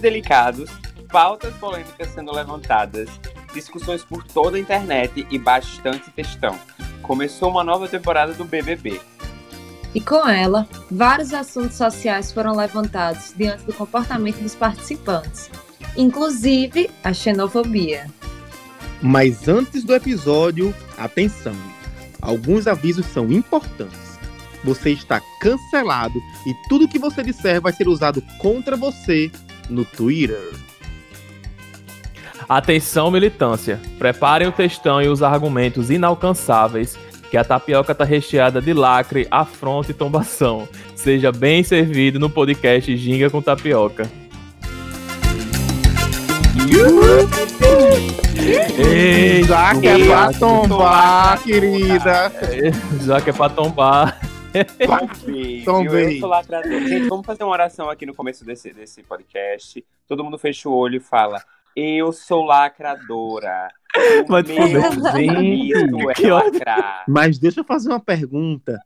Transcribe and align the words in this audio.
delicados, 0.00 0.70
pautas 1.10 1.54
polêmicas 1.54 2.08
sendo 2.08 2.32
levantadas, 2.32 3.08
discussões 3.52 4.02
por 4.04 4.24
toda 4.24 4.56
a 4.56 4.60
internet 4.60 5.26
e 5.30 5.38
bastante 5.38 6.10
textão. 6.10 6.58
Começou 7.02 7.50
uma 7.50 7.64
nova 7.64 7.88
temporada 7.88 8.32
do 8.32 8.44
BBB. 8.44 9.00
E 9.94 10.00
com 10.00 10.28
ela, 10.28 10.68
vários 10.90 11.34
assuntos 11.34 11.76
sociais 11.76 12.32
foram 12.32 12.56
levantados 12.56 13.34
diante 13.36 13.64
do 13.64 13.72
comportamento 13.72 14.40
dos 14.40 14.54
participantes, 14.54 15.50
inclusive 15.96 16.88
a 17.02 17.12
xenofobia. 17.12 18.08
Mas 19.02 19.48
antes 19.48 19.82
do 19.82 19.94
episódio, 19.94 20.74
atenção! 20.96 21.54
Alguns 22.22 22.66
avisos 22.66 23.06
são 23.06 23.32
importantes. 23.32 24.18
Você 24.62 24.90
está 24.90 25.20
cancelado 25.40 26.20
e 26.46 26.54
tudo 26.68 26.86
que 26.86 26.98
você 26.98 27.22
disser 27.22 27.60
vai 27.60 27.72
ser 27.72 27.88
usado 27.88 28.22
contra 28.38 28.76
você 28.76 29.30
no 29.70 29.84
Twitter. 29.84 30.50
Atenção, 32.48 33.10
militância. 33.10 33.80
Preparem 33.98 34.48
o 34.48 34.52
textão 34.52 35.00
e 35.00 35.08
os 35.08 35.22
argumentos 35.22 35.90
inalcançáveis, 35.90 36.98
que 37.30 37.36
a 37.36 37.44
tapioca 37.44 37.94
tá 37.94 38.04
recheada 38.04 38.60
de 38.60 38.72
lacre, 38.72 39.28
afronta 39.30 39.92
e 39.92 39.94
tombação. 39.94 40.68
Seja 40.96 41.30
bem 41.30 41.62
servido 41.62 42.18
no 42.18 42.28
podcast 42.28 42.94
Ginga 42.96 43.30
com 43.30 43.40
Tapioca. 43.40 44.10
Ei, 48.78 49.44
Já 49.44 49.74
que 49.74 49.86
é 49.86 50.04
pra 50.06 50.32
tombar, 50.32 51.42
querida. 51.42 52.32
já 53.04 53.20
que 53.20 53.30
é 53.30 53.32
pra 53.32 53.48
tombar. 53.48 54.18
Eu 55.64 56.20
sou 56.20 56.28
lacrador. 56.28 56.80
Gente, 56.80 57.08
vamos 57.08 57.24
fazer 57.26 57.44
uma 57.44 57.52
oração 57.52 57.88
aqui 57.88 58.04
no 58.04 58.14
começo 58.14 58.44
desse, 58.44 58.72
desse 58.72 59.02
podcast. 59.02 59.84
Todo 60.06 60.24
mundo 60.24 60.38
fecha 60.38 60.68
o 60.68 60.72
olho 60.74 60.96
e 60.96 61.00
fala: 61.00 61.42
Eu 61.76 62.12
sou 62.12 62.44
lacradora. 62.44 63.68
O 64.24 64.26
Vai 64.30 64.42
te 64.42 64.52
meu 64.52 64.82
fuder. 64.92 65.12
serviço 65.12 66.10
é 66.26 66.32
lacrar. 66.32 67.04
Mas 67.08 67.38
deixa 67.38 67.60
eu 67.60 67.64
fazer 67.64 67.88
uma 67.90 68.00
pergunta. 68.00 68.78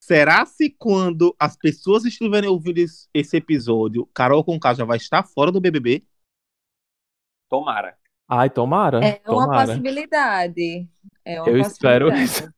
Será 0.00 0.44
se 0.44 0.70
quando 0.70 1.34
as 1.38 1.56
pessoas 1.56 2.04
estiverem 2.04 2.50
ouvindo 2.50 2.78
esse- 2.78 3.36
episódio, 3.36 4.08
Carol 4.12 4.42
Conká 4.42 4.74
já 4.74 4.84
vai 4.84 4.96
estar 4.96 5.22
fora 5.22 5.52
do 5.52 5.60
BBB? 5.60 6.02
Tomara. 7.48 7.96
Ai, 8.28 8.50
tomara. 8.50 8.98
É 9.04 9.20
uma 9.28 9.44
tomara. 9.46 9.66
possibilidade. 9.68 10.88
É 11.24 11.40
uma 11.40 11.48
Eu 11.50 11.58
espero 11.58 12.10
possibilidade. 12.10 12.54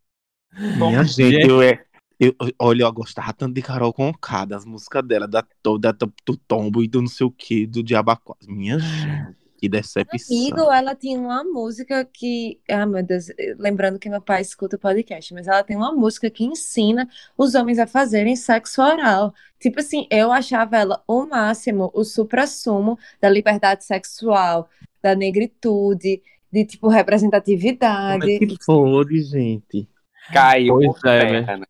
Minha 0.78 1.04
gente, 1.04 1.30
gente. 1.32 1.48
eu, 1.48 1.60
é, 1.60 1.84
eu, 2.24 2.34
olha, 2.58 2.84
eu 2.84 2.92
gostava 2.92 3.32
tanto 3.32 3.54
de 3.54 3.62
Carol 3.62 3.92
Conká, 3.92 4.44
das 4.44 4.64
músicas 4.64 5.06
dela, 5.06 5.26
da, 5.26 5.44
da, 5.80 5.92
do, 5.92 6.12
do 6.24 6.36
tombo 6.36 6.82
e 6.82 6.88
do 6.88 7.00
não 7.00 7.08
sei 7.08 7.26
o 7.26 7.30
que, 7.30 7.66
do 7.66 7.82
Diabacó. 7.82 8.36
Minha 8.46 8.78
gente, 8.78 9.36
que 9.58 9.68
decepção. 9.68 10.36
Amigo, 10.36 10.72
ela 10.72 10.94
tinha 10.94 11.18
uma 11.18 11.42
música 11.44 12.04
que. 12.04 12.60
Ah, 12.68 12.86
meu 12.86 13.02
Deus, 13.02 13.26
lembrando 13.58 13.98
que 13.98 14.08
meu 14.08 14.20
pai 14.20 14.42
escuta 14.42 14.76
o 14.76 14.78
podcast, 14.78 15.32
mas 15.34 15.46
ela 15.46 15.62
tem 15.62 15.76
uma 15.76 15.92
música 15.92 16.30
que 16.30 16.44
ensina 16.44 17.08
os 17.36 17.54
homens 17.54 17.78
a 17.78 17.86
fazerem 17.86 18.36
sexo 18.36 18.82
oral. 18.82 19.34
Tipo 19.58 19.80
assim, 19.80 20.06
eu 20.10 20.30
achava 20.32 20.76
ela 20.76 21.02
o 21.06 21.26
máximo, 21.26 21.90
o 21.94 22.04
supra-sumo 22.04 22.98
da 23.20 23.28
liberdade 23.28 23.84
sexual, 23.84 24.68
da 25.02 25.14
negritude, 25.14 26.22
de 26.52 26.64
tipo 26.64 26.82
Como 26.82 26.94
é 26.94 26.98
representatividade. 26.98 28.38
que 28.38 28.56
pode, 28.64 29.22
gente? 29.22 29.88
Caiu 30.32 30.76
Pois 30.76 31.04
é, 31.04 31.20
terra, 31.20 31.56
né? 31.58 31.66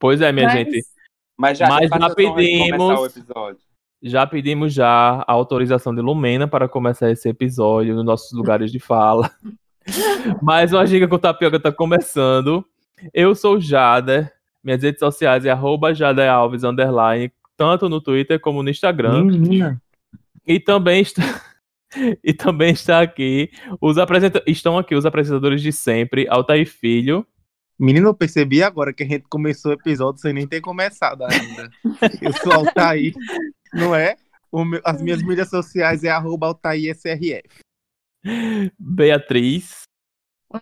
Pois 0.00 0.20
é, 0.20 0.32
minha 0.32 0.46
Mas- 0.46 0.54
gente. 0.54 0.82
Mas 1.38 1.58
já, 1.58 1.68
Mas 1.68 1.88
já 1.88 2.14
pedimos. 2.14 2.76
começar 2.76 3.00
o 3.00 3.06
episódio. 3.06 3.60
Já 4.02 4.26
pedimos 4.26 4.72
já 4.74 5.24
a 5.26 5.32
autorização 5.32 5.94
de 5.94 6.00
Lumena 6.00 6.48
para 6.48 6.68
começar 6.68 7.10
esse 7.10 7.28
episódio 7.28 7.94
nos 7.94 8.04
nossos 8.04 8.32
lugares 8.32 8.72
de 8.72 8.78
fala. 8.78 9.30
Mais 10.42 10.72
uma 10.72 10.86
giga 10.86 11.06
com 11.06 11.18
tapioca 11.18 11.60
tá 11.60 11.70
começando. 11.70 12.64
Eu 13.12 13.34
sou 13.34 13.56
o 13.56 13.60
Jader. 13.60 14.32
Minhas 14.62 14.82
redes 14.82 15.00
sociais 15.00 15.44
é 15.46 15.50
arroba 15.50 15.92
Alves 16.30 16.64
underline, 16.64 17.32
tanto 17.56 17.88
no 17.88 18.00
Twitter 18.00 18.38
como 18.40 18.62
no 18.62 18.68
Instagram. 18.70 19.24
Menina. 19.24 19.80
E 20.46 20.60
também 20.60 21.00
está 21.00 21.22
e 22.22 22.32
também 22.32 22.72
está 22.72 23.00
aqui 23.00 23.50
os 23.80 23.98
apresenta... 23.98 24.42
estão 24.46 24.78
aqui 24.78 24.94
os 24.94 25.06
apresentadores 25.06 25.62
de 25.62 25.72
sempre, 25.72 26.26
Altair 26.28 26.66
Filho. 26.66 27.26
Menina, 27.80 28.08
eu 28.08 28.14
percebi 28.14 28.62
agora 28.62 28.92
que 28.92 29.02
a 29.02 29.06
gente 29.06 29.24
começou 29.28 29.70
o 29.70 29.74
episódio 29.74 30.20
sem 30.20 30.34
nem 30.34 30.46
ter 30.46 30.60
começado 30.60 31.24
ainda. 31.24 31.70
Eu 32.20 32.32
sou 32.34 32.52
Altair, 32.52 33.14
não 33.72 33.94
é? 33.94 34.16
O 34.52 34.64
meu- 34.66 34.82
as 34.84 35.00
minhas 35.00 35.22
mídias 35.22 35.48
sociais 35.48 36.04
é 36.04 36.10
arroba 36.10 36.48
AltairSRF. 36.48 37.60
Beatriz. 38.78 39.82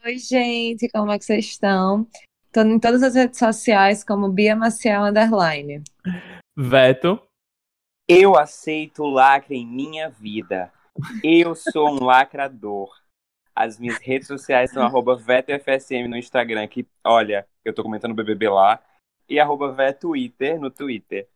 Oi, 0.04 0.18
gente, 0.18 0.88
como 0.90 1.10
é 1.10 1.18
que 1.18 1.24
vocês 1.24 1.46
estão? 1.46 2.06
Tô 2.52 2.60
em 2.62 2.78
todas 2.78 3.02
as 3.02 3.14
redes 3.14 3.38
sociais 3.38 4.04
como 4.04 4.30
Bia 4.30 4.54
Maciel 4.54 5.02
Underline. 5.04 5.82
Veto. 6.56 7.20
Eu 8.08 8.38
aceito 8.38 9.04
lacre 9.04 9.56
em 9.56 9.66
minha 9.66 10.08
vida. 10.08 10.72
Eu 11.24 11.54
sou 11.54 11.90
um 11.90 12.04
lacrador. 12.04 12.90
As 13.58 13.76
minhas 13.76 13.98
redes 13.98 14.28
sociais 14.28 14.70
são 14.70 14.84
arroba 14.84 15.16
VetoFSM 15.16 16.06
no 16.06 16.16
Instagram, 16.16 16.64
que, 16.68 16.86
olha, 17.02 17.44
eu 17.64 17.74
tô 17.74 17.82
comentando 17.82 18.14
BBB 18.14 18.48
lá, 18.48 18.80
e 19.28 19.40
arroba 19.40 19.74
no 20.60 20.70
Twitter. 20.70 21.26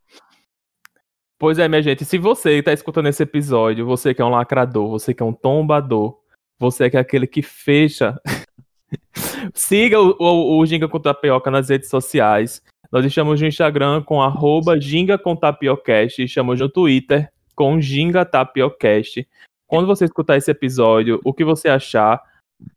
Pois 1.37 1.59
é, 1.59 1.67
minha 1.67 1.83
gente, 1.83 2.05
se 2.05 2.19
você 2.19 2.61
está 2.61 2.73
escutando 2.73 3.09
esse 3.09 3.25
episódio, 3.25 3.85
você 3.85 4.15
que 4.15 4.23
é 4.23 4.25
um 4.25 4.29
lacrador, 4.29 4.89
você 4.89 5.13
que 5.13 5.21
é 5.21 5.27
um 5.27 5.33
tombador, 5.33 6.17
você 6.61 6.89
que 6.89 6.97
é 6.97 7.01
aquele 7.01 7.27
que 7.27 7.43
fecha, 7.43 8.17
siga 9.53 10.01
o, 10.01 10.15
o, 10.17 10.61
o 10.61 10.65
Ginga 10.65 10.87
com 10.87 11.01
Tapioca 11.01 11.51
nas 11.51 11.71
redes 11.71 11.91
sociais. 11.91 12.63
Nós 12.93 13.05
estamos 13.05 13.41
no 13.41 13.49
Instagram 13.49 14.01
com 14.01 14.23
arroba 14.23 14.81
Ginga 14.81 15.19
com 15.19 15.35
Tapiocast 15.35 16.23
e 16.23 16.27
estamos 16.27 16.61
no 16.61 16.69
Twitter 16.69 17.33
com 17.57 17.81
Ginga 17.81 18.25
Tapiocast. 18.25 19.27
Quando 19.73 19.87
você 19.87 20.05
escutar 20.05 20.37
esse 20.37 20.51
episódio, 20.51 21.19
o 21.25 21.33
que 21.33 21.43
você 21.43 21.67
achar, 21.67 22.23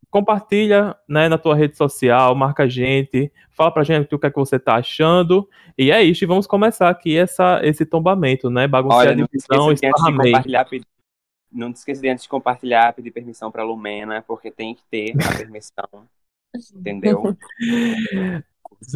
compartilha 0.10 0.96
né, 1.10 1.28
na 1.28 1.38
tua 1.38 1.54
rede 1.54 1.76
social, 1.76 2.34
marca 2.34 2.64
a 2.64 2.68
gente, 2.70 3.30
fala 3.52 3.70
pra 3.70 3.84
gente 3.84 4.16
o 4.16 4.18
que 4.18 4.26
é 4.26 4.30
que 4.30 4.40
você 4.40 4.58
tá 4.58 4.76
achando. 4.76 5.46
E 5.78 5.92
é 5.92 6.02
isso, 6.02 6.24
e 6.24 6.28
vamos 6.28 6.48
começar 6.48 6.88
aqui 6.90 7.18
essa, 7.18 7.60
esse 7.66 7.86
tombamento, 7.86 8.50
né? 8.50 8.66
Bagunçar 8.66 9.00
Olha, 9.00 9.12
a 9.12 9.16
não 9.18 9.26
divisão, 9.30 9.74
esqueça 9.74 9.74
de 9.74 9.74
antes 9.74 9.82
de 9.82 9.88
esparramei. 9.88 10.32
compartilhar, 10.32 10.66
pedir- 10.70 10.88
não 11.52 11.74
te 11.74 11.76
esqueça 11.76 12.02
de 12.02 12.08
antes 12.08 12.24
de 12.24 12.30
compartilhar, 12.30 12.94
pedir 12.94 13.12
permissão 13.12 13.52
pra 13.52 13.66
Lumena, 13.66 14.24
porque 14.26 14.50
tem 14.50 14.74
que 14.74 14.84
ter 14.90 15.14
a 15.22 15.38
permissão, 15.38 16.08
entendeu? 16.74 17.36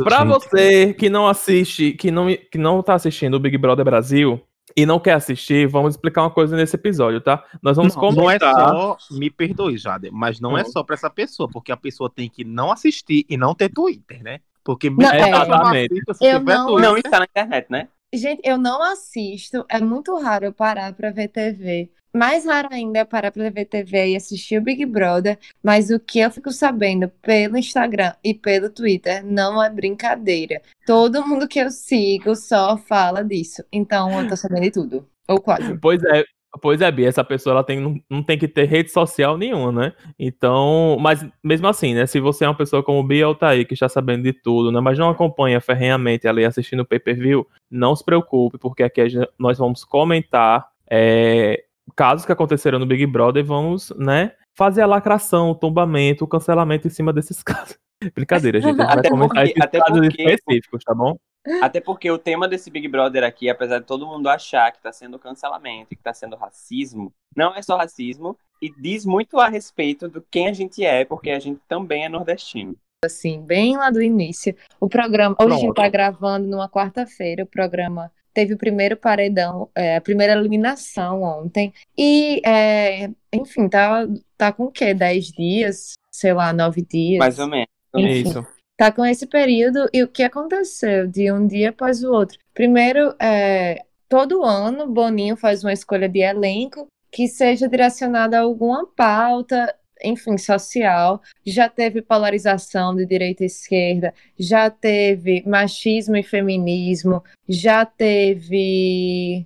Pra 0.05 0.23
você 0.23 0.93
que 0.93 1.09
não 1.09 1.27
assiste, 1.27 1.91
que 1.91 2.11
não, 2.11 2.27
que 2.49 2.57
não 2.57 2.81
tá 2.81 2.93
assistindo 2.93 3.33
o 3.33 3.39
Big 3.41 3.57
Brother 3.57 3.83
Brasil 3.83 4.41
e 4.75 4.85
não 4.85 4.99
quer 4.99 5.13
assistir, 5.13 5.67
vamos 5.67 5.95
explicar 5.95 6.21
uma 6.23 6.31
coisa 6.31 6.55
nesse 6.55 6.75
episódio, 6.75 7.21
tá? 7.21 7.43
Nós 7.61 7.77
vamos 7.77 7.95
Não, 7.95 8.01
não 8.11 8.29
é 8.31 8.39
comentar. 8.39 8.69
só, 8.69 8.97
me 9.11 9.29
perdoe, 9.29 9.77
Jade, 9.77 10.09
mas 10.11 10.39
não 10.39 10.57
é 10.57 10.63
Não. 10.63 10.71
só 10.71 10.83
pra 10.83 10.93
essa 10.95 11.09
pessoa, 11.09 11.49
porque 11.51 11.71
a 11.71 11.77
pessoa 11.77 12.09
tem 12.09 12.29
que 12.29 12.43
não 12.43 12.71
assistir 12.71 13.25
e 13.29 13.37
não 13.37 13.53
ter 13.55 13.69
Twitter, 13.69 14.21
né? 14.23 14.39
Porque 14.63 14.89
Não, 14.89 15.09
é. 15.09 15.29
Exatamente. 15.29 15.93
assista, 15.93 16.13
se 16.13 16.25
Eu 16.25 16.39
não- 16.39 16.67
Twitter, 16.67 16.89
Não 16.89 16.97
está 16.97 17.19
na 17.19 17.25
internet, 17.25 17.67
né? 17.69 17.87
Gente, 18.13 18.41
eu 18.43 18.57
não 18.57 18.81
assisto, 18.81 19.63
é 19.69 19.79
muito 19.79 20.17
raro 20.17 20.45
eu 20.45 20.51
parar 20.53 20.93
pra 20.93 21.11
ver 21.11 21.27
TV. 21.27 21.91
Mais 22.13 22.45
raro 22.45 22.69
ainda 22.71 22.99
é 22.99 23.05
parar 23.05 23.31
pra 23.31 23.49
ver 23.49 23.65
TV 23.65 24.09
e 24.09 24.15
assistir 24.15 24.57
o 24.57 24.61
Big 24.61 24.85
Brother, 24.85 25.37
mas 25.63 25.89
o 25.89 25.99
que 25.99 26.19
eu 26.19 26.31
fico 26.31 26.51
sabendo 26.51 27.09
pelo 27.21 27.57
Instagram 27.57 28.13
e 28.23 28.33
pelo 28.33 28.69
Twitter 28.69 29.23
não 29.23 29.63
é 29.63 29.69
brincadeira. 29.69 30.61
Todo 30.85 31.25
mundo 31.25 31.47
que 31.47 31.59
eu 31.59 31.69
sigo 31.69 32.35
só 32.35 32.77
fala 32.77 33.23
disso, 33.23 33.63
então 33.71 34.19
eu 34.19 34.27
tô 34.27 34.35
sabendo 34.35 34.63
de 34.63 34.71
tudo, 34.71 35.07
ou 35.27 35.39
quase. 35.39 35.77
Pois 35.77 36.03
é, 36.03 36.23
pois 36.61 36.81
é, 36.81 36.91
Bia, 36.91 37.07
essa 37.07 37.23
pessoa 37.23 37.53
ela 37.53 37.63
tem, 37.63 38.01
não, 38.09 38.23
tem 38.23 38.39
que 38.39 38.47
ter 38.47 38.65
rede 38.65 38.91
social 38.91 39.37
nenhuma, 39.37 39.71
né? 39.71 39.93
Então, 40.17 40.97
mas 40.99 41.23
mesmo 41.43 41.67
assim, 41.67 41.93
né? 41.93 42.07
Se 42.07 42.19
você 42.19 42.43
é 42.43 42.47
uma 42.47 42.57
pessoa 42.57 42.81
como 42.81 43.03
Bia 43.03 43.25
Altair, 43.25 43.67
que 43.67 43.75
está 43.75 43.87
sabendo 43.87 44.23
de 44.23 44.33
tudo, 44.33 44.71
né? 44.71 44.79
Mas 44.79 44.97
não 44.97 45.09
acompanha 45.09 45.61
ferrenhamente 45.61 46.27
ali 46.27 46.43
assistindo 46.43 46.79
o 46.79 46.85
pay-per-view, 46.85 47.45
não 47.69 47.95
se 47.95 48.03
preocupe, 48.03 48.57
porque 48.57 48.81
aqui 48.81 49.01
nós 49.37 49.59
vamos 49.59 49.83
comentar 49.83 50.67
é, 50.89 51.63
casos 51.95 52.25
que 52.25 52.31
aconteceram 52.31 52.79
no 52.79 52.85
Big 52.85 53.05
Brother 53.05 53.43
vamos, 53.45 53.91
né? 53.97 54.33
Fazer 54.57 54.81
a 54.81 54.85
lacração, 54.87 55.51
o 55.51 55.55
tombamento, 55.55 56.23
o 56.25 56.27
cancelamento 56.27 56.87
em 56.87 56.89
cima 56.91 57.13
desses 57.13 57.41
casos. 57.43 57.77
Brincadeira, 58.15 58.59
gente. 58.61 58.69
A 58.69 58.83
gente 58.83 58.85
vai 58.87 58.97
Até 58.99 59.09
comentar 59.09 59.35
porque- 59.45 59.49
esses 59.51 59.61
até 59.63 59.79
casos 59.79 59.99
porque- 60.07 60.23
específicos, 60.23 60.83
tá 60.83 60.93
bom? 60.93 61.17
Até 61.61 61.79
porque 61.79 62.11
o 62.11 62.17
tema 62.17 62.47
desse 62.47 62.69
Big 62.69 62.87
Brother 62.87 63.23
aqui, 63.23 63.49
apesar 63.49 63.79
de 63.79 63.85
todo 63.85 64.05
mundo 64.05 64.27
achar 64.27 64.71
que 64.71 64.81
tá 64.81 64.91
sendo 64.91 65.17
cancelamento 65.17 65.87
e 65.91 65.95
que 65.95 66.03
tá 66.03 66.13
sendo 66.13 66.35
racismo, 66.35 67.11
não 67.35 67.55
é 67.55 67.61
só 67.61 67.77
racismo 67.77 68.37
e 68.61 68.69
diz 68.69 69.05
muito 69.05 69.39
a 69.39 69.47
respeito 69.47 70.07
do 70.09 70.21
quem 70.29 70.47
a 70.49 70.53
gente 70.53 70.83
é, 70.83 71.05
porque 71.05 71.31
a 71.31 71.39
gente 71.39 71.59
também 71.67 72.03
é 72.05 72.09
nordestino. 72.09 72.75
assim, 73.03 73.41
bem 73.41 73.77
lá 73.77 73.89
do 73.89 74.01
início. 74.01 74.53
O 74.81 74.89
programa, 74.89 75.33
hoje 75.39 75.47
a 75.47 75.55
gente 75.55 75.63
Pronto. 75.67 75.75
tá 75.77 75.87
gravando 75.89 76.45
numa 76.45 76.67
quarta-feira, 76.69 77.43
o 77.43 77.47
programa 77.47 78.11
teve 78.39 78.53
o 78.53 78.57
primeiro 78.57 78.95
paredão, 78.95 79.69
é, 79.75 79.97
a 79.97 80.01
primeira 80.01 80.31
eliminação 80.31 81.21
ontem. 81.23 81.73
E, 81.97 82.41
é, 82.45 83.09
enfim, 83.33 83.67
tá, 83.67 84.07
tá 84.37 84.53
com 84.53 84.65
o 84.65 84.71
quê? 84.71 84.93
10 84.93 85.25
dias? 85.33 85.93
Sei 86.09 86.31
lá, 86.31 86.53
9 86.53 86.81
dias? 86.81 87.19
Mais 87.19 87.37
ou 87.37 87.47
menos. 87.47 87.67
Enfim. 87.93 88.29
Isso. 88.29 88.47
tá 88.77 88.91
com 88.93 89.05
esse 89.05 89.27
período 89.27 89.89
e 89.91 90.01
o 90.03 90.07
que 90.07 90.23
aconteceu 90.23 91.05
de 91.05 91.29
um 91.31 91.45
dia 91.45 91.71
após 91.71 92.01
o 92.01 92.13
outro. 92.13 92.37
Primeiro, 92.53 93.13
é, 93.19 93.83
todo 94.07 94.43
ano 94.43 94.87
Boninho 94.87 95.35
faz 95.35 95.61
uma 95.61 95.73
escolha 95.73 96.07
de 96.07 96.19
elenco 96.19 96.87
que 97.11 97.27
seja 97.27 97.67
direcionada 97.67 98.37
a 98.37 98.41
alguma 98.41 98.87
pauta, 98.87 99.75
enfim, 100.03 100.37
social. 100.37 101.21
Já 101.45 101.69
teve 101.69 102.01
polarização 102.01 102.95
de 102.95 103.05
direita 103.05 103.43
e 103.43 103.47
esquerda, 103.47 104.13
já 104.37 104.69
teve 104.69 105.43
machismo 105.45 106.15
e 106.15 106.23
feminismo, 106.23 107.23
já 107.47 107.85
teve. 107.85 109.45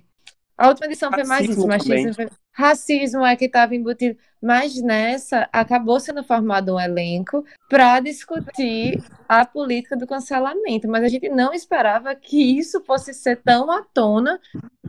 A 0.56 0.68
última 0.68 0.86
edição 0.86 1.10
foi 1.10 1.24
mais 1.24 1.48
isso, 1.48 1.66
machismo 1.66 2.14
também. 2.14 2.26
e 2.26 2.44
Racismo 2.54 3.24
é 3.26 3.34
que 3.34 3.46
estava 3.46 3.74
embutido. 3.74 4.16
Mas 4.40 4.80
nessa 4.80 5.48
acabou 5.52 5.98
sendo 5.98 6.22
formado 6.22 6.74
um 6.74 6.80
elenco 6.80 7.44
para 7.68 7.98
discutir 7.98 9.02
a 9.28 9.44
política 9.44 9.96
do 9.96 10.06
cancelamento. 10.06 10.86
Mas 10.86 11.02
a 11.02 11.08
gente 11.08 11.28
não 11.28 11.52
esperava 11.52 12.14
que 12.14 12.56
isso 12.58 12.80
fosse 12.84 13.12
ser 13.12 13.42
tão 13.42 13.70
à 13.70 13.82
tona 13.82 14.40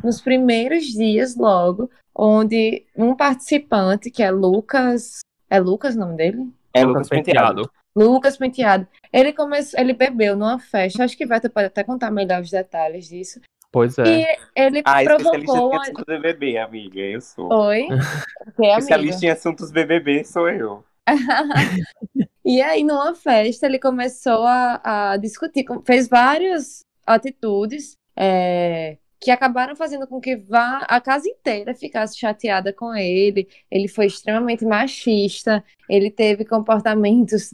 nos 0.04 0.22
primeiros 0.22 0.86
dias 0.86 1.36
logo, 1.36 1.90
onde 2.14 2.86
um 2.96 3.16
participante, 3.16 4.12
que 4.12 4.22
é 4.22 4.30
Lucas. 4.30 5.22
É 5.50 5.60
Lucas 5.60 5.96
o 5.96 6.00
nome 6.00 6.16
dele? 6.18 6.50
É 6.74 6.82
Lucas 6.84 7.08
Lucas 7.08 7.10
Penteado. 7.10 7.72
Lucas 7.96 8.38
Penteado. 8.38 8.88
Ele 9.14 9.32
começou, 9.32 9.80
ele 9.80 9.94
bebeu 9.94 10.36
numa 10.36 10.60
festa. 10.60 11.04
Acho 11.04 11.16
que 11.18 11.26
Veta 11.26 11.50
pode 11.50 11.68
até 11.68 11.84
contar 11.84 12.12
melhor 12.12 12.42
os 12.42 12.50
detalhes 12.52 13.08
disso. 13.08 13.40
Pois 13.72 13.98
é. 13.98 14.04
E 14.04 14.26
ele 14.56 14.82
Ah, 14.86 15.04
especialista 15.04 15.52
provocou. 15.54 15.74
em 15.74 15.78
a- 15.78 15.82
assuntos 15.82 16.04
BBB, 16.06 16.58
amiga. 16.58 17.00
Eu 17.00 17.22
sou. 17.22 17.52
Oi? 17.54 17.88
Que 18.58 18.66
é. 18.66 18.70
Especialista 18.78 19.26
em 19.26 19.30
assuntos 19.30 19.72
BBB 19.72 20.24
sou 20.24 20.50
eu. 20.50 20.84
E 22.48 22.62
aí, 22.62 22.84
numa 22.84 23.16
festa, 23.16 23.66
ele 23.66 23.80
começou 23.80 24.44
a, 24.44 25.14
a 25.14 25.18
discutir, 25.18 25.66
fez 25.84 26.08
várias 26.08 26.82
atitudes 27.06 27.98
é, 28.16 28.98
que 29.25 29.31
acabaram 29.31 29.75
fazendo 29.75 30.06
com 30.06 30.22
que 30.22 30.36
vá, 30.36 30.86
a 30.88 31.01
casa 31.01 31.27
inteira 31.27 31.74
ficasse 31.74 32.16
chateada 32.16 32.72
com 32.72 32.94
ele. 32.94 33.48
Ele 33.72 33.88
foi 33.88 34.06
extremamente 34.06 34.63
machista, 34.63 35.63
ele 35.89 36.12
teve 36.12 36.45
comportamentos 36.45 37.50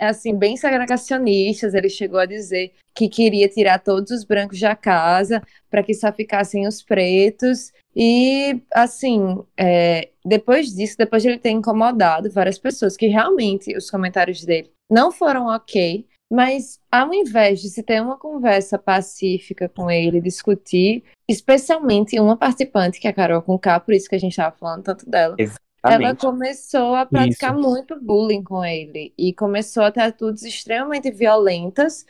assim 0.00 0.36
bem 0.36 0.56
segregacionistas. 0.56 1.74
Ele 1.74 1.88
chegou 1.88 2.18
a 2.18 2.26
dizer 2.26 2.72
que 2.92 3.08
queria 3.08 3.48
tirar 3.48 3.78
todos 3.78 4.10
os 4.10 4.24
brancos 4.24 4.58
da 4.58 4.74
casa 4.74 5.40
para 5.70 5.84
que 5.84 5.94
só 5.94 6.12
ficassem 6.12 6.66
os 6.66 6.82
pretos. 6.82 7.72
E, 7.94 8.60
assim, 8.74 9.44
é, 9.56 10.08
depois 10.24 10.74
disso, 10.74 10.96
depois 10.98 11.22
de 11.22 11.28
ele 11.28 11.38
ter 11.38 11.50
incomodado 11.50 12.32
várias 12.32 12.58
pessoas, 12.58 12.96
que 12.96 13.06
realmente 13.06 13.76
os 13.76 13.88
comentários 13.88 14.44
dele 14.44 14.72
não 14.90 15.12
foram 15.12 15.46
ok, 15.46 16.04
mas 16.32 16.80
ao 16.90 17.12
invés 17.12 17.60
de 17.60 17.68
se 17.68 17.82
ter 17.82 18.00
uma 18.00 18.16
conversa 18.16 18.78
pacífica 18.78 19.68
com 19.68 19.90
ele, 19.90 20.18
discutir, 20.18 21.04
especialmente 21.28 22.18
uma 22.18 22.38
participante, 22.38 22.98
que 22.98 23.06
é 23.06 23.10
a 23.10 23.12
Carol 23.12 23.42
Conká, 23.42 23.78
por 23.78 23.92
isso 23.92 24.08
que 24.08 24.14
a 24.14 24.18
gente 24.18 24.32
estava 24.32 24.56
falando 24.56 24.82
tanto 24.82 25.08
dela, 25.08 25.36
ela 25.38 25.50
Exatamente. 25.84 26.20
começou 26.20 26.94
a 26.94 27.04
praticar 27.04 27.52
Isso. 27.52 27.68
muito 27.68 28.00
bullying 28.00 28.42
com 28.42 28.64
ele 28.64 29.12
e 29.18 29.34
começou 29.34 29.82
a 29.82 29.92
ter 29.92 30.00
atitudes 30.00 30.42
extremamente 30.42 31.10
violentas 31.10 32.06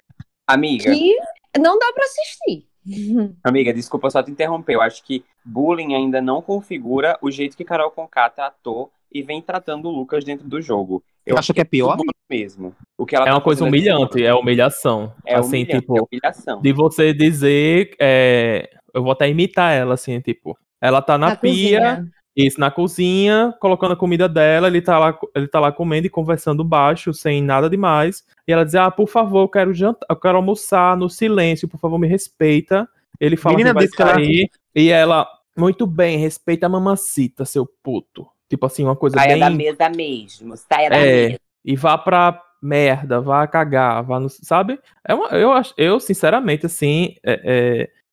Amiga, 0.46 0.92
que 0.92 1.16
não 1.58 1.76
dá 1.76 1.92
para 1.92 2.04
assistir. 2.04 2.69
amiga, 3.42 3.72
desculpa 3.74 4.08
só 4.08 4.22
te 4.22 4.30
interromper. 4.30 4.74
Eu 4.74 4.82
acho 4.82 5.02
que 5.02 5.24
bullying 5.44 5.94
ainda 5.94 6.20
não 6.20 6.40
configura 6.40 7.19
o 7.20 7.30
jeito 7.30 7.56
que 7.56 7.64
Carol 7.64 7.90
Conká 7.90 8.30
tratou 8.30 8.92
e 9.14 9.22
vem 9.22 9.40
tratando 9.42 9.88
o 9.88 9.92
Lucas 9.92 10.24
dentro 10.24 10.48
do 10.48 10.60
jogo. 10.60 11.02
Eu 11.24 11.38
acho 11.38 11.52
que 11.54 11.60
é 11.60 11.64
pior. 11.64 11.96
mesmo. 12.28 12.74
O 12.98 13.06
que 13.06 13.14
ela 13.14 13.24
É 13.26 13.28
tá 13.28 13.34
uma 13.34 13.40
coisa 13.40 13.64
humilhante, 13.64 14.24
é 14.24 14.34
humilhação. 14.34 15.12
É 15.24 15.34
assim, 15.34 15.58
humilhante, 15.62 15.80
tipo, 15.80 15.96
é 15.98 16.02
humilhação. 16.02 16.60
de 16.60 16.72
você 16.72 17.12
dizer. 17.14 17.94
é, 18.00 18.68
eu 18.92 19.02
vou 19.02 19.12
até 19.12 19.28
imitar 19.28 19.72
ela, 19.72 19.94
assim, 19.94 20.20
tipo. 20.20 20.56
Ela 20.80 21.00
tá 21.00 21.16
na, 21.16 21.28
Na 21.30 21.36
pia, 21.36 21.78
cozinha. 21.80 22.12
isso, 22.36 22.58
na 22.58 22.70
cozinha, 22.70 23.54
colocando 23.60 23.92
a 23.92 23.96
comida 23.96 24.28
dela, 24.28 24.66
ele 24.66 24.82
tá, 24.82 24.98
lá, 24.98 25.16
ele 25.36 25.46
tá 25.46 25.60
lá 25.60 25.70
comendo 25.70 26.08
e 26.08 26.10
conversando 26.10 26.64
baixo, 26.64 27.14
sem 27.14 27.40
nada 27.40 27.70
demais. 27.70 28.24
E 28.48 28.52
ela 28.52 28.64
diz: 28.64 28.74
Ah, 28.74 28.90
por 28.90 29.06
favor, 29.08 29.42
eu 29.42 29.48
quero 29.48 29.72
jantar, 29.72 30.06
eu 30.10 30.16
quero 30.16 30.36
almoçar 30.38 30.96
no 30.96 31.08
silêncio, 31.08 31.68
por 31.68 31.78
favor, 31.78 31.98
me 31.98 32.08
respeita. 32.08 32.88
Ele 33.20 33.36
fala 33.36 33.56
Menina, 33.56 33.72
que 33.78 33.86
vai 33.86 34.14
sair. 34.14 34.50
E 34.74 34.88
ela, 34.88 35.28
muito 35.56 35.86
bem, 35.86 36.18
respeita 36.18 36.66
a 36.66 36.68
mamacita, 36.68 37.44
seu 37.44 37.64
puto. 37.82 38.26
Tipo 38.52 38.66
assim, 38.66 38.84
uma 38.84 38.94
coisa 38.94 39.16
Saia 39.16 39.31
bem. 39.31 39.38
da 39.40 39.49
mesa 39.49 39.88
mesmo, 39.88 40.54
saia 40.58 40.90
da 40.90 40.96
É. 40.99 41.26
mesa. 41.28 41.38
e 41.64 41.75
vá 41.75 41.96
pra 41.96 42.38
merda, 42.62 43.19
vá 43.19 43.46
cagar, 43.46 44.02
vá 44.04 44.20
no, 44.20 44.28
sabe? 44.28 44.78
É 45.08 45.14
uma, 45.14 45.28
eu 45.28 45.50
eu 45.78 45.99
sinceramente 45.99 46.66
assim, 46.66 47.14
é, 47.25 47.40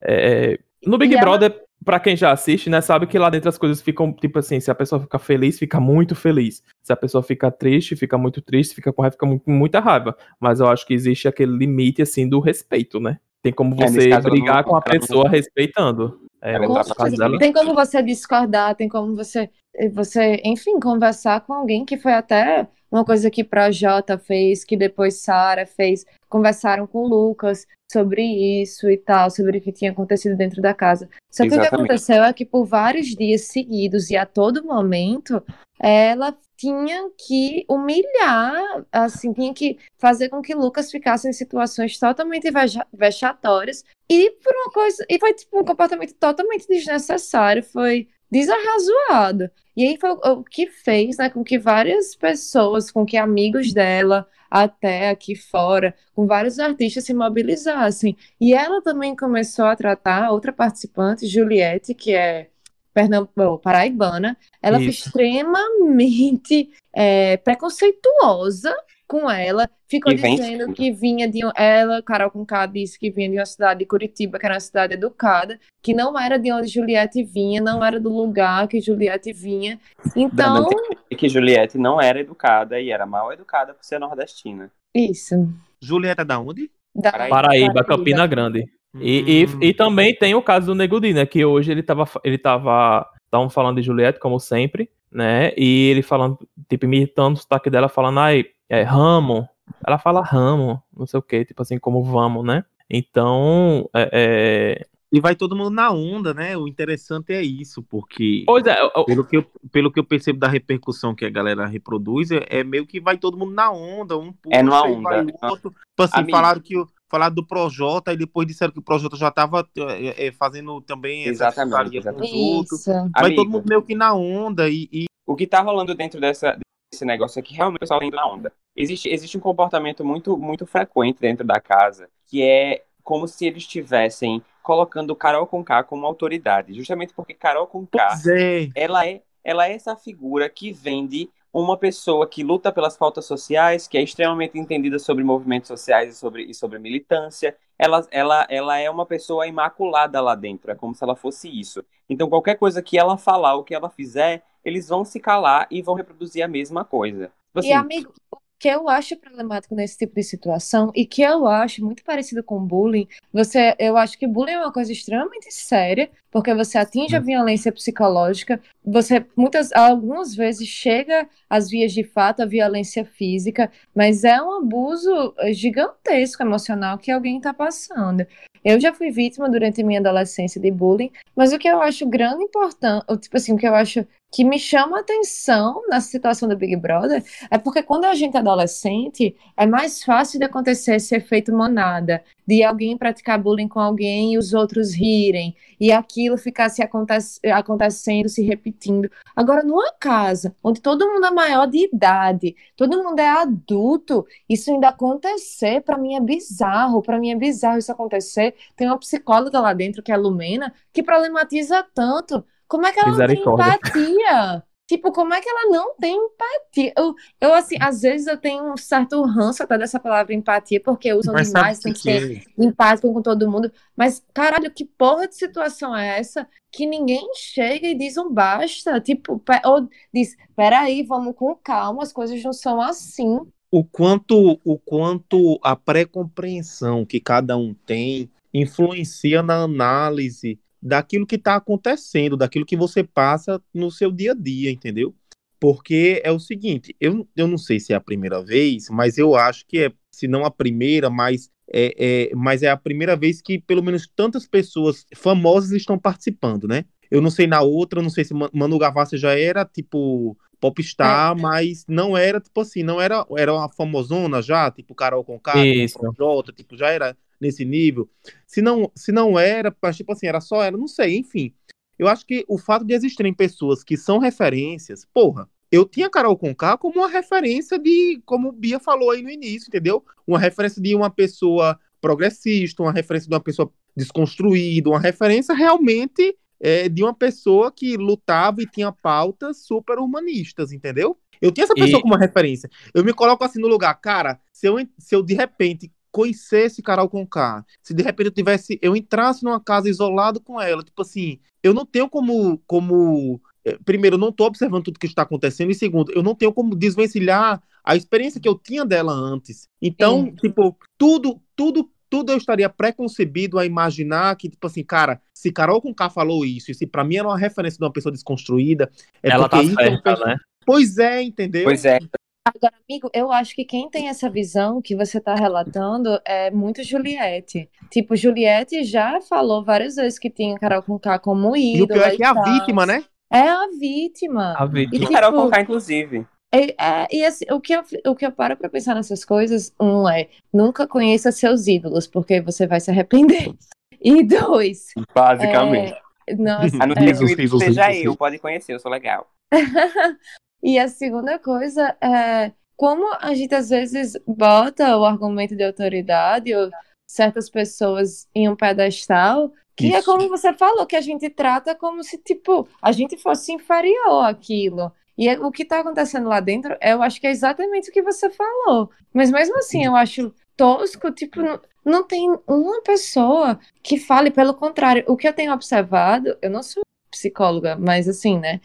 é, 0.02 0.52
é, 0.54 0.60
no 0.86 0.98
Big 0.98 1.12
E 1.14 1.18
ela- 1.18 1.26
Brother, 1.26 1.62
pra 1.84 2.00
quem 2.00 2.16
já 2.16 2.32
assiste, 2.32 2.70
né, 2.70 2.80
sabe 2.80 3.06
que 3.06 3.20
lá 3.20 3.30
dentro 3.30 3.50
as 3.50 3.58
coisas 3.58 3.82
ficam 3.82 4.14
tipo 4.14 4.40
assim, 4.40 4.62
se 4.62 4.72
a 4.72 4.76
pessoa 4.76 5.02
fica 5.02 5.20
feliz, 5.20 5.60
fica 5.60 5.78
muito 5.78 6.16
feliz. 6.16 6.64
Se 6.82 6.94
a 6.94 6.96
pessoa 6.96 7.22
fica 7.22 7.52
triste, 7.52 7.98
fica 7.98 8.18
muito 8.18 8.42
triste, 8.42 8.76
fica 8.76 8.94
com 8.94 9.02
raiva, 9.02 9.12
fica 9.20 9.28
com 9.28 9.52
muita 9.52 9.82
raiva. 9.82 10.16
Mas 10.40 10.62
eu 10.62 10.70
acho 10.70 10.88
que 10.88 10.94
existe 10.94 11.28
aquele 11.28 11.52
limite 11.58 12.02
assim 12.02 12.30
do 12.30 12.40
respeito, 12.40 12.98
né? 12.98 13.18
Tem 13.44 13.52
como 13.52 13.76
É, 13.84 13.88
você 13.90 14.10
ela 14.10 14.22
brigar 14.22 14.58
não- 14.58 14.64
com 14.64 14.76
a 14.78 14.82
ela 14.86 14.94
não- 14.94 15.00
pessoa 15.02 15.28
respeitando. 15.30 16.18
É, 16.42 16.54
Ela. 16.54 17.38
Tem 17.38 17.52
como 17.52 17.76
você 17.76 18.02
discordar, 18.02 18.74
tem 18.74 18.88
como 18.88 19.14
você, 19.14 19.50
você, 19.88 20.42
enfim, 20.44 20.80
conversar 20.80 21.42
com 21.42 21.54
alguém 21.54 21.86
que 21.86 21.98
foi 21.98 22.14
até 22.14 22.68
uma 22.92 23.06
coisa 23.06 23.30
que 23.30 23.44
Projota 23.44 24.18
fez, 24.18 24.64
que 24.64 24.76
depois 24.76 25.22
Sara 25.22 25.66
fez. 25.66 26.06
Conversaram 26.28 26.88
com 26.88 27.04
o 27.04 27.08
Lucas 27.08 27.66
sobre 27.92 28.24
isso 28.24 28.90
e 28.90 28.98
tal, 28.98 29.30
sobre 29.30 29.58
o 29.58 29.62
que 29.62 29.72
tinha 29.72 29.92
acontecido 29.92 30.36
dentro 30.36 30.62
da 30.62 30.74
casa. 30.74 31.10
Só 31.32 31.44
que 31.44 31.56
o 31.56 31.60
que 31.60 31.68
aconteceu 31.68 32.24
é 32.24 32.34
que 32.34 32.46
por 32.46 32.66
vários 32.66 33.08
dias 33.08 33.42
seguidos 33.44 34.10
e 34.10 34.18
a 34.18 34.26
todo 34.26 34.64
momento, 34.64 35.44
ela 35.80 36.36
tinha 36.58 37.10
que 37.18 37.66
humilhar, 37.70 38.86
assim, 38.92 39.32
tinha 39.32 39.54
que 39.54 39.78
fazer 39.98 40.30
com 40.30 40.42
que 40.42 40.54
Lucas 40.54 40.92
ficasse 40.92 41.28
em 41.28 41.34
situações 41.34 41.98
totalmente 41.98 42.50
vexatórias 42.92 43.84
e 44.10 44.32
por 44.44 44.54
uma 44.54 44.72
coisa, 44.72 45.06
e 45.08 45.18
foi 45.18 45.34
tipo 45.34 45.58
um 45.58 45.64
comportamento 45.64 46.14
totalmente 46.16 46.68
desnecessário, 46.68 47.64
foi 47.64 48.10
desarrazoado. 48.30 49.50
E 49.80 49.88
aí 49.88 49.98
foi 49.98 50.10
o, 50.10 50.44
que 50.44 50.68
fez, 50.68 51.16
né, 51.16 51.30
com 51.30 51.42
que 51.42 51.58
várias 51.58 52.14
pessoas, 52.14 52.92
com 52.92 53.06
que 53.06 53.16
amigos 53.16 53.72
dela, 53.72 54.28
até 54.52 55.08
aqui 55.08 55.38
fora, 55.38 55.96
com 56.14 56.28
vários 56.28 56.60
artistas 56.60 57.06
se 57.06 57.14
mobilizassem. 57.14 58.18
E 58.42 58.54
ela 58.54 58.82
também 58.82 59.16
começou 59.16 59.64
a 59.64 59.78
tratar 59.78 60.32
outra 60.32 60.52
participante, 60.52 61.26
Juliette, 61.28 61.94
que 61.94 62.14
é 62.14 62.50
Pernambu- 62.94 63.58
paraibana, 63.60 64.38
ela 64.62 64.80
foi 64.80 64.88
Isso. 64.88 65.08
extremamente 65.08 66.72
é, 66.92 67.38
preconceituosa 67.38 68.76
com 69.10 69.30
ela, 69.30 69.68
ficou 69.88 70.14
E 70.14 70.16
dizendo 70.16 70.72
que 70.72 70.92
vinha 70.92 71.28
de 71.28 71.44
um- 71.44 71.52
ela, 71.56 72.00
Carol 72.04 72.30
Conká 72.30 72.68
disse 72.68 72.98
que 73.00 73.10
vinha 73.10 73.28
de 73.28 73.38
uma 73.38 73.46
cidade 73.46 73.80
de 73.80 73.86
Curitiba, 73.88 74.38
que 74.38 74.46
era 74.46 74.54
uma 74.54 74.60
cidade 74.60 74.94
educada, 74.94 75.60
que 75.82 75.96
não 75.96 76.18
era 76.18 76.38
de 76.38 76.52
onde 76.54 76.68
Juliette 76.68 77.24
vinha, 77.24 77.60
não 77.60 77.84
era 77.84 78.00
do 78.00 78.10
lugar 78.16 78.68
que 78.68 78.80
Juliette 78.80 79.34
vinha. 79.34 79.80
Então, 80.16 80.68
E 81.10 81.16
que 81.16 81.28
Juliette 81.28 81.76
não 81.80 82.00
era 82.00 82.20
educada 82.20 82.80
e 82.80 82.92
era 82.92 83.08
mal 83.08 83.34
educada 83.34 83.74
por 83.74 83.84
ser 83.84 84.00
nordestina. 84.00 84.70
isso. 84.96 85.36
Julieta 85.82 86.24
da 86.24 86.40
onde? 86.40 86.70
Da 86.96 87.12
Paraíba. 87.12 87.36
Paraíba, 87.36 87.84
Campina 87.84 88.28
Grande. 88.28 88.66
E, 89.00 89.46
Hum. 89.48 89.60
e, 89.62 89.68
e 89.70 89.74
também 89.74 90.14
tem 90.16 90.36
o 90.36 90.42
caso 90.42 90.68
do 90.68 90.76
Negudi, 90.76 91.14
né? 91.14 91.26
Que 91.26 91.46
hoje 91.46 91.72
ele 91.72 91.82
tava. 91.84 92.06
Ele 92.24 92.38
tava. 92.38 93.08
Estavam 93.26 93.50
falando 93.50 93.78
de 93.78 93.84
Juliette, 93.84 94.20
como 94.20 94.40
sempre, 94.40 94.90
né? 95.12 95.54
E 95.56 95.90
ele 95.92 96.02
falando, 96.02 96.38
tipo, 96.68 96.86
imitando 96.86 97.36
o 97.36 97.40
sotaque 97.40 97.70
dela, 97.70 97.88
falando, 97.88 98.20
ai, 98.20 98.46
é 98.70 98.84
ramo. 98.84 99.48
Ela 99.86 99.98
fala 100.00 100.22
ramo, 100.24 100.82
não 100.96 101.06
sei 101.06 101.20
o 101.20 101.24
quê, 101.24 101.44
tipo 101.46 101.62
assim, 101.62 101.78
como 101.78 102.04
vamos, 102.04 102.46
né? 102.46 102.64
Então, 102.90 103.90
é, 103.94 104.10
é... 104.14 104.86
E 105.12 105.20
vai 105.20 105.36
todo 105.36 105.56
mundo 105.56 105.72
na 105.72 105.90
onda, 105.92 106.36
né? 106.36 106.56
O 106.56 106.68
interessante 106.68 107.34
é 107.34 107.42
isso, 107.42 107.82
porque 107.82 108.44
Pois 108.46 108.64
é, 108.68 108.80
eu- 108.80 109.06
pelo 109.06 109.24
que, 109.26 109.38
eu, 109.38 109.46
pelo 109.72 109.92
que 109.92 110.00
eu 110.00 110.04
percebo 110.04 110.38
da 110.40 110.48
repercussão 110.48 111.16
que 111.16 111.26
a 111.26 111.30
galera 111.32 111.66
reproduz, 111.66 112.30
é, 112.30 112.46
é 112.48 112.64
meio 112.64 112.86
que 112.86 113.00
vai 113.00 113.18
todo 113.18 113.36
mundo 113.38 113.52
na 113.54 113.72
onda, 113.72 114.16
um 114.18 114.32
puxa 114.32 114.56
É 114.58 114.62
numa 114.62 114.84
onda, 114.84 115.02
vai 115.10 115.20
é 115.20 115.24
o 115.24 115.50
outro. 115.50 115.72
Tipo 115.72 116.04
assim, 116.04 116.18
Amigo. 116.20 116.32
falaram 116.38 116.62
que 116.62 116.78
o- 116.78 116.88
falaram 117.10 117.34
do 117.34 117.44
Projota 117.46 118.14
e 118.14 118.18
depois 118.18 118.48
disseram 118.48 118.72
que 118.72 118.78
o 118.80 118.84
Projota 118.84 119.18
já 119.18 119.32
tava 119.32 119.68
é, 119.78 120.28
é, 120.28 120.32
fazendo 120.32 120.80
também 120.82 121.22
essa 121.24 121.48
Exatamente, 121.48 121.76
com 121.76 121.88
os 121.90 121.96
exatamente. 121.96 122.36
outros. 122.36 122.86
Vai 123.20 123.34
todo 123.34 123.50
mundo 123.50 123.66
meio 123.68 123.82
que 123.82 123.96
na 123.96 124.14
onda 124.14 124.70
e, 124.70 124.88
e 124.94 125.06
o 125.26 125.36
que 125.36 125.48
tá 125.48 125.60
rolando 125.62 125.96
dentro 125.96 126.20
dessa, 126.22 126.56
desse 126.92 127.06
negócio 127.06 127.42
que 127.44 127.54
realmente 127.54 127.78
o 127.78 127.80
pessoal 127.80 128.00
tá 128.00 128.06
indo 128.06 128.16
na 128.16 128.28
onda. 128.28 128.52
Existe, 128.76 129.10
existe 129.10 129.38
um 129.38 129.42
comportamento 129.42 130.04
muito, 130.04 130.38
muito 130.38 130.66
frequente 130.66 131.20
dentro 131.20 131.46
da 131.46 131.60
casa, 131.60 132.10
que 132.26 132.42
é 132.42 132.84
como 133.04 133.28
se 133.28 133.46
eles 133.46 133.64
estivessem 133.64 134.42
colocando 134.62 135.16
Carol 135.16 135.48
Conká 135.48 135.84
como 135.84 136.06
autoridade, 136.06 136.74
justamente 136.74 137.14
porque 137.14 137.34
Carol 137.34 137.68
Conká, 137.68 138.08
Pois 138.10 138.28
é. 138.28 138.70
ela 138.76 139.08
é, 139.08 139.22
ela 139.44 139.68
é 139.68 139.74
essa 139.74 139.96
figura 139.96 140.50
que 140.50 140.72
vende 140.72 141.30
uma 141.52 141.76
pessoa 141.76 142.28
que 142.28 142.44
luta 142.44 142.72
pelas 142.72 142.96
pautas 142.96 143.26
sociais, 143.26 143.88
que 143.88 143.98
é 143.98 144.04
extremamente 144.04 144.60
entendida 144.60 145.00
sobre 145.00 145.24
movimentos 145.24 145.68
sociais 145.68 146.14
e 146.14 146.18
sobre, 146.18 146.44
e 146.44 146.54
sobre 146.54 146.78
militância. 146.78 147.58
Ela, 147.78 148.06
ela, 148.12 148.46
ela 148.50 148.78
é 148.78 148.88
uma 148.90 149.06
pessoa 149.06 149.48
imaculada 149.48 150.22
lá 150.22 150.36
dentro, 150.36 150.70
é 150.70 150.76
como 150.76 150.94
se 150.94 151.04
ela 151.04 151.16
fosse 151.16 151.50
isso. 151.50 151.84
Então, 152.08 152.30
qualquer 152.30 152.56
coisa 152.56 152.84
que 152.84 153.00
ela 153.00 153.18
falar, 153.18 153.56
o 153.56 153.64
que 153.64 153.74
ela 153.74 153.90
fizer, 153.90 154.44
eles 154.64 154.88
vão 154.88 155.04
se 155.06 155.20
calar 155.20 155.68
e 155.72 155.82
vão 155.82 155.96
reproduzir 155.96 156.44
a 156.44 156.48
mesma 156.48 156.84
coisa. 156.86 157.28
Tipo 157.28 157.60
E, 157.62 157.72
assim, 157.72 157.74
amigo, 157.74 158.14
o 158.32 158.38
que 158.60 158.68
eu 158.68 158.90
acho 158.90 159.16
problemático 159.16 159.74
nesse 159.74 159.98
tipo 159.98 160.16
de 160.16 160.24
situação 160.24 160.92
e 160.94 161.06
que 161.06 161.22
eu 161.22 161.48
acho 161.48 161.84
muito 161.84 162.04
parecido 162.04 162.44
com 162.44 162.60
bullying, 162.60 163.08
você, 163.32 163.74
eu 163.80 163.96
acho 163.96 164.18
que 164.18 164.28
bullying 164.28 164.52
é 164.52 164.60
uma 164.60 164.74
coisa 164.74 164.92
extremamente 164.92 165.50
séria, 165.54 166.12
porque 166.30 166.54
você 166.54 166.78
atinge 166.78 167.16
a 167.16 167.22
violência 167.22 167.72
psicológica, 167.72 168.62
você 168.84 169.26
muitas, 169.36 169.72
algumas 169.72 170.36
vezes 170.36 170.68
chega 170.68 171.28
às 171.50 171.70
vias 171.70 171.94
de 171.94 172.04
fato, 172.04 172.42
a 172.42 172.46
violência 172.46 173.06
física, 173.06 173.72
mas 173.96 174.26
é 174.26 174.42
um 174.42 174.58
abuso 174.58 175.34
gigantesco 175.54 176.44
emocional 176.44 176.98
que 176.98 177.12
alguém 177.12 177.38
está 177.38 177.54
passando. 177.54 178.26
Eu 178.64 178.80
já 178.80 178.94
fui 178.94 179.12
vítima 179.12 179.50
durante 179.50 179.84
minha 179.84 180.00
adolescência 180.00 180.60
de 180.60 180.72
bullying, 180.72 181.12
mas 181.36 181.54
o 181.54 181.60
que 181.60 181.68
eu 181.68 181.82
acho 181.82 182.06
grande 182.08 182.44
importante, 182.44 183.06
tipo 183.20 183.38
assim, 183.38 183.54
o 183.54 183.58
que 183.58 183.68
eu 183.68 183.76
acho 183.76 184.06
que 184.32 184.44
me 184.44 184.60
chama 184.60 184.98
a 184.98 185.00
atenção 185.02 185.82
na 185.90 186.00
situação 186.00 186.48
do 186.48 186.56
Big 186.56 186.76
Brother 186.76 187.24
é 187.50 187.58
porque 187.58 187.82
quando 187.82 188.06
a 188.06 188.14
gente 188.14 188.38
é 188.38 188.40
adolescente, 188.40 189.36
é 189.58 189.66
mais 189.66 190.04
fácil 190.04 190.38
de 190.38 190.46
acontecer 190.46 190.96
esse 190.96 191.16
efeito 191.16 191.52
manada, 191.52 192.24
de 192.46 192.64
alguém 192.64 192.98
praticar 192.98 193.42
bullying 193.42 193.68
com 193.68 193.80
alguém 193.80 194.34
e 194.34 194.38
os 194.38 194.54
outros 194.54 194.94
rirem, 194.94 195.56
e 195.80 195.92
aquilo 195.92 196.38
ficar 196.38 196.70
se 196.70 196.82
aconte 196.82 197.14
acontecendo, 197.52 198.30
se 198.30 198.44
repetindo. 198.44 199.10
Agora, 199.36 199.64
numa 199.64 199.92
casa 199.94 200.56
onde 200.64 200.82
todo 200.82 201.08
mundo 201.08 201.26
é 201.26 201.32
maior 201.32 201.66
de 201.68 201.86
idade, 201.86 202.56
todo 202.76 203.04
mundo 203.04 203.20
é 203.20 203.28
adulto, 203.28 204.26
isso 204.48 204.72
ainda 204.72 204.90
acontecer, 204.90 205.82
para 205.82 205.98
mim 205.98 206.16
é 206.16 206.20
bizarro, 206.20 207.02
para 207.02 207.20
mim 207.20 207.32
é 207.32 207.36
bizarro 207.36 207.80
isso 207.80 207.92
acontecer. 207.92 208.49
Tem 208.76 208.88
uma 208.88 209.00
psicóloga 209.00 209.60
lá 209.60 209.74
dentro, 209.74 210.04
que 210.04 210.12
é 210.12 210.16
a 210.16 210.18
Lumena, 210.18 210.74
que 210.94 211.04
problematiza 211.04 211.86
tanto. 211.94 212.44
Como 212.68 212.86
é 212.86 212.94
que 212.94 213.00
ela 213.00 213.10
não 213.10 213.28
tem 213.28 213.42
empatia? 213.42 214.64
Tipo, 214.90 215.12
como 215.12 215.36
é 215.36 215.40
que 215.40 215.48
ela 215.48 215.70
não 215.70 215.96
tem 215.98 216.16
empatia? 216.16 216.92
Eu, 216.98 217.14
eu, 217.40 217.54
assim, 217.54 217.76
às 217.80 218.02
vezes 218.02 218.26
eu 218.26 218.36
tenho 218.38 218.74
um 218.74 218.76
certo 218.76 219.22
ranço 219.22 219.62
até 219.62 219.78
dessa 219.78 220.00
palavra 220.00 220.34
empatia, 220.34 220.82
porque 220.82 221.14
usam 221.14 221.32
Mas 221.32 221.50
demais, 221.50 221.78
tem 221.78 221.94
que 221.94 222.00
ser 222.00 222.38
é? 222.38 222.44
empático 222.58 223.14
com 223.14 223.22
todo 223.22 223.50
mundo. 223.50 223.72
Mas, 223.96 224.24
caralho, 224.34 224.72
que 224.72 224.84
porra 224.84 225.28
de 225.28 225.36
situação 225.36 225.96
é 225.96 226.18
essa 226.18 226.48
que 226.72 226.88
ninguém 226.88 227.30
chega 227.36 227.88
e 227.88 227.96
diz 227.96 228.18
um 228.18 228.34
basta? 228.34 229.00
Tipo, 229.00 229.40
ou 229.64 229.88
diz, 230.12 230.36
peraí, 230.56 231.04
vamos 231.04 231.36
com 231.36 231.56
calma, 231.56 232.02
as 232.02 232.12
coisas 232.12 232.42
não 232.44 232.52
são 232.54 232.82
assim. 232.82 233.40
o 233.72 233.84
quanto, 233.84 234.60
o 234.66 234.80
quanto 234.80 235.60
a 235.62 235.76
pré-compreensão 235.76 237.06
que 237.06 237.20
cada 237.20 237.56
um 237.56 237.74
tem 237.74 238.32
influencia 238.54 239.42
na 239.44 239.64
análise 239.64 240.60
daquilo 240.82 241.26
que 241.28 241.36
está 241.36 241.56
acontecendo, 241.56 242.38
daquilo 242.38 242.66
que 242.66 242.78
você 242.78 243.04
passa 243.04 243.62
no 243.74 243.92
seu 243.92 244.12
dia 244.12 244.32
a 244.32 244.36
dia, 244.36 244.72
entendeu? 244.72 245.16
Porque 245.60 246.22
é 246.24 246.32
o 246.32 246.40
seguinte, 246.40 246.96
eu, 247.02 247.28
eu 247.36 247.48
não 247.48 247.58
sei 247.58 247.80
se 247.80 247.92
é 247.92 247.96
a 247.96 248.00
primeira 248.02 248.42
vez, 248.44 248.90
mas 248.90 249.18
eu 249.18 249.36
acho 249.36 249.66
que 249.68 249.80
é, 249.80 249.92
se 250.12 250.28
não 250.28 250.46
a 250.46 250.52
primeira, 250.52 251.10
mas 251.10 251.50
é, 251.72 252.30
é, 252.32 252.36
mas 252.36 252.64
é 252.64 252.70
a 252.70 252.78
primeira 252.78 253.16
vez 253.16 253.42
que 253.42 253.60
pelo 253.60 253.84
menos 253.84 254.08
tantas 254.16 254.48
pessoas 254.48 255.06
famosas 255.16 255.72
estão 255.72 256.00
participando, 256.00 256.68
né? 256.68 256.86
Eu 257.12 257.22
não 257.22 257.30
sei 257.30 257.46
na 257.46 257.62
outra, 257.62 258.02
não 258.02 258.10
sei 258.10 258.24
se 258.24 258.34
Ma- 258.34 258.50
Manu 258.54 258.78
Gavassi 258.80 259.18
já 259.18 259.38
era, 259.38 259.66
tipo, 259.66 260.38
popstar, 260.62 261.36
mas 261.38 261.86
não 261.88 262.16
era, 262.16 262.40
tipo 262.40 262.62
assim, 262.62 262.82
não 262.84 263.02
era, 263.02 263.26
era 263.38 263.54
uma 263.54 263.70
famosona 263.70 264.42
já, 264.42 264.72
tipo 264.72 264.96
Carol 264.96 265.24
Conká, 265.26 265.66
Isso. 265.66 266.00
Jota, 266.18 266.54
tipo, 266.54 266.78
já 266.78 266.90
era 266.90 267.18
nesse 267.40 267.64
nível. 267.66 268.10
Se 268.46 268.62
não, 268.62 268.92
se 268.96 269.12
não 269.12 269.38
era, 269.40 269.76
mas, 269.82 269.98
tipo 269.98 270.12
assim, 270.12 270.28
era 270.28 270.42
só 270.42 270.64
ela, 270.64 270.78
não 270.78 270.88
sei, 270.88 271.18
enfim. 271.18 271.54
Eu 271.98 272.08
acho 272.08 272.26
que 272.26 272.46
o 272.48 272.58
fato 272.58 272.86
de 272.86 272.94
existirem 272.94 273.34
pessoas 273.34 273.84
que 273.84 273.98
são 273.98 274.20
referências, 274.20 275.06
porra, 275.14 275.50
eu 275.72 275.86
tinha 275.86 276.10
Carol 276.10 276.38
Conká 276.38 276.78
como 276.78 277.00
uma 277.00 277.10
referência 277.10 277.78
de, 277.78 278.22
como 278.26 278.50
o 278.50 278.52
Bia 278.52 278.80
falou 278.80 279.12
aí 279.12 279.22
no 279.22 279.30
início, 279.30 279.68
entendeu? 279.68 280.04
Uma 280.26 280.40
referência 280.40 280.82
de 280.82 280.96
uma 280.96 281.10
pessoa 281.10 281.80
progressista, 282.02 282.82
uma 282.82 282.92
referência 282.94 283.28
de 283.30 283.36
uma 283.36 283.42
pessoa 283.42 283.72
desconstruída, 283.96 284.90
uma 284.90 285.00
referência 285.00 285.54
realmente 285.54 286.36
é, 286.60 286.90
de 286.90 287.04
uma 287.04 287.14
pessoa 287.14 287.72
que 287.72 287.98
lutava 287.98 288.62
e 288.62 288.66
tinha 288.66 288.92
pautas 288.92 289.66
super 289.66 290.00
humanistas, 290.00 290.72
entendeu? 290.72 291.18
Eu 291.42 291.52
tinha 291.52 291.64
essa 291.64 291.74
pessoa 291.74 292.00
E- 292.00 292.02
como 292.02 292.14
uma 292.14 292.20
referência. 292.20 292.70
Eu 292.94 293.04
me 293.04 293.14
coloco 293.14 293.44
assim 293.44 293.60
no 293.62 293.68
lugar, 293.68 293.94
cara, 293.96 294.40
se 294.52 294.68
eu, 294.68 294.76
se 294.98 295.16
eu 295.16 295.24
de 295.24 295.34
repente 295.34 295.92
conhecesse 296.12 296.82
Carol 296.82 297.10
Conká, 297.10 297.64
se 297.82 297.94
de 297.94 298.04
repente 298.04 298.28
eu 298.28 298.34
tivesse, 298.34 298.80
eu 298.82 298.96
entrasse 298.96 299.44
numa 299.44 299.60
casa 299.60 299.90
isolado 299.90 300.40
com 300.40 300.60
ela, 300.60 300.84
tipo 300.84 301.02
assim, 301.02 301.40
eu 301.62 301.74
não 301.74 301.86
tenho 301.86 302.10
como, 302.10 302.58
como 302.66 303.40
eh, 303.66 303.78
primeiro, 303.86 304.16
eu 304.16 304.20
não 304.20 304.32
tô 304.32 304.46
observando 304.46 304.84
tudo 304.86 305.00
que 305.00 305.06
está 305.08 305.22
acontecendo, 305.22 305.72
e 305.72 305.76
segundo, 305.76 306.12
eu 306.12 306.24
não 306.24 306.34
tenho 306.36 306.52
como 306.54 306.76
desvencilhar 306.76 307.62
a 307.84 307.96
experiência 307.96 308.40
que 308.42 308.48
eu 308.48 308.56
tinha 308.58 308.86
dela 308.86 309.12
antes. 309.14 309.68
Então, 309.82 310.26
Sim. 310.26 310.36
tipo, 310.36 310.78
tudo, 310.98 311.42
tudo, 311.56 311.90
tudo 312.10 312.32
eu 312.32 312.38
estaria 312.38 312.70
preconcebido 312.70 313.58
a 313.60 313.66
imaginar 313.66 314.36
que, 314.36 314.50
tipo 314.50 314.66
assim, 314.68 314.84
cara, 314.84 315.22
se 315.34 315.52
Carol 315.52 315.82
Conká 315.82 316.10
falou 316.10 316.46
isso, 316.46 316.72
e 316.72 316.76
se 316.76 316.86
pra 316.86 317.04
mim 317.04 317.16
era 317.18 317.28
uma 317.28 317.38
referência 317.38 317.78
de 317.78 317.84
uma 317.84 317.92
pessoa 317.94 318.12
desconstruída, 318.12 318.92
é 319.24 319.30
Ela 319.30 319.48
porque 319.48 319.58
tá 319.58 319.64
isso 319.64 319.80
é 319.80 319.84
um 319.88 319.92
certa, 319.92 320.04
perso- 320.04 320.26
né? 320.26 320.38
Pois 320.66 320.98
é, 320.98 321.22
entendeu? 321.24 321.64
Pois 321.64 321.84
é. 321.86 322.00
Agora, 322.48 322.74
amigo, 322.90 323.10
eu 323.14 323.32
acho 323.32 323.54
que 323.54 323.64
quem 323.64 323.90
tem 323.90 324.08
essa 324.10 324.30
visão 324.30 324.82
que 324.82 324.96
você 324.96 325.20
está 325.20 325.36
relatando 325.36 326.20
é 326.26 326.50
muito 326.50 326.84
Juliette. 326.84 327.70
Tipo, 327.92 328.16
Juliette 328.16 328.84
já 328.84 329.22
falou 329.22 329.64
várias 329.64 329.96
vezes 329.96 330.18
que 330.18 330.30
tinha 330.30 330.58
Carol 330.58 330.82
Conká 330.82 331.20
como 331.20 331.56
E 331.56 331.82
o 331.82 331.88
pior 331.88 332.08
é 332.08 332.16
que 332.16 332.24
é 332.24 332.28
a 332.28 332.34
vítima, 332.34 332.86
né? 332.86 333.04
É 333.32 333.48
a 333.48 333.68
vítima. 333.80 334.56
A 334.58 334.66
E, 334.66 334.70
vítima. 334.70 335.06
E 335.06 335.14
Carol 335.14 335.32
tipo, 335.32 335.44
Conká, 335.44 335.62
inclusive. 335.62 336.26
É, 336.52 336.72
é, 336.84 337.08
e 337.12 337.24
assim, 337.24 337.46
o 337.52 337.62
que 337.62 337.74
eu, 337.74 337.84
o 338.08 338.16
que 338.16 338.26
eu 338.26 338.32
paro 338.32 338.58
pra 338.58 338.70
pensar 338.70 338.96
nessas 338.96 339.24
coisas, 339.24 339.72
um 339.80 340.10
é, 340.10 340.30
nunca 340.52 340.88
conheça 340.88 341.32
seus 341.32 341.68
ídolos, 341.68 342.08
porque 342.08 342.42
você 342.42 342.66
vai 342.66 342.80
se 342.80 342.90
arrepender. 342.90 343.52
E 344.02 344.24
dois, 344.24 344.94
Basicamente. 345.14 345.94
é, 346.26 346.34
nossa, 346.38 346.82
A 346.82 346.88
não 346.88 346.96
é, 346.96 347.14
ser 347.14 347.36
que 347.36 347.42
o 347.42 347.46
ídolo 347.46 347.60
seja 347.60 347.94
eu, 347.94 348.16
pode 348.16 348.40
conhecer, 348.40 348.74
eu 348.74 348.80
sou 348.80 348.90
legal. 348.90 349.30
E 350.62 350.78
a 350.78 350.88
segunda 350.88 351.40
coisa 351.40 351.96
é 352.02 352.52
como 352.76 353.14
a 353.20 353.34
gente 353.34 353.54
às 353.54 353.70
vezes 353.70 354.18
bota 354.26 354.98
o 354.98 355.04
argumento 355.04 355.56
de 355.56 355.64
autoridade 355.64 356.56
ou 356.56 356.70
certas 357.06 357.50
pessoas 357.50 358.28
em 358.34 358.48
um 358.48 358.56
pedestal, 358.56 359.52
que 359.76 359.94
é 359.94 360.00
Isso. 360.00 360.06
como 360.06 360.30
você 360.30 360.54
falou, 360.54 360.86
que 360.86 360.96
a 360.96 361.02
gente 361.02 361.30
trata 361.30 361.76
como 361.76 362.04
se, 362.04 362.18
tipo, 362.18 362.68
a 362.82 362.92
gente 362.92 363.18
fosse 363.18 363.52
inferior 363.52 364.26
àquilo. 364.26 364.92
E 365.18 365.28
é- 365.28 365.40
o 365.40 365.52
que 365.52 365.64
está 365.64 365.80
acontecendo 365.80 366.30
lá 366.30 366.40
dentro, 366.40 366.78
eu 366.82 367.02
acho 367.02 367.20
que 367.20 367.28
é 367.28 367.32
exatamente 367.32 367.90
o 367.90 367.94
que 367.94 368.02
você 368.02 368.30
falou. 368.30 368.90
Mas 369.14 369.32
mesmo 369.32 369.58
assim, 369.58 369.84
eu 369.86 369.96
acho 369.96 370.34
tosco, 370.56 371.12
tipo, 371.12 371.42
não, 371.42 371.60
não 371.84 372.04
tem 372.08 372.30
uma 372.48 372.82
pessoa 372.82 373.60
que 373.84 373.98
fale, 373.98 374.32
pelo 374.32 374.54
contrário, 374.54 375.04
o 375.08 375.18
que 375.18 375.28
eu 375.28 375.34
tenho 375.34 375.54
observado, 375.54 376.38
eu 376.42 376.50
não 376.50 376.64
sou 376.64 376.84
psicóloga, 377.12 377.76
mas 377.76 378.08
assim, 378.08 378.38
né? 378.40 378.62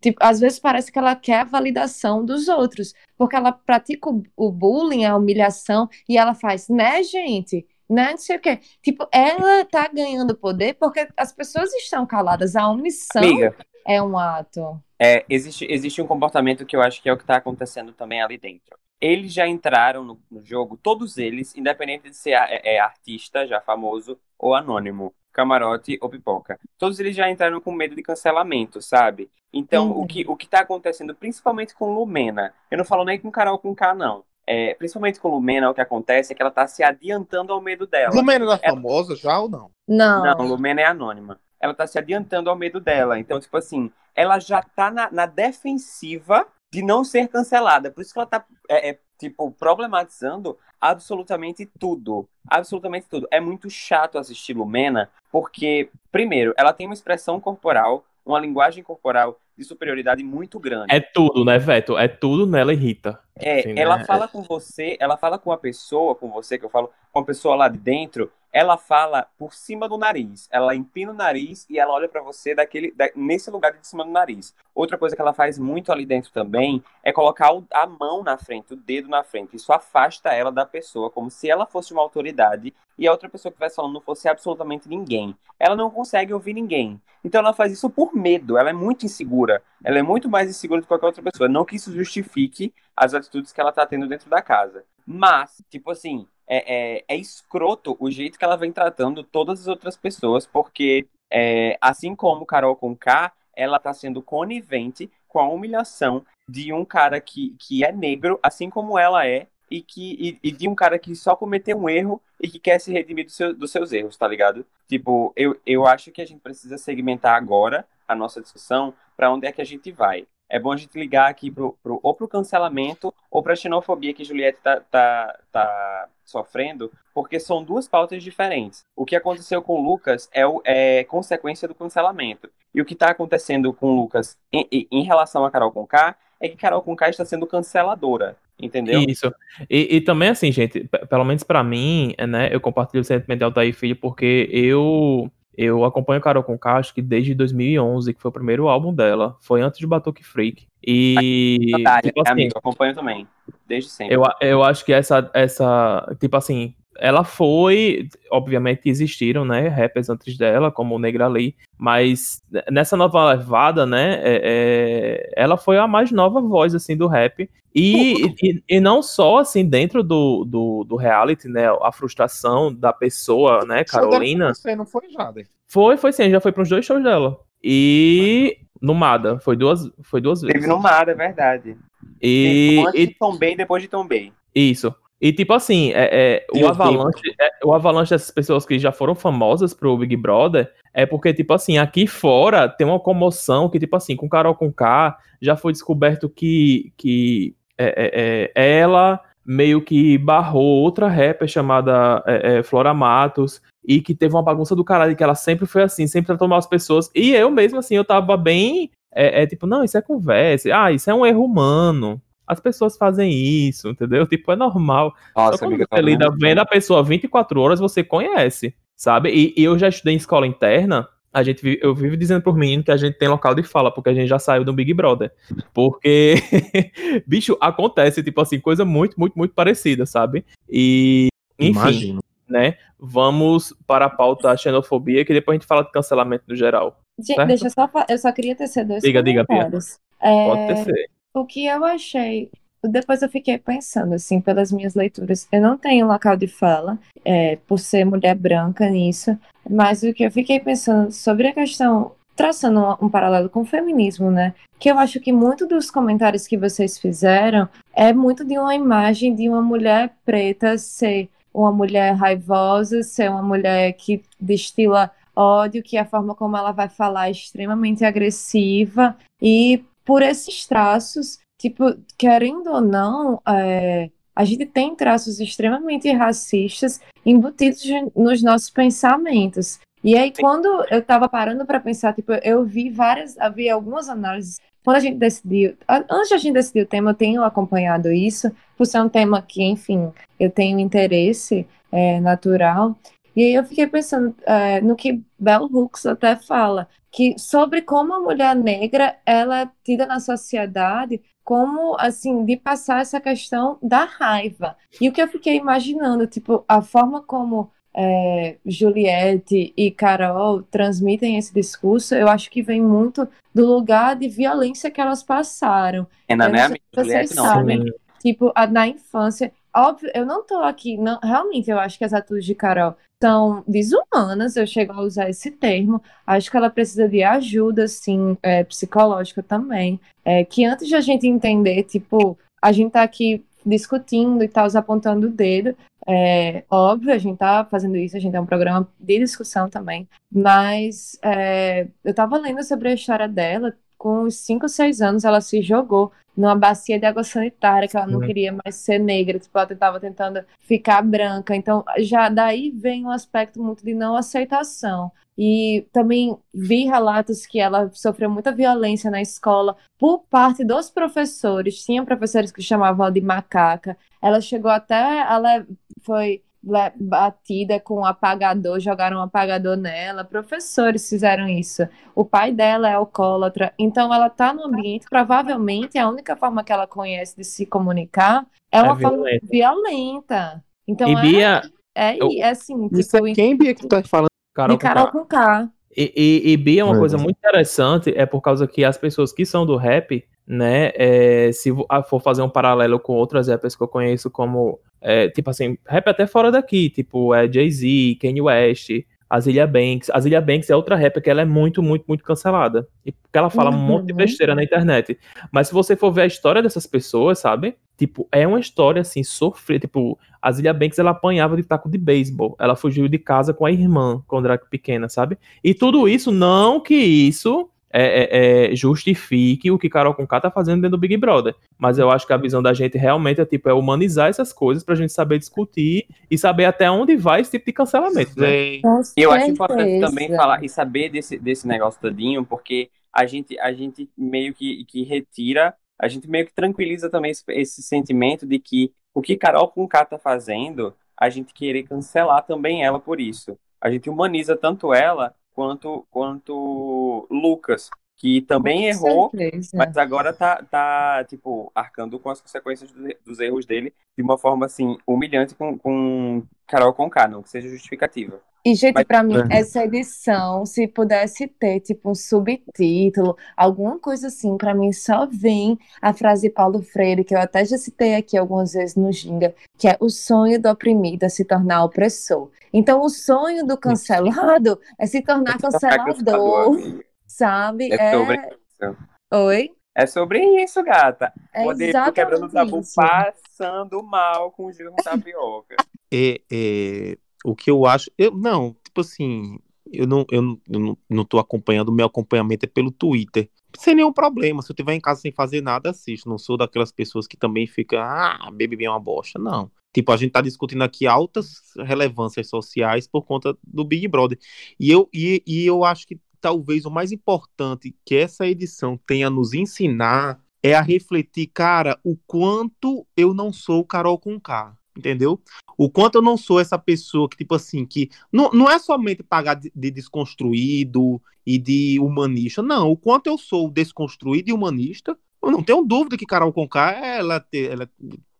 Tipo, 0.00 0.18
às 0.20 0.38
vezes 0.38 0.58
parece 0.58 0.92
que 0.92 0.98
ela 0.98 1.16
quer 1.16 1.40
a 1.40 1.44
validação 1.44 2.24
dos 2.24 2.46
outros, 2.48 2.92
porque 3.16 3.34
ela 3.34 3.52
pratica 3.52 4.10
o, 4.10 4.22
o 4.36 4.52
bullying, 4.52 5.04
a 5.04 5.16
humilhação, 5.16 5.88
e 6.08 6.18
ela 6.18 6.34
faz, 6.34 6.68
né, 6.68 7.02
gente? 7.02 7.66
Né, 7.88 8.10
não 8.10 8.18
sei 8.18 8.36
o 8.36 8.40
quê. 8.40 8.60
Tipo, 8.82 9.08
ela 9.10 9.64
tá 9.64 9.88
ganhando 9.88 10.36
poder 10.36 10.74
porque 10.74 11.08
as 11.16 11.32
pessoas 11.32 11.72
estão 11.72 12.04
caladas. 12.04 12.54
A 12.54 12.68
omissão 12.68 13.22
Amiga, 13.22 13.56
é 13.86 14.02
um 14.02 14.18
ato. 14.18 14.78
é, 14.98 15.24
existe, 15.26 15.66
existe 15.70 16.02
um 16.02 16.06
comportamento 16.06 16.66
que 16.66 16.76
eu 16.76 16.82
acho 16.82 17.02
que 17.02 17.08
é 17.08 17.12
o 17.12 17.16
que 17.16 17.24
tá 17.24 17.36
acontecendo 17.36 17.92
também 17.94 18.20
ali 18.20 18.36
dentro. 18.36 18.76
Eles 19.00 19.32
já 19.32 19.46
entraram 19.46 20.04
no, 20.04 20.20
no 20.30 20.44
jogo, 20.44 20.76
todos 20.76 21.16
eles, 21.16 21.56
independente 21.56 22.10
de 22.10 22.16
ser 22.16 22.32
é, 22.32 22.74
é 22.76 22.78
artista, 22.80 23.46
já 23.46 23.58
famoso, 23.60 24.18
ou 24.38 24.54
anônimo, 24.54 25.14
camarote 25.38 25.96
ou 26.02 26.08
pipoca. 26.08 26.58
Todos 26.76 26.98
eles 26.98 27.14
já 27.14 27.30
entraram 27.30 27.60
com 27.60 27.70
medo 27.70 27.94
de 27.94 28.02
cancelamento, 28.02 28.82
sabe? 28.82 29.30
Então, 29.52 29.90
Uhum. 29.92 30.00
o, 30.02 30.06
que, 30.06 30.24
o 30.28 30.36
que 30.36 30.48
tá 30.48 30.60
acontecendo, 30.60 31.14
principalmente 31.14 31.74
com 31.74 31.94
Lumena, 31.94 32.52
eu 32.70 32.76
não 32.76 32.84
falo 32.84 33.04
nem 33.04 33.20
com 33.20 33.30
Carol 33.30 33.58
com 33.58 33.72
K, 33.74 33.94
não. 33.94 34.24
É, 34.44 34.74
principalmente 34.74 35.20
com 35.20 35.28
Lumena, 35.28 35.70
o 35.70 35.74
que 35.74 35.80
acontece 35.80 36.32
é 36.32 36.36
que 36.36 36.42
ela 36.42 36.50
tá 36.50 36.66
se 36.66 36.82
adiantando 36.82 37.52
ao 37.52 37.60
medo 37.60 37.86
dela. 37.86 38.12
Lumena 38.14 38.44
era 38.46 38.60
Ela- 38.62 38.74
famosa 38.76 39.14
já 39.14 39.38
ou 39.38 39.48
não? 39.48 39.70
Não. 39.86 40.24
Não, 40.24 40.46
Lumena 40.46 40.80
é 40.80 40.84
anônima. 40.86 41.38
Ela 41.60 41.74
tá 41.74 41.86
se 41.86 41.98
adiantando 41.98 42.50
ao 42.50 42.56
medo 42.56 42.80
dela. 42.80 43.18
Então, 43.18 43.38
tipo 43.38 43.56
assim, 43.56 43.92
ela 44.14 44.38
já 44.40 44.60
tá 44.62 44.90
na, 44.90 45.10
na 45.12 45.26
defensiva 45.26 46.46
de 46.72 46.82
não 46.82 47.04
ser 47.04 47.28
cancelada. 47.28 47.90
Por 47.90 48.00
isso 48.02 48.12
que 48.12 48.18
ela 48.18 48.26
tá 48.26 48.44
é, 48.68 48.90
é, 48.90 48.98
tipo, 49.18 49.50
problematizando 49.50 50.56
absolutamente 50.80 51.66
tudo. 51.66 52.28
Absolutamente 52.48 53.08
tudo. 53.08 53.26
É 53.30 53.40
muito 53.40 53.68
chato 53.68 54.16
assistir 54.18 54.54
Lumena, 54.54 55.10
porque, 55.30 55.90
primeiro, 56.10 56.54
ela 56.56 56.72
tem 56.72 56.86
uma 56.86 56.94
expressão 56.94 57.40
corporal, 57.40 58.04
uma 58.24 58.38
linguagem 58.38 58.82
corporal 58.82 59.38
de 59.58 59.64
superioridade 59.64 60.22
muito 60.22 60.58
grande. 60.60 60.94
É 60.94 61.00
tudo, 61.00 61.44
né, 61.44 61.58
Veto? 61.58 61.98
É 61.98 62.06
tudo 62.06 62.46
nela 62.46 62.72
irrita. 62.72 63.18
É, 63.34 63.60
Assim, 63.60 63.72
né? 63.72 63.82
ela 63.82 64.04
fala 64.04 64.28
com 64.28 64.42
você, 64.42 64.96
ela 65.00 65.16
fala 65.16 65.38
com 65.38 65.50
a 65.52 65.58
pessoa, 65.58 66.14
com 66.14 66.30
você, 66.30 66.58
que 66.58 66.64
eu 66.64 66.70
falo, 66.70 66.90
com 67.12 67.20
a 67.20 67.24
pessoa 67.24 67.54
lá 67.56 67.68
de 67.68 67.78
dentro, 67.78 68.30
ela 68.52 68.76
fala 68.76 69.26
por 69.38 69.52
cima 69.54 69.88
do 69.88 69.98
nariz. 69.98 70.48
Ela 70.50 70.74
empina 70.74 71.12
o 71.12 71.14
nariz 71.14 71.66
e 71.68 71.78
ela 71.78 71.92
olha 71.92 72.08
pra 72.08 72.22
você 72.22 72.54
daquele, 72.54 72.90
da- 72.92 73.10
nesse 73.14 73.50
lugar 73.50 73.72
de 73.72 73.86
cima 73.86 74.04
do 74.04 74.10
nariz. 74.10 74.54
Outra 74.74 74.96
coisa 74.96 75.14
que 75.14 75.20
ela 75.22 75.32
faz 75.34 75.58
muito 75.58 75.92
ali 75.92 76.06
dentro 76.06 76.32
também 76.32 76.82
é 77.04 77.12
colocar 77.12 77.52
o- 77.52 77.64
a 77.72 77.86
mão 77.86 78.22
na 78.24 78.38
frente, 78.38 78.72
o 78.72 78.76
dedo 78.76 79.08
na 79.08 79.22
frente. 79.22 79.54
Isso 79.54 79.72
afasta 79.72 80.30
ela 80.30 80.50
da 80.50 80.64
pessoa, 80.64 81.10
como 81.10 81.30
se 81.30 81.48
ela 81.50 81.66
fosse 81.66 81.92
uma 81.92 82.02
autoridade 82.02 82.72
e 82.98 83.06
a 83.06 83.12
outra 83.12 83.28
pessoa 83.28 83.52
que 83.52 83.56
estivesse 83.56 83.76
falando 83.76 83.92
não 83.94 84.00
fosse 84.00 84.28
absolutamente 84.28 84.88
ninguém. 84.88 85.36
Ela 85.60 85.76
não 85.76 85.90
consegue 85.90 86.32
ouvir 86.32 86.54
ninguém. 86.54 87.00
Então 87.22 87.40
ela 87.40 87.52
faz 87.52 87.70
isso 87.72 87.90
por 87.90 88.14
medo. 88.14 88.56
Ela 88.56 88.70
é 88.70 88.72
muito 88.72 89.04
insegura. 89.04 89.47
Ela 89.84 89.98
é 89.98 90.02
muito 90.02 90.28
mais 90.28 90.50
insegura 90.50 90.80
do 90.80 90.84
que 90.84 90.88
qualquer 90.88 91.06
outra 91.06 91.22
pessoa. 91.22 91.48
Não 91.48 91.64
que 91.64 91.76
isso 91.76 91.92
justifique 91.92 92.72
as 92.96 93.14
atitudes 93.14 93.52
que 93.52 93.60
ela 93.60 93.72
tá 93.72 93.86
tendo 93.86 94.06
dentro 94.08 94.28
da 94.28 94.42
casa. 94.42 94.84
Mas, 95.06 95.62
tipo 95.70 95.90
assim, 95.90 96.26
é, 96.46 96.98
é, 96.98 97.04
é 97.08 97.16
escroto 97.16 97.96
o 98.00 98.10
jeito 98.10 98.38
que 98.38 98.44
ela 98.44 98.56
vem 98.56 98.72
tratando 98.72 99.22
todas 99.22 99.60
as 99.60 99.66
outras 99.68 99.96
pessoas, 99.96 100.46
porque 100.46 101.06
é, 101.30 101.76
assim 101.80 102.14
como 102.14 102.46
Carol 102.46 102.76
com 102.76 102.94
K, 102.96 103.32
ela 103.54 103.78
tá 103.78 103.92
sendo 103.92 104.22
conivente 104.22 105.10
com 105.26 105.38
a 105.38 105.48
humilhação 105.48 106.24
de 106.48 106.72
um 106.72 106.84
cara 106.84 107.20
que, 107.20 107.54
que 107.58 107.84
é 107.84 107.92
negro, 107.92 108.38
assim 108.42 108.70
como 108.70 108.98
ela 108.98 109.26
é, 109.26 109.46
e, 109.70 109.82
que, 109.82 110.38
e, 110.42 110.48
e 110.48 110.50
de 110.52 110.66
um 110.66 110.74
cara 110.74 110.98
que 110.98 111.14
só 111.14 111.36
cometeu 111.36 111.76
um 111.76 111.88
erro 111.88 112.22
e 112.40 112.48
que 112.48 112.58
quer 112.58 112.78
se 112.80 112.92
redimir 112.92 113.26
do 113.26 113.30
seu- 113.30 113.54
dos 113.54 113.70
seus 113.70 113.92
erros, 113.92 114.16
tá 114.16 114.26
ligado? 114.26 114.64
Tipo, 114.88 115.32
eu, 115.36 115.60
eu 115.66 115.86
acho 115.86 116.10
que 116.10 116.22
a 116.22 116.26
gente 116.26 116.40
precisa 116.40 116.78
segmentar 116.78 117.36
agora 117.36 117.86
a 118.08 118.14
nossa 118.14 118.40
discussão 118.40 118.92
para 119.16 119.30
onde 119.30 119.46
é 119.46 119.52
que 119.52 119.60
a 119.60 119.64
gente 119.64 119.92
vai. 119.92 120.26
É 120.50 120.58
bom 120.58 120.72
a 120.72 120.76
gente 120.78 120.98
ligar 120.98 121.28
aqui 121.28 121.50
pro, 121.50 121.76
pro, 121.82 122.00
ou 122.02 122.14
pro 122.14 122.26
cancelamento 122.26 123.12
ou 123.30 123.42
pra 123.42 123.54
xenofobia 123.54 124.14
que 124.14 124.24
Juliette 124.24 124.58
tá, 124.62 124.80
tá, 124.90 125.38
tá 125.52 126.08
sofrendo, 126.24 126.90
porque 127.14 127.38
são 127.38 127.62
duas 127.62 127.86
pautas 127.86 128.22
diferentes. 128.22 128.82
O 128.96 129.04
que 129.04 129.14
aconteceu 129.14 129.60
com 129.60 129.78
o 129.78 129.84
Lucas 129.84 130.28
é, 130.32 130.46
o- 130.46 130.62
é 130.64 131.04
consequência 131.04 131.68
do 131.68 131.74
cancelamento. 131.74 132.48
E 132.74 132.80
o 132.80 132.84
que 132.84 132.94
tá 132.94 133.10
acontecendo 133.10 133.72
com 133.74 133.90
o 133.90 133.96
Lucas 134.02 134.38
em, 134.50 134.66
em- 134.90 135.02
relação 135.02 135.44
a 135.44 135.50
Carol 135.50 135.70
Conká 135.72 136.16
é 136.40 136.48
que 136.48 136.56
Carol 136.56 136.80
Conká 136.82 137.10
está 137.10 137.24
sendo 137.26 137.46
canceladora, 137.46 138.36
entendeu? 138.58 139.02
Isso. 139.06 139.30
E, 139.68 139.96
e 139.96 140.00
também, 140.00 140.28
assim, 140.30 140.50
gente, 140.52 140.84
pe- 140.84 141.04
pelo 141.06 141.24
menos 141.24 141.42
pra 141.42 141.62
mim, 141.64 142.14
né, 142.28 142.48
eu 142.52 142.60
compartilho 142.60 143.00
o 143.00 143.04
sentimento 143.04 143.38
de 143.38 143.44
Altair 143.44 143.74
Filho 143.74 143.96
porque 143.96 144.48
eu 144.52 145.30
eu 145.58 145.84
acompanho 145.84 146.20
Carol 146.20 146.44
Conká, 146.44 146.76
acho 146.76 146.94
que 146.94 147.02
desde 147.02 147.34
2011, 147.34 148.14
que 148.14 148.22
foi 148.22 148.28
o 148.28 148.32
primeiro 148.32 148.68
álbum 148.68 148.94
dela. 148.94 149.36
Foi 149.40 149.60
antes 149.60 149.80
de 149.80 149.88
Batuque 149.88 150.22
Freak. 150.22 150.68
E, 150.86 151.72
Natália, 151.72 152.02
tipo 152.02 152.20
é 152.20 152.22
assim, 152.22 152.30
amigo, 152.30 152.52
eu 152.54 152.58
acompanho 152.60 152.94
também, 152.94 153.26
desde 153.66 153.90
sempre. 153.90 154.14
eu, 154.14 154.22
eu 154.40 154.62
acho 154.62 154.84
que 154.84 154.92
essa, 154.92 155.28
essa, 155.34 156.16
tipo 156.20 156.36
assim, 156.36 156.76
ela 156.98 157.24
foi, 157.24 158.08
obviamente 158.30 158.88
existiram, 158.88 159.44
né, 159.44 159.68
rappers 159.68 160.08
antes 160.10 160.36
dela, 160.36 160.70
como 160.70 160.96
o 160.96 160.98
Negra 160.98 161.26
Lee, 161.28 161.54
mas 161.76 162.42
nessa 162.70 162.96
nova 162.96 163.32
levada, 163.32 163.86
né, 163.86 164.14
é- 164.22 164.40
é, 164.44 165.32
ela 165.36 165.56
foi 165.56 165.78
a 165.78 165.86
mais 165.86 166.10
nova 166.10 166.40
voz, 166.40 166.74
assim, 166.74 166.96
do 166.96 167.06
rap, 167.06 167.48
e, 167.74 168.34
e, 168.42 168.62
e 168.68 168.80
não 168.80 169.02
só, 169.02 169.38
assim, 169.38 169.64
dentro 169.64 170.02
do, 170.02 170.44
do, 170.44 170.84
do 170.84 170.96
reality, 170.96 171.48
né, 171.48 171.66
a 171.82 171.92
frustração 171.92 172.74
da 172.74 172.92
pessoa, 172.92 173.64
né, 173.64 173.84
Carolina, 173.84 174.52
Você 174.54 174.74
não 174.74 174.84
foi, 174.86 175.08
Jader? 175.10 175.46
foi, 175.68 175.96
foi 175.96 176.12
sim, 176.12 176.30
já 176.30 176.40
foi 176.40 176.52
para 176.52 176.62
os 176.62 176.68
dois 176.68 176.84
shows 176.84 177.02
dela, 177.02 177.38
e 177.62 178.58
no 178.80 178.94
Mada, 178.94 179.38
foi 179.40 179.56
duas, 179.56 179.88
foi 180.02 180.20
duas 180.20 180.40
vezes. 180.40 180.54
Teve 180.54 180.66
no 180.66 180.78
mar, 180.80 181.08
é 181.08 181.14
verdade. 181.14 181.76
E, 182.20 182.66
Teve 182.66 182.88
antes 182.88 183.00
e 183.00 183.06
de 183.06 183.52
e 183.52 183.56
depois 183.56 183.82
de 183.82 183.88
Tombei. 183.88 184.32
Isso. 184.54 184.94
E 185.20 185.32
tipo 185.32 185.52
assim, 185.52 185.90
é, 185.92 186.08
é, 186.12 186.46
o 186.52 186.60
o 186.60 186.68
avalanche, 186.68 187.34
é, 187.40 187.66
o 187.66 187.74
avalanche 187.74 188.10
dessas 188.10 188.30
pessoas 188.30 188.64
que 188.64 188.78
já 188.78 188.92
foram 188.92 189.16
famosas 189.16 189.74
pro 189.74 189.96
Big 189.98 190.16
Brother 190.16 190.72
é 190.94 191.04
porque, 191.04 191.34
tipo 191.34 191.52
assim, 191.52 191.76
aqui 191.76 192.06
fora 192.06 192.68
tem 192.68 192.86
uma 192.86 193.00
comoção 193.00 193.68
que, 193.68 193.80
tipo 193.80 193.96
assim, 193.96 194.14
com 194.14 194.28
Carol 194.28 194.54
com 194.54 194.72
K 194.72 195.18
já 195.42 195.56
foi 195.56 195.72
descoberto 195.72 196.28
que, 196.28 196.92
que 196.96 197.56
é, 197.76 197.86
é, 197.86 198.52
é, 198.54 198.78
ela 198.80 199.20
meio 199.44 199.80
que 199.80 200.18
barrou 200.18 200.82
outra 200.82 201.08
rapper 201.08 201.48
chamada 201.48 202.22
é, 202.26 202.58
é, 202.58 202.62
Flora 202.62 202.92
Matos 202.92 203.62
e 203.84 204.00
que 204.00 204.14
teve 204.14 204.34
uma 204.34 204.42
bagunça 204.42 204.76
do 204.76 204.84
caralho, 204.84 205.16
que 205.16 205.22
ela 205.24 205.34
sempre 205.34 205.64
foi 205.64 205.82
assim, 205.82 206.06
sempre 206.06 206.26
tratou 206.26 206.46
mal 206.46 206.58
as 206.58 206.66
pessoas. 206.66 207.10
E 207.14 207.32
eu 207.32 207.50
mesmo, 207.50 207.78
assim, 207.78 207.96
eu 207.96 208.04
tava 208.04 208.36
bem. 208.36 208.90
É, 209.10 209.42
é 209.42 209.46
tipo, 209.46 209.66
não, 209.66 209.82
isso 209.82 209.96
é 209.96 210.02
conversa. 210.02 210.68
Ah, 210.74 210.92
isso 210.92 211.10
é 211.10 211.14
um 211.14 211.24
erro 211.24 211.44
humano. 211.44 212.20
As 212.48 212.58
pessoas 212.58 212.96
fazem 212.96 213.30
isso, 213.30 213.88
entendeu? 213.88 214.26
Tipo, 214.26 214.52
é 214.52 214.56
normal. 214.56 215.14
Só 215.34 215.44
Nossa, 215.44 215.58
quando 215.58 215.74
amiga, 215.74 215.86
você 215.90 216.02
lida 216.02 216.30
vendo 216.30 216.58
a 216.58 216.66
pessoa 216.66 217.02
24 217.02 217.60
horas, 217.60 217.78
você 217.78 218.02
conhece, 218.02 218.74
sabe? 218.96 219.30
E, 219.30 219.54
e 219.56 219.64
eu 219.64 219.78
já 219.78 219.88
estudei 219.88 220.14
em 220.14 220.16
escola 220.16 220.46
interna. 220.46 221.08
A 221.32 221.42
gente, 221.42 221.78
eu 221.82 221.94
vivo 221.94 222.16
dizendo 222.16 222.42
pros 222.42 222.56
meninos 222.56 222.86
que 222.86 222.90
a 222.90 222.96
gente 222.96 223.18
tem 223.18 223.28
local 223.28 223.54
de 223.54 223.62
fala, 223.62 223.92
porque 223.92 224.08
a 224.08 224.14
gente 224.14 224.28
já 224.28 224.38
saiu 224.38 224.64
do 224.64 224.72
Big 224.72 224.94
Brother. 224.94 225.30
Porque, 225.74 226.36
bicho, 227.26 227.56
acontece, 227.60 228.22
tipo 228.22 228.40
assim, 228.40 228.58
coisa 228.58 228.84
muito, 228.84 229.20
muito, 229.20 229.36
muito 229.36 229.54
parecida, 229.54 230.06
sabe? 230.06 230.44
E, 230.68 231.28
enfim, 231.58 231.78
Imagino. 231.78 232.20
né? 232.48 232.76
Vamos 232.98 233.74
para 233.86 234.06
a 234.06 234.10
pauta 234.10 234.56
xenofobia, 234.56 235.24
que 235.24 235.34
depois 235.34 235.54
a 235.54 235.58
gente 235.58 235.68
fala 235.68 235.84
de 235.84 235.92
cancelamento 235.92 236.44
no 236.48 236.56
geral. 236.56 236.98
Gente, 237.18 237.44
deixa 237.46 237.66
eu 237.66 237.70
só, 237.70 237.90
eu 238.08 238.18
só 238.18 238.32
queria 238.32 238.56
tecer 238.56 238.86
dois 238.86 239.02
Diga, 239.02 239.22
diga, 239.22 239.44
Pia. 239.44 239.56
comentários. 239.56 239.98
É, 240.20 240.46
Pode 240.46 240.84
ter. 240.84 241.10
O 241.38 241.46
que 241.46 241.66
eu 241.66 241.84
achei, 241.84 242.50
depois 242.82 243.22
eu 243.22 243.28
fiquei 243.28 243.58
pensando, 243.58 244.14
assim, 244.14 244.40
pelas 244.40 244.72
minhas 244.72 244.96
leituras, 244.96 245.46
eu 245.52 245.60
não 245.60 245.78
tenho 245.78 246.08
local 246.08 246.36
de 246.36 246.48
fala, 246.48 246.98
é, 247.24 247.54
por 247.68 247.78
ser 247.78 248.04
mulher 248.04 248.34
branca 248.34 248.90
nisso, 248.90 249.38
mas 249.70 250.02
o 250.02 250.12
que 250.12 250.24
eu 250.24 250.32
fiquei 250.32 250.58
pensando 250.58 251.12
sobre 251.12 251.46
a 251.46 251.52
questão, 251.52 252.10
traçando 252.34 252.98
um, 253.00 253.08
paralelo 253.08 253.48
com 253.48 253.60
o 253.60 253.64
feminismo, 253.64 254.32
né? 254.32 254.52
Que 254.80 254.90
eu 254.90 254.98
acho 254.98 255.20
que 255.20 255.32
muito 255.32 255.64
dos 255.64 255.92
comentários 255.92 256.44
que 256.48 256.56
vocês 256.58 256.98
fizeram 256.98 257.68
é 257.94 258.12
muito 258.12 258.44
de 258.44 258.58
uma 258.58 258.74
imagem 258.74 259.32
de 259.32 259.48
uma 259.48 259.62
mulher 259.62 260.16
preta 260.24 260.76
ser 260.76 261.28
uma 261.54 261.70
mulher 261.70 262.14
raivosa, 262.14 263.04
ser 263.04 263.30
uma 263.30 263.42
mulher 263.42 263.92
que 263.92 264.24
destila 264.40 265.12
ódio, 265.36 265.84
que 265.84 265.96
a 265.96 266.04
forma 266.04 266.34
como 266.34 266.56
ela 266.56 266.72
vai 266.72 266.88
falar 266.88 267.28
é 267.28 267.30
extremamente 267.30 268.04
agressiva, 268.04 269.16
e 269.40 269.84
por 270.08 270.22
esses 270.22 270.66
traços, 270.66 271.38
tipo, 271.58 271.94
querendo 272.16 272.70
ou 272.70 272.80
não, 272.80 273.42
é, 273.46 274.08
a 274.34 274.42
gente 274.42 274.64
tem 274.64 274.96
traços 274.96 275.38
extremamente 275.38 276.10
racistas 276.10 276.98
embutidos 277.26 277.84
nos 278.16 278.42
nossos 278.42 278.70
pensamentos. 278.70 279.78
E 280.02 280.16
aí, 280.16 280.32
quando 280.32 280.66
eu 280.90 281.02
tava 281.02 281.28
parando 281.28 281.66
para 281.66 281.78
pensar, 281.78 282.14
tipo, 282.14 282.32
eu 282.42 282.64
vi 282.64 282.88
várias, 282.88 283.36
havia 283.36 283.74
algumas 283.74 284.08
análises. 284.08 284.58
Quando 284.82 284.96
a 284.96 285.00
gente 285.00 285.18
decidiu, 285.18 285.76
antes 285.86 286.28
de 286.28 286.34
a 286.34 286.38
gente 286.38 286.54
decidir 286.54 286.84
o 286.84 286.86
tema, 286.86 287.10
eu 287.10 287.14
tenho 287.14 287.44
acompanhado 287.44 288.10
isso, 288.10 288.50
por 288.78 288.86
ser 288.86 289.02
um 289.02 289.10
tema 289.10 289.42
que, 289.42 289.62
enfim, 289.62 290.10
eu 290.40 290.50
tenho 290.50 290.78
interesse 290.78 291.66
é, 291.92 292.18
natural. 292.18 292.96
E 293.38 293.44
aí 293.44 293.54
eu 293.54 293.62
fiquei 293.62 293.86
pensando 293.86 294.34
é, 294.44 294.80
no 294.80 294.96
que 294.96 295.22
Bell 295.38 295.68
Hooks 295.72 296.06
até 296.06 296.34
fala, 296.34 296.88
que 297.08 297.38
sobre 297.38 297.82
como 297.82 298.12
a 298.12 298.18
mulher 298.18 298.56
negra 298.56 299.16
ela 299.24 299.60
é 299.60 299.70
tida 299.84 300.06
na 300.06 300.18
sociedade 300.18 301.20
como 301.44 301.94
assim 302.00 302.44
de 302.44 302.56
passar 302.56 303.00
essa 303.00 303.20
questão 303.20 303.78
da 303.80 304.02
raiva. 304.02 304.76
E 305.00 305.08
o 305.08 305.12
que 305.12 305.22
eu 305.22 305.28
fiquei 305.28 305.54
imaginando, 305.54 306.26
tipo, 306.26 306.64
a 306.66 306.82
forma 306.82 307.22
como 307.22 307.70
é, 307.94 308.56
Juliette 308.66 309.72
e 309.76 309.88
Carol 309.92 310.64
transmitem 310.64 311.36
esse 311.38 311.54
discurso, 311.54 312.16
eu 312.16 312.28
acho 312.28 312.50
que 312.50 312.60
vem 312.60 312.82
muito 312.82 313.28
do 313.54 313.64
lugar 313.64 314.16
de 314.16 314.26
violência 314.26 314.90
que 314.90 315.00
elas 315.00 315.22
passaram. 315.22 316.08
Eu 316.28 316.36
né, 316.36 316.48
não 316.48 316.54
sei 316.56 316.64
amiga? 316.64 316.80
Juliette, 316.92 317.36
não. 317.36 317.44
sabem. 317.44 317.82
Sim. 317.82 317.92
Tipo, 318.20 318.50
a- 318.52 318.66
na 318.66 318.88
infância. 318.88 319.52
Óbvio, 319.78 320.10
eu 320.12 320.26
não 320.26 320.44
tô 320.44 320.56
aqui. 320.56 320.96
Não, 320.96 321.20
realmente, 321.22 321.70
eu 321.70 321.78
acho 321.78 321.96
que 321.96 322.04
as 322.04 322.12
atitudes 322.12 322.44
de 322.44 322.52
Carol 322.52 322.96
são 323.22 323.62
desumanas. 323.64 324.56
Eu 324.56 324.66
chego 324.66 324.92
a 324.92 325.02
usar 325.02 325.30
esse 325.30 325.52
termo. 325.52 326.02
Acho 326.26 326.50
que 326.50 326.56
ela 326.56 326.68
precisa 326.68 327.08
de 327.08 327.22
ajuda, 327.22 327.84
assim, 327.84 328.36
é, 328.42 328.64
psicológica 328.64 329.40
também. 329.40 330.00
É, 330.24 330.44
que 330.44 330.64
antes 330.64 330.88
de 330.88 330.96
a 330.96 331.00
gente 331.00 331.28
entender, 331.28 331.84
tipo, 331.84 332.36
a 332.60 332.72
gente 332.72 332.90
tá 332.90 333.04
aqui 333.04 333.44
discutindo 333.64 334.42
e 334.42 334.48
tal, 334.48 334.66
apontando 334.76 335.28
o 335.28 335.30
dedo. 335.30 335.76
É, 336.04 336.64
óbvio, 336.68 337.12
a 337.12 337.18
gente 337.18 337.38
tá 337.38 337.64
fazendo 337.64 337.96
isso, 337.96 338.16
a 338.16 338.20
gente 338.20 338.34
é 338.34 338.40
um 338.40 338.46
programa 338.46 338.88
de 338.98 339.18
discussão 339.20 339.68
também. 339.70 340.08
Mas 340.32 341.16
é, 341.22 341.86
eu 342.02 342.12
tava 342.12 342.36
lendo 342.36 342.64
sobre 342.64 342.88
a 342.88 342.94
história 342.94 343.28
dela, 343.28 343.72
com 343.96 344.24
uns 344.24 344.36
5, 344.38 344.68
6 344.68 345.00
anos, 345.02 345.24
ela 345.24 345.40
se 345.40 345.62
jogou 345.62 346.10
numa 346.38 346.54
bacia 346.54 347.00
de 347.00 347.04
água 347.04 347.24
sanitária, 347.24 347.88
que 347.88 347.96
ela 347.96 348.06
não 348.06 348.20
queria 348.20 348.52
mais 348.52 348.76
ser 348.76 349.00
negra, 349.00 349.40
tipo, 349.40 349.58
ela 349.58 349.72
estava 349.72 349.98
tentando 349.98 350.40
ficar 350.60 351.02
branca. 351.02 351.56
Então, 351.56 351.84
já 351.98 352.28
daí 352.28 352.70
vem 352.70 353.04
um 353.04 353.10
aspecto 353.10 353.60
muito 353.60 353.84
de 353.84 353.92
não 353.92 354.14
aceitação. 354.14 355.10
E 355.36 355.84
também 355.92 356.36
vi 356.54 356.84
relatos 356.84 357.44
que 357.44 357.58
ela 357.58 357.90
sofreu 357.92 358.30
muita 358.30 358.52
violência 358.52 359.10
na 359.10 359.20
escola 359.20 359.76
por 359.98 360.20
parte 360.30 360.64
dos 360.64 360.88
professores. 360.88 361.84
Tinha 361.84 362.04
professores 362.04 362.52
que 362.52 362.62
chamavam 362.62 363.06
ela 363.06 363.12
de 363.12 363.20
macaca. 363.20 363.96
Ela 364.22 364.40
chegou 364.40 364.70
até, 364.70 365.18
ela 365.20 365.66
foi 366.02 366.42
batida 366.62 367.78
com 367.80 368.00
um 368.00 368.04
apagador, 368.04 368.78
jogaram 368.80 369.18
um 369.18 369.22
apagador 369.22 369.76
nela. 369.76 370.24
Professores 370.24 371.08
fizeram 371.08 371.48
isso. 371.48 371.86
O 372.14 372.24
pai 372.24 372.52
dela 372.52 372.88
é 372.88 372.94
alcoólatra, 372.94 373.72
então 373.78 374.12
ela 374.12 374.28
tá 374.28 374.52
no 374.52 374.64
ambiente, 374.64 375.06
provavelmente 375.08 375.98
a 375.98 376.08
única 376.08 376.36
forma 376.36 376.64
que 376.64 376.72
ela 376.72 376.86
conhece 376.86 377.36
de 377.36 377.44
se 377.44 377.64
comunicar 377.66 378.46
é 378.70 378.82
uma 378.82 378.98
forma 378.98 379.24
violenta. 379.24 379.46
violenta. 379.50 380.64
Então 380.86 381.08
e 381.08 381.14
é, 381.14 381.20
Bia, 381.20 381.62
é, 381.94 382.16
eu- 382.22 382.28
é 382.38 382.50
assim, 382.50 382.88
Isso 382.92 383.12
tipo, 383.16 383.28
é 383.28 383.32
quem, 383.34 383.56
Bia, 383.56 383.74
que 383.74 383.82
tu 383.82 383.88
tá 383.88 384.02
falando? 384.02 384.28
Carol, 384.54 384.76
de 384.76 384.82
Carol 384.82 385.06
com 385.12 385.18
com 385.20 385.24
K. 385.26 385.68
E, 385.96 386.12
e, 386.16 386.52
e 386.52 386.56
Bia, 386.56 386.84
uma 386.84 386.96
É. 386.96 386.98
coisa 386.98 387.16
muito 387.16 387.36
interessante 387.36 388.12
é 388.16 388.26
por 388.26 388.40
causa 388.40 388.66
que 388.66 388.84
as 388.84 388.96
pessoas 388.98 389.32
que 389.32 389.44
são 389.44 389.64
do 389.66 389.76
rap, 389.76 390.24
né, 390.46 390.92
é, 390.94 391.50
se 391.52 391.70
for 392.08 392.20
fazer 392.20 392.42
um 392.42 392.48
paralelo 392.48 392.98
com 392.98 393.12
outras 393.14 393.48
rappers 393.48 393.74
que 393.76 393.82
eu 393.82 393.88
conheço, 393.88 394.30
como, 394.30 394.78
é, 395.00 395.28
tipo 395.28 395.50
assim, 395.50 395.76
rap 395.86 396.08
até 396.08 396.26
fora 396.26 396.50
daqui, 396.50 396.90
tipo, 396.90 397.34
é 397.34 397.50
Jay-Z, 397.50 398.18
Kanye 398.20 398.40
West, 398.42 398.90
Azilia 399.30 399.66
Banks. 399.66 400.08
Azilia 400.10 400.40
Banks 400.40 400.70
é 400.70 400.76
outra 400.76 400.96
rapper 400.96 401.22
que 401.22 401.28
ela 401.28 401.42
é 401.42 401.44
muito, 401.44 401.82
muito, 401.82 402.04
muito 402.08 402.24
cancelada. 402.24 402.88
E 403.04 403.12
porque 403.12 403.36
ela 403.36 403.50
fala 403.50 403.70
um 403.70 403.76
monte 403.78 404.06
de 404.06 404.12
Uhum. 404.12 404.16
besteira 404.18 404.54
na 404.54 404.62
internet. 404.64 405.18
Mas 405.52 405.68
se 405.68 405.74
você 405.74 405.94
for 405.94 406.10
ver 406.10 406.22
a 406.22 406.26
história 406.26 406.62
dessas 406.62 406.86
pessoas, 406.86 407.38
sabe? 407.38 407.76
Tipo, 407.98 408.26
é 408.32 408.46
uma 408.46 408.58
história 408.58 409.02
assim, 409.02 409.22
sofrida. 409.22 409.80
Tipo, 409.80 410.18
a 410.40 410.50
Zilia 410.50 410.72
Banks 410.72 410.98
ela 410.98 411.10
apanhava 411.10 411.56
de 411.56 411.62
taco 411.62 411.90
de 411.90 411.98
beisebol. 411.98 412.56
Ela 412.58 412.74
fugiu 412.74 413.06
de 413.06 413.18
casa 413.18 413.52
com 413.52 413.66
a 413.66 413.70
irmã 413.70 414.22
quando 414.26 414.46
era 414.46 414.56
pequena, 414.56 415.10
sabe? 415.10 415.36
E 415.62 415.74
tudo 415.74 416.08
isso, 416.08 416.32
não 416.32 416.80
que 416.80 416.94
isso 416.94 417.68
é, 417.90 418.02
é, 418.02 418.72
é, 418.72 418.76
justifique 418.76 419.70
o 419.70 419.78
que 419.78 419.88
Carol 419.88 420.14
Conká 420.14 420.40
tá 420.40 420.50
fazendo 420.50 420.82
dentro 420.82 420.96
do 420.96 421.00
Big 421.00 421.16
Brother. 421.16 421.54
Mas 421.78 421.98
eu 421.98 422.10
acho 422.10 422.26
que 422.26 422.32
a 422.32 422.36
visão 422.36 422.62
da 422.62 422.74
gente 422.74 422.98
realmente 422.98 423.40
é 423.40 423.44
tipo, 423.44 423.68
é 423.68 423.72
humanizar 423.72 424.28
essas 424.28 424.52
coisas 424.52 424.84
pra 424.84 424.94
gente 424.94 425.12
saber 425.12 425.38
discutir 425.38 426.06
e 426.30 426.36
saber 426.36 426.66
até 426.66 426.90
onde 426.90 427.16
vai 427.16 427.40
esse 427.40 427.52
tipo 427.52 427.66
de 427.66 427.72
cancelamento. 427.72 428.38
Né? 428.38 428.80
E 429.16 429.22
eu 429.22 429.30
acho 429.32 429.50
importante 429.50 430.00
também 430.00 430.28
falar 430.34 430.62
e 430.62 430.68
saber 430.68 431.08
desse, 431.08 431.38
desse 431.38 431.66
negócio 431.66 432.00
todinho, 432.00 432.44
porque 432.44 432.90
a 433.12 433.26
gente, 433.26 433.58
a 433.58 433.72
gente 433.72 434.08
meio 434.16 434.54
que, 434.54 434.84
que 434.84 435.02
retira, 435.02 435.74
a 435.98 436.08
gente 436.08 436.28
meio 436.28 436.46
que 436.46 436.54
tranquiliza 436.54 437.08
também 437.08 437.30
esse, 437.30 437.42
esse 437.48 437.82
sentimento 437.82 438.46
de 438.46 438.58
que 438.58 438.92
o 439.14 439.22
que 439.22 439.36
Carol 439.36 439.68
com 439.68 439.88
K 439.88 440.04
tá 440.04 440.18
fazendo, 440.18 440.94
a 441.16 441.28
gente 441.28 441.52
querer 441.52 441.82
cancelar 441.84 442.44
também 442.44 442.84
ela 442.84 443.00
por 443.00 443.20
isso. 443.20 443.58
A 443.80 443.90
gente 443.90 444.08
humaniza 444.10 444.56
tanto 444.56 444.92
ela 444.92 445.34
quanto, 445.58 446.06
quanto 446.10 447.26
Lucas, 447.30 447.90
que 448.16 448.42
também 448.42 448.86
Com 448.86 448.86
errou, 448.86 449.34
certeza. 449.36 449.76
mas 449.76 449.96
agora 449.96 450.32
tá, 450.32 450.62
tá, 450.64 451.24
tipo, 451.24 451.70
arcando 451.74 452.18
com 452.20 452.30
as 452.30 452.40
consequências 452.40 452.92
do- 452.92 453.08
dos 453.24 453.40
erros 453.40 453.66
dele 453.66 453.92
de 454.16 454.22
uma 454.22 454.38
forma, 454.38 454.66
assim, 454.66 454.96
humilhante 455.06 455.54
com, 455.54 455.76
com 455.78 456.46
Carol 456.66 456.94
Conká, 456.94 457.26
não 457.28 457.42
que 457.42 457.50
seja 457.50 457.68
justificativa. 457.68 458.40
E, 458.64 458.74
gente, 458.74 459.04
pra 459.04 459.22
mim, 459.22 459.34
É. 459.50 459.58
essa 459.60 459.84
edição, 459.84 460.66
se 460.66 460.86
pudesse 460.86 461.46
ter, 461.46 461.80
tipo, 461.80 462.10
um 462.10 462.14
subtítulo, 462.14 463.36
alguma 463.56 463.98
coisa 463.98 464.26
assim, 464.28 464.56
pra 464.56 464.74
mim 464.74 464.92
só 464.92 465.26
vem 465.30 465.78
a 466.02 466.12
frase 466.12 466.48
de 466.48 466.54
Paulo 466.54 466.82
Freire, 466.82 467.24
que 467.24 467.34
eu 467.34 467.38
até 467.40 467.64
já 467.64 467.78
citei 467.78 468.14
aqui 468.16 468.36
algumas 468.36 468.72
vezes 468.72 468.96
no 468.96 469.10
Ginga, 469.12 469.54
que 469.78 469.88
é 469.88 469.96
o 470.00 470.10
sonho 470.10 470.60
do 470.60 470.68
oprimido 470.68 471.24
é 471.24 471.28
se 471.28 471.44
tornar 471.44 471.84
opressor. 471.84 472.50
Então, 472.72 473.00
o 473.00 473.08
sonho 473.08 473.64
do 473.66 473.78
cancelado 473.78 474.78
é 474.98 475.06
se 475.06 475.22
tornar 475.22 475.58
cancelador, 475.58 476.74
amiga. 476.74 477.04
sabe? 477.26 477.92
É 477.92 478.12
sobre 478.12 478.36
É... 478.36 478.48
isso. 478.48 478.96
Oi? 479.34 479.70
É 479.94 480.06
sobre 480.06 480.62
isso, 480.62 480.82
gata. 480.84 481.32
É 481.52 481.64
Poder 481.64 481.86
ficar 481.86 482.12
quebrando 482.12 482.46
o 482.46 482.48
tabu, 482.52 482.80
passando 482.94 484.02
mal 484.02 484.50
com 484.52 484.66
o 484.66 484.72
giro 484.72 484.90
com 484.92 485.02
tapioca. 485.02 485.74
é, 486.12 486.40
é, 486.52 487.18
o 487.44 487.54
que 487.54 487.70
eu 487.70 487.86
acho. 487.86 488.10
Eu, 488.16 488.32
não, 488.32 488.76
tipo 488.84 489.00
assim, 489.00 489.58
eu 489.92 490.06
não, 490.06 490.24
eu, 490.30 490.42
não, 490.42 490.60
eu 490.68 490.98
não, 491.08 491.24
tô 491.24 491.38
acompanhando, 491.38 491.88
o 491.88 491.92
meu 491.92 492.06
acompanhamento 492.06 492.64
é 492.64 492.68
pelo 492.68 492.90
Twitter. 492.90 493.48
Sem 493.76 493.94
nenhum 493.94 494.12
problema. 494.12 494.62
Se 494.62 494.70
eu 494.70 494.74
estiver 494.74 494.94
em 494.94 495.00
casa 495.00 495.20
sem 495.20 495.32
fazer 495.32 495.60
nada, 495.60 495.90
assisto. 495.90 496.28
Não 496.28 496.38
sou 496.38 496.56
daquelas 496.56 496.90
pessoas 496.90 497.26
que 497.26 497.36
também 497.36 497.66
ficam, 497.66 498.00
ah, 498.00 498.50
BBB 498.52 498.84
é 498.84 498.90
uma 498.90 499.00
bosta. 499.00 499.38
Não. 499.38 499.70
Tipo, 499.92 500.12
a 500.12 500.16
gente 500.16 500.32
tá 500.32 500.40
discutindo 500.40 500.82
aqui 500.82 501.06
altas 501.06 501.62
relevâncias 501.78 502.48
sociais 502.48 503.06
por 503.06 503.22
conta 503.24 503.56
do 503.62 503.84
Big 503.84 504.06
Brother. 504.08 504.38
E 504.78 504.90
eu, 504.90 505.08
e, 505.12 505.42
e 505.46 505.66
eu 505.66 505.84
acho 505.84 506.06
que 506.06 506.18
talvez 506.40 506.84
o 506.84 506.90
mais 506.90 507.12
importante 507.12 507.94
que 508.04 508.14
essa 508.14 508.46
edição 508.46 508.98
tenha 509.06 509.26
a 509.26 509.30
nos 509.30 509.54
ensinar 509.54 510.40
é 510.62 510.74
a 510.74 510.80
refletir, 510.80 511.48
cara, 511.48 511.98
o 512.02 512.16
quanto 512.26 513.06
eu 513.16 513.32
não 513.32 513.52
sou 513.52 513.84
Carol 513.84 514.18
com 514.18 514.40
K. 514.40 514.76
Entendeu? 514.98 515.40
O 515.76 515.88
quanto 515.88 516.16
eu 516.16 516.22
não 516.22 516.36
sou 516.36 516.58
essa 516.58 516.76
pessoa 516.76 517.28
que, 517.28 517.36
tipo 517.36 517.54
assim, 517.54 517.86
que 517.86 518.10
não, 518.32 518.50
não 518.50 518.68
é 518.68 518.80
somente 518.80 519.22
pagar 519.22 519.54
de, 519.54 519.70
de 519.72 519.90
desconstruído 519.92 521.22
e 521.46 521.56
de 521.56 522.00
humanista, 522.00 522.60
não. 522.60 522.90
O 522.90 522.96
quanto 522.96 523.28
eu 523.28 523.38
sou 523.38 523.70
desconstruído 523.70 524.50
e 524.50 524.52
humanista, 524.52 525.16
eu 525.40 525.52
não 525.52 525.62
tenho 525.62 525.84
dúvida 525.84 526.16
que 526.16 526.26
Carol 526.26 526.52
Conká 526.52 526.90
ela, 526.90 527.46
ela 527.52 527.84
é 527.84 527.88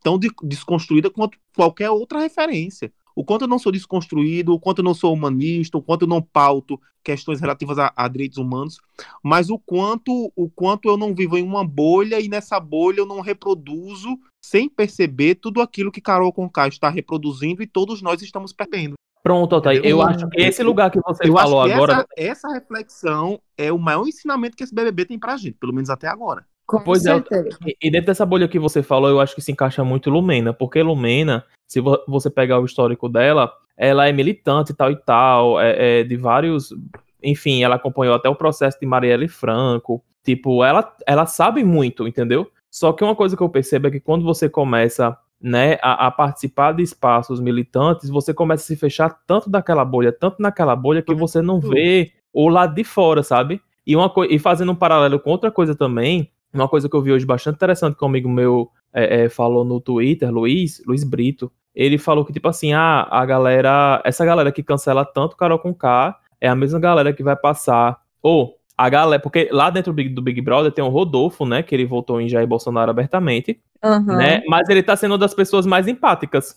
tão 0.03 0.19
de- 0.19 0.33
desconstruída 0.43 1.09
quanto 1.09 1.39
qualquer 1.55 1.91
outra 1.91 2.19
referência. 2.19 2.93
O 3.19 3.25
quanto 3.25 3.43
eu 3.43 3.49
não 3.49 3.59
sou 3.59 3.73
desconstruído, 3.73 4.55
o 4.55 4.61
quanto 4.61 4.79
eu 4.79 4.85
não 4.85 4.95
sou 4.95 5.13
humanista, 5.13 5.77
o 5.77 5.83
quanto 5.83 6.03
eu 6.03 6.09
não 6.09 6.23
pauto 6.23 6.81
questões 7.03 7.41
relativas 7.41 7.77
a, 7.77 7.93
a 7.97 8.07
direitos 8.07 8.39
humanos, 8.39 8.79
mas 9.21 9.51
o 9.51 9.59
quanto 9.59 10.33
o 10.37 10.49
quanto 10.49 10.89
eu 10.89 10.97
não 10.97 11.13
vivo 11.13 11.37
em 11.37 11.43
uma 11.43 11.67
bolha 11.67 12.21
e 12.21 12.29
nessa 12.29 12.61
bolha 12.61 13.01
eu 13.01 13.07
não 13.07 13.21
reproduzo 13.21 14.17
sem 14.41 14.69
perceber 14.69 15.35
tudo 15.35 15.61
aquilo 15.61 15.91
que 15.91 16.01
Carol 16.01 16.33
Conká 16.33 16.69
está 16.69 16.89
reproduzindo 16.89 17.61
e 17.61 17.67
todos 17.67 18.01
nós 18.01 18.23
estamos 18.23 18.53
perdendo. 18.53 18.95
Pronto, 19.21 19.53
Altair. 19.53 19.85
Eu 19.85 19.97
Sim. 19.97 20.05
acho 20.05 20.29
que 20.29 20.41
esse 20.41 20.63
lugar 20.63 20.89
que 20.89 21.01
você 21.01 21.29
Eu 21.29 21.33
falou 21.33 21.65
que 21.65 21.73
agora. 21.73 21.93
essa, 21.93 22.07
essa 22.17 22.49
reflexão 22.53 23.41
é 23.57 23.73
o 23.73 23.79
maior 23.81 24.07
ensinamento 24.07 24.57
que 24.57 24.63
esse 24.63 24.73
BBB 24.73 25.07
tem 25.07 25.19
pra 25.19 25.37
gente, 25.37 25.59
pelo 25.59 25.75
menos 25.75 25.91
até 25.91 26.07
agora. 26.07 26.47
Com 26.69 26.81
Pois 26.85 27.07
é, 27.07 27.15
certeza. 27.15 27.59
E- 27.67 27.77
E 27.83 27.91
dentro 27.91 28.09
dessa 28.09 28.27
bolha 28.27 28.47
que 28.47 28.59
você 28.59 28.83
falou, 28.83 29.09
eu 29.09 29.21
acho 29.21 29.35
que 29.35 29.41
se 29.41 29.51
encaixa 29.51 29.83
muito 29.83 30.11
Lumena, 30.11 30.53
porque 30.53 30.83
Lumena, 30.83 31.43
se 31.67 31.81
vo- 31.81 31.99
você 32.07 32.29
pegar 32.29 32.61
o 32.61 32.67
histórico 32.67 33.09
dela, 33.09 33.51
ela 33.75 34.07
é 34.07 34.13
militante 34.13 34.75
tal 34.75 34.91
e 34.91 34.97
tal, 34.97 35.59
é, 35.59 36.01
é 36.01 36.05
de 36.05 36.15
vários. 36.17 36.69
Enfim, 37.25 37.63
ela 37.65 37.77
acompanhou 37.77 38.15
até 38.15 38.29
o 38.29 38.35
processo 38.37 38.79
de 38.79 38.87
Marielle 38.87 39.29
Franco. 39.29 40.05
Tipo, 40.23 40.63
ela, 40.63 40.95
ela 41.07 41.25
sabe 41.25 41.65
muito, 41.65 42.07
entendeu? 42.07 42.51
Só 42.71 42.93
que 42.93 43.03
uma 43.03 43.17
coisa 43.17 43.35
que 43.35 43.43
eu 43.43 43.49
percebo 43.49 43.87
é 43.89 43.91
que 43.91 43.99
quando 44.01 44.23
você 44.25 44.47
começa 44.47 45.17
né, 45.41 45.79
a, 45.81 46.09
a 46.09 46.11
participar 46.11 46.73
de 46.73 46.83
espaços 46.83 47.41
militantes, 47.41 48.11
você 48.11 48.35
começa 48.35 48.65
a 48.65 48.67
se 48.67 48.77
fechar 48.77 49.09
tanto 49.27 49.49
daquela 49.49 49.85
bolha, 49.87 50.13
tanto 50.13 50.43
naquela 50.43 50.77
bolha, 50.77 51.01
que 51.01 51.15
você 51.15 51.41
não 51.41 51.61
vê 51.61 52.13
o 52.31 52.49
lado 52.49 52.75
de 52.75 52.85
fora, 52.85 53.23
sabe? 53.23 53.59
E, 53.87 53.97
uma 53.97 54.13
e 54.29 54.39
fazendo 54.39 54.73
um 54.73 54.77
paralelo 54.77 55.19
com 55.19 55.31
outra 55.31 55.51
coisa 55.51 55.75
também, 55.75 56.31
uma 56.53 56.69
coisa 56.69 56.89
que 56.89 56.97
eu 56.97 57.03
vi 57.03 57.13
hoje 57.13 57.27
bastante 57.27 57.57
interessante 57.57 57.97
que 57.97 58.05
um 58.05 58.09
amigo 58.09 58.29
meu 58.29 58.71
é, 58.93 59.25
é, 59.25 59.29
falou 59.29 59.65
no 59.65 59.81
Twitter, 59.81 60.31
Luiz, 60.31 60.83
Luiz 60.87 61.05
Brito, 61.05 61.53
ele 61.75 61.99
falou 61.99 62.25
que, 62.25 62.33
tipo 62.33 62.49
assim, 62.49 62.73
ah, 62.73 63.07
a 63.11 63.25
galera, 63.25 64.03
essa 64.05 64.25
galera 64.25 64.51
que 64.51 64.63
cancela 64.63 65.05
tanto 65.05 65.37
Carol 65.37 65.59
com 65.59 65.75
K 65.75 66.19
é 66.41 66.49
a 66.49 66.55
mesma 66.55 66.81
galera 66.81 67.13
que 67.13 67.23
vai 67.23 67.37
passar, 67.37 68.01
ou 68.23 68.57
a 68.77 68.89
galera, 68.89 69.21
porque 69.21 69.49
lá 69.53 69.71
dentro 69.71 69.93
do 69.93 69.97
Big, 69.97 70.09
do 70.11 70.23
Big 70.23 70.41
Brother 70.41 70.73
tem 70.73 70.85
o 70.85 70.89
Rodolfo, 70.89 71.45
né, 71.45 71.63
que 71.63 71.75
ele 71.75 71.85
votou 71.85 72.21
em 72.21 72.29
Jair 72.29 72.47
Bolsonaro 72.47 72.91
abertamente, 72.91 73.61
Aham. 73.83 74.17
né, 74.17 74.43
mas 74.49 74.69
ele 74.69 74.83
tá 74.83 74.97
sendo 74.97 75.13
uma 75.13 75.19
das 75.19 75.35
pessoas 75.35 75.67
mais 75.67 75.87
empáticas. 75.87 76.57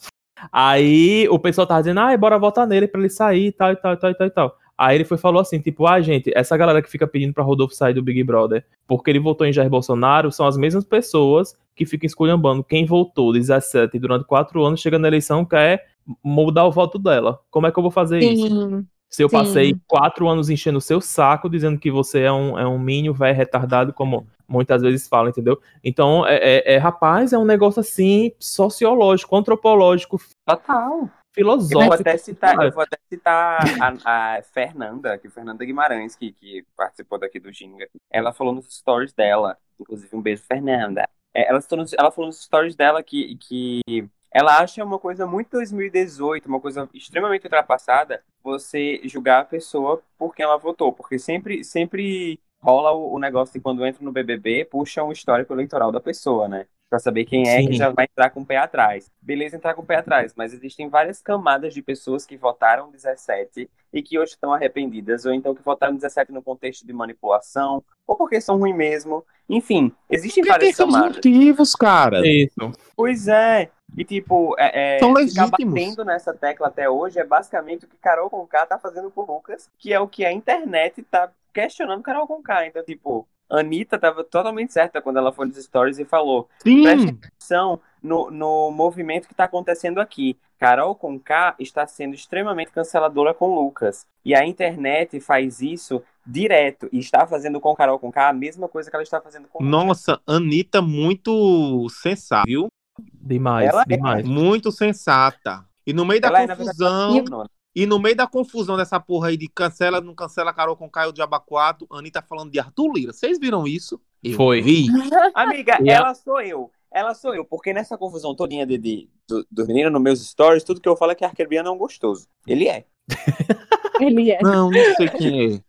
Aí 0.51 1.27
o 1.29 1.37
pessoal 1.37 1.67
tava 1.67 1.81
dizendo, 1.81 1.99
ah, 1.99 2.15
bora 2.17 2.39
votar 2.39 2.65
nele 2.65 2.87
pra 2.87 2.99
ele 2.99 3.09
sair 3.09 3.47
e 3.47 3.51
tal, 3.51 3.71
e 3.71 3.75
tal, 3.75 3.93
e 3.93 3.97
tal, 3.97 4.11
e 4.11 4.15
tal, 4.15 4.27
e 4.27 4.29
tal. 4.31 4.57
Aí 4.81 4.97
ele 4.97 5.03
foi 5.03 5.15
e 5.15 5.21
falou 5.21 5.39
assim, 5.39 5.59
tipo, 5.59 5.85
ah, 5.85 6.01
gente, 6.01 6.31
essa 6.35 6.57
galera 6.57 6.81
que 6.81 6.89
fica 6.89 7.05
pedindo 7.05 7.35
pra 7.35 7.43
Rodolfo 7.43 7.75
sair 7.75 7.93
do 7.93 8.01
Big 8.01 8.23
Brother 8.23 8.65
porque 8.87 9.11
ele 9.11 9.19
votou 9.19 9.45
em 9.45 9.53
Jair 9.53 9.69
Bolsonaro 9.69 10.31
são 10.31 10.47
as 10.47 10.57
mesmas 10.57 10.83
pessoas 10.83 11.55
que 11.75 11.85
ficam 11.85 12.07
esculhambando 12.07 12.63
quem 12.63 12.83
votou 12.83 13.31
17 13.31 13.99
durante 13.99 14.25
quatro 14.25 14.65
anos, 14.65 14.81
chega 14.81 14.97
na 14.97 15.07
eleição 15.07 15.45
quer 15.45 15.85
mudar 16.23 16.65
o 16.65 16.71
voto 16.71 16.97
dela. 16.97 17.39
Como 17.51 17.67
é 17.67 17.71
que 17.71 17.77
eu 17.77 17.83
vou 17.83 17.91
fazer 17.91 18.21
isso? 18.21 18.47
Sim. 18.47 18.87
Se 19.07 19.23
eu 19.23 19.29
sim. 19.29 19.37
passei 19.37 19.75
quatro 19.87 20.27
anos 20.27 20.49
enchendo 20.49 20.79
o 20.79 20.81
seu 20.81 20.99
saco, 20.99 21.47
dizendo 21.47 21.77
que 21.77 21.91
você 21.91 22.21
é 22.21 22.31
um, 22.31 22.57
é 22.57 22.67
um 22.67 22.79
mínimo 22.79 23.13
velho 23.13 23.37
retardado, 23.37 23.93
como 23.93 24.25
muitas 24.47 24.81
vezes 24.81 25.07
falam, 25.07 25.29
entendeu? 25.29 25.61
Então, 25.83 26.25
é, 26.25 26.37
é- 26.37 26.73
é, 26.73 26.77
rapaz, 26.79 27.33
é 27.33 27.37
um 27.37 27.45
negócio 27.45 27.81
assim, 27.81 28.31
sociológico, 28.39 29.35
antropológico, 29.35 30.19
Total. 30.43 31.07
Eu 31.35 31.45
vou 31.45 31.59
filosófico. 31.59 31.93
até 31.93 32.17
citar, 32.17 32.55
eu 32.61 32.71
vou 32.71 32.83
até 32.83 32.97
citar 33.09 33.61
a, 33.79 34.35
a 34.37 34.41
Fernanda, 34.43 35.17
que 35.17 35.29
Fernanda 35.29 35.63
Guimarães, 35.63 36.15
que, 36.15 36.33
que 36.33 36.65
participou 36.75 37.17
daqui 37.17 37.39
do 37.39 37.51
Ginga. 37.51 37.87
Ela 38.09 38.33
falou 38.33 38.53
nos 38.53 38.65
stories 38.75 39.13
dela, 39.13 39.57
inclusive 39.79 40.13
um 40.15 40.21
beijo, 40.21 40.43
Fernanda. 40.43 41.07
É, 41.33 41.49
ela, 41.49 41.59
ela 41.97 42.11
falou 42.11 42.27
nos 42.27 42.43
stories 42.43 42.75
dela 42.75 43.01
que, 43.01 43.37
que 43.37 43.81
ela 44.29 44.59
acha 44.59 44.83
uma 44.83 44.99
coisa 44.99 45.25
muito 45.25 45.51
2018, 45.51 46.47
uma 46.47 46.59
coisa 46.59 46.89
extremamente 46.93 47.45
ultrapassada, 47.45 48.23
você 48.43 49.01
julgar 49.05 49.41
a 49.41 49.45
pessoa 49.45 50.01
por 50.17 50.35
quem 50.35 50.43
ela 50.43 50.57
votou, 50.57 50.91
porque 50.91 51.17
sempre, 51.17 51.63
sempre 51.63 52.39
rola 52.61 52.91
o, 52.91 53.15
o 53.15 53.19
negócio 53.19 53.53
de 53.53 53.59
quando 53.59 53.85
entra 53.85 54.03
no 54.03 54.11
BBB, 54.11 54.65
puxa 54.65 55.03
um 55.03 55.11
histórico 55.11 55.53
eleitoral 55.53 55.91
da 55.91 55.99
pessoa, 55.99 56.47
né? 56.47 56.65
Pra 56.91 56.99
saber 56.99 57.23
quem 57.23 57.47
é 57.47 57.61
que 57.61 57.67
Sim. 57.67 57.73
já 57.75 57.89
vai 57.89 58.03
entrar 58.03 58.29
com 58.31 58.41
o 58.41 58.45
pé 58.45 58.57
atrás. 58.57 59.09
Beleza 59.21 59.55
entrar 59.55 59.73
com 59.73 59.81
o 59.81 59.85
pé 59.85 59.95
atrás, 59.95 60.33
mas 60.35 60.53
existem 60.53 60.89
várias 60.89 61.21
camadas 61.21 61.73
de 61.73 61.81
pessoas 61.81 62.25
que 62.25 62.35
votaram 62.35 62.91
17 62.91 63.69
e 63.93 64.03
que 64.03 64.19
hoje 64.19 64.33
estão 64.33 64.53
arrependidas, 64.53 65.23
ou 65.23 65.33
então 65.33 65.55
que 65.55 65.63
votaram 65.63 65.95
17 65.95 66.33
no 66.33 66.41
contexto 66.41 66.85
de 66.85 66.91
manipulação, 66.91 67.81
ou 68.05 68.17
porque 68.17 68.41
são 68.41 68.57
ruins 68.57 68.75
mesmo. 68.75 69.23
Enfim, 69.47 69.93
existem 70.09 70.43
Porque 70.43 70.59
tem 70.59 70.73
várias 70.73 70.75
camadas. 70.75 71.15
motivos, 71.15 71.75
cara. 71.75 72.27
Isso. 72.27 72.73
Pois 72.93 73.29
é. 73.29 73.69
E 73.97 74.03
tipo, 74.03 74.53
é, 74.59 74.97
é, 74.97 74.99
São 74.99 75.15
ficar 75.15 75.47
batendo 75.47 76.03
nessa 76.03 76.33
tecla 76.33 76.67
até 76.67 76.89
hoje 76.89 77.19
é 77.19 77.23
basicamente 77.23 77.85
o 77.85 77.87
que 77.87 77.95
Carol 78.01 78.29
Conká 78.29 78.65
tá 78.65 78.77
fazendo 78.77 79.09
com 79.09 79.21
o 79.21 79.35
Lucas, 79.35 79.69
que 79.77 79.93
é 79.93 79.99
o 80.01 80.09
que 80.09 80.25
a 80.25 80.31
internet 80.33 81.01
tá 81.03 81.31
questionando 81.53 82.03
Carol 82.03 82.27
Conká. 82.27 82.67
Então, 82.67 82.83
tipo, 82.83 83.25
Anitta 83.51 83.99
tava 83.99 84.23
totalmente 84.23 84.71
certa 84.71 85.01
quando 85.01 85.17
ela 85.17 85.31
foi 85.31 85.45
nos 85.45 85.57
stories 85.57 85.99
e 85.99 86.05
falou: 86.05 86.47
Sim. 86.63 86.83
preste 86.83 87.09
atenção 87.09 87.79
no, 88.01 88.31
no 88.31 88.71
movimento 88.71 89.27
que 89.27 89.35
tá 89.35 89.43
acontecendo 89.43 89.99
aqui. 89.99 90.37
Carol 90.57 90.95
Conká 90.95 91.55
está 91.59 91.85
sendo 91.87 92.13
extremamente 92.13 92.71
canceladora 92.71 93.33
com 93.33 93.53
Lucas. 93.53 94.05
E 94.23 94.35
a 94.35 94.45
internet 94.45 95.19
faz 95.19 95.59
isso 95.59 96.03
direto. 96.25 96.87
E 96.91 96.99
está 96.99 97.25
fazendo 97.25 97.59
com 97.59 97.75
Carol 97.75 97.99
Conká 97.99 98.29
a 98.29 98.33
mesma 98.33 98.67
coisa 98.67 98.89
que 98.89 98.95
ela 98.95 99.03
está 99.03 99.19
fazendo 99.19 99.47
com 99.47 99.63
Lucas. 99.63 99.71
Nossa, 99.71 100.21
Anitta 100.27 100.81
muito 100.81 101.87
sensata, 101.89 102.43
viu? 102.45 102.67
Demais, 103.13 103.69
Ela 103.69 103.81
é. 103.81 103.85
demais. 103.85 104.27
Muito 104.27 104.71
sensata. 104.71 105.65
E 105.85 105.93
no 105.93 106.05
meio 106.05 106.21
da 106.21 106.27
Ela 106.27 106.41
é, 106.41 106.47
verdade, 106.47 106.63
confusão, 106.63 107.23
Não, 107.23 107.45
e 107.75 107.85
no 107.85 107.99
meio 107.99 108.15
da 108.15 108.27
confusão 108.27 108.75
dessa 108.77 108.99
porra 108.99 109.29
aí 109.29 109.37
de 109.37 109.47
cancela, 109.47 110.01
não 110.01 110.13
cancela 110.15 110.53
Carol 110.53 110.75
com 110.75 110.89
Caio 110.89 111.13
de 111.13 111.21
Abacuato, 111.21 111.87
Anitta 111.91 112.21
falando 112.21 112.51
de 112.51 112.59
Arthur 112.59 112.91
Lira. 112.93 113.13
Vocês 113.13 113.39
viram 113.39 113.67
isso? 113.67 113.99
Eu 114.23 114.35
Foi. 114.35 114.61
Vi. 114.61 114.87
Amiga, 115.33 115.75
a- 115.75 115.79
ela 115.85 116.13
sou 116.13 116.41
eu. 116.41 116.69
Ela 116.93 117.13
sou 117.13 117.33
eu, 117.33 117.45
porque 117.45 117.71
nessa 117.73 117.97
confusão 117.97 118.35
todinha 118.35 118.65
de, 118.65 118.77
de, 118.77 119.09
do, 119.27 119.47
do 119.49 119.65
menino 119.65 119.89
nos 119.89 120.01
meus 120.01 120.19
stories, 120.27 120.63
tudo 120.63 120.81
que 120.81 120.89
eu 120.89 120.97
falo 120.97 121.13
é 121.13 121.15
que 121.15 121.23
Arquebiano 121.23 121.69
é 121.69 121.71
um 121.71 121.77
gostoso. 121.77 122.27
Ele 122.45 122.67
é. 122.67 122.85
Ele 123.99 124.31
é. 124.31 124.39
Não, 124.41 124.69
não 124.69 124.95
sei 124.95 125.07
quem 125.09 125.55
é. 125.55 125.61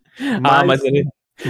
Ah, 0.42 0.64
Mas, 0.64 0.66
mas 0.66 0.84
ele. 0.84 1.04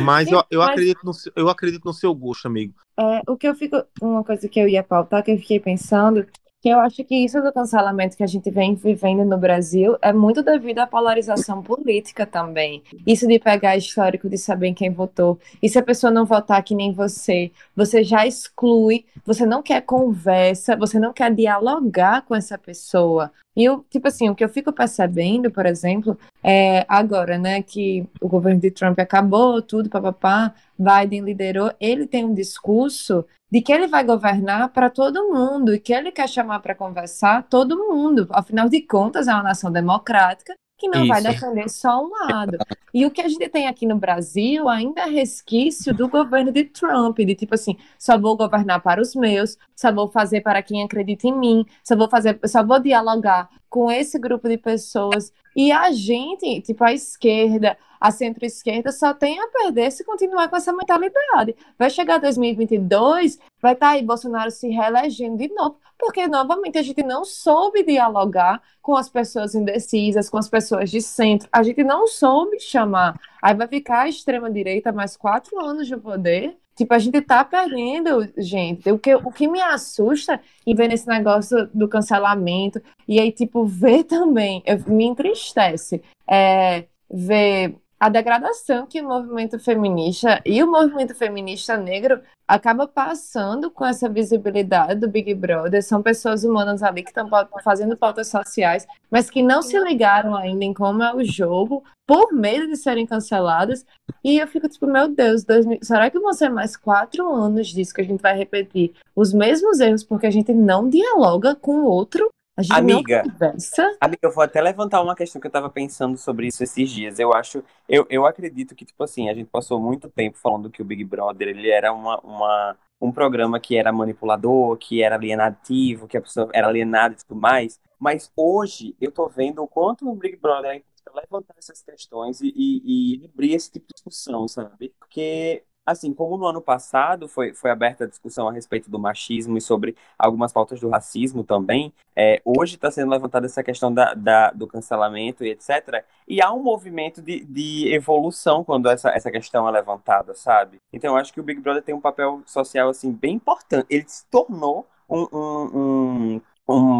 mas 0.05 0.29
eu, 0.31 0.43
eu, 0.51 0.61
Mas- 0.61 0.71
acredito 0.71 1.01
no, 1.05 1.12
seu- 1.15 1.33
eu 1.35 1.49
acredito 1.49 1.85
no 1.85 1.93
seu 1.93 2.15
gosto, 2.15 2.47
amigo. 2.47 2.75
É, 2.99 3.23
o 3.27 3.37
que 3.37 3.49
eu 3.49 3.55
fico, 3.55 3.83
uma 4.01 4.23
coisa 4.23 4.49
que 4.49 4.61
eu 4.61 4.69
ia 4.69 4.83
pautar, 4.83 5.23
que 5.25 5.31
eu 5.33 5.38
fiquei 5.38 5.59
pensando, 5.59 6.27
que 6.62 6.68
eu 6.68 6.79
acho 6.79 7.03
que 7.03 7.16
isso 7.16 7.42
do 7.42 7.53
cancelamento 7.53 8.16
que 8.16 8.22
a 8.22 8.27
gente 8.27 8.48
vem 8.48 8.77
vivendo 8.77 9.25
no 9.25 9.37
Brasil 9.37 9.98
é 10.01 10.12
muito 10.12 10.44
devido 10.44 10.79
à 10.79 10.87
polarização 10.87 11.61
política 11.61 12.25
também. 12.25 12.85
Isso 13.05 13.27
de 13.27 13.40
pegar 13.40 13.77
histórico, 13.77 14.31
de 14.31 14.38
saber 14.38 14.72
quem 14.72 14.88
votou. 14.88 15.40
E 15.61 15.68
se 15.68 15.77
a 15.77 15.83
pessoa 15.83 16.12
não 16.12 16.25
votar 16.25 16.62
que 16.62 16.77
nem 16.77 16.92
você, 16.92 17.51
você 17.75 18.05
já 18.05 18.25
exclui, 18.25 19.05
você 19.27 19.44
não 19.44 19.61
quer 19.61 19.81
conversa, 19.81 20.77
você 20.77 21.01
não 21.01 21.12
quer 21.12 21.35
dialogar 21.35 22.22
com 22.22 22.35
essa 22.37 22.57
pessoa. 22.57 23.33
E 23.55 23.65
eu, 23.65 23.85
tipo 23.91 24.09
assim, 24.09 24.29
o 24.31 24.35
que 24.35 24.43
eu 24.43 24.49
fico 24.49 24.73
percebendo, 24.73 25.51
por 25.51 25.67
exemplo, 25.67 26.19
é 26.43 26.85
agora, 26.88 27.37
né, 27.38 27.62
que 27.62 28.07
o 28.21 28.29
governo 28.29 28.61
de 28.61 28.71
Trump 28.71 28.99
acabou, 28.99 29.61
tudo, 29.61 29.91
papapá, 29.91 30.55
Biden 30.79 31.23
liderou, 31.23 31.71
ele 31.79 32.07
tem 32.07 32.25
um 32.25 32.35
discurso 32.35 33.25
de 33.51 33.61
que 33.61 33.71
ele 33.73 33.87
vai 33.87 34.03
governar 34.03 34.71
para 34.71 34.88
todo 34.88 35.31
mundo 35.31 35.75
e 35.75 35.79
que 35.79 35.93
ele 35.93 36.11
quer 36.11 36.29
chamar 36.29 36.61
para 36.61 36.75
conversar 36.75 37.43
todo 37.43 37.88
mundo. 37.88 38.27
Afinal 38.31 38.69
de 38.69 38.81
contas, 38.81 39.29
é 39.29 39.33
uma 39.35 39.43
nação 39.43 39.71
democrática 39.71 40.55
que 40.83 40.88
não 40.88 41.07
vai 41.07 41.21
Isso. 41.21 41.31
defender 41.31 41.68
só 41.71 42.05
um 42.05 42.11
lado. 42.11 42.59
E 42.92 43.07
o 43.07 43.11
que 43.11 43.21
a 43.21 43.29
gente 43.29 43.49
tem 43.49 43.68
aqui 43.68 43.87
no 43.87 43.97
Brasil 43.97 44.68
ainda 44.68 45.03
é 45.03 45.09
resquício 45.09 45.95
do 45.95 46.09
governo 46.09 46.51
de 46.51 46.64
Trump, 46.64 47.18
de 47.18 47.37
tipo 47.37 47.55
assim, 47.55 47.77
só 47.97 48.18
vou 48.18 48.37
governar 48.37 48.83
para 48.83 49.01
os 49.01 49.14
meus, 49.14 49.57
só 49.77 49.92
vou 49.92 50.09
fazer 50.09 50.40
para 50.40 50.61
quem 50.61 50.83
acredita 50.83 51.29
em 51.29 51.38
mim, 51.38 51.64
só 51.85 51.95
vou 51.95 52.09
fazer, 52.09 52.38
só 52.47 52.64
vou 52.64 52.81
dialogar 52.81 53.49
com 53.71 53.92
esse 53.92 54.18
grupo 54.18 54.49
de 54.49 54.59
pessoas. 54.59 55.33
E 55.55 55.71
a 55.71 55.92
gente, 55.92 56.61
tipo 56.62 56.83
a 56.83 56.92
esquerda, 56.92 57.79
a 58.03 58.11
centro-esquerda, 58.11 58.91
só 58.93 59.15
tem 59.15 59.38
a 59.41 59.47
perder 59.49 59.91
se 59.93 60.05
continuar 60.05 60.49
com 60.49 60.57
essa 60.57 60.73
mentalidade. 60.73 61.55
Vai 61.79 61.88
chegar 61.88 62.19
2022, 62.19 63.38
vai 63.61 63.75
estar 63.75 63.91
aí 63.91 64.03
Bolsonaro 64.03 64.51
se 64.51 64.69
reelegendo 64.69 65.37
de 65.38 65.49
novo, 65.55 65.77
porque 65.99 66.27
novamente 66.27 66.77
a 66.79 66.83
gente 66.83 67.03
não 67.03 67.25
soube 67.25 67.85
dialogar 67.85 68.61
com 68.81 68.97
as 68.97 69.09
pessoas 69.09 69.55
indecisas, 69.55 70.29
com 70.29 70.37
as 70.37 70.49
pessoas 70.49 70.91
de 70.91 71.01
centro, 71.01 71.49
a 71.53 71.62
gente 71.62 71.85
não 71.85 72.07
soube 72.09 72.59
chamar. 72.59 73.19
Aí 73.41 73.55
vai 73.55 73.69
ficar 73.69 74.01
a 74.03 74.09
extrema-direita 74.09 74.91
mais 74.93 75.17
quatro 75.17 75.61
anos 75.65 75.87
de 75.87 75.97
poder. 75.97 76.57
Tipo, 76.75 76.95
a 76.95 76.99
gente 76.99 77.21
tá 77.21 77.45
perdendo, 77.45 78.27
gente. 78.38 78.91
O 78.91 78.99
que, 78.99 79.15
o 79.15 79.31
que 79.31 79.47
me 79.47 79.61
assusta 79.61 80.41
em 80.67 80.75
ver 80.75 80.91
esse 80.91 81.07
negócio 81.07 81.69
do 81.73 81.87
cancelamento, 81.87 82.81
e 83.07 83.21
aí, 83.21 83.31
tipo, 83.31 83.65
ver 83.67 84.05
também, 84.05 84.62
eu- 84.65 84.83
me 84.87 85.05
entristece, 85.05 86.03
é, 86.27 86.85
ver 87.11 87.77
a 88.03 88.09
degradação 88.09 88.85
que 88.85 89.01
o 89.01 89.07
movimento 89.07 89.61
feminista 89.61 90.43
e 90.45 90.61
o 90.61 90.69
movimento 90.69 91.15
feminista 91.15 91.77
negro 91.77 92.21
acaba 92.49 92.85
passando 92.85 93.71
com 93.71 93.87
essa 93.87 94.09
visibilidade 94.09 94.99
do 94.99 95.09
Big 95.09 95.33
Brother. 95.35 95.81
São 95.85 96.03
pessoas 96.03 96.43
humanas 96.43 96.83
ali 96.83 97.05
que 97.05 97.11
estão 97.11 97.31
fazendo 97.62 97.97
pautas 97.97 98.27
sociais, 98.27 98.88
mas 99.09 99.31
que 99.31 99.41
não 99.41 99.62
se 99.62 99.79
ligaram 99.79 100.35
ainda 100.35 100.65
em 100.65 100.75
como 100.75 101.01
é 101.01 101.15
o 101.15 101.23
jogo, 101.23 101.85
por 102.05 102.33
medo 102.33 102.67
de 102.67 102.77
serem 102.77 103.07
canceladas. 103.07 103.87
E 104.25 104.37
eu 104.37 104.49
fico 104.49 104.69
tipo, 104.69 104.88
meu 104.88 105.07
Deus, 105.07 105.45
2000 105.45 105.79
será 105.83 106.11
que 106.11 106.19
vão 106.19 106.33
ser 106.33 106.49
mais 106.49 106.77
quatro 106.77 107.33
anos 107.33 107.69
disso 107.69 107.95
que 107.95 108.01
a 108.01 108.05
gente 108.05 108.21
vai 108.21 108.37
repetir 108.37 108.93
os 109.15 109.33
mesmos 109.33 109.79
erros 109.79 110.03
porque 110.03 110.27
a 110.27 110.31
gente 110.33 110.53
não 110.53 110.88
dialoga 110.88 111.55
com 111.55 111.77
o 111.77 111.85
outro? 111.85 112.29
A 112.57 112.62
gente 112.62 112.77
Amiga. 112.77 113.23
conversa? 113.23 113.97
Amiga, 113.99 114.21
eu 114.23 114.33
vou 114.33 114.45
até 114.45 114.61
levantar 114.61 115.01
uma 115.03 115.17
questão 115.17 115.41
que 115.41 115.47
eu 115.47 115.51
tava 115.51 115.71
pensando 115.71 116.19
sobre 116.19 116.49
isso 116.49 116.62
esses 116.62 116.91
dias. 116.91 117.19
Eu 117.19 117.33
acho, 117.33 117.65
eu, 117.88 118.07
eu 118.11 118.27
acredito 118.27 118.75
que, 118.75 118.85
tipo 118.85 119.03
assim, 119.03 119.31
a 119.31 119.35
gente 119.35 119.49
passou 119.49 119.81
muito 119.81 120.11
tempo 120.11 120.37
falando 120.37 120.71
que 120.71 120.83
o 120.83 120.85
Big 120.85 121.03
Brother, 121.03 121.49
ele 121.49 121.71
era 121.71 121.93
uma, 121.93 122.21
uma, 122.21 122.77
um 123.01 123.11
programa 123.11 123.59
que 123.59 123.77
era 123.77 123.91
manipulador, 123.91 124.77
que 124.77 125.03
era 125.03 125.17
alienativo, 125.17 126.07
que 126.07 126.17
a 126.17 126.21
pessoa 126.21 126.51
era 126.53 126.69
alienada 126.69 127.15
e 127.15 127.25
tudo 127.27 127.41
mais. 127.41 127.81
Mas 127.99 128.31
hoje 128.37 128.95
eu 129.01 129.11
tô 129.11 129.29
vendo 129.29 129.62
o 129.62 129.69
quanto 129.69 130.07
o 130.09 130.15
Big 130.15 130.37
Brother 130.37 130.73
é 130.77 130.83
levantar 131.15 131.55
essas 131.59 131.83
questões 131.83 132.41
e, 132.41 132.53
e, 132.55 133.23
e 133.23 133.25
abrir 133.25 133.55
esse 133.55 133.71
tipo 133.71 133.87
de 133.87 133.95
discussão, 133.95 134.47
sabe? 134.47 134.95
Porque, 134.99 135.65
assim, 135.85 136.12
como 136.14 136.37
no 136.37 136.47
ano 136.47 136.61
passado 136.61 137.29
foi, 137.29 137.53
foi 137.55 137.71
aberta 137.71 138.05
a 138.05 138.07
discussão 138.09 138.49
a 138.49 138.53
respeito 138.53 138.90
do 138.90 138.99
machismo 138.99 139.57
e 139.57 139.61
sobre 139.61 139.97
algumas 140.18 140.53
pautas 140.53 140.81
do 140.81 140.88
racismo 140.88 141.42
também, 141.45 141.92
é, 142.14 142.40
hoje 142.45 142.77
está 142.77 142.90
sendo 142.90 143.11
levantada 143.11 143.47
essa 143.47 143.62
questão 143.62 143.92
da, 143.92 144.14
da- 144.14 144.51
do 144.53 144.66
cancelamento 144.66 145.45
e 145.45 145.51
etc. 145.51 146.05
E 146.29 146.40
há 146.42 146.53
um 146.53 146.62
movimento 146.62 147.21
de, 147.21 147.45
de 147.45 147.92
evolução 147.92 148.62
quando 148.64 148.88
essa, 148.88 149.11
essa 149.11 149.31
questão 149.31 149.66
é 149.68 149.71
levantada, 149.73 150.35
sabe? 150.35 150.79
Então 150.92 151.14
eu 151.14 151.16
acho 151.21 151.33
que 151.33 151.40
o 151.40 151.42
Big 151.42 151.61
Brother 151.61 151.83
tem 151.83 151.95
um 151.95 152.01
papel 152.01 152.42
social 152.47 152.88
assim 152.88 153.11
bem 153.12 153.35
importante. 153.35 153.87
Ele 153.90 154.05
se 154.07 154.25
tornou 154.27 154.87
um, 155.09 155.27
um, 155.33 156.37
um, 156.38 156.40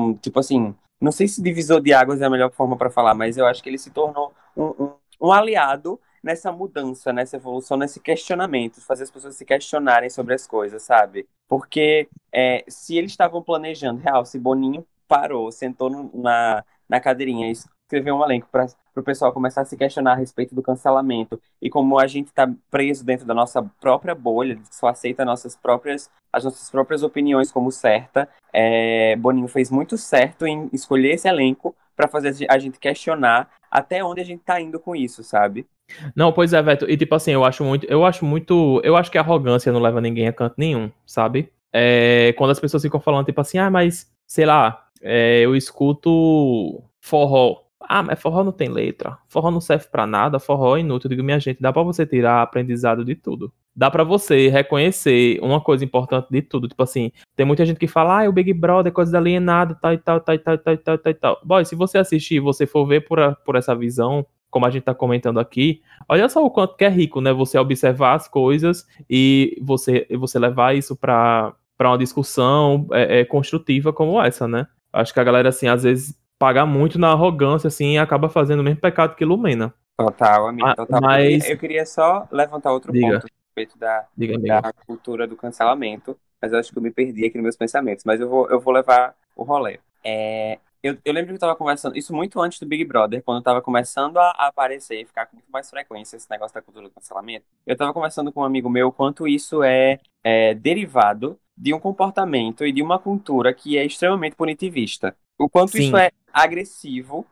um, 0.09 0.15
tipo 0.15 0.39
assim, 0.41 0.75
não 1.01 1.13
sei 1.13 1.29
se 1.29 1.43
divisor 1.43 1.81
de 1.81 1.93
águas 1.93 2.21
é 2.21 2.25
a 2.27 2.31
melhor 2.31 2.51
forma 2.53 2.77
para 2.77 2.91
falar, 2.91 3.15
mas 3.15 3.37
eu 3.37 3.47
acho 3.47 3.63
que 3.63 3.69
ele 3.69 3.79
se 3.79 3.91
tornou 3.91 4.33
um, 4.57 4.65
um, 4.85 4.93
um 5.21 5.33
aliado 5.33 6.01
nessa 6.23 6.53
mudança, 6.53 7.13
nessa 7.13 7.37
evolução, 7.37 7.77
nesse 7.77 8.01
questionamento, 8.01 8.81
fazer 8.81 9.05
as 9.05 9.11
pessoas 9.11 9.37
se 9.37 9.45
questionarem 9.45 10.09
sobre 10.09 10.35
as 10.35 10.47
coisas, 10.47 10.83
sabe? 10.83 11.29
Porque 11.49 12.09
é, 12.33 12.65
se 12.69 12.97
eles 12.97 13.11
estavam 13.11 13.43
planejando, 13.43 14.01
real, 14.01 14.25
se 14.25 14.39
Boninho 14.39 14.87
parou, 15.09 15.51
sentou 15.51 15.91
na, 16.15 16.65
na 16.89 17.01
cadeirinha 17.01 17.51
e 17.93 17.99
escreveu 17.99 18.17
um 18.17 18.25
elenco 18.25 18.49
para 18.51 18.67
o 18.97 19.03
pessoal 19.03 19.33
começar 19.33 19.61
a 19.61 19.65
se 19.65 19.77
questionar 19.77 20.13
a 20.13 20.17
respeito 20.17 20.55
do 20.55 20.63
cancelamento 20.63 21.41
e 21.61 21.69
como 21.69 21.99
a 21.99 22.07
gente 22.07 22.29
está 22.29 22.51
preso 22.71 23.05
dentro 23.05 23.27
da 23.27 23.35
nossa 23.35 23.63
própria 23.81 24.15
bolha, 24.15 24.59
só 24.71 24.89
aceita 24.89 25.25
nossas 25.25 25.55
próprias, 25.55 26.11
as 26.33 26.45
nossas 26.45 26.71
próprias 26.71 27.03
opiniões 27.03 27.53
como 27.53 27.71
certa, 27.71 28.29
é, 28.53 29.15
Boninho 29.17 29.49
fez 29.49 29.71
muito 29.71 29.99
certo 29.99 30.47
em 30.47 30.69
escolher 30.73 31.13
esse 31.13 31.29
elenco 31.29 31.75
para 31.95 32.09
fazer 32.09 32.47
a 32.49 32.59
gente 32.59 32.79
questionar 32.79 33.51
até 33.71 34.03
onde 34.03 34.21
a 34.21 34.25
gente 34.25 34.43
tá 34.43 34.61
indo 34.61 34.81
com 34.81 34.97
isso, 34.97 35.23
sabe? 35.23 35.67
Não, 36.15 36.33
pois 36.33 36.53
é, 36.53 36.63
Veto. 36.63 36.89
E 36.89 36.97
tipo 36.97 37.15
assim, 37.15 37.33
eu 37.33 37.45
acho 37.45 37.65
muito. 37.65 37.87
Eu 37.87 38.05
acho 38.05 38.25
muito. 38.25 38.81
Eu 38.83 38.97
acho 38.97 39.11
que 39.11 39.19
a 39.19 39.21
arrogância 39.21 39.73
não 39.73 39.81
leva 39.81 40.01
ninguém 40.01 40.27
a 40.27 40.33
canto 40.33 40.55
nenhum, 40.57 40.91
sabe? 41.07 41.51
É, 41.73 42.35
quando 42.37 42.51
as 42.51 42.61
pessoas 42.61 42.83
ficam 42.83 43.01
falando, 43.01 43.27
tipo 43.27 43.41
assim, 43.41 43.59
ah, 43.59 43.71
mas, 43.71 44.11
sei 44.27 44.47
lá, 44.47 44.87
é, 45.03 45.41
eu 45.41 45.57
escuto 45.57 46.83
forró. 47.01 47.62
Ah, 47.89 48.03
mas 48.03 48.21
forró 48.21 48.43
não 48.45 48.53
tem 48.53 48.69
letra. 48.69 49.19
Forró 49.29 49.51
não 49.51 49.61
serve 49.61 49.87
pra 49.91 50.07
nada, 50.07 50.39
forró 50.39 50.77
é 50.77 50.81
inútil. 50.81 51.07
Eu 51.09 51.11
digo, 51.17 51.23
minha 51.25 51.39
gente, 51.41 51.61
dá 51.61 51.73
pra 51.73 51.83
você 51.83 52.07
tirar 52.07 52.43
aprendizado 52.43 53.05
de 53.05 53.15
tudo. 53.15 53.53
Dá 53.75 53.91
pra 53.91 54.05
você 54.05 54.49
reconhecer 54.49 55.39
uma 55.43 55.61
coisa 55.61 55.85
importante 55.85 56.29
de 56.31 56.43
tudo. 56.43 56.69
Tipo 56.69 56.83
assim, 56.83 57.11
tem 57.35 57.47
muita 57.47 57.65
gente 57.65 57.79
que 57.79 57.87
fala, 57.87 58.25
ah, 58.25 58.29
o 58.29 58.33
Big 58.33 58.53
Brother 58.53 58.91
é 58.91 58.95
coisa 58.95 59.13
da 59.13 59.19
alienada, 59.19 59.75
tal 59.81 59.93
e 59.95 59.99
tal, 59.99 60.21
tal 60.21 60.35
e 60.35 60.39
tal, 60.39 60.59
tal 60.59 60.75
e 60.75 60.77
tal, 60.79 60.99
tal 60.99 61.11
e 61.11 61.15
tal. 61.15 61.41
Boy, 61.45 61.65
se 61.65 61.75
você 61.75 61.99
assistir 61.99 62.41
você 62.41 62.67
for 62.67 62.87
ver 62.87 63.03
por, 63.07 63.19
a- 63.21 63.35
por 63.35 63.57
essa 63.57 63.75
visão, 63.75 64.27
como 64.51 64.67
a 64.67 64.71
gente 64.71 64.83
tá 64.83 64.95
comentando 64.95 65.41
aqui, 65.41 65.81
olha 66.09 66.29
só 66.29 66.45
o 66.45 66.51
quanto 66.51 66.77
que 66.77 66.85
é 66.85 66.89
rico, 66.91 67.21
né? 67.23 67.33
Você 67.33 67.59
observar 67.59 68.15
as 68.15 68.29
coisas 68.29 68.87
e 69.09 69.59
você, 69.63 70.07
você 70.19 70.39
levar 70.39 70.77
isso 70.77 70.95
pra, 70.95 71.55
pra 71.79 71.89
uma 71.91 71.99
discussão 71.99 72.87
é, 72.93 73.21
é, 73.21 73.25
construtiva 73.25 73.93
como 73.93 74.21
essa, 74.23 74.47
né? 74.47 74.67
Acho 74.93 75.15
que 75.15 75.21
a 75.21 75.25
galera, 75.25 75.49
assim, 75.49 75.67
às 75.69 75.83
vezes 75.85 76.15
paga 76.43 76.67
muito 76.67 76.99
na 76.99 77.13
arrogância, 77.13 77.69
assim, 77.69 77.93
e 77.93 77.99
acaba 77.99 78.29
fazendo 78.29 78.61
o 78.61 78.65
mesmo 78.65 78.81
pecado 78.81 79.15
que 79.15 79.25
Lumena. 79.25 79.73
Total, 79.97 80.49
amigo, 80.49 80.67
Ah, 80.67 80.75
total. 80.75 81.01
mas- 81.01 81.49
Eu 81.49 81.57
queria 81.57 81.87
só 81.87 82.27
levantar 82.33 82.73
outro 82.73 82.93
Diga. 82.93 83.21
ponto 83.21 83.27
a 83.27 83.29
respeito 83.47 83.79
da, 83.79 84.07
Diga, 84.17 84.35
amiga. 84.35 84.61
da 84.61 84.73
cultura 84.73 85.27
do 85.29 85.37
cancelamento, 85.37 86.19
mas 86.41 86.53
eu 86.53 86.59
acho 86.59 86.73
que 86.73 86.79
eu 86.79 86.83
me 86.83 86.91
perdi 86.91 87.25
aqui 87.25 87.37
nos 87.37 87.45
meus 87.45 87.57
pensamentos, 87.57 88.05
mas 88.05 88.21
eu 88.21 88.29
vou, 88.29 88.51
eu 88.51 88.59
vou 88.59 88.73
levar 88.75 89.15
o 89.37 89.45
rolê. 89.45 89.79
É, 90.03 90.59
eu, 90.83 90.99
eu 91.05 91.13
lembro 91.13 91.29
que 91.29 91.35
eu 91.35 91.39
tava 91.39 91.55
conversando, 91.55 91.97
isso 91.97 92.13
muito 92.13 92.41
antes 92.41 92.59
do 92.59 92.67
Big 92.67 92.85
Brother, 92.85 93.23
quando 93.23 93.39
eu 93.39 93.45
tava 93.45 93.63
começando 93.63 94.17
a, 94.17 94.31
a 94.37 94.47
aparecer 94.49 95.01
e 95.01 95.05
ficar 95.05 95.27
com 95.27 95.37
muito 95.37 95.49
mais 95.53 95.71
frequência 95.71 96.17
esse 96.17 96.29
negócio 96.29 96.55
da 96.55 96.61
cultura 96.63 96.89
do 96.89 96.93
cancelamento. 96.95 97.47
Eu 97.65 97.77
tava 97.77 97.93
conversando 97.93 98.33
com 98.33 98.41
um 98.41 98.45
amigo 98.45 98.69
meu 98.69 98.91
quanto 98.91 99.29
isso 99.29 99.63
é, 99.63 100.01
é 100.25 100.55
derivado 100.55 101.39
de 101.57 101.73
um 101.73 101.79
comportamento 101.79 102.67
e 102.67 102.73
de 102.73 102.83
uma 102.83 102.99
cultura 102.99 103.55
que 103.55 103.79
é 103.79 103.85
extremamente 103.85 104.35
punitivista. 104.35 105.15
O 105.39 105.49
quanto 105.49 105.73
Sim. 105.73 105.85
isso 105.85 105.97
é 105.97 106.11
agressivo 106.33 107.27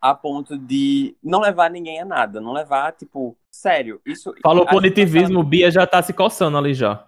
a 0.00 0.14
ponto 0.14 0.56
de 0.56 1.16
não 1.22 1.40
levar 1.40 1.70
ninguém 1.70 2.00
a 2.00 2.04
nada, 2.04 2.40
não 2.40 2.52
levar, 2.52 2.92
tipo, 2.92 3.36
sério, 3.50 4.00
isso... 4.04 4.34
Falou 4.42 4.64
gente 4.64 4.70
tá 4.70 5.44
Bia 5.44 5.70
já 5.70 5.86
tá 5.86 6.02
se 6.02 6.12
coçando 6.12 6.56
ali 6.58 6.74
já. 6.74 7.04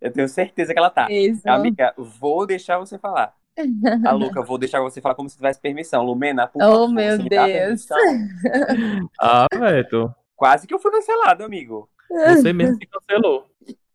Eu 0.00 0.12
tenho 0.12 0.28
certeza 0.28 0.72
que 0.72 0.78
ela 0.78 0.90
tá. 0.90 1.10
Isso. 1.10 1.48
Amiga, 1.48 1.94
vou 1.96 2.44
deixar 2.46 2.78
você 2.78 2.98
falar. 2.98 3.34
A 4.04 4.12
Luca, 4.12 4.42
vou 4.42 4.58
deixar 4.58 4.80
você 4.80 5.00
falar 5.00 5.14
como 5.14 5.28
se 5.28 5.36
tivesse 5.36 5.60
permissão. 5.60 6.02
Lumena, 6.02 6.46
por 6.46 6.62
Oh, 6.62 6.66
favor, 6.66 6.88
meu 6.88 7.16
você 7.16 7.22
me 7.22 7.28
dá 7.28 7.46
Deus. 7.46 7.86
Ah, 9.20 9.46
velho. 9.54 10.14
Quase 10.34 10.66
que 10.66 10.74
eu 10.74 10.78
fui 10.78 10.90
cancelado, 10.90 11.44
amigo. 11.44 11.88
Você 12.10 12.52
mesmo 12.52 12.76
se 12.76 12.86
cancelou. 12.86 13.46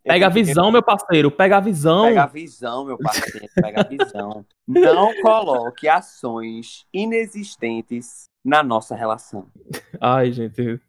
Pega 0.08 0.26
a 0.28 0.30
visão, 0.30 0.72
meu 0.72 0.84
parceiro. 0.84 1.30
Pega 1.32 1.58
a 1.58 1.60
visão. 1.60 2.06
Pega 2.06 2.24
a 2.24 2.28
visão, 2.28 2.86
meu 2.86 2.98
parceiro. 2.98 3.48
Pega 3.56 3.82
a 3.82 3.84
visão. 3.84 4.46
Não 4.68 5.22
coloque 5.22 5.88
ações 5.88 6.86
inexistentes 6.94 8.26
na 8.44 8.64
nossa 8.64 8.96
relação. 8.96 9.48
Ai, 10.00 10.32
gente, 10.32 10.80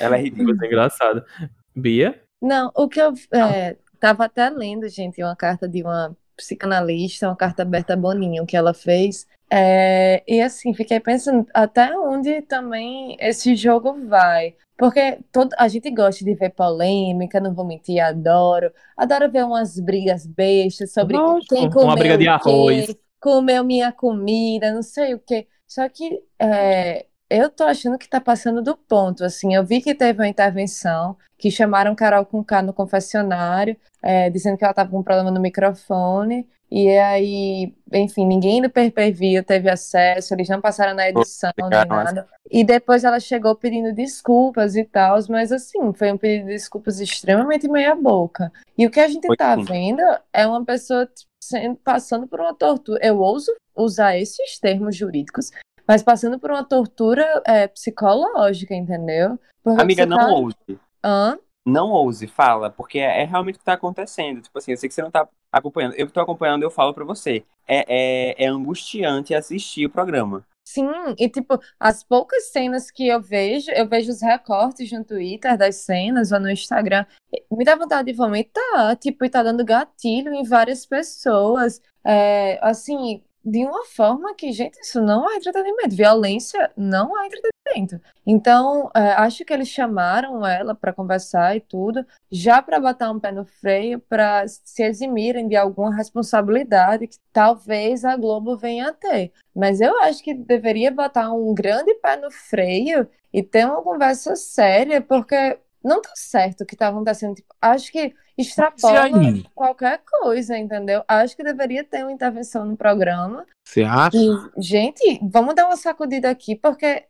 Ela 0.00 0.16
é 0.16 0.18
que 0.18 0.24
ridícula. 0.24 0.48
coisa 0.48 0.66
engraçada. 0.66 1.26
Bia? 1.74 2.20
Não, 2.42 2.70
o 2.74 2.88
que 2.88 3.00
eu 3.00 3.12
é, 3.32 3.76
tava 4.00 4.24
até 4.24 4.50
lendo, 4.50 4.88
gente, 4.88 5.22
uma 5.22 5.36
carta 5.36 5.68
de 5.68 5.82
uma 5.82 6.16
psicanalista, 6.36 7.28
uma 7.28 7.36
carta 7.36 7.62
aberta 7.62 7.94
a 7.94 7.96
Boninho 7.96 8.46
que 8.46 8.56
ela 8.56 8.74
fez. 8.74 9.26
É, 9.50 10.22
e 10.26 10.40
assim, 10.40 10.74
fiquei 10.74 10.98
pensando 11.00 11.46
até 11.54 11.96
onde 11.98 12.42
também 12.42 13.16
esse 13.20 13.54
jogo 13.56 14.06
vai. 14.08 14.54
Porque 14.76 15.18
todo, 15.30 15.54
a 15.58 15.68
gente 15.68 15.90
gosta 15.90 16.24
de 16.24 16.34
ver 16.34 16.50
polêmica, 16.50 17.40
não 17.40 17.54
vou 17.54 17.64
mentir, 17.64 18.00
adoro. 18.00 18.72
Adoro 18.96 19.30
ver 19.30 19.44
umas 19.44 19.78
brigas 19.78 20.26
bestas 20.26 20.92
sobre 20.92 21.16
Lógico, 21.16 21.46
quem 21.46 21.68
uma 21.78 21.96
comeu 21.96 21.96
briga 21.96 22.18
de 22.18 22.28
quê, 22.28 22.28
arroz. 22.28 22.96
comeu 23.20 23.64
minha 23.64 23.92
comida, 23.92 24.72
não 24.72 24.82
sei 24.82 25.14
o 25.14 25.18
quê. 25.20 25.46
Só 25.66 25.88
que 25.88 26.22
é, 26.38 27.06
eu 27.30 27.48
tô 27.50 27.64
achando 27.64 27.98
que 27.98 28.08
tá 28.08 28.20
passando 28.20 28.62
do 28.62 28.76
ponto, 28.76 29.24
assim. 29.24 29.54
Eu 29.54 29.64
vi 29.64 29.80
que 29.80 29.94
teve 29.94 30.20
uma 30.20 30.28
intervenção, 30.28 31.16
que 31.38 31.50
chamaram 31.50 31.94
Carol 31.94 32.26
com 32.26 32.44
K 32.44 32.62
no 32.62 32.72
confessionário, 32.74 33.76
é, 34.02 34.28
dizendo 34.30 34.56
que 34.58 34.64
ela 34.64 34.74
tava 34.74 34.90
com 34.90 34.98
um 35.00 35.02
problema 35.02 35.30
no 35.30 35.40
microfone. 35.40 36.48
E 36.70 36.88
aí, 36.98 37.72
enfim, 37.92 38.26
ninguém 38.26 38.60
do 38.60 38.68
pay-per-view 38.70 39.44
teve 39.44 39.70
acesso, 39.70 40.34
eles 40.34 40.48
não 40.48 40.60
passaram 40.60 40.94
na 40.94 41.08
edição 41.08 41.50
nem 41.56 41.66
Explicaram 41.68 42.00
essa. 42.02 42.12
nada. 42.14 42.28
E 42.50 42.64
depois 42.64 43.04
ela 43.04 43.20
chegou 43.20 43.54
pedindo 43.54 43.94
desculpas 43.94 44.74
e 44.74 44.84
tal, 44.84 45.18
mas 45.28 45.52
assim, 45.52 45.92
foi 45.92 46.12
um 46.12 46.18
pedido 46.18 46.46
de 46.46 46.52
desculpas 46.54 46.98
extremamente 47.00 47.68
meia-boca. 47.68 48.52
E 48.76 48.86
o 48.86 48.90
que 48.90 48.98
a 49.00 49.08
gente 49.08 49.26
Foi 49.26 49.36
tá 49.36 49.54
sim. 49.56 49.64
vendo 49.64 50.02
é 50.32 50.46
uma 50.46 50.64
pessoa 50.64 51.06
tipo, 51.06 51.30
sendo, 51.42 51.76
passando 51.76 52.26
por 52.26 52.40
uma 52.40 52.54
tortura. 52.54 52.98
Eu 53.04 53.20
ouso 53.20 53.52
usar 53.76 54.16
esses 54.18 54.58
termos 54.58 54.96
jurídicos, 54.96 55.50
mas 55.86 56.02
passando 56.02 56.38
por 56.38 56.50
uma 56.50 56.64
tortura 56.64 57.42
é, 57.46 57.68
psicológica, 57.68 58.74
entendeu? 58.74 59.38
Porque 59.62 59.80
Amiga, 59.82 60.06
não 60.06 60.16
tá- 60.16 60.28
ouse. 60.28 60.56
Hã? 61.04 61.38
Não 61.66 61.90
ouse, 61.90 62.26
fala, 62.26 62.68
porque 62.68 62.98
é, 62.98 63.22
é 63.22 63.24
realmente 63.24 63.56
o 63.56 63.58
que 63.58 63.64
tá 63.64 63.72
acontecendo. 63.72 64.42
Tipo 64.42 64.58
assim, 64.58 64.72
eu 64.72 64.76
sei 64.76 64.88
que 64.88 64.94
você 64.94 65.00
não 65.02 65.10
tá 65.10 65.26
acompanhando. 65.58 65.94
Eu 65.94 66.10
tô 66.10 66.20
acompanhando, 66.20 66.62
eu 66.62 66.70
falo 66.70 66.92
pra 66.92 67.04
você. 67.04 67.44
É, 67.66 68.34
é, 68.36 68.44
é 68.44 68.46
angustiante 68.46 69.34
assistir 69.34 69.86
o 69.86 69.90
programa. 69.90 70.44
Sim, 70.66 70.88
e 71.18 71.28
tipo, 71.28 71.60
as 71.78 72.02
poucas 72.02 72.50
cenas 72.50 72.90
que 72.90 73.06
eu 73.06 73.20
vejo, 73.20 73.70
eu 73.72 73.86
vejo 73.86 74.10
os 74.10 74.22
recortes 74.22 74.90
no 74.92 75.04
Twitter 75.04 75.58
das 75.58 75.76
cenas 75.76 76.32
ou 76.32 76.40
no 76.40 76.50
Instagram, 76.50 77.04
me 77.52 77.64
dá 77.64 77.76
vontade 77.76 78.10
de 78.10 78.16
vomitar, 78.16 78.96
tipo, 78.96 79.24
e 79.24 79.28
tá 79.28 79.42
dando 79.42 79.64
gatilho 79.64 80.32
em 80.32 80.42
várias 80.42 80.86
pessoas, 80.86 81.82
é, 82.02 82.58
assim, 82.62 83.22
de 83.44 83.64
uma 83.64 83.84
forma 83.84 84.34
que, 84.34 84.50
gente, 84.52 84.80
isso 84.80 85.02
não 85.02 85.30
é 85.30 85.36
entretenimento, 85.36 85.94
violência 85.94 86.70
não 86.76 87.18
é 87.20 87.26
entretenimento. 87.26 88.00
Então, 88.26 88.90
é, 88.94 89.12
acho 89.12 89.44
que 89.44 89.52
eles 89.52 89.68
chamaram 89.68 90.46
ela 90.46 90.74
pra 90.74 90.92
conversar 90.92 91.56
e 91.56 91.60
tudo, 91.60 92.06
já 92.30 92.62
pra 92.62 92.80
botar 92.80 93.10
um 93.10 93.20
pé 93.20 93.32
no 93.32 93.44
freio, 93.44 94.00
pra 94.00 94.46
se 94.48 94.82
eximirem 94.82 95.46
de 95.48 95.56
alguma 95.56 95.94
responsabilidade 95.94 97.06
que 97.06 97.18
talvez 97.32 98.04
a 98.04 98.16
Globo 98.16 98.56
venha 98.56 98.88
a 98.88 98.92
ter. 98.92 99.32
Mas 99.54 99.80
eu 99.80 99.98
acho 100.00 100.22
que 100.22 100.34
deveria 100.34 100.90
botar 100.90 101.32
um 101.32 101.54
grande 101.54 101.94
pé 101.96 102.16
no 102.16 102.30
freio 102.30 103.06
e 103.32 103.42
ter 103.42 103.66
uma 103.66 103.82
conversa 103.82 104.36
séria, 104.36 105.00
porque 105.00 105.58
não 105.84 106.00
tá 106.00 106.10
certo 106.14 106.62
o 106.62 106.66
que 106.66 106.74
tá 106.74 106.88
acontecendo. 106.88 107.34
Tipo, 107.34 107.54
acho 107.60 107.92
que 107.92 108.14
extrapola 108.36 109.10
qualquer 109.54 110.00
coisa, 110.22 110.56
entendeu? 110.58 111.04
Acho 111.06 111.36
que 111.36 111.44
deveria 111.44 111.84
ter 111.84 112.02
uma 112.02 112.12
intervenção 112.12 112.64
no 112.64 112.76
programa. 112.76 113.46
Você 113.64 113.82
acha? 113.82 114.16
E, 114.16 114.62
gente, 114.62 115.20
vamos 115.22 115.54
dar 115.54 115.66
uma 115.66 115.76
sacudida 115.76 116.30
aqui, 116.30 116.56
porque 116.56 117.04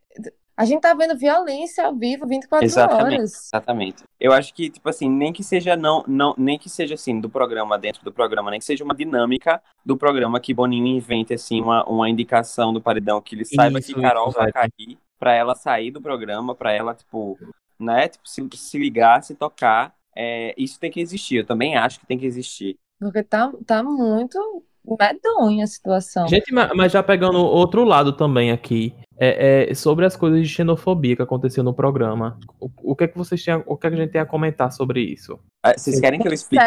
a 0.56 0.64
gente 0.64 0.82
tá 0.82 0.94
vendo 0.94 1.16
violência 1.16 1.84
ao 1.84 1.94
vivo 1.94 2.26
24 2.26 2.64
Exatamente. 2.64 3.14
horas. 3.16 3.46
Exatamente. 3.46 4.04
Eu 4.20 4.32
acho 4.32 4.54
que, 4.54 4.70
tipo 4.70 4.88
assim, 4.88 5.10
nem 5.10 5.32
que 5.32 5.42
seja 5.42 5.76
não, 5.76 6.04
não, 6.06 6.34
nem 6.38 6.58
que 6.58 6.70
seja 6.70 6.94
assim, 6.94 7.20
do 7.20 7.28
programa, 7.28 7.76
dentro 7.76 8.04
do 8.04 8.12
programa, 8.12 8.50
nem 8.50 8.60
que 8.60 8.64
seja 8.64 8.84
uma 8.84 8.94
dinâmica 8.94 9.60
do 9.84 9.96
programa 9.96 10.38
que 10.38 10.54
Boninho 10.54 10.86
invente, 10.86 11.34
assim, 11.34 11.60
uma, 11.60 11.84
uma 11.88 12.08
indicação 12.08 12.72
do 12.72 12.80
paredão 12.80 13.20
que 13.20 13.34
ele 13.34 13.44
saiba 13.44 13.80
Isso, 13.80 13.94
que 13.94 14.00
Carol 14.00 14.28
isso, 14.28 14.38
vai 14.38 14.52
vai. 14.52 14.68
cair, 14.68 14.98
pra 15.18 15.34
ela 15.34 15.54
sair 15.56 15.90
do 15.90 16.00
programa, 16.00 16.54
pra 16.54 16.72
ela, 16.72 16.94
tipo, 16.94 17.36
né, 17.84 18.08
tipo, 18.08 18.28
se, 18.28 18.46
se 18.54 18.78
ligar, 18.78 19.22
se 19.22 19.34
tocar. 19.34 19.94
É, 20.16 20.54
isso 20.56 20.78
tem 20.80 20.90
que 20.90 21.00
existir. 21.00 21.36
Eu 21.36 21.46
também 21.46 21.76
acho 21.76 22.00
que 22.00 22.06
tem 22.06 22.18
que 22.18 22.26
existir. 22.26 22.76
Porque 23.00 23.22
tá, 23.22 23.52
tá 23.66 23.82
muito 23.82 24.38
medonha 24.98 25.64
a 25.64 25.66
situação. 25.66 26.28
Gente, 26.28 26.52
ma- 26.52 26.72
mas 26.74 26.92
já 26.92 27.02
pegando 27.02 27.38
outro 27.38 27.84
lado 27.84 28.12
também 28.12 28.50
aqui, 28.52 28.94
é, 29.18 29.70
é 29.70 29.74
sobre 29.74 30.04
as 30.04 30.14
coisas 30.14 30.40
de 30.40 30.48
xenofobia 30.48 31.16
que 31.16 31.22
aconteceu 31.22 31.64
no 31.64 31.74
programa. 31.74 32.38
O, 32.60 32.70
o 32.92 32.96
que 32.96 33.04
é 33.04 33.08
que 33.08 33.16
vocês 33.18 33.42
têm, 33.42 33.54
a- 33.54 33.62
o 33.66 33.76
que, 33.76 33.86
é 33.86 33.90
que 33.90 33.96
a 33.96 33.98
gente 34.00 34.10
tem 34.12 34.20
a 34.20 34.26
comentar 34.26 34.70
sobre 34.72 35.00
isso? 35.00 35.38
Ah, 35.64 35.72
Vocês 35.76 35.98
querem 36.00 36.20
que 36.20 36.28
eu 36.28 36.32
explique 36.32 36.64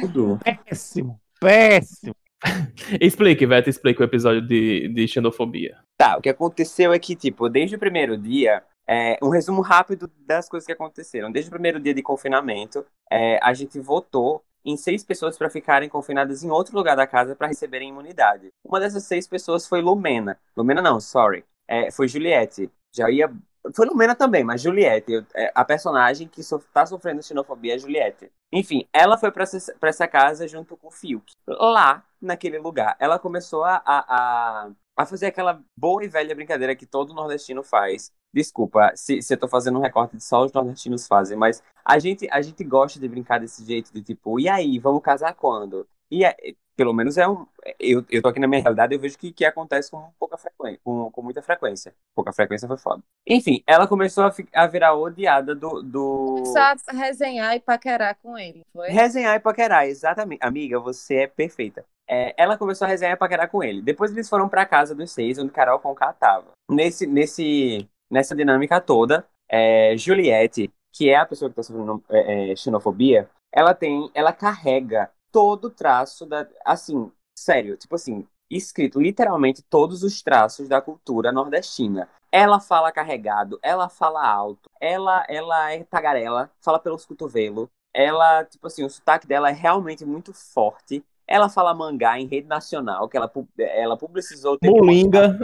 tudo? 0.00 0.38
Péssimo, 0.66 1.20
péssimo. 1.40 2.14
Explique, 3.00 3.46
Veto, 3.46 3.70
explique 3.70 4.00
o 4.00 4.04
episódio 4.04 4.42
de, 4.42 4.88
de 4.88 5.06
xenofobia. 5.06 5.76
Tá, 5.96 6.16
o 6.16 6.20
que 6.20 6.28
aconteceu 6.28 6.92
é 6.92 6.98
que, 6.98 7.14
tipo, 7.14 7.48
desde 7.48 7.76
o 7.76 7.78
primeiro 7.78 8.16
dia, 8.18 8.64
é, 8.86 9.18
um 9.22 9.28
resumo 9.28 9.60
rápido 9.60 10.10
das 10.26 10.48
coisas 10.48 10.66
que 10.66 10.72
aconteceram. 10.72 11.30
Desde 11.30 11.48
o 11.48 11.52
primeiro 11.52 11.80
dia 11.80 11.94
de 11.94 12.02
confinamento, 12.02 12.84
é, 13.10 13.38
a 13.42 13.52
gente 13.54 13.78
votou 13.78 14.42
em 14.64 14.76
seis 14.76 15.04
pessoas 15.04 15.36
para 15.36 15.50
ficarem 15.50 15.88
confinadas 15.88 16.42
em 16.42 16.50
outro 16.50 16.76
lugar 16.76 16.96
da 16.96 17.06
casa 17.06 17.34
para 17.34 17.48
receberem 17.48 17.88
imunidade. 17.88 18.48
Uma 18.64 18.80
dessas 18.80 19.04
seis 19.04 19.26
pessoas 19.26 19.66
foi 19.66 19.80
Lumena. 19.80 20.38
Lumena 20.56 20.80
não, 20.80 21.00
sorry. 21.00 21.44
É, 21.66 21.90
foi 21.90 22.08
Juliette. 22.08 22.70
Já 22.94 23.10
ia. 23.10 23.32
Foi 23.74 23.86
Lumena 23.86 24.14
também, 24.14 24.44
mas 24.44 24.60
Juliette. 24.60 25.24
é, 25.34 25.52
a 25.54 25.64
personagem 25.64 26.28
que 26.28 26.42
so, 26.42 26.58
tá 26.72 26.84
sofrendo 26.84 27.22
xenofobia 27.22 27.74
é 27.74 27.78
Juliette. 27.78 28.30
Enfim, 28.52 28.86
ela 28.92 29.16
foi 29.16 29.30
para 29.30 29.44
essa, 29.44 30.08
casa 30.08 30.46
junto 30.46 30.76
com 30.76 30.88
o 30.88 30.90
Fiuk. 30.90 31.32
Lá, 31.46 32.04
naquele 32.20 32.58
lugar, 32.58 32.96
ela 32.98 33.18
começou 33.18 33.64
a, 33.64 33.82
a, 33.86 34.70
a 34.96 35.06
fazer 35.06 35.26
aquela 35.26 35.62
boa 35.76 36.04
e 36.04 36.08
velha 36.08 36.34
brincadeira 36.34 36.76
que 36.76 36.86
todo 36.86 37.14
nordestino 37.14 37.62
faz. 37.62 38.12
Desculpa 38.32 38.92
se, 38.94 39.20
se 39.20 39.34
eu 39.34 39.38
tô 39.38 39.48
fazendo 39.48 39.78
um 39.78 39.82
recorte 39.82 40.16
de 40.16 40.24
só 40.24 40.44
os 40.44 40.52
nordestinos 40.52 41.06
fazem, 41.06 41.36
mas 41.36 41.62
a 41.84 41.98
gente, 41.98 42.28
a 42.30 42.40
gente 42.40 42.64
gosta 42.64 42.98
de 42.98 43.08
brincar 43.08 43.38
desse 43.38 43.64
jeito, 43.64 43.92
de 43.92 44.02
tipo, 44.02 44.38
e 44.40 44.48
aí, 44.48 44.78
vamos 44.78 45.02
casar 45.02 45.34
quando? 45.34 45.86
E 46.10 46.24
é, 46.24 46.36
pelo 46.76 46.92
menos 46.92 47.16
é 47.18 47.28
um. 47.28 47.46
Eu, 47.78 48.04
eu 48.10 48.22
tô 48.22 48.28
aqui 48.28 48.40
na 48.40 48.46
minha 48.46 48.60
realidade, 48.60 48.94
eu 48.94 49.00
vejo 49.00 49.18
que, 49.18 49.32
que 49.32 49.44
acontece 49.44 49.90
com 49.90 50.10
pouca 50.18 50.36
frequência, 50.36 50.80
com, 50.84 51.10
com 51.10 51.22
muita 51.22 51.42
frequência. 51.42 51.94
Pouca 52.14 52.32
frequência 52.32 52.68
foi 52.68 52.76
foda. 52.76 53.02
Enfim, 53.26 53.62
ela 53.66 53.86
começou 53.86 54.24
a, 54.24 54.34
a 54.54 54.66
virar 54.66 54.94
odiada 54.94 55.54
do. 55.54 55.82
do... 55.82 56.34
Começou 56.36 56.60
a 56.60 56.76
resenhar 56.92 57.54
e 57.54 57.60
paquerar 57.60 58.16
com 58.22 58.38
ele, 58.38 58.62
foi? 58.72 58.88
Resenhar 58.88 59.36
e 59.36 59.40
paquerar, 59.40 59.86
exatamente. 59.86 60.40
Amiga, 60.42 60.80
você 60.80 61.16
é 61.16 61.26
perfeita. 61.26 61.84
É, 62.08 62.34
ela 62.36 62.58
começou 62.58 62.84
a 62.84 62.88
resenhar 62.88 63.14
e 63.14 63.18
paquerar 63.18 63.48
com 63.48 63.62
ele. 63.62 63.80
Depois 63.80 64.10
eles 64.10 64.28
foram 64.28 64.48
pra 64.48 64.66
casa 64.66 64.94
dos 64.94 65.10
seis, 65.12 65.38
onde 65.38 65.52
Carol 65.52 65.78
Conká 65.78 66.12
tava. 66.12 66.52
Nesse, 66.70 67.06
nesse, 67.06 67.88
nessa 68.12 68.36
dinâmica 68.36 68.78
toda, 68.78 69.26
é, 69.48 69.96
Juliette, 69.96 70.70
que 70.92 71.08
é 71.08 71.16
a 71.16 71.24
pessoa 71.24 71.48
que 71.48 71.56
tá 71.56 71.62
sofrendo 71.62 72.04
é, 72.10 72.52
é, 72.52 72.56
xenofobia, 72.56 73.28
ela 73.50 73.74
tem, 73.74 74.10
ela 74.14 74.34
carrega 74.34 75.10
todo 75.32 75.64
o 75.66 75.70
traço 75.70 76.26
da, 76.26 76.46
assim, 76.62 77.10
sério, 77.34 77.74
tipo 77.78 77.94
assim, 77.94 78.26
escrito 78.50 79.00
literalmente 79.00 79.62
todos 79.62 80.02
os 80.02 80.20
traços 80.20 80.68
da 80.68 80.82
cultura 80.82 81.32
nordestina. 81.32 82.06
Ela 82.30 82.60
fala 82.60 82.92
carregado, 82.92 83.58
ela 83.62 83.88
fala 83.88 84.26
alto, 84.26 84.70
ela, 84.78 85.24
ela 85.26 85.72
é 85.72 85.82
tagarela, 85.84 86.50
fala 86.60 86.78
pelos 86.78 87.06
cotovelos. 87.06 87.68
Ela, 87.94 88.44
tipo 88.44 88.66
assim, 88.66 88.84
o 88.84 88.90
sotaque 88.90 89.26
dela 89.26 89.50
é 89.50 89.52
realmente 89.52 90.04
muito 90.04 90.32
forte. 90.32 91.02
Ela 91.26 91.48
fala 91.48 91.74
mangá 91.74 92.18
em 92.18 92.26
rede 92.26 92.48
nacional, 92.48 93.08
que 93.08 93.16
ela, 93.16 93.30
ela 93.58 93.96
publicizou. 93.96 94.58
Molinga. 94.62 95.38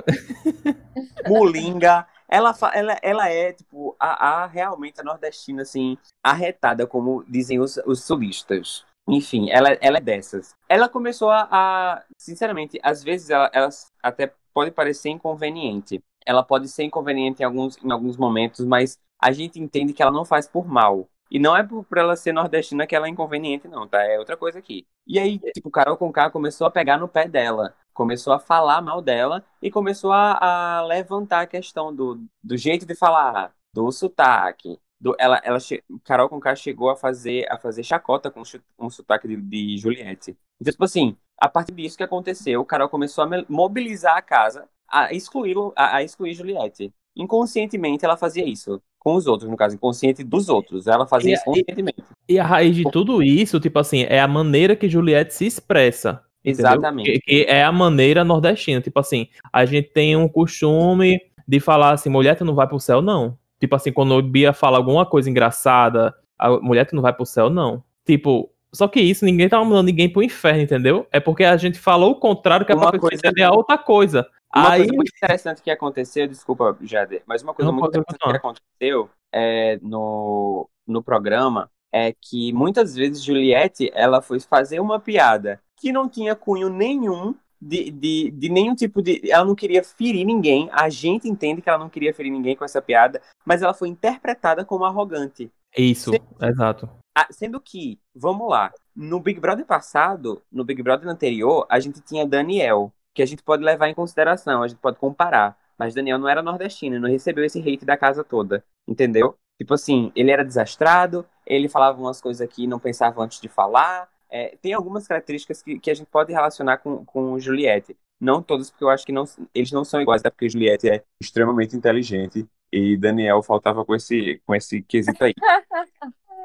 Mulinga. 1.26 2.06
Ela, 2.29 2.55
ela, 2.74 2.99
ela 3.03 3.29
é, 3.29 3.53
tipo, 3.53 3.97
a, 3.99 4.43
a 4.45 4.47
realmente 4.47 5.01
a 5.01 5.05
nordestina, 5.05 5.62
assim, 5.62 5.97
arretada, 6.22 6.87
como 6.87 7.24
dizem 7.26 7.59
os, 7.61 7.79
os 7.87 8.05
sulistas. 8.05 8.85
Enfim, 9.09 9.49
ela, 9.51 9.70
ela 9.81 9.97
é 9.99 10.01
dessas. 10.01 10.55
Ela 10.68 10.89
começou 10.89 11.31
a, 11.31 11.49
a- 11.51 12.05
sinceramente, 12.18 12.79
às 12.83 13.03
vezes 13.03 13.31
ela, 13.31 13.51
ela 13.55 13.68
até 14.03 14.33
pode 14.53 14.70
parecer 14.70 15.09
inconveniente. 15.09 16.03
Ela 16.26 16.43
pode 16.43 16.68
ser 16.68 16.85
inconveniente 16.85 17.43
em 17.43 17.45
alguns, 17.47 17.76
em 17.83 17.91
alguns 17.91 18.16
momentos, 18.18 18.64
mas 18.66 18.99
a 19.18 19.33
gente 19.33 19.59
entende 19.59 19.93
que 19.95 20.03
ela 20.03 20.12
não 20.12 20.24
faz 20.24 20.47
por 20.47 20.66
mal. 20.68 21.09
E 21.31 21.39
não 21.39 21.57
é 21.57 21.62
por, 21.62 21.85
por 21.85 21.99
ela 21.99 22.16
ser 22.16 22.33
nordestina 22.33 22.87
que 22.87 22.95
ela 22.97 23.07
é 23.07 23.11
inconveniente, 23.11 23.68
não, 23.68 23.87
tá? 23.87 24.03
É 24.03 24.18
outra 24.18 24.37
coisa 24.37 24.59
aqui. 24.59 24.87
E 25.07 25.18
aí, 25.18 25.39
tipo, 25.53 25.70
Carol 25.70 25.97
Conká 25.97 26.31
começou 26.31 26.66
a 26.66 26.70
pegar 26.70 26.99
no 26.99 27.09
pé 27.09 27.29
dela 27.29 27.74
começou 27.99 28.32
a 28.32 28.38
falar 28.38 28.80
mal 28.80 29.03
dela 29.03 29.44
e 29.61 29.72
começou 29.72 30.12
a, 30.12 30.38
a 30.78 30.86
levantar 30.86 31.40
a 31.40 31.46
questão 31.49 31.92
do, 31.92 32.22
do 32.40 32.57
jeito 32.57 32.86
de 32.86 32.94
falar, 32.94 33.53
do 33.74 33.90
sotaque. 33.90 34.78
Do, 35.01 35.16
ela, 35.18 35.40
ela 35.42 35.59
che- 35.59 35.82
Carol 36.05 36.28
Conká 36.28 36.55
chegou 36.55 36.90
a 36.90 36.96
fazer, 36.96 37.44
a 37.51 37.59
fazer 37.59 37.82
chacota 37.82 38.30
com 38.30 38.42
o 38.78 38.88
sotaque 38.90 39.26
de, 39.26 39.36
de 39.36 39.78
Juliette. 39.78 40.36
Então, 40.61 40.70
tipo 40.72 40.84
assim, 40.84 41.16
a 41.36 41.49
partir 41.49 41.72
disso 41.72 41.96
que 41.96 42.05
aconteceu, 42.05 42.64
Carol 42.64 42.88
começou 42.88 43.24
a 43.24 43.44
mobilizar 43.49 44.16
a 44.16 44.22
casa 44.22 44.68
a 44.88 45.12
excluir, 45.12 45.57
a, 45.74 45.96
a 45.96 46.03
excluir 46.05 46.34
Juliette. 46.34 46.92
Inconscientemente 47.16 48.05
ela 48.05 48.16
fazia 48.16 48.44
isso. 48.49 48.80
Com 48.96 49.14
os 49.16 49.26
outros, 49.26 49.51
no 49.51 49.57
caso, 49.57 49.74
inconsciente 49.74 50.22
dos 50.22 50.49
outros. 50.49 50.86
Ela 50.86 51.05
fazia 51.05 51.32
E- 51.32 51.34
isso 51.34 51.44
conscientemente. 51.44 52.05
E 52.28 52.38
a 52.38 52.44
raiz 52.44 52.76
de 52.76 52.84
tudo 52.84 53.22
isso, 53.24 53.59
tipo 53.59 53.78
assim, 53.78 54.03
é 54.09 54.20
a 54.20 54.28
maneira 54.28 54.76
que 54.76 54.88
Juliette 54.88 55.34
se 55.34 55.46
expressa. 55.46 56.22
Exatamente. 56.45 57.12
Que, 57.12 57.20
que 57.20 57.43
é 57.49 57.62
a 57.64 57.72
maneira 57.72 58.24
nordestina. 58.24 58.80
Tipo 58.80 59.01
assim, 59.01 59.28
a 59.53 59.64
gente 59.64 59.91
tem 59.91 60.16
um 60.16 60.28
costume 60.28 61.20
de 61.47 61.61
falar 61.61 61.93
assim, 61.93 62.09
mulher, 62.09 62.36
tu 62.36 62.45
não 62.45 62.55
vai 62.55 62.66
pro 62.66 62.78
céu, 62.80 63.01
não. 63.03 63.36
Tipo 63.61 63.74
assim, 63.74 63.93
quando 63.93 64.12
o 64.14 64.22
Bia 64.22 64.53
fala 64.53 64.76
alguma 64.78 65.05
coisa 65.05 65.28
engraçada, 65.28 66.14
a 66.39 66.51
mulher, 66.61 66.84
tu 66.86 66.95
não 66.95 67.03
vai 67.03 67.12
pro 67.12 67.26
céu, 67.26 67.51
não. 67.51 67.82
Tipo, 68.07 68.51
só 68.72 68.86
que 68.86 69.01
isso, 69.01 69.24
ninguém 69.24 69.49
tá 69.49 69.59
mandando 69.62 69.84
ninguém 69.84 70.09
pro 70.12 70.22
inferno, 70.22 70.62
entendeu? 70.62 71.07
É 71.11 71.18
porque 71.18 71.45
a 71.45 71.57
gente 71.57 71.78
falou 71.78 72.12
o 72.12 72.16
contrário, 72.20 72.64
que 72.64 72.72
é 72.72 72.74
Uma 72.74 72.82
pra 72.82 72.93
pessoa 72.93 73.11
coisa- 73.11 73.20
entender 73.26 73.43
a 73.43 73.51
outra 73.51 73.76
coisa. 73.78 74.26
Uma 74.55 74.70
Aí, 74.70 74.78
coisa 74.80 74.93
muito 74.95 75.12
interessante 75.14 75.62
que 75.62 75.70
aconteceu, 75.70 76.26
desculpa, 76.26 76.76
Jader, 76.82 77.22
mas 77.26 77.43
uma 77.43 77.53
coisa 77.53 77.70
Não, 77.70 77.78
muito 77.78 77.89
interessante 77.99 78.30
que 78.30 78.36
aconteceu 78.36 79.11
é, 79.32 79.78
no, 79.82 80.68
no 80.86 81.03
programa 81.03 81.68
é 81.93 82.12
que 82.12 82.53
muitas 82.53 82.95
vezes 82.95 83.22
Juliette 83.22 83.91
ela 83.95 84.20
foi 84.20 84.41
fazer 84.41 84.80
uma 84.80 85.01
piada 85.01 85.61
que 85.76 85.93
não 85.93 86.09
tinha 86.09 86.34
cunho 86.34 86.68
nenhum 86.68 87.34
de, 87.61 87.91
de, 87.91 88.30
de 88.30 88.49
nenhum 88.49 88.74
tipo 88.74 89.03
de. 89.03 89.20
Ela 89.30 89.45
não 89.45 89.55
queria 89.55 89.82
ferir 89.82 90.24
ninguém. 90.24 90.68
A 90.72 90.89
gente 90.89 91.28
entende 91.28 91.61
que 91.61 91.68
ela 91.68 91.78
não 91.78 91.89
queria 91.89 92.14
ferir 92.14 92.30
ninguém 92.30 92.57
com 92.57 92.64
essa 92.64 92.80
piada, 92.80 93.20
mas 93.45 93.62
ela 93.62 93.74
foi 93.74 93.89
interpretada 93.89 94.64
como 94.64 94.84
arrogante. 94.84 95.51
isso, 95.76 96.12
Sim. 96.12 96.20
exato. 96.41 96.89
Ah, 97.16 97.26
sendo 97.30 97.61
que, 97.61 97.99
vamos 98.14 98.49
lá, 98.49 98.72
no 98.95 99.18
Big 99.18 99.41
Brother 99.41 99.66
passado, 99.66 100.41
no 100.53 100.64
Big 100.64 100.82
Brother 100.82 101.09
anterior, 101.09 101.66
a 101.68 101.80
gente 101.80 102.01
tinha 102.01 102.24
Daniel, 102.24 102.93
que 103.12 103.22
a 103.22 103.26
gente 103.26 103.43
pode 103.43 103.64
levar 103.64 103.89
em 103.89 103.95
consideração, 103.95 104.62
a 104.62 104.68
gente 104.68 104.78
pode 104.78 104.99
comparar. 104.99 105.59
Mas 105.76 105.95
Daniel 105.95 106.18
não 106.18 106.28
era 106.28 106.43
nordestino, 106.43 106.99
não 106.99 107.09
recebeu 107.09 107.45
esse 107.45 107.61
hate 107.61 107.84
da 107.84 107.97
casa 107.97 108.22
toda, 108.22 108.64
entendeu? 108.86 109.36
Tipo 109.57 109.74
assim, 109.74 110.12
ele 110.14 110.30
era 110.30 110.45
desastrado, 110.45 111.26
ele 111.49 111.68
falava 111.68 111.99
umas 111.99 112.20
coisas 112.20 112.46
que 112.49 112.66
não 112.66 112.78
pensava 112.78 113.22
antes 113.22 113.40
de 113.40 113.49
falar. 113.49 114.09
É, 114.30 114.57
tem 114.61 114.74
algumas 114.74 115.09
características 115.09 115.62
que, 115.62 115.80
que 115.80 115.90
a 115.90 115.94
gente 115.94 116.07
pode 116.07 116.32
relacionar 116.32 116.78
com, 116.78 117.05
com 117.05 117.38
Juliette. 117.38 117.96
Não 118.20 118.42
todas, 118.42 118.70
porque 118.70 118.84
eu 118.84 118.90
acho 118.90 119.07
que 119.07 119.12
não, 119.12 119.24
eles 119.55 119.72
não 119.72 119.84
são 119.84 120.01
iguais, 120.03 120.20
até 120.20 120.30
porque 120.30 120.49
Juliette 120.49 120.88
é 120.90 121.03
extremamente 121.20 121.74
inteligente 121.74 122.46
e 122.70 122.96
Daniel 122.96 123.42
faltava 123.42 123.84
com 123.84 123.94
esse, 123.94 124.42
com 124.44 124.55
esse 124.55 124.82
quesito 124.82 125.24
aí. 125.24 125.34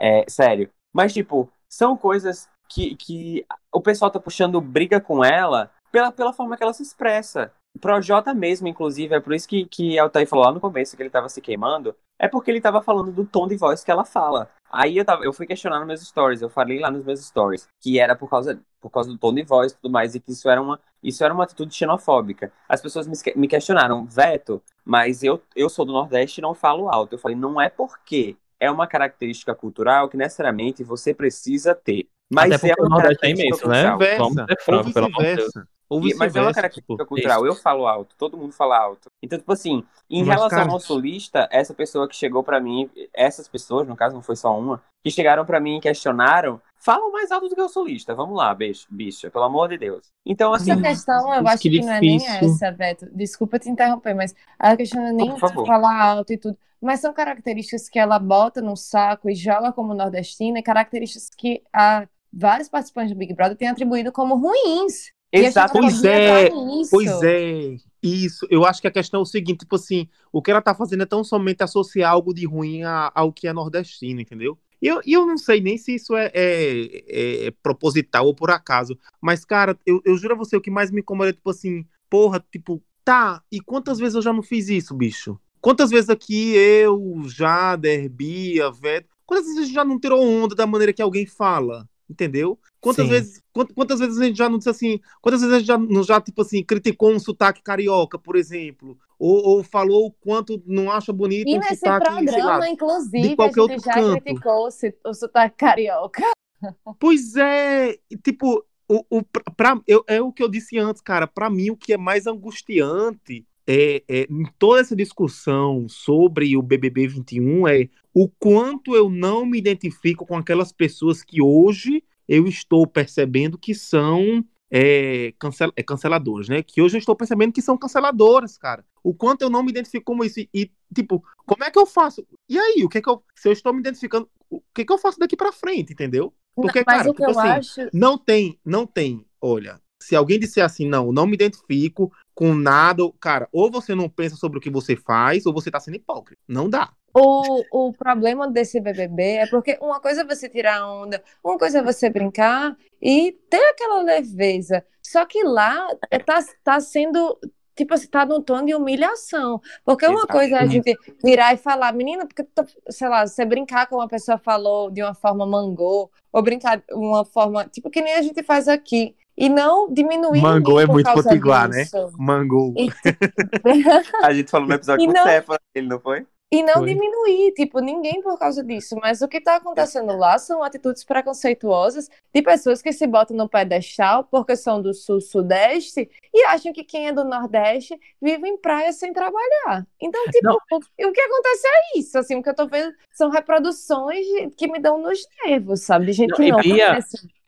É, 0.01 0.23
sério. 0.27 0.69
Mas, 0.93 1.13
tipo, 1.13 1.49
são 1.67 1.97
coisas 1.97 2.47
que, 2.69 2.95
que 2.95 3.45
o 3.71 3.81
pessoal 3.81 4.11
tá 4.11 4.19
puxando 4.19 4.61
briga 4.61 5.01
com 5.01 5.23
ela 5.23 5.71
pela, 5.91 6.11
pela 6.11 6.33
forma 6.33 6.55
que 6.55 6.63
ela 6.63 6.73
se 6.73 6.83
expressa. 6.83 7.51
Projota 7.81 8.33
mesmo, 8.33 8.67
inclusive, 8.67 9.15
é 9.15 9.19
por 9.19 9.33
isso 9.33 9.47
que, 9.47 9.65
que 9.65 9.97
Altair 9.97 10.27
falou 10.27 10.45
lá 10.45 10.51
no 10.51 10.59
começo 10.59 10.95
que 10.95 11.01
ele 11.01 11.09
tava 11.09 11.27
se 11.27 11.41
queimando, 11.41 11.95
é 12.19 12.27
porque 12.27 12.51
ele 12.51 12.61
tava 12.61 12.81
falando 12.81 13.11
do 13.11 13.25
tom 13.25 13.47
de 13.47 13.57
voz 13.57 13.83
que 13.83 13.91
ela 13.91 14.05
fala. 14.05 14.49
Aí 14.73 14.97
eu, 14.97 15.05
tava, 15.05 15.23
eu 15.23 15.31
fui 15.31 15.45
questionar 15.45 15.77
nos 15.77 15.87
meus 15.87 16.01
stories, 16.01 16.41
eu 16.41 16.49
falei 16.49 16.79
lá 16.79 16.89
nos 16.89 17.05
meus 17.05 17.23
stories, 17.23 17.69
que 17.79 17.99
era 17.99 18.15
por 18.15 18.27
causa, 18.27 18.59
por 18.81 18.89
causa 18.89 19.07
do 19.07 19.17
tom 19.19 19.31
de 19.31 19.43
voz 19.43 19.71
e 19.71 19.75
tudo 19.75 19.91
mais, 19.91 20.15
e 20.15 20.19
que 20.19 20.31
isso 20.31 20.49
era 20.49 20.59
uma, 20.59 20.79
isso 21.03 21.23
era 21.23 21.31
uma 21.31 21.43
atitude 21.43 21.75
xenofóbica. 21.75 22.51
As 22.67 22.81
pessoas 22.81 23.05
me, 23.05 23.15
me 23.35 23.47
questionaram, 23.47 24.03
Veto, 24.05 24.63
mas 24.83 25.21
eu, 25.21 25.39
eu 25.55 25.69
sou 25.69 25.85
do 25.85 25.93
Nordeste 25.93 26.39
e 26.39 26.41
não 26.41 26.55
falo 26.55 26.89
alto. 26.89 27.13
Eu 27.13 27.19
falei, 27.19 27.37
não 27.37 27.61
é 27.61 27.69
porque 27.69 28.35
é 28.59 28.71
uma 28.71 28.87
característica 28.87 29.53
cultural 29.53 30.09
que 30.09 30.17
necessariamente 30.17 30.83
você 30.83 31.13
precisa 31.13 31.75
ter. 31.75 32.07
Mas 32.27 32.51
Até 32.51 32.57
porque 32.57 32.79
é 32.79 32.83
o 32.83 32.87
uma 32.87 32.97
Nordeste 32.97 33.25
é 33.27 33.29
imenso, 33.29 33.69
né? 33.69 33.95
Vamos 34.17 34.33
ser 34.33 34.59
franco, 34.61 34.91
pelo 34.91 35.05
amor 35.05 35.23
de 35.23 35.35
Deus. 35.35 35.53
Ou 35.93 36.07
E- 36.07 36.15
mas 36.15 36.35
é 36.35 36.41
uma 36.41 36.53
característica 36.53 36.95
tipo, 37.03 37.05
cultural. 37.07 37.45
Eu 37.45 37.55
falo 37.55 37.85
alto, 37.85 38.15
todo 38.17 38.37
mundo 38.37 38.51
fala 38.53 38.77
alto. 38.77 39.09
Então, 39.21 39.37
tipo 39.37 39.51
assim, 39.51 39.83
em 40.09 40.23
Mas, 40.23 40.35
relação 40.35 40.59
cara- 40.59 40.71
ao 40.71 40.79
solista, 40.79 41.47
essa 41.51 41.73
pessoa 41.73 42.07
que 42.07 42.15
chegou 42.15 42.43
pra 42.43 42.59
mim, 42.59 42.89
essas 43.13 43.47
pessoas, 43.47 43.87
no 43.87 43.95
caso 43.95 44.15
não 44.15 44.21
foi 44.21 44.35
só 44.35 44.57
uma, 44.57 44.81
que 45.03 45.11
chegaram 45.11 45.45
pra 45.45 45.59
mim 45.59 45.77
e 45.77 45.81
questionaram, 45.81 46.59
falam 46.77 47.11
mais 47.11 47.31
alto 47.31 47.47
do 47.49 47.55
que 47.55 47.61
o 47.61 47.69
solista. 47.69 48.15
Vamos 48.15 48.35
lá, 48.35 48.53
bicho, 48.55 48.87
bicha, 48.89 49.29
pelo 49.29 49.43
amor 49.45 49.69
de 49.69 49.77
Deus. 49.77 50.07
Então, 50.25 50.53
assim, 50.53 50.71
Essa 50.71 50.81
questão, 50.81 51.33
eu 51.33 51.47
acho 51.47 51.61
que 51.61 51.69
que 51.69 51.81
não 51.81 51.93
é 51.93 51.99
nem 51.99 52.25
essa, 52.27 52.71
Beto. 52.71 53.07
Desculpa 53.13 53.59
te 53.59 53.69
interromper, 53.69 54.13
mas 54.13 54.33
a 54.57 54.75
questão 54.75 55.01
não 55.01 55.09
é 55.09 55.13
nem 55.13 55.37
favor. 55.37 55.65
falar 55.67 56.01
alto 56.01 56.33
e 56.33 56.37
tudo. 56.37 56.57
Mas 56.81 56.99
são 56.99 57.13
características 57.13 57.87
que 57.87 57.97
ela 57.97 58.19
bota 58.19 58.61
no 58.61 58.75
saco 58.75 59.29
e 59.29 59.35
joga 59.35 59.71
como 59.71 59.93
nordestina, 59.93 60.59
e 60.59 60.63
características 60.63 61.29
que 61.29 61.63
a, 61.71 62.05
vários 62.31 62.67
participantes 62.67 63.13
do 63.13 63.17
Big 63.17 63.33
Brother 63.33 63.55
têm 63.55 63.69
atribuído 63.69 64.11
como 64.11 64.35
ruins. 64.35 65.11
Exato. 65.33 65.73
Pois 65.73 66.03
é. 66.03 66.49
Pois 66.91 67.23
é, 67.23 67.75
isso. 68.01 68.45
Eu 68.49 68.65
acho 68.65 68.79
que 68.81 68.87
a 68.87 68.91
questão 68.91 69.19
é 69.19 69.23
o 69.23 69.25
seguinte, 69.25 69.59
tipo 69.59 69.75
assim, 69.75 70.07
o 70.31 70.41
que 70.41 70.51
ela 70.51 70.61
tá 70.61 70.75
fazendo 70.75 71.03
é 71.03 71.05
tão 71.05 71.23
somente 71.23 71.63
associar 71.63 72.11
algo 72.11 72.33
de 72.33 72.45
ruim 72.45 72.83
a- 72.83 73.11
ao 73.15 73.31
que 73.33 73.47
é 73.47 73.53
nordestino, 73.53 74.21
entendeu? 74.21 74.57
E 74.81 74.87
eu, 74.87 75.01
eu 75.05 75.25
não 75.25 75.37
sei 75.37 75.61
nem 75.61 75.77
se 75.77 75.95
isso 75.95 76.15
é, 76.15 76.29
é- 76.33 77.47
é 77.47 77.51
proposital 77.63 78.25
ou 78.25 78.35
por 78.35 78.51
acaso, 78.51 78.97
mas, 79.21 79.45
cara, 79.45 79.77
eu, 79.85 80.01
eu 80.05 80.17
juro 80.17 80.33
a 80.33 80.37
você, 80.37 80.57
o 80.57 80.61
que 80.61 80.69
mais 80.69 80.91
me 80.91 80.99
incomoda 81.01 81.29
é, 81.29 81.33
tipo 81.33 81.49
assim, 81.49 81.85
porra, 82.09 82.43
tipo, 82.51 82.83
tá, 83.03 83.41
e 83.51 83.59
quantas 83.61 83.97
vezes 83.97 84.15
eu 84.15 84.21
já 84.21 84.33
não 84.33 84.43
fiz 84.43 84.67
isso, 84.69 84.93
bicho? 84.93 85.39
Quantas 85.61 85.89
vezes 85.89 86.09
aqui 86.09 86.53
eu, 86.55 87.23
Jader, 87.25 88.09
Bia, 88.09 88.69
Veto, 88.69 89.07
quantas 89.25 89.45
vezes 89.45 89.61
a 89.61 89.63
gente 89.65 89.73
já 89.73 89.85
não 89.85 89.97
tirou 89.97 90.21
onda 90.21 90.53
da 90.53 90.67
maneira 90.67 90.91
que 90.91 91.01
alguém 91.01 91.25
fala, 91.25 91.87
entendeu? 92.09 92.59
Quantas 92.83 93.05
Sim. 93.05 93.11
vezes, 93.11 93.41
quant- 93.53 93.71
quantas 93.73 93.99
vezes 93.99 94.19
a 94.19 94.25
gente 94.25 94.37
já 94.37 94.49
não 94.49 94.57
disse 94.57 94.69
assim, 94.69 94.99
quantas 95.21 95.39
vezes 95.39 95.55
a 95.55 95.59
gente 95.59 95.67
já, 95.67 95.77
não 95.77 96.03
já 96.03 96.19
tipo 96.19 96.41
assim, 96.41 96.61
criticou 96.61 97.11
um 97.11 97.17
sotaque 97.19 97.63
carioca, 97.63 98.19
por 98.19 98.35
exemplo, 98.35 98.97
ou, 99.17 99.37
ou 99.41 99.63
falou 99.63 100.07
o 100.07 100.11
quanto 100.11 100.61
não 100.67 100.91
acha 100.91 101.13
bonito 101.13 101.47
E 101.47 101.55
um 101.55 101.59
nesse 101.59 101.77
sotaque, 101.77 102.05
programa, 102.25 102.57
lá. 102.57 102.69
inclusive, 102.69 103.21
de 103.29 103.33
a 103.33 103.35
qualquer 103.37 103.61
gente 103.61 103.71
outro 103.71 103.85
já 103.85 103.93
canto. 103.93 104.21
criticou 104.21 104.67
o 105.05 105.13
sotaque 105.13 105.55
carioca. 105.57 106.21
Pois 106.99 107.35
é, 107.35 107.97
tipo, 108.23 108.65
o, 108.87 109.03
o, 109.09 109.23
pra, 109.55 109.79
eu, 109.87 110.03
é 110.07 110.21
o 110.21 110.31
que 110.31 110.43
eu 110.43 110.49
disse 110.49 110.77
antes, 110.77 111.01
cara, 111.01 111.25
pra 111.27 111.49
mim 111.49 111.69
o 111.71 111.77
que 111.77 111.93
é 111.93 111.97
mais 111.97 112.25
angustiante 112.27 113.45
é, 113.65 114.03
é, 114.09 114.27
em 114.29 114.43
toda 114.59 114.81
essa 114.81 114.95
discussão 114.95 115.87
sobre 115.87 116.55
o 116.57 116.61
BBB 116.61 117.07
21 117.07 117.67
é 117.67 117.89
o 118.13 118.27
quanto 118.29 118.95
eu 118.95 119.09
não 119.09 119.45
me 119.45 119.57
identifico 119.57 120.25
com 120.25 120.37
aquelas 120.37 120.71
pessoas 120.71 121.23
que 121.23 121.41
hoje 121.41 122.03
eu 122.27 122.47
estou 122.47 122.85
percebendo 122.87 123.57
que 123.57 123.73
são 123.73 124.43
é, 124.71 125.33
cancel, 125.37 125.71
é, 125.75 125.83
canceladoras, 125.83 126.49
né? 126.49 126.63
Que 126.63 126.81
hoje 126.81 126.97
eu 126.97 126.99
estou 126.99 127.15
percebendo 127.15 127.53
que 127.53 127.61
são 127.61 127.77
canceladoras, 127.77 128.57
cara. 128.57 128.83
O 129.03 129.13
quanto 129.13 129.43
eu 129.43 129.49
não 129.49 129.61
me 129.61 129.69
identifico 129.69 130.05
como 130.05 130.23
isso. 130.23 130.39
E, 130.39 130.71
tipo, 130.93 131.23
como 131.45 131.63
é 131.63 131.69
que 131.69 131.77
eu 131.77 131.85
faço? 131.85 132.25
E 132.49 132.57
aí, 132.57 132.83
o 132.83 132.89
que 132.89 132.97
é 132.97 133.01
que 133.01 133.09
eu. 133.09 133.23
Se 133.35 133.47
eu 133.47 133.53
estou 133.53 133.73
me 133.73 133.79
identificando, 133.79 134.27
o 134.49 134.61
que 134.73 134.81
é 134.81 134.85
que 134.85 134.91
eu 134.91 134.97
faço 134.97 135.19
daqui 135.19 135.35
para 135.35 135.51
frente, 135.51 135.93
entendeu? 135.93 136.33
Porque, 136.55 136.79
não, 136.79 136.85
cara, 136.85 137.03
tipo 137.03 137.29
assim, 137.29 137.47
acho. 137.47 137.89
não 137.93 138.17
tem, 138.17 138.59
não 138.63 138.85
tem, 138.85 139.25
olha, 139.41 139.81
se 139.99 140.15
alguém 140.15 140.39
disser 140.39 140.63
assim, 140.63 140.87
não, 140.87 141.11
não 141.11 141.25
me 141.25 141.33
identifico 141.33 142.11
com 142.35 142.53
nada, 142.53 143.03
cara, 143.19 143.47
ou 143.51 143.71
você 143.71 143.95
não 143.95 144.09
pensa 144.09 144.35
sobre 144.35 144.57
o 144.57 144.61
que 144.61 144.69
você 144.69 144.95
faz, 144.95 145.45
ou 145.45 145.53
você 145.53 145.71
tá 145.71 145.79
sendo 145.79 145.95
hipócrita. 145.95 146.41
Não 146.47 146.69
dá. 146.69 146.91
O, 147.15 147.87
o 147.87 147.93
problema 147.93 148.49
desse 148.49 148.79
BBB 148.79 149.23
é 149.23 149.47
porque 149.47 149.77
uma 149.81 149.99
coisa 149.99 150.21
é 150.21 150.25
você 150.25 150.49
tirar 150.49 150.85
onda, 150.87 151.23
uma 151.43 151.57
coisa 151.57 151.79
é 151.79 151.83
você 151.83 152.09
brincar 152.09 152.75
e 153.01 153.31
ter 153.49 153.63
aquela 153.69 154.01
leveza. 154.01 154.83
Só 155.01 155.23
que 155.25 155.43
lá 155.43 155.87
é, 156.09 156.17
tá, 156.17 156.39
tá 156.63 156.79
sendo, 156.79 157.37
tipo 157.75 157.93
assim, 157.93 158.07
tá 158.07 158.25
no 158.25 158.41
tom 158.41 158.65
de 158.65 158.73
humilhação. 158.73 159.61
Porque 159.85 160.07
uma 160.07 160.25
coisa 160.25 160.55
é 160.55 160.59
a 160.61 160.65
gente 160.65 160.95
virar 161.23 161.53
e 161.53 161.57
falar, 161.57 161.93
menina, 161.93 162.25
porque, 162.25 162.47
sei 162.89 163.07
lá, 163.07 163.27
você 163.27 163.45
brincar 163.45 163.85
como 163.85 164.01
uma 164.01 164.07
pessoa 164.07 164.39
falou 164.39 164.89
de 164.89 165.03
uma 165.03 165.13
forma 165.13 165.45
mangô, 165.45 166.09
ou 166.31 166.41
brincar 166.41 166.77
de 166.77 166.83
uma 166.93 167.23
forma, 167.23 167.65
tipo, 167.65 167.91
que 167.91 168.01
nem 168.01 168.15
a 168.15 168.21
gente 168.23 168.41
faz 168.41 168.67
aqui. 168.67 169.15
E 169.35 169.49
não 169.49 169.91
diminuir 169.91 170.41
Mangô 170.41 170.79
é 170.79 170.85
muito 170.85 171.11
potiguar, 171.11 171.67
né? 171.67 171.83
disso. 171.83 172.11
Mangou. 172.17 172.71
E, 172.77 172.87
A 174.23 174.31
gente 174.33 174.49
falou 174.49 174.67
no 174.67 174.73
episódio 174.75 175.03
E 175.03 175.05
com 175.07 175.11
o 175.11 175.13
não- 175.15 175.23
Stefan, 175.23 175.57
ele 175.73 175.87
não 175.87 175.99
foi? 175.99 176.25
E 176.53 176.61
não 176.63 176.75
Foi. 176.75 176.87
diminuir, 176.93 177.51
tipo, 177.53 177.79
ninguém 177.79 178.21
por 178.21 178.37
causa 178.37 178.63
disso. 178.63 178.95
Mas 179.01 179.21
o 179.21 179.27
que 179.27 179.37
está 179.37 179.55
acontecendo 179.55 180.15
lá 180.15 180.37
são 180.37 180.61
atitudes 180.61 181.03
preconceituosas 181.03 182.09
de 182.33 182.41
pessoas 182.43 182.81
que 182.81 182.93
se 182.93 183.07
botam 183.07 183.35
no 183.35 183.49
pedestal 183.49 184.23
porque 184.29 184.55
são 184.55 184.79
do 184.81 184.93
sul-sudeste 184.93 186.09
e 186.33 186.43
acham 186.45 186.71
que 186.71 186.83
quem 186.83 187.07
é 187.07 187.11
do 187.13 187.23
nordeste 187.23 187.99
vive 188.21 188.47
em 188.47 188.57
praia 188.57 188.93
sem 188.93 189.11
trabalhar. 189.11 189.87
Então, 189.99 190.23
tipo, 190.25 190.45
Não. 190.47 190.55
o, 190.77 191.11
que 191.11 191.21
acontece 191.21 191.67
é 191.67 191.99
isso, 191.99 192.17
assim, 192.19 192.35
o 192.35 192.43
que 192.43 192.49
eu 192.49 192.55
tô 192.55 192.67
vendo 192.67 192.93
são 193.11 193.29
reproduções 193.31 194.25
que 194.55 194.67
me 194.67 194.79
dão 194.79 194.99
nos 195.01 195.19
nervos, 195.45 195.81
sabe? 195.81 196.05
De 196.05 196.13
gente 196.13 196.29
Não, 196.29 196.37
que 196.37 196.43
e 196.43 196.51
não 196.51 196.59
Bia- 196.59 196.99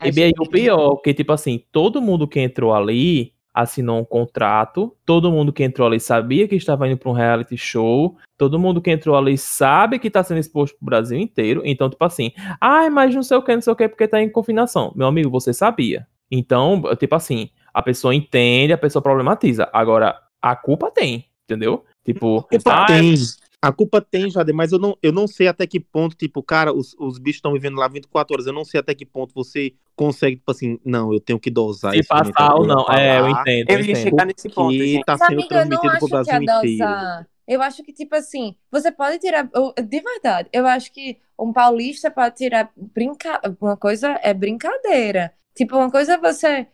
E 0.04 0.12
gente. 0.12 0.42
o 0.42 0.50
pior, 0.50 0.96
que 0.98 1.14
tipo 1.14 1.32
assim, 1.32 1.64
todo 1.72 2.02
mundo 2.02 2.28
que 2.28 2.40
entrou 2.40 2.74
ali 2.74 3.35
assinou 3.56 4.02
um 4.02 4.04
contrato, 4.04 4.94
todo 5.06 5.32
mundo 5.32 5.54
que 5.54 5.64
entrou 5.64 5.88
ali 5.88 5.98
sabia 5.98 6.46
que 6.46 6.56
estava 6.56 6.88
indo 6.90 6.98
para 6.98 7.10
um 7.10 7.14
reality 7.14 7.56
show, 7.56 8.18
todo 8.38 8.60
mundo 8.60 8.82
que 8.82 8.92
entrou 8.92 9.16
ali 9.16 9.38
sabe 9.38 9.98
que 9.98 10.10
está 10.10 10.22
sendo 10.22 10.40
exposto 10.40 10.76
pro 10.78 10.86
Brasil 10.86 11.18
inteiro, 11.18 11.62
então 11.64 11.90
tipo 11.90 12.04
assim, 12.04 12.32
ai, 12.60 12.90
mas 12.90 13.16
não 13.16 13.24
sei 13.24 13.38
o 13.38 13.42
que, 13.42 13.56
não 13.56 13.62
sei 13.62 13.72
o 13.72 13.76
que, 13.76 13.88
porque 13.88 14.10
tá 14.10 14.22
em 14.22 14.30
confinação. 14.30 14.92
Meu 14.94 15.08
amigo, 15.08 15.30
você 15.30 15.54
sabia. 15.54 16.06
Então, 16.30 16.84
tipo 17.00 17.16
assim, 17.16 17.50
a 17.74 17.82
pessoa 17.82 18.14
entende, 18.14 18.74
a 18.74 18.78
pessoa 18.78 19.02
problematiza. 19.02 19.70
Agora, 19.72 20.20
a 20.42 20.56
culpa 20.56 20.92
tem, 20.92 21.26
entendeu? 21.46 21.86
Tipo, 22.04 22.44
culpa 22.44 22.84
ah, 22.84 22.86
tem. 22.86 23.14
A 23.62 23.72
culpa 23.72 24.00
tem, 24.02 24.30
Jade, 24.30 24.54
mas 24.54 24.72
eu 24.72 24.80
não, 24.80 24.98
eu 25.02 25.12
não 25.12 25.28
sei 25.28 25.48
até 25.48 25.66
que 25.66 25.80
ponto, 25.80 26.16
tipo, 26.16 26.44
cara, 26.44 26.72
os, 26.74 26.96
os 27.00 27.18
bichos 27.18 27.38
estão 27.38 27.54
vivendo 27.54 27.78
lá 27.78 27.88
24 27.88 28.34
horas. 28.34 28.46
Eu 28.46 28.54
não 28.54 28.64
sei 28.64 28.80
até 28.80 28.94
que 28.94 29.06
ponto 29.06 29.34
você 29.34 29.74
consegue, 29.96 30.36
tipo 30.38 30.52
assim, 30.52 30.80
não, 30.86 31.12
eu 31.14 31.20
tenho 31.20 31.40
que 31.40 31.50
dosar 31.50 31.94
se 31.94 32.04
passar 32.04 32.54
ou 32.56 32.66
não. 32.68 32.86
É, 32.92 33.20
eu 33.20 33.30
entendo, 33.30 33.70
eu 33.70 33.80
Eu 33.80 33.86
ia 33.86 33.92
entendo. 33.92 34.04
chegar 34.04 34.26
nesse 34.26 34.50
ponto, 34.50 34.72
Que 34.72 35.02
tá 35.06 35.18
Mas, 35.18 35.28
sendo 35.28 35.40
amiga, 35.40 35.56
eu 35.56 35.66
não 35.66 35.80
transmitido 35.80 36.08
pro 36.08 36.18
acho 36.18 36.24
que 36.26 36.32
é 36.32 36.40
Brasil 36.40 36.44
inteiro. 36.44 36.78
dosar. 36.78 37.28
Eu 37.48 37.62
acho 37.62 37.84
que, 37.84 37.94
tipo 37.94 38.16
assim, 38.16 38.56
você 38.72 38.92
pode 38.92 39.20
tirar. 39.20 39.50
eu- 39.54 39.74
De 39.84 40.00
verdade, 40.02 40.50
eu 40.52 40.66
acho 40.68 40.92
que 40.92 41.18
um 41.40 41.54
paulista 41.54 42.10
pode 42.12 42.36
tirar. 42.36 42.72
Brinca... 42.76 43.40
Uma 43.62 43.78
coisa 43.78 44.20
é 44.24 44.34
brincadeira. 44.34 45.34
Tipo, 45.56 45.78
uma 45.78 45.90
coisa 45.92 46.14
é 46.14 46.18
você 46.18 46.68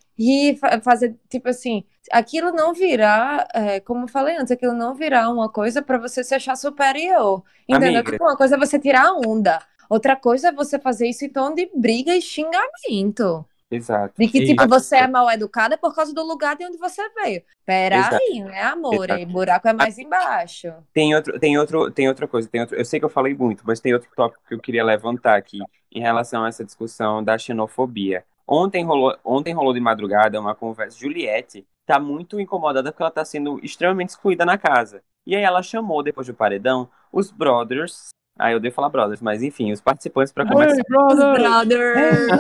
fa- 0.60 0.80
fazer. 0.82 1.16
Tipo 1.30 1.50
assim, 1.50 1.84
aquilo 2.12 2.52
não 2.52 2.74
virar. 2.74 3.48
é, 3.54 3.80
como 3.80 4.04
eu 4.06 4.08
falei 4.08 4.38
antes, 4.38 4.52
aquilo 4.52 4.74
não 4.74 4.94
virar 4.96 5.30
uma 5.30 5.50
coisa 5.50 5.82
pra 5.82 5.98
você 5.98 6.24
se 6.24 6.36
achar 6.36 6.56
superior. 6.56 7.44
Entendeu? 7.68 8.04
Tipo, 8.04 8.24
uma 8.24 8.38
coisa 8.38 8.56
é 8.56 8.60
você 8.60 8.80
tirar 8.80 9.14
onda. 9.14 9.62
Outra 9.90 10.16
coisa 10.16 10.50
é 10.50 10.52
você 10.52 10.80
fazer 10.80 11.08
isso 11.08 11.26
em 11.26 11.30
tom 11.30 11.54
de 11.54 11.70
briga 11.76 12.16
e 12.16 12.22
xingamento. 12.22 13.46
Exato. 13.70 14.14
De 14.18 14.28
que, 14.28 14.42
tipo, 14.42 14.68
você 14.68 14.98
é 14.98 15.08
mal 15.08 15.30
educada 15.32 15.78
por 15.78 15.96
causa 15.96 16.14
do 16.14 16.24
lugar 16.24 16.56
de 16.58 16.66
onde 16.66 16.78
você 16.78 17.02
veio. 17.16 17.42
Peraí, 17.66 18.42
né, 18.44 18.62
amor? 18.64 18.96
Exato. 18.96 19.14
Aí, 19.14 19.26
buraco 19.26 19.68
é 19.68 19.74
mais 19.74 19.98
embaixo. 19.98 20.74
Tem, 20.94 21.16
outro, 21.16 21.40
tem, 21.40 21.58
outro, 21.58 21.90
tem 21.92 22.08
outra 22.10 22.28
coisa, 22.28 22.50
tem 22.50 22.62
outro, 22.62 22.76
eu 22.76 22.84
sei 22.84 23.00
que 23.00 23.06
eu 23.06 23.10
falei 23.10 23.34
muito, 23.34 23.64
mas 23.66 23.80
tem 23.80 23.94
outro 23.94 24.10
tópico 24.16 24.44
que 24.48 24.54
eu 24.54 24.60
queria 24.60 24.84
levantar 24.84 25.38
aqui 25.38 25.60
em 25.92 26.02
relação 26.02 26.44
a 26.44 26.50
essa 26.50 26.66
discussão 26.66 27.24
da 27.24 27.38
xenofobia. 27.38 28.26
Ontem 28.54 28.84
rolou, 28.84 29.16
ontem 29.24 29.54
rolou 29.54 29.74
de 29.74 29.80
madrugada 29.80 30.38
uma 30.38 30.54
conversa. 30.54 31.00
Juliette 31.00 31.66
tá 31.86 31.98
muito 31.98 32.38
incomodada 32.38 32.92
porque 32.92 33.02
ela 33.02 33.10
tá 33.10 33.24
sendo 33.24 33.58
extremamente 33.64 34.10
excluída 34.10 34.44
na 34.44 34.58
casa. 34.58 35.02
E 35.26 35.38
aí 35.38 35.42
ela 35.42 35.64
chamou, 35.64 36.04
depois 36.04 36.28
do 36.28 36.34
paredão, 36.34 36.90
os 37.14 37.32
brothers. 37.32 38.10
Ah, 38.38 38.52
eu 38.52 38.60
devo 38.60 38.76
falar 38.76 38.90
brothers, 38.90 39.22
mas 39.22 39.42
enfim, 39.42 39.72
os 39.72 39.80
participantes 39.80 40.34
para 40.34 40.46
conversar. 40.46 40.76
Hey, 40.76 40.84
brother! 40.90 41.40
Brothers! 41.40 42.32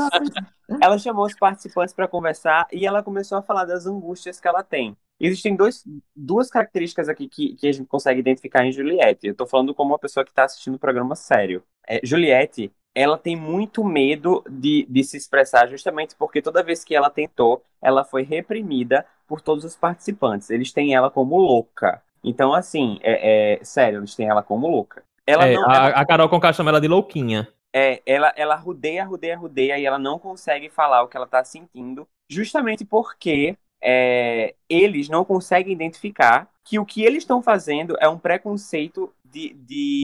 Ela 0.81 0.97
chamou 0.97 1.25
os 1.25 1.35
participantes 1.35 1.93
para 1.93 2.09
conversar 2.09 2.67
e 2.73 2.85
ela 2.85 3.01
começou 3.01 3.37
a 3.37 3.41
falar 3.41 3.63
das 3.63 3.85
angústias 3.85 4.37
que 4.37 4.47
ela 4.49 4.63
tem. 4.63 4.97
Existem 5.17 5.55
dois, 5.55 5.85
duas 6.13 6.49
características 6.49 7.07
aqui 7.07 7.29
que, 7.29 7.55
que 7.55 7.67
a 7.69 7.71
gente 7.71 7.87
consegue 7.87 8.19
identificar 8.19 8.65
em 8.65 8.71
Juliette. 8.73 9.27
Eu 9.27 9.35
tô 9.35 9.45
falando 9.45 9.73
como 9.73 9.91
uma 9.91 9.99
pessoa 9.99 10.25
que 10.25 10.31
está 10.31 10.43
assistindo 10.43 10.75
o 10.75 10.79
programa 10.79 11.15
sério. 11.15 11.63
É, 11.87 12.01
Juliette, 12.03 12.69
ela 12.93 13.17
tem 13.17 13.35
muito 13.35 13.83
medo 13.83 14.43
de, 14.49 14.85
de 14.89 15.03
se 15.03 15.17
expressar 15.17 15.67
justamente 15.67 16.15
porque 16.15 16.41
toda 16.41 16.63
vez 16.63 16.83
que 16.83 16.95
ela 16.95 17.09
tentou, 17.09 17.63
ela 17.81 18.03
foi 18.03 18.23
reprimida 18.23 19.05
por 19.27 19.41
todos 19.41 19.63
os 19.63 19.75
participantes. 19.75 20.49
Eles 20.49 20.71
têm 20.73 20.93
ela 20.93 21.09
como 21.09 21.37
louca. 21.37 22.01
Então, 22.23 22.53
assim, 22.53 22.99
é, 23.01 23.55
é- 23.59 23.63
sério, 23.63 23.99
eles 23.99 24.15
têm 24.15 24.27
ela 24.29 24.43
como 24.43 24.67
louca. 24.67 25.03
Ela 25.25 25.45
É, 25.45 25.53
não, 25.53 25.63
a, 25.63 25.73
ela- 25.73 26.01
a 26.01 26.05
Carol 26.05 26.29
Conká 26.29 26.51
chama 26.53 26.71
ela 26.71 26.81
de 26.81 26.87
louquinha. 26.87 27.47
é, 27.73 28.01
ela, 28.05 28.33
ela 28.35 28.55
rodeia, 28.55 29.05
rodeia, 29.05 29.37
rodeia 29.37 29.79
e 29.79 29.85
ela 29.85 29.97
não 29.99 30.19
consegue 30.19 30.69
falar 30.69 31.03
o 31.03 31.07
que 31.07 31.15
ela 31.17 31.27
tá 31.27 31.43
sentindo, 31.43 32.07
justamente 32.29 32.83
porque 32.85 33.57
é, 33.81 34.55
eles 34.69 35.07
não 35.09 35.23
conseguem 35.25 35.73
identificar 35.73 36.49
que 36.63 36.77
o 36.79 36.85
que 36.85 37.03
eles 37.03 37.23
estão 37.23 37.41
fazendo 37.41 37.95
é 37.99 38.07
um 38.07 38.19
preconceito 38.19 39.13
de, 39.23 39.53
de 39.53 40.03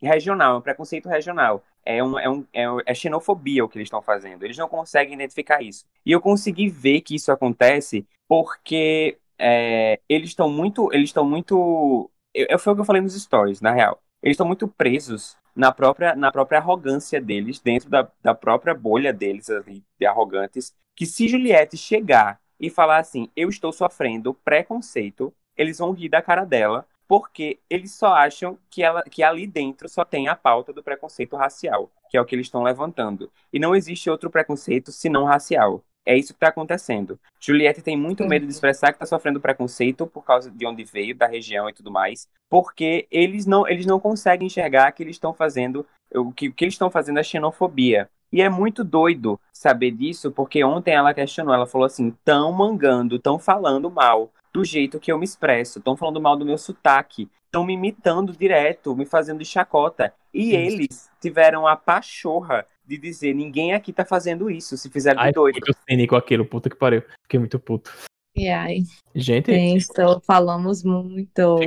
regional, 0.00 0.54
é 0.56 0.58
um 0.58 0.62
preconceito 0.62 1.08
regional. 1.08 1.62
É, 1.84 2.02
um, 2.02 2.18
é, 2.18 2.28
um, 2.30 2.46
é, 2.52 2.64
é 2.86 2.94
xenofobia 2.94 3.64
o 3.64 3.68
que 3.68 3.78
eles 3.78 3.86
estão 3.86 4.02
fazendo. 4.02 4.44
Eles 4.44 4.56
não 4.56 4.68
conseguem 4.68 5.14
identificar 5.14 5.62
isso. 5.62 5.84
E 6.04 6.12
eu 6.12 6.20
consegui 6.20 6.68
ver 6.68 7.00
que 7.00 7.14
isso 7.14 7.32
acontece 7.32 8.06
porque 8.28 9.18
é, 9.38 10.00
eles 10.08 10.30
estão 10.30 10.48
muito. 10.50 10.92
Eles 10.92 11.10
estão 11.10 11.24
muito. 11.24 12.10
Eu, 12.34 12.58
foi 12.58 12.72
o 12.72 12.76
que 12.76 12.80
eu 12.82 12.84
falei 12.86 13.02
nos 13.02 13.20
stories, 13.20 13.60
na 13.60 13.72
real. 13.72 14.00
Eles 14.22 14.34
estão 14.34 14.46
muito 14.46 14.68
presos 14.68 15.36
na 15.54 15.72
própria, 15.72 16.14
na 16.14 16.30
própria 16.32 16.58
arrogância 16.58 17.20
deles, 17.20 17.60
dentro 17.60 17.90
da, 17.90 18.08
da 18.22 18.34
própria 18.34 18.74
bolha 18.74 19.12
deles 19.12 19.50
ali, 19.50 19.84
de 19.98 20.06
arrogantes, 20.06 20.74
que 20.94 21.04
se 21.04 21.28
Juliette 21.28 21.76
chegar 21.76 22.40
e 22.58 22.70
falar 22.70 22.98
assim, 22.98 23.28
eu 23.36 23.48
estou 23.48 23.72
sofrendo 23.72 24.32
preconceito, 24.32 25.34
eles 25.56 25.78
vão 25.78 25.92
rir 25.92 26.08
da 26.08 26.22
cara 26.22 26.44
dela, 26.44 26.86
porque 27.12 27.58
eles 27.68 27.92
só 27.92 28.14
acham 28.14 28.58
que, 28.70 28.82
ela, 28.82 29.02
que 29.02 29.22
ali 29.22 29.46
dentro 29.46 29.86
só 29.86 30.02
tem 30.02 30.28
a 30.28 30.34
pauta 30.34 30.72
do 30.72 30.82
preconceito 30.82 31.36
racial, 31.36 31.92
que 32.08 32.16
é 32.16 32.20
o 32.22 32.24
que 32.24 32.34
eles 32.34 32.46
estão 32.46 32.62
levantando. 32.62 33.30
E 33.52 33.58
não 33.58 33.76
existe 33.76 34.08
outro 34.08 34.30
preconceito 34.30 34.90
senão 34.90 35.26
racial. 35.26 35.84
É 36.06 36.16
isso 36.16 36.32
que 36.32 36.38
está 36.38 36.48
acontecendo. 36.48 37.20
Juliette 37.38 37.82
tem 37.82 37.98
muito 37.98 38.24
medo 38.24 38.46
de 38.46 38.52
expressar 38.52 38.92
que 38.92 38.96
está 38.96 39.04
sofrendo 39.04 39.42
preconceito 39.42 40.06
por 40.06 40.24
causa 40.24 40.50
de 40.50 40.66
onde 40.66 40.84
veio, 40.84 41.14
da 41.14 41.26
região 41.26 41.68
e 41.68 41.74
tudo 41.74 41.90
mais, 41.90 42.26
porque 42.48 43.06
eles 43.10 43.44
não, 43.44 43.68
eles 43.68 43.84
não 43.84 44.00
conseguem 44.00 44.46
enxergar 44.46 44.90
que 44.92 45.02
eles 45.02 45.16
estão 45.16 45.34
fazendo 45.34 45.86
o 46.14 46.32
que, 46.32 46.50
que 46.50 46.64
eles 46.64 46.72
estão 46.72 46.90
fazendo 46.90 47.18
é 47.18 47.22
xenofobia. 47.22 48.08
E 48.32 48.40
é 48.40 48.48
muito 48.48 48.82
doido 48.82 49.38
saber 49.52 49.90
disso, 49.90 50.32
porque 50.32 50.64
ontem 50.64 50.94
ela 50.94 51.12
questionou, 51.12 51.52
ela 51.52 51.66
falou 51.66 51.84
assim: 51.84 52.16
tão 52.24 52.50
mangando, 52.52 53.18
tão 53.18 53.38
falando 53.38 53.90
mal 53.90 54.32
do 54.52 54.64
jeito 54.64 55.00
que 55.00 55.10
eu 55.10 55.18
me 55.18 55.24
expresso, 55.24 55.80
tão 55.80 55.96
falando 55.96 56.20
mal 56.20 56.36
do 56.36 56.44
meu 56.44 56.58
sotaque, 56.58 57.28
estão 57.46 57.64
me 57.64 57.72
imitando 57.74 58.32
direto, 58.36 58.94
me 58.94 59.06
fazendo 59.06 59.38
de 59.38 59.44
chacota. 59.44 60.12
E 60.32 60.50
Isso. 60.50 60.56
eles 60.56 61.10
tiveram 61.20 61.66
a 61.66 61.76
pachorra 61.76 62.66
de 62.84 62.98
dizer: 62.98 63.34
ninguém 63.34 63.72
aqui 63.72 63.92
tá 63.92 64.04
fazendo 64.04 64.50
isso, 64.50 64.76
se 64.76 64.90
fizeram 64.90 65.20
de 65.20 65.26
Ai, 65.26 65.32
doido. 65.32 65.54
muito 65.54 65.76
cínico 65.88 66.16
aquilo, 66.16 66.44
puta 66.44 66.68
que 66.68 66.76
pariu. 66.76 67.02
Fiquei 67.22 67.38
muito 67.38 67.58
puto. 67.58 67.90
E 68.34 68.48
aí, 68.48 68.82
Gente, 69.14 69.46
penso, 69.46 69.92
falamos 70.24 70.82
muito. 70.82 71.58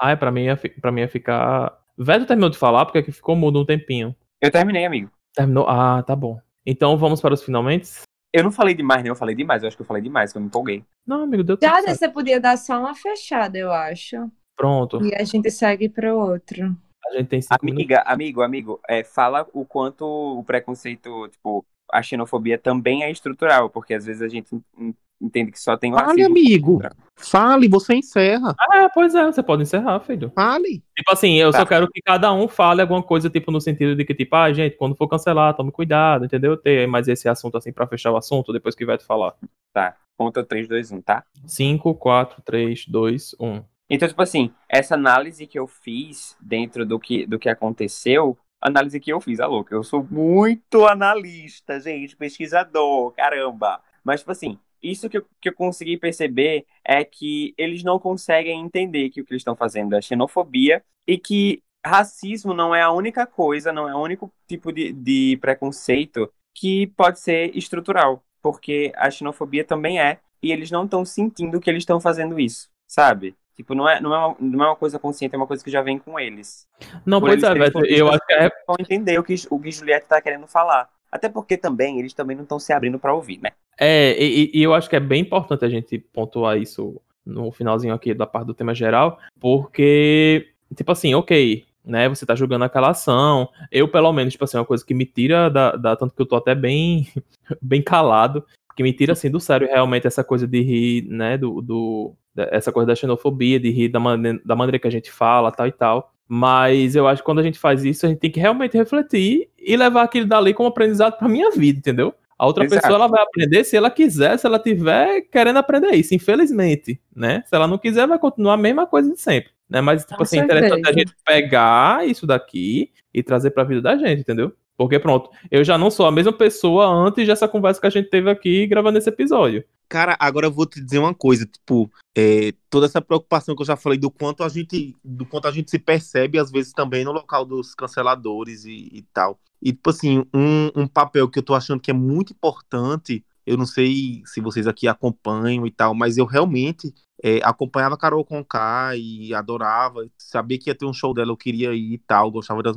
ai, 0.00 0.16
pra 0.16 0.30
mim, 0.30 0.44
ia, 0.44 0.56
pra 0.80 0.92
mim 0.92 1.00
ia 1.00 1.08
ficar. 1.08 1.76
Veto 1.98 2.26
terminou 2.26 2.48
de 2.48 2.56
falar 2.56 2.84
porque 2.86 2.98
aqui 2.98 3.12
ficou 3.12 3.34
mudo 3.36 3.60
um 3.60 3.66
tempinho. 3.66 4.14
Eu 4.40 4.50
terminei, 4.50 4.84
amigo. 4.86 5.10
Terminou? 5.34 5.68
Ah, 5.68 6.02
tá 6.02 6.14
bom. 6.16 6.40
Então 6.64 6.96
vamos 6.96 7.20
para 7.20 7.34
os 7.34 7.42
finalmente? 7.42 7.90
Eu 8.32 8.42
não 8.42 8.50
falei 8.50 8.74
demais, 8.74 9.02
nem 9.02 9.10
eu 9.10 9.16
falei 9.16 9.34
demais. 9.34 9.62
Eu 9.62 9.68
acho 9.68 9.76
que 9.76 9.82
eu 9.82 9.86
falei 9.86 10.02
demais, 10.02 10.32
que 10.32 10.38
eu 10.38 10.42
me 10.42 10.48
empolguei. 10.48 10.84
Não, 11.06 11.22
amigo, 11.22 11.44
deu 11.44 11.56
tudo 11.56 11.68
Já 11.68 11.82
certo. 11.82 11.98
você 11.98 12.08
podia 12.08 12.40
dar 12.40 12.56
só 12.56 12.78
uma 12.78 12.94
fechada, 12.94 13.58
eu 13.58 13.70
acho. 13.70 14.16
Pronto. 14.56 15.04
E 15.04 15.14
a 15.14 15.24
gente 15.24 15.50
segue 15.50 15.88
pro 15.88 16.16
outro. 16.16 16.76
A 17.06 17.12
gente 17.16 17.28
tem 17.28 17.42
cinco 17.42 17.64
minutos. 17.64 17.84
Amiga, 17.84 18.02
amigo, 18.06 18.42
amigo, 18.42 18.80
é, 18.88 19.04
fala 19.04 19.46
o 19.52 19.64
quanto 19.64 20.04
o 20.06 20.44
preconceito, 20.44 21.28
tipo, 21.28 21.64
a 21.90 22.02
xenofobia 22.02 22.58
também 22.58 23.02
é 23.02 23.10
estrutural, 23.10 23.68
porque 23.68 23.92
às 23.92 24.06
vezes 24.06 24.22
a 24.22 24.28
gente 24.28 24.54
en- 24.78 24.94
entende 25.22 25.52
que 25.52 25.60
só 25.60 25.76
tem 25.76 25.92
Fale, 25.92 26.04
racismo. 26.22 26.26
amigo. 26.26 26.82
Fale, 27.16 27.68
você 27.68 27.94
encerra. 27.94 28.54
Ah, 28.58 28.88
pois 28.92 29.14
é, 29.14 29.24
você 29.24 29.42
pode 29.42 29.62
encerrar, 29.62 30.00
filho. 30.00 30.32
Fale. 30.34 30.82
Tipo 30.96 31.12
assim, 31.12 31.34
eu 31.38 31.52
Tá. 31.52 31.60
só 31.60 31.66
quero 31.66 31.88
que 31.88 32.00
cada 32.02 32.32
um 32.32 32.48
fale 32.48 32.80
alguma 32.80 33.02
coisa, 33.02 33.30
tipo, 33.30 33.50
no 33.52 33.60
sentido 33.60 33.94
de 33.94 34.04
que, 34.04 34.14
tipo, 34.14 34.34
ah, 34.34 34.52
gente, 34.52 34.76
quando 34.76 34.96
for 34.96 35.06
cancelar, 35.08 35.54
tome 35.54 35.70
cuidado, 35.70 36.24
entendeu? 36.24 36.56
Ter 36.56 36.86
mais 36.88 37.06
esse 37.08 37.28
assunto 37.28 37.56
assim 37.56 37.72
pra 37.72 37.86
fechar 37.86 38.10
o 38.10 38.16
assunto 38.16 38.52
depois 38.52 38.74
que 38.74 38.84
vai 38.84 38.98
te 38.98 39.04
falar. 39.04 39.34
Tá, 39.72 39.94
conta 40.16 40.42
3, 40.44 40.66
2, 40.66 40.90
1, 40.90 41.00
tá? 41.00 41.24
5, 41.46 41.94
4, 41.94 42.42
3, 42.42 42.86
2, 42.86 43.34
1. 43.38 43.62
Então, 43.88 44.08
tipo 44.08 44.22
assim, 44.22 44.50
essa 44.68 44.94
análise 44.94 45.46
que 45.46 45.58
eu 45.58 45.66
fiz 45.66 46.36
dentro 46.40 46.84
do 46.84 46.98
que, 46.98 47.26
do 47.26 47.38
que 47.38 47.48
aconteceu, 47.48 48.36
análise 48.60 48.98
que 48.98 49.12
eu 49.12 49.20
fiz, 49.20 49.38
a 49.38 49.46
louca. 49.46 49.74
Eu 49.74 49.82
sou 49.84 50.02
muito 50.10 50.86
analista, 50.86 51.78
gente, 51.78 52.16
pesquisador, 52.16 53.12
caramba. 53.12 53.80
Mas, 54.02 54.20
tipo 54.20 54.32
assim, 54.32 54.58
isso 54.82 55.08
que 55.08 55.18
eu, 55.18 55.26
que 55.40 55.48
eu 55.48 55.54
consegui 55.54 55.96
perceber 55.96 56.66
é 56.84 57.04
que 57.04 57.54
eles 57.56 57.82
não 57.82 57.98
conseguem 57.98 58.60
entender 58.60 59.10
que 59.10 59.20
o 59.20 59.24
que 59.24 59.32
eles 59.32 59.40
estão 59.40 59.56
fazendo 59.56 59.94
é 59.94 60.02
xenofobia 60.02 60.82
e 61.06 61.16
que 61.16 61.62
racismo 61.84 62.54
não 62.54 62.74
é 62.74 62.82
a 62.82 62.92
única 62.92 63.26
coisa, 63.26 63.72
não 63.72 63.88
é 63.88 63.94
o 63.94 64.00
único 64.00 64.32
tipo 64.46 64.72
de, 64.72 64.92
de 64.92 65.38
preconceito 65.40 66.32
que 66.54 66.86
pode 66.88 67.20
ser 67.20 67.56
estrutural. 67.56 68.22
Porque 68.40 68.92
a 68.96 69.10
xenofobia 69.10 69.64
também 69.64 70.00
é, 70.00 70.18
e 70.42 70.50
eles 70.50 70.70
não 70.70 70.84
estão 70.84 71.04
sentindo 71.04 71.60
que 71.60 71.70
eles 71.70 71.82
estão 71.82 72.00
fazendo 72.00 72.40
isso, 72.40 72.68
sabe? 72.86 73.36
Tipo, 73.54 73.74
não 73.74 73.88
é, 73.88 74.00
não, 74.00 74.14
é 74.14 74.18
uma, 74.18 74.36
não 74.40 74.64
é 74.64 74.68
uma 74.68 74.76
coisa 74.76 74.98
consciente, 74.98 75.34
é 75.34 75.38
uma 75.38 75.46
coisa 75.46 75.62
que 75.62 75.70
já 75.70 75.82
vem 75.82 75.98
com 75.98 76.18
eles. 76.18 76.66
Não, 77.04 77.20
Por 77.20 77.28
pois 77.28 77.42
eles 77.42 77.56
é, 77.56 77.70
velho. 77.70 77.86
Eu 77.86 78.08
acho 78.08 78.26
que 78.26 78.32
é. 78.32 78.50
Vão 78.66 78.76
entender 78.80 79.18
o 79.18 79.22
que, 79.22 79.34
o 79.50 79.60
que 79.60 79.70
Juliette 79.70 80.06
tá 80.06 80.20
querendo 80.20 80.46
falar. 80.46 80.88
Até 81.12 81.28
porque 81.28 81.58
também, 81.58 81.98
eles 81.98 82.14
também 82.14 82.34
não 82.34 82.44
estão 82.44 82.58
se 82.58 82.72
abrindo 82.72 82.98
pra 82.98 83.14
ouvir, 83.14 83.38
né? 83.42 83.50
É, 83.78 84.16
e, 84.18 84.50
e 84.54 84.62
eu 84.62 84.72
acho 84.72 84.88
que 84.88 84.96
é 84.96 85.00
bem 85.00 85.20
importante 85.20 85.64
a 85.64 85.68
gente 85.68 85.98
pontuar 85.98 86.56
isso 86.56 86.98
no 87.24 87.52
finalzinho 87.52 87.94
aqui 87.94 88.14
da 88.14 88.26
parte 88.26 88.46
do 88.46 88.54
tema 88.54 88.74
geral, 88.74 89.18
porque, 89.38 90.48
tipo 90.74 90.90
assim, 90.90 91.14
ok, 91.14 91.64
né, 91.84 92.08
você 92.08 92.24
tá 92.24 92.34
jogando 92.34 92.64
aquela 92.64 92.90
ação, 92.90 93.48
eu 93.70 93.88
pelo 93.88 94.12
menos, 94.12 94.32
tipo 94.32 94.44
assim, 94.44 94.56
uma 94.56 94.64
coisa 94.64 94.84
que 94.84 94.94
me 94.94 95.04
tira 95.04 95.48
da, 95.50 95.76
da 95.76 95.96
tanto 95.96 96.14
que 96.14 96.22
eu 96.22 96.26
tô 96.26 96.36
até 96.36 96.54
bem, 96.54 97.06
bem 97.60 97.82
calado, 97.82 98.44
que 98.74 98.82
me 98.82 98.92
tira, 98.92 99.12
assim, 99.12 99.30
do 99.30 99.38
sério, 99.38 99.68
realmente, 99.68 100.06
essa 100.06 100.24
coisa 100.24 100.46
de 100.46 100.60
rir, 100.62 101.06
né, 101.08 101.36
do, 101.36 101.60
do 101.60 102.14
essa 102.34 102.72
coisa 102.72 102.86
da 102.86 102.94
xenofobia, 102.94 103.60
de 103.60 103.70
rir 103.70 103.88
da, 103.88 104.00
mane 104.00 104.40
da 104.44 104.56
maneira 104.56 104.78
que 104.78 104.88
a 104.88 104.90
gente 104.90 105.12
fala, 105.12 105.52
tal 105.52 105.66
e 105.66 105.72
tal, 105.72 106.12
mas 106.34 106.96
eu 106.96 107.06
acho 107.06 107.20
que 107.20 107.26
quando 107.26 107.40
a 107.40 107.42
gente 107.42 107.58
faz 107.58 107.84
isso, 107.84 108.06
a 108.06 108.08
gente 108.08 108.18
tem 108.18 108.30
que 108.30 108.40
realmente 108.40 108.74
refletir 108.74 109.50
e 109.58 109.76
levar 109.76 110.02
aquilo 110.02 110.26
dali 110.26 110.54
como 110.54 110.66
aprendizado 110.66 111.18
pra 111.18 111.28
minha 111.28 111.50
vida, 111.50 111.78
entendeu? 111.78 112.14
A 112.38 112.46
outra 112.46 112.64
Exato. 112.64 112.80
pessoa 112.80 112.96
ela 112.96 113.06
vai 113.06 113.22
aprender 113.22 113.62
se 113.64 113.76
ela 113.76 113.90
quiser, 113.90 114.38
se 114.38 114.46
ela 114.46 114.58
tiver 114.58 115.20
querendo 115.30 115.58
aprender 115.58 115.90
isso, 115.90 116.14
infelizmente, 116.14 116.98
né? 117.14 117.42
Se 117.46 117.54
ela 117.54 117.68
não 117.68 117.76
quiser, 117.76 118.06
vai 118.06 118.18
continuar 118.18 118.54
a 118.54 118.56
mesma 118.56 118.86
coisa 118.86 119.12
de 119.12 119.20
sempre, 119.20 119.50
né? 119.68 119.82
Mas 119.82 120.06
tipo 120.06 120.16
Com 120.16 120.22
assim, 120.22 120.40
é 120.40 120.44
interessante 120.44 120.88
a 120.88 120.92
gente 120.94 121.12
pegar 121.22 122.08
isso 122.08 122.26
daqui 122.26 122.90
e 123.12 123.22
trazer 123.22 123.50
pra 123.50 123.62
vida 123.62 123.82
da 123.82 123.98
gente, 123.98 124.22
entendeu? 124.22 124.54
Porque 124.84 124.98
pronto, 124.98 125.30
eu 125.50 125.64
já 125.64 125.76
não 125.78 125.90
sou 125.90 126.06
a 126.06 126.12
mesma 126.12 126.32
pessoa 126.32 126.86
antes 126.86 127.26
dessa 127.26 127.48
conversa 127.48 127.80
que 127.80 127.86
a 127.86 127.90
gente 127.90 128.10
teve 128.10 128.30
aqui 128.30 128.66
gravando 128.66 128.98
esse 128.98 129.08
episódio. 129.08 129.64
Cara, 129.88 130.16
agora 130.18 130.46
eu 130.46 130.52
vou 130.52 130.64
te 130.64 130.82
dizer 130.82 130.98
uma 130.98 131.14
coisa, 131.14 131.44
tipo, 131.44 131.90
é, 132.16 132.54
toda 132.70 132.86
essa 132.86 133.02
preocupação 133.02 133.54
que 133.54 133.60
eu 133.60 133.66
já 133.66 133.76
falei 133.76 133.98
do 133.98 134.10
quanto 134.10 134.42
a 134.42 134.48
gente, 134.48 134.96
do 135.04 135.26
quanto 135.26 135.48
a 135.48 135.50
gente 135.50 135.70
se 135.70 135.78
percebe, 135.78 136.38
às 136.38 136.50
vezes, 136.50 136.72
também 136.72 137.04
no 137.04 137.12
local 137.12 137.44
dos 137.44 137.74
canceladores 137.74 138.64
e, 138.64 138.88
e 138.90 139.02
tal. 139.12 139.38
E, 139.60 139.70
tipo 139.72 139.90
assim, 139.90 140.24
um, 140.34 140.70
um 140.74 140.86
papel 140.86 141.28
que 141.28 141.38
eu 141.38 141.42
tô 141.42 141.54
achando 141.54 141.80
que 141.80 141.90
é 141.90 141.94
muito 141.94 142.32
importante, 142.32 143.24
eu 143.46 143.56
não 143.56 143.66
sei 143.66 144.22
se 144.24 144.40
vocês 144.40 144.66
aqui 144.66 144.88
acompanham 144.88 145.66
e 145.66 145.70
tal, 145.70 145.94
mas 145.94 146.16
eu 146.16 146.24
realmente 146.24 146.94
é, 147.22 147.40
acompanhava 147.44 147.96
Carol 147.96 148.24
Conká 148.24 148.96
e 148.96 149.32
adorava, 149.32 150.06
sabia 150.18 150.58
que 150.58 150.68
ia 150.68 150.74
ter 150.74 150.84
um 150.84 150.92
show 150.92 151.14
dela, 151.14 151.30
eu 151.30 151.36
queria 151.36 151.72
ir 151.72 151.94
e 151.94 151.98
tal, 151.98 152.30
gostava 152.30 152.62
das, 152.62 152.76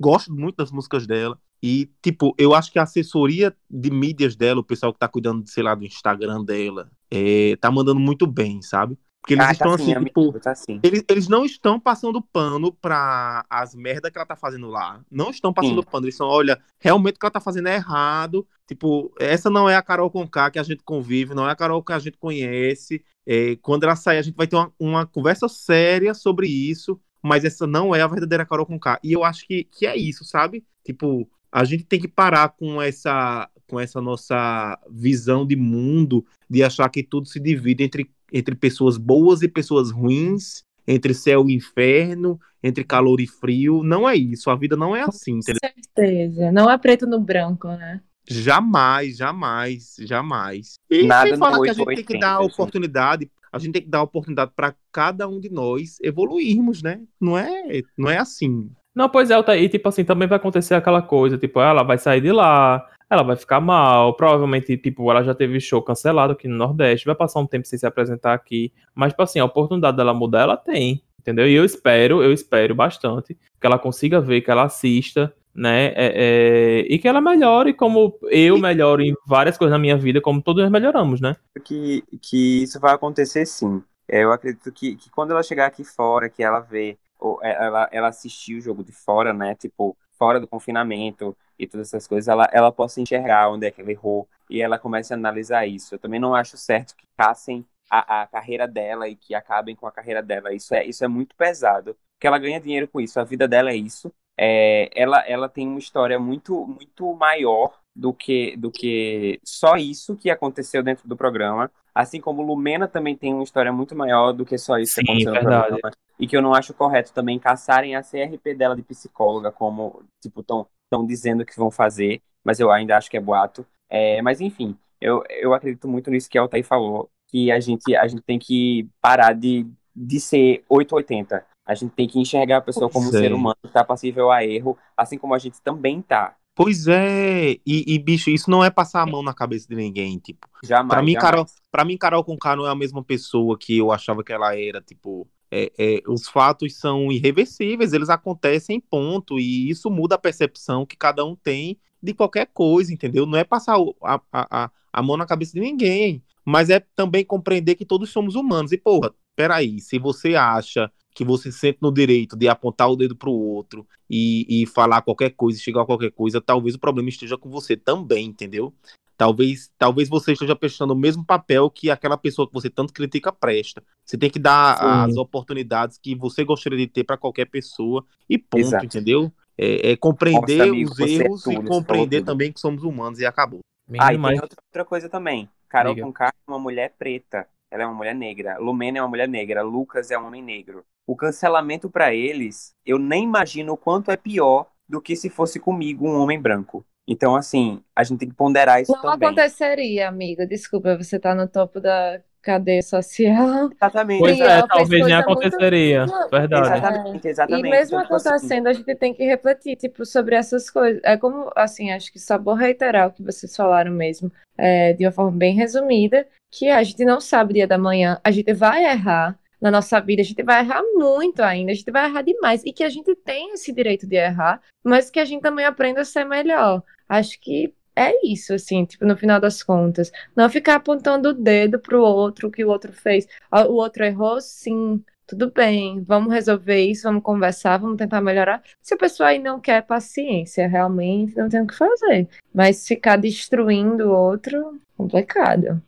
gosto 0.00 0.32
muito 0.32 0.56
das 0.56 0.72
músicas 0.72 1.06
dela. 1.06 1.38
E, 1.62 1.90
tipo, 2.02 2.34
eu 2.36 2.54
acho 2.54 2.70
que 2.70 2.78
a 2.78 2.82
assessoria 2.82 3.56
de 3.70 3.90
mídias 3.90 4.36
dela, 4.36 4.60
o 4.60 4.64
pessoal 4.64 4.92
que 4.92 4.98
tá 4.98 5.08
cuidando, 5.08 5.48
sei 5.48 5.62
lá, 5.62 5.74
do 5.74 5.84
Instagram 5.84 6.44
dela, 6.44 6.90
é, 7.10 7.56
tá 7.56 7.70
mandando 7.70 8.00
muito 8.00 8.26
bem, 8.26 8.60
sabe? 8.60 8.98
Porque 9.24 9.32
eles 9.32 9.46
Ah, 9.46 9.52
estão 9.52 9.70
tá 9.70 9.74
assim, 9.76 9.94
sim, 9.94 10.04
tipo, 10.04 10.38
tá 10.38 10.50
assim. 10.52 10.80
eles, 10.82 11.02
eles 11.08 11.28
não 11.28 11.46
estão 11.46 11.80
passando 11.80 12.20
pano 12.20 12.70
pra 12.70 13.46
as 13.48 13.74
merdas 13.74 14.12
que 14.12 14.18
ela 14.18 14.26
tá 14.26 14.36
fazendo 14.36 14.68
lá. 14.68 15.02
Não 15.10 15.30
estão 15.30 15.50
passando 15.50 15.82
Sim. 15.82 15.88
pano. 15.90 16.04
Eles 16.04 16.14
estão, 16.14 16.28
olha, 16.28 16.60
realmente 16.78 17.16
o 17.16 17.18
que 17.18 17.24
ela 17.24 17.30
tá 17.30 17.40
fazendo 17.40 17.68
é 17.68 17.76
errado. 17.76 18.46
Tipo, 18.66 19.10
essa 19.18 19.48
não 19.48 19.68
é 19.68 19.76
a 19.76 19.82
Carol 19.82 20.10
Conká 20.10 20.50
que 20.50 20.58
a 20.58 20.62
gente 20.62 20.82
convive, 20.84 21.34
não 21.34 21.48
é 21.48 21.52
a 21.52 21.56
Carol 21.56 21.82
que 21.82 21.94
a 21.94 21.98
gente 21.98 22.18
conhece. 22.18 23.02
É, 23.26 23.56
quando 23.62 23.84
ela 23.84 23.96
sair, 23.96 24.18
a 24.18 24.22
gente 24.22 24.36
vai 24.36 24.46
ter 24.46 24.56
uma, 24.56 24.72
uma 24.78 25.06
conversa 25.06 25.48
séria 25.48 26.12
sobre 26.12 26.46
isso. 26.46 27.00
Mas 27.22 27.42
essa 27.46 27.66
não 27.66 27.94
é 27.94 28.02
a 28.02 28.06
verdadeira 28.06 28.44
Carol 28.44 28.66
Conká. 28.66 29.00
E 29.02 29.10
eu 29.14 29.24
acho 29.24 29.46
que, 29.46 29.64
que 29.64 29.86
é 29.86 29.96
isso, 29.96 30.22
sabe? 30.22 30.62
Tipo, 30.84 31.26
a 31.50 31.64
gente 31.64 31.84
tem 31.84 31.98
que 31.98 32.08
parar 32.08 32.50
com 32.50 32.82
essa, 32.82 33.48
com 33.74 33.80
essa 33.80 34.00
nossa 34.00 34.78
visão 34.88 35.44
de 35.44 35.56
mundo, 35.56 36.24
de 36.48 36.62
achar 36.62 36.88
que 36.88 37.02
tudo 37.02 37.26
se 37.26 37.40
divide 37.40 37.82
entre, 37.82 38.08
entre 38.32 38.54
pessoas 38.54 38.96
boas 38.96 39.42
e 39.42 39.48
pessoas 39.48 39.90
ruins, 39.90 40.62
entre 40.86 41.12
céu 41.12 41.48
e 41.48 41.54
inferno, 41.54 42.38
entre 42.62 42.84
calor 42.84 43.20
e 43.20 43.26
frio. 43.26 43.82
Não 43.82 44.08
é 44.08 44.14
isso. 44.14 44.48
A 44.48 44.54
vida 44.54 44.76
não 44.76 44.94
é 44.94 45.02
assim, 45.02 45.38
entendeu? 45.38 45.60
Com 45.60 45.82
certeza. 45.82 46.52
Não 46.52 46.70
é 46.70 46.78
preto 46.78 47.04
no 47.04 47.18
branco, 47.18 47.66
né? 47.66 48.00
Jamais, 48.28 49.16
jamais, 49.16 49.96
jamais. 49.98 50.74
E 50.88 51.04
Nada 51.04 51.30
sem 51.30 51.36
falar 51.36 51.60
que 51.60 51.70
a 51.70 51.72
gente 51.72 51.86
tem 51.86 51.96
que 51.96 52.14
880, 52.14 52.20
dar 52.20 52.38
a 52.38 52.42
gente. 52.42 52.52
oportunidade, 52.52 53.30
a 53.52 53.58
gente 53.58 53.72
tem 53.72 53.82
que 53.82 53.90
dar 53.90 54.02
oportunidade 54.02 54.52
para 54.54 54.72
cada 54.92 55.26
um 55.26 55.40
de 55.40 55.50
nós 55.50 55.98
evoluirmos, 56.00 56.80
né? 56.80 57.00
Não 57.20 57.36
é, 57.36 57.82
não 57.98 58.08
é 58.08 58.18
assim. 58.18 58.70
Não, 58.94 59.08
pois 59.08 59.30
é, 59.32 59.36
e 59.60 59.68
tipo 59.68 59.88
assim, 59.88 60.04
também 60.04 60.28
vai 60.28 60.36
acontecer 60.36 60.74
aquela 60.74 61.02
coisa, 61.02 61.36
tipo, 61.36 61.60
ela 61.60 61.82
vai 61.82 61.98
sair 61.98 62.20
de 62.20 62.30
lá, 62.30 62.88
ela 63.08 63.22
vai 63.22 63.36
ficar 63.36 63.60
mal, 63.60 64.14
provavelmente, 64.14 64.76
tipo, 64.76 65.10
ela 65.10 65.22
já 65.22 65.34
teve 65.34 65.60
show 65.60 65.82
cancelado 65.82 66.32
aqui 66.32 66.48
no 66.48 66.56
Nordeste, 66.56 67.06
vai 67.06 67.14
passar 67.14 67.40
um 67.40 67.46
tempo 67.46 67.66
sem 67.66 67.78
se 67.78 67.86
apresentar 67.86 68.34
aqui, 68.34 68.72
mas, 68.94 69.12
tipo 69.12 69.22
assim, 69.22 69.38
a 69.38 69.44
oportunidade 69.44 69.96
dela 69.96 70.14
mudar, 70.14 70.42
ela 70.42 70.56
tem, 70.56 71.02
entendeu? 71.18 71.48
E 71.48 71.54
eu 71.54 71.64
espero, 71.64 72.22
eu 72.22 72.32
espero 72.32 72.74
bastante 72.74 73.34
que 73.60 73.66
ela 73.66 73.78
consiga 73.78 74.20
ver, 74.20 74.40
que 74.40 74.50
ela 74.50 74.64
assista, 74.64 75.34
né, 75.54 75.86
é, 75.94 75.94
é, 75.96 76.78
e 76.88 76.98
que 76.98 77.06
ela 77.06 77.20
melhore 77.20 77.72
como 77.72 78.18
eu 78.24 78.58
melhoro 78.58 79.00
em 79.00 79.14
várias 79.24 79.56
coisas 79.56 79.72
na 79.72 79.78
minha 79.78 79.96
vida, 79.96 80.20
como 80.20 80.42
todos 80.42 80.62
nós 80.62 80.72
melhoramos, 80.72 81.20
né? 81.20 81.36
que, 81.64 82.02
que 82.20 82.64
isso 82.64 82.80
vai 82.80 82.92
acontecer 82.92 83.46
sim. 83.46 83.82
É, 84.08 84.24
Eu 84.24 84.32
acredito 84.32 84.70
que, 84.72 84.96
que 84.96 85.10
quando 85.10 85.30
ela 85.30 85.42
chegar 85.42 85.66
aqui 85.66 85.84
fora, 85.84 86.28
que 86.28 86.42
ela 86.42 86.60
vê, 86.60 86.98
ou 87.18 87.38
é, 87.42 87.64
ela, 87.64 87.88
ela 87.92 88.08
assistir 88.08 88.56
o 88.56 88.60
jogo 88.60 88.84
de 88.84 88.92
fora, 88.92 89.32
né? 89.32 89.54
Tipo, 89.54 89.96
fora 90.18 90.40
do 90.40 90.48
confinamento 90.48 91.36
e 91.58 91.66
todas 91.66 91.88
essas 91.88 92.06
coisas, 92.06 92.28
ela, 92.28 92.48
ela 92.52 92.72
possa 92.72 93.00
enxergar 93.00 93.50
onde 93.50 93.66
é 93.66 93.70
que 93.70 93.80
ela 93.80 93.90
errou 93.90 94.28
e 94.50 94.60
ela 94.60 94.78
comece 94.78 95.12
a 95.12 95.16
analisar 95.16 95.66
isso. 95.66 95.94
Eu 95.94 95.98
também 95.98 96.20
não 96.20 96.34
acho 96.34 96.56
certo 96.56 96.96
que 96.96 97.06
caçem 97.16 97.64
a, 97.90 98.22
a 98.22 98.26
carreira 98.26 98.66
dela 98.66 99.08
e 99.08 99.16
que 99.16 99.34
acabem 99.34 99.76
com 99.76 99.86
a 99.86 99.92
carreira 99.92 100.22
dela. 100.22 100.52
Isso 100.52 100.74
é, 100.74 100.84
isso 100.84 101.04
é 101.04 101.08
muito 101.08 101.34
pesado, 101.36 101.96
porque 102.14 102.26
ela 102.26 102.38
ganha 102.38 102.60
dinheiro 102.60 102.88
com 102.88 103.00
isso, 103.00 103.20
a 103.20 103.24
vida 103.24 103.46
dela 103.46 103.70
é 103.70 103.76
isso. 103.76 104.12
É, 104.36 104.90
ela, 104.94 105.20
ela 105.28 105.48
tem 105.48 105.66
uma 105.68 105.78
história 105.78 106.18
muito, 106.18 106.66
muito 106.66 107.14
maior 107.14 107.78
do 107.94 108.12
que, 108.12 108.56
do 108.56 108.70
que 108.70 109.40
só 109.44 109.76
isso 109.76 110.16
que 110.16 110.28
aconteceu 110.30 110.82
dentro 110.82 111.06
do 111.08 111.16
programa. 111.16 111.70
Assim 111.94 112.20
como 112.20 112.42
Lumena 112.42 112.88
também 112.88 113.16
tem 113.16 113.32
uma 113.32 113.44
história 113.44 113.72
muito 113.72 113.94
maior 113.94 114.32
do 114.32 114.44
que 114.44 114.58
só 114.58 114.78
isso 114.78 114.94
que 114.96 115.02
Sim, 115.02 115.12
aconteceu 115.12 115.34
no 115.34 115.40
verdade. 115.40 115.68
programa. 115.68 115.96
E 116.18 116.26
que 116.26 116.36
eu 116.36 116.42
não 116.42 116.54
acho 116.54 116.74
correto 116.74 117.12
também 117.12 117.38
caçarem 117.38 117.94
a 117.94 118.02
CRP 118.02 118.54
dela 118.54 118.74
de 118.74 118.82
psicóloga, 118.82 119.52
como, 119.52 120.02
tipo, 120.20 120.40
estão 120.40 120.66
dizendo 121.06 121.44
que 121.44 121.56
vão 121.56 121.70
fazer, 121.70 122.20
mas 122.42 122.58
eu 122.58 122.70
ainda 122.70 122.96
acho 122.96 123.10
que 123.10 123.16
é 123.16 123.20
boato. 123.20 123.64
É, 123.88 124.20
mas 124.22 124.40
enfim, 124.40 124.76
eu, 125.00 125.22
eu 125.28 125.54
acredito 125.54 125.86
muito 125.86 126.10
nisso 126.10 126.28
que 126.28 126.38
a 126.38 126.40
Altair 126.40 126.64
falou, 126.64 127.10
que 127.28 127.50
a 127.52 127.60
gente, 127.60 127.94
a 127.94 128.06
gente 128.06 128.22
tem 128.22 128.38
que 128.38 128.88
parar 129.00 129.32
de, 129.32 129.66
de 129.94 130.18
ser 130.18 130.64
880. 130.68 131.44
A 131.66 131.74
gente 131.74 131.92
tem 131.92 132.06
que 132.08 132.18
enxergar 132.18 132.58
a 132.58 132.62
pessoa 132.62 132.90
como 132.90 133.06
um 133.06 133.10
Pois 133.10 133.22
é. 133.22 133.28
ser 133.28 133.32
humano 133.32 133.56
que 133.62 133.68
está 133.68 133.84
passível 133.84 134.30
a 134.30 134.44
erro, 134.44 134.76
assim 134.96 135.16
como 135.16 135.34
a 135.34 135.38
gente 135.38 135.60
também 135.62 136.02
tá. 136.02 136.36
Pois 136.54 136.86
é, 136.86 137.52
e, 137.66 137.94
e, 137.94 137.98
bicho, 137.98 138.30
isso 138.30 138.48
não 138.48 138.64
é 138.64 138.70
passar 138.70 139.02
a 139.02 139.06
mão 139.06 139.22
na 139.22 139.34
cabeça 139.34 139.66
de 139.68 139.74
ninguém, 139.74 140.18
tipo. 140.18 140.48
Jamais. 140.62 140.88
Pra 140.88 141.02
mim, 141.02 141.12
jamais. 141.12 141.30
Carol, 141.30 141.46
pra 141.70 141.84
mim, 141.84 141.98
Carol 141.98 142.24
Conká 142.24 142.54
não 142.54 142.66
é 142.66 142.70
a 142.70 142.76
mesma 142.76 143.02
pessoa 143.02 143.58
que 143.58 143.78
eu 143.78 143.90
achava 143.90 144.22
que 144.22 144.32
ela 144.32 144.56
era, 144.56 144.80
tipo. 144.80 145.26
é, 145.50 145.72
é, 145.78 146.02
os 146.08 146.28
fatos 146.28 146.76
são 146.76 147.12
irreversíveis, 147.12 147.92
eles 147.92 148.08
acontecem, 148.08 148.80
ponto. 148.80 149.38
E 149.38 149.68
isso 149.68 149.90
muda 149.90 150.16
a 150.16 150.18
percepção 150.18 150.84
que 150.86 150.96
cada 150.96 151.24
um 151.24 151.36
tem 151.36 151.78
de 152.02 152.12
qualquer 152.12 152.46
coisa, 152.52 152.92
entendeu? 152.92 153.24
Não 153.26 153.38
é 153.38 153.44
passar 153.44 153.76
a, 154.02 154.20
a, 154.32 154.70
a 154.92 155.02
mão 155.02 155.16
na 155.16 155.26
cabeça 155.26 155.52
de 155.52 155.60
ninguém. 155.60 156.22
Mas 156.44 156.70
é 156.70 156.80
também 156.94 157.24
compreender 157.24 157.74
que 157.74 157.84
todos 157.86 158.10
somos 158.10 158.34
humanos. 158.34 158.70
E, 158.72 158.78
porra, 158.78 159.14
peraí, 159.34 159.80
se 159.80 159.98
você 159.98 160.34
acha 160.34 160.90
que 161.14 161.24
você 161.24 161.52
se 161.52 161.58
sente 161.58 161.78
no 161.80 161.92
direito 161.92 162.36
de 162.36 162.48
apontar 162.48 162.90
o 162.90 162.96
dedo 162.96 163.14
pro 163.14 163.30
outro 163.30 163.86
e, 164.10 164.62
e 164.62 164.66
falar 164.66 165.02
qualquer 165.02 165.30
coisa, 165.30 165.60
chegar 165.60 165.82
a 165.82 165.86
qualquer 165.86 166.10
coisa, 166.10 166.40
talvez 166.40 166.74
o 166.74 166.80
problema 166.80 167.08
esteja 167.08 167.38
com 167.38 167.48
você 167.48 167.76
também, 167.76 168.26
entendeu? 168.26 168.74
Talvez, 169.16 169.70
talvez 169.78 170.08
você 170.08 170.32
esteja 170.32 170.56
prestando 170.56 170.92
o 170.92 170.96
mesmo 170.96 171.24
papel 171.24 171.70
que 171.70 171.88
aquela 171.88 172.16
pessoa 172.16 172.48
que 172.48 172.52
você 172.52 172.68
tanto 172.68 172.92
critica 172.92 173.30
presta. 173.30 173.80
Você 174.04 174.18
tem 174.18 174.28
que 174.28 174.40
dar 174.40 174.76
Sim. 174.76 174.84
as 174.84 175.16
oportunidades 175.16 175.98
que 175.98 176.16
você 176.16 176.42
gostaria 176.42 176.78
de 176.78 176.88
ter 176.88 177.04
para 177.04 177.16
qualquer 177.16 177.44
pessoa 177.44 178.04
e 178.28 178.36
ponto, 178.36 178.66
Exato. 178.66 178.84
entendeu? 178.84 179.32
É, 179.56 179.92
é 179.92 179.96
compreender 179.96 180.58
Nossa, 180.58 180.70
amigo, 180.70 180.90
os 180.90 180.98
é 180.98 181.04
erros 181.04 181.42
tudo, 181.44 181.62
e 181.62 181.64
compreender 181.64 182.24
também 182.24 182.52
que 182.52 182.58
somos 182.58 182.82
humanos 182.82 183.20
e 183.20 183.24
acabou. 183.24 183.60
Ah, 183.98 184.12
e 184.12 184.20
tem 184.20 184.40
outra, 184.40 184.58
outra 184.66 184.84
coisa 184.84 185.08
também. 185.08 185.48
Carol 185.68 185.94
Diga. 185.94 186.06
Conká 186.06 186.26
é 186.26 186.50
uma 186.50 186.58
mulher 186.58 186.94
preta. 186.98 187.46
Ela 187.74 187.82
é 187.82 187.86
uma 187.86 187.94
mulher 187.96 188.14
negra. 188.14 188.56
Lumena 188.58 188.98
é 188.98 189.02
uma 189.02 189.08
mulher 189.08 189.26
negra. 189.28 189.60
Lucas 189.60 190.08
é 190.12 190.16
um 190.16 190.26
homem 190.28 190.40
negro. 190.40 190.84
O 191.04 191.16
cancelamento 191.16 191.90
pra 191.90 192.14
eles, 192.14 192.72
eu 192.86 193.00
nem 193.00 193.24
imagino 193.24 193.72
o 193.72 193.76
quanto 193.76 194.12
é 194.12 194.16
pior 194.16 194.68
do 194.88 195.00
que 195.00 195.16
se 195.16 195.28
fosse 195.28 195.58
comigo 195.58 196.06
um 196.08 196.20
homem 196.20 196.40
branco. 196.40 196.86
Então, 197.06 197.34
assim, 197.34 197.82
a 197.94 198.04
gente 198.04 198.20
tem 198.20 198.28
que 198.28 198.34
ponderar 198.34 198.80
isso 198.80 198.92
Não 198.92 199.02
também. 199.02 199.28
aconteceria, 199.28 200.08
amiga. 200.08 200.46
Desculpa, 200.46 200.96
você 200.96 201.18
tá 201.18 201.34
no 201.34 201.48
topo 201.48 201.80
da 201.80 202.20
cadeia 202.40 202.80
social. 202.80 203.70
Exatamente. 203.74 204.20
Pois 204.20 204.38
é, 204.40 204.54
fez 204.58 204.66
talvez 204.68 204.90
nem 204.90 205.00
muito- 205.16 205.30
aconteceria. 205.32 206.06
Não, 206.06 206.28
Verdade. 206.30 206.66
Exatamente, 206.78 207.28
exatamente. 207.28 207.66
E 207.66 207.70
mesmo 207.70 207.96
Então, 207.96 208.02
tipo 208.02 208.14
assim, 208.14 208.28
acontecendo, 208.28 208.66
a 208.68 208.72
gente 208.72 208.94
tem 208.94 209.12
que 209.12 209.24
refletir, 209.24 209.76
tipo, 209.76 210.06
sobre 210.06 210.36
essas 210.36 210.70
coisas. 210.70 211.00
É 211.04 211.16
como, 211.16 211.50
assim, 211.56 211.90
acho 211.90 212.12
que 212.12 212.18
só 212.20 212.38
vou 212.38 212.54
reiterar 212.54 213.08
o 213.08 213.12
que 213.12 213.22
vocês 213.22 213.54
falaram 213.56 213.90
mesmo, 213.90 214.30
é, 214.56 214.92
de 214.92 215.04
uma 215.04 215.12
forma 215.12 215.32
bem 215.36 215.54
resumida, 215.54 216.26
que 216.56 216.68
a 216.68 216.82
gente 216.84 217.04
não 217.04 217.20
sabe 217.20 217.50
o 217.50 217.54
dia 217.54 217.66
da 217.66 217.76
manhã, 217.76 218.20
a 218.22 218.30
gente 218.30 218.52
vai 218.54 218.84
errar 218.84 219.36
na 219.60 219.70
nossa 219.72 219.98
vida, 220.00 220.22
a 220.22 220.24
gente 220.24 220.42
vai 220.42 220.60
errar 220.60 220.82
muito 220.94 221.42
ainda, 221.42 221.72
a 221.72 221.74
gente 221.74 221.90
vai 221.90 222.08
errar 222.08 222.22
demais, 222.22 222.62
e 222.64 222.72
que 222.72 222.84
a 222.84 222.88
gente 222.88 223.14
tem 223.16 223.54
esse 223.54 223.72
direito 223.72 224.06
de 224.06 224.16
errar, 224.16 224.60
mas 224.82 225.10
que 225.10 225.18
a 225.18 225.24
gente 225.24 225.42
também 225.42 225.64
aprenda 225.64 226.02
a 226.02 226.04
ser 226.04 226.24
melhor. 226.24 226.82
Acho 227.08 227.40
que 227.40 227.74
é 227.96 228.12
isso, 228.24 228.54
assim, 228.54 228.84
tipo, 228.84 229.04
no 229.04 229.16
final 229.16 229.40
das 229.40 229.62
contas. 229.62 230.12
Não 230.36 230.48
ficar 230.48 230.76
apontando 230.76 231.30
o 231.30 231.32
dedo 231.34 231.78
pro 231.78 232.02
outro, 232.02 232.50
que 232.50 232.64
o 232.64 232.68
outro 232.68 232.92
fez. 232.92 233.26
O 233.50 233.74
outro 233.74 234.04
errou, 234.04 234.40
sim. 234.40 235.02
Tudo 235.26 235.50
bem, 235.50 236.02
vamos 236.02 236.32
resolver 236.32 236.84
isso, 236.84 237.04
vamos 237.04 237.22
conversar, 237.22 237.78
vamos 237.78 237.96
tentar 237.96 238.20
melhorar. 238.20 238.62
Se 238.82 238.94
a 238.94 238.98
pessoa 238.98 239.30
aí 239.30 239.38
não 239.38 239.58
quer 239.58 239.82
paciência, 239.82 240.68
realmente 240.68 241.36
não 241.36 241.48
tem 241.48 241.62
o 241.62 241.66
que 241.66 241.74
fazer. 241.74 242.28
Mas 242.52 242.86
ficar 242.86 243.16
destruindo 243.16 244.10
o 244.10 244.14
outro, 244.14 244.78
complicado. 244.96 245.82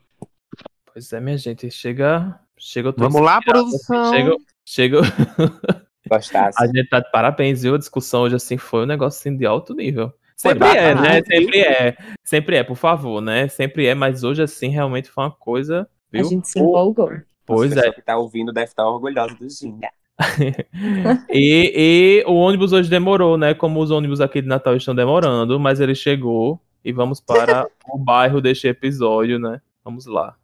Pois 0.97 1.13
é, 1.13 1.19
minha 1.19 1.37
gente, 1.37 1.69
chega. 1.69 2.39
Chega 2.57 2.91
Vamos 2.97 3.21
lá, 3.21 3.37
inspirado, 3.37 3.65
produção. 3.65 4.11
Chega, 4.11 4.35
chega. 4.65 5.01
gostasse. 6.09 6.57
A 6.59 6.65
gente 6.65 6.89
tá 6.89 6.99
de 6.99 7.11
parabéns, 7.11 7.61
viu? 7.61 7.75
A 7.75 7.77
discussão 7.77 8.23
hoje 8.23 8.35
assim 8.35 8.57
foi 8.57 8.81
um 8.81 8.87
negócio 8.87 9.19
assim, 9.19 9.37
de 9.37 9.45
alto 9.45 9.75
nível. 9.75 10.11
Sempre 10.35 10.67
é, 10.69 10.95
né? 10.95 11.21
Sempre 11.23 11.59
é. 11.59 11.97
Sempre 12.23 12.55
é, 12.55 12.63
por 12.63 12.75
favor, 12.75 13.21
né? 13.21 13.47
Sempre 13.47 13.85
é, 13.85 13.93
mas 13.93 14.23
hoje 14.23 14.41
assim 14.41 14.69
realmente 14.69 15.07
foi 15.11 15.25
uma 15.25 15.29
coisa, 15.29 15.81
A 15.81 16.17
viu? 16.17 16.25
gente 16.25 16.47
se 16.47 16.57
empolgou. 16.57 17.11
Pois 17.45 17.77
a 17.77 17.85
é. 17.85 17.91
que 17.91 18.01
tá 18.01 18.17
ouvindo 18.17 18.51
deve 18.51 18.65
estar 18.65 18.89
orgulhosa 18.89 19.35
do 19.35 19.47
Ginga. 19.47 19.89
E, 21.29 21.73
e 21.75 22.23
o 22.25 22.33
ônibus 22.33 22.73
hoje 22.73 22.89
demorou, 22.89 23.37
né? 23.37 23.53
Como 23.53 23.79
os 23.79 23.91
ônibus 23.91 24.19
aqui 24.19 24.41
de 24.41 24.47
Natal 24.47 24.75
estão 24.75 24.95
demorando, 24.95 25.59
mas 25.59 25.79
ele 25.79 25.93
chegou 25.93 26.59
e 26.83 26.91
vamos 26.91 27.21
para 27.21 27.67
o 27.87 27.99
bairro 27.99 28.41
deste 28.41 28.67
episódio, 28.67 29.37
né? 29.37 29.61
Vamos 29.85 30.07
lá. 30.07 30.35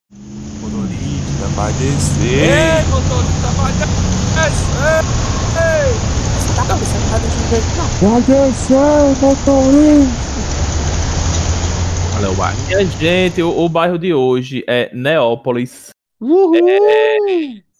Descer. 1.71 2.23
Ei, 2.23 2.83
motorista 2.89 3.47
vai 3.55 3.71
descer. 3.73 5.03
Tá, 6.55 6.75
você 6.75 6.97
não 6.97 7.09
tá 7.09 7.17
deixando 7.17 7.49
jeito, 7.49 7.67
não. 7.77 8.09
Vai 8.11 8.21
descer, 8.21 9.21
motorista. 9.21 10.23
Olha 12.17 12.29
o 12.31 12.35
bairro. 12.35 12.57
Minha 12.67 12.85
gente, 12.85 13.41
o, 13.41 13.59
o 13.65 13.69
bairro 13.69 13.97
de 13.97 14.13
hoje 14.13 14.63
é 14.67 14.89
Neópolis, 14.93 15.89
Uhul! 16.21 16.53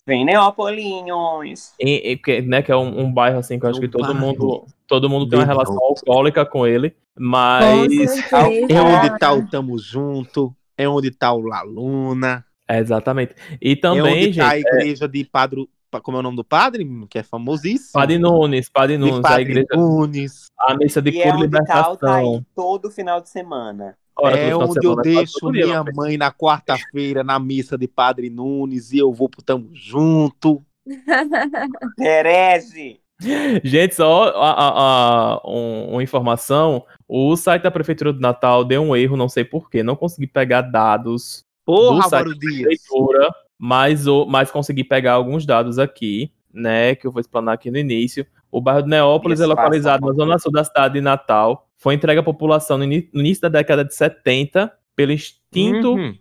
Vem, 0.05 0.25
Neopolinhos. 0.25 1.71
em- 1.79 2.17
que, 2.17 2.41
né? 2.41 2.61
Que 2.61 2.71
é 2.71 2.75
um, 2.75 3.01
um 3.05 3.11
bairro 3.13 3.39
assim 3.39 3.57
que 3.57 3.65
eu 3.65 3.69
acho 3.69 3.77
É 3.77 3.79
um 3.79 3.81
que 3.83 3.87
todo 3.89 4.13
mundo, 4.13 4.65
todo 4.85 5.09
mundo 5.09 5.29
tem 5.29 5.39
uma 5.39 5.45
relação 5.45 5.77
alcoólica 5.81 6.45
com 6.45 6.67
ele, 6.67 6.93
mas. 7.17 8.33
É 8.33 8.81
onde 8.81 9.17
tá 9.19 9.33
o 9.33 9.47
Tamo 9.47 9.77
Junto, 9.79 10.53
é 10.77 10.89
onde 10.89 11.09
tá 11.09 11.31
o 11.31 11.39
Laluna, 11.41 12.43
é 12.67 12.79
exatamente. 12.79 13.35
E 13.61 13.71
é 13.71 13.75
também, 13.75 14.27
onde 14.27 14.37
tá 14.37 14.49
a 14.49 14.55
gente, 14.55 14.67
igreja 14.67 15.07
de 15.07 15.23
Padre. 15.25 15.67
como 16.01 16.17
é 16.17 16.19
o 16.19 16.23
nome 16.23 16.37
do 16.37 16.43
padre? 16.43 16.87
Que 17.09 17.19
é 17.19 17.23
famosíssimo. 17.23 17.91
Padre 17.93 18.17
Nunes, 18.17 18.69
Padre 18.69 18.97
Nunes, 18.97 19.19
a 19.19 19.21
Padre 19.21 19.41
igreja, 19.43 19.67
Nunes. 19.75 20.45
a 20.59 20.75
missa 20.75 21.01
de 21.01 21.11
E 21.11 21.21
é 21.21 21.23
pura 21.23 21.35
onde 21.35 21.41
tá 21.41 21.45
libertação. 21.45 21.95
Thaí 21.97 22.41
todo 22.55 22.89
final 22.91 23.21
de 23.21 23.29
semana. 23.29 23.95
Ora, 24.15 24.37
é 24.37 24.55
onde 24.55 24.77
eu 24.77 24.81
semana, 24.81 24.95
quase 25.03 25.09
deixo 25.15 25.51
dia, 25.51 25.65
minha 25.65 25.83
meu 25.83 25.93
mãe 25.95 26.17
na 26.17 26.31
quarta-feira 26.31 27.23
na 27.23 27.39
missa 27.39 27.77
de 27.77 27.87
Padre 27.87 28.29
Nunes 28.29 28.91
e 28.91 28.97
eu 28.99 29.11
vou 29.11 29.27
pro 29.27 29.41
Tamo 29.43 29.69
Junto. 29.73 30.63
Herege! 31.99 32.99
Gente, 33.63 33.95
só 33.95 34.23
a, 34.35 34.51
a- 34.51 34.73
a- 35.35 35.41
um- 35.45 35.91
uma 35.93 36.03
informação: 36.03 36.83
o 37.07 37.35
site 37.35 37.63
da 37.63 37.71
Prefeitura 37.71 38.11
do 38.11 38.19
Natal 38.19 38.65
deu 38.65 38.81
um 38.81 38.95
erro, 38.95 39.15
não 39.15 39.29
sei 39.29 39.45
porquê, 39.45 39.81
não 39.83 39.95
consegui 39.95 40.27
pegar 40.27 40.61
dados 40.61 41.43
Porra, 41.65 42.03
Álvaro 42.03 42.35
Dias. 42.37 42.79
mas, 43.57 44.05
mas 44.27 44.51
consegui 44.51 44.83
pegar 44.83 45.13
alguns 45.13 45.45
dados 45.45 45.79
aqui, 45.79 46.31
né, 46.53 46.95
que 46.95 47.07
eu 47.07 47.11
vou 47.11 47.19
explanar 47.21 47.53
aqui 47.55 47.71
no 47.71 47.77
início. 47.77 48.25
O 48.51 48.61
bairro 48.61 48.83
de 48.83 48.89
Neópolis 48.89 49.39
é 49.39 49.43
Isso, 49.43 49.49
localizado 49.49 50.01
faça 50.05 50.13
na 50.17 50.23
zona 50.25 50.39
sul 50.39 50.51
da 50.51 50.63
cidade 50.63 50.93
de 50.95 51.01
Natal. 51.01 51.67
Foi 51.77 51.95
entregue 51.95 52.19
à 52.19 52.23
população 52.23 52.77
no, 52.77 52.83
início 52.83 53.41
da 53.41 53.49
década 53.49 53.83
de 53.83 53.95
70 53.95 54.71
pelo 54.95 55.11
extinto, 55.11 55.93
Uhum. 55.95 56.15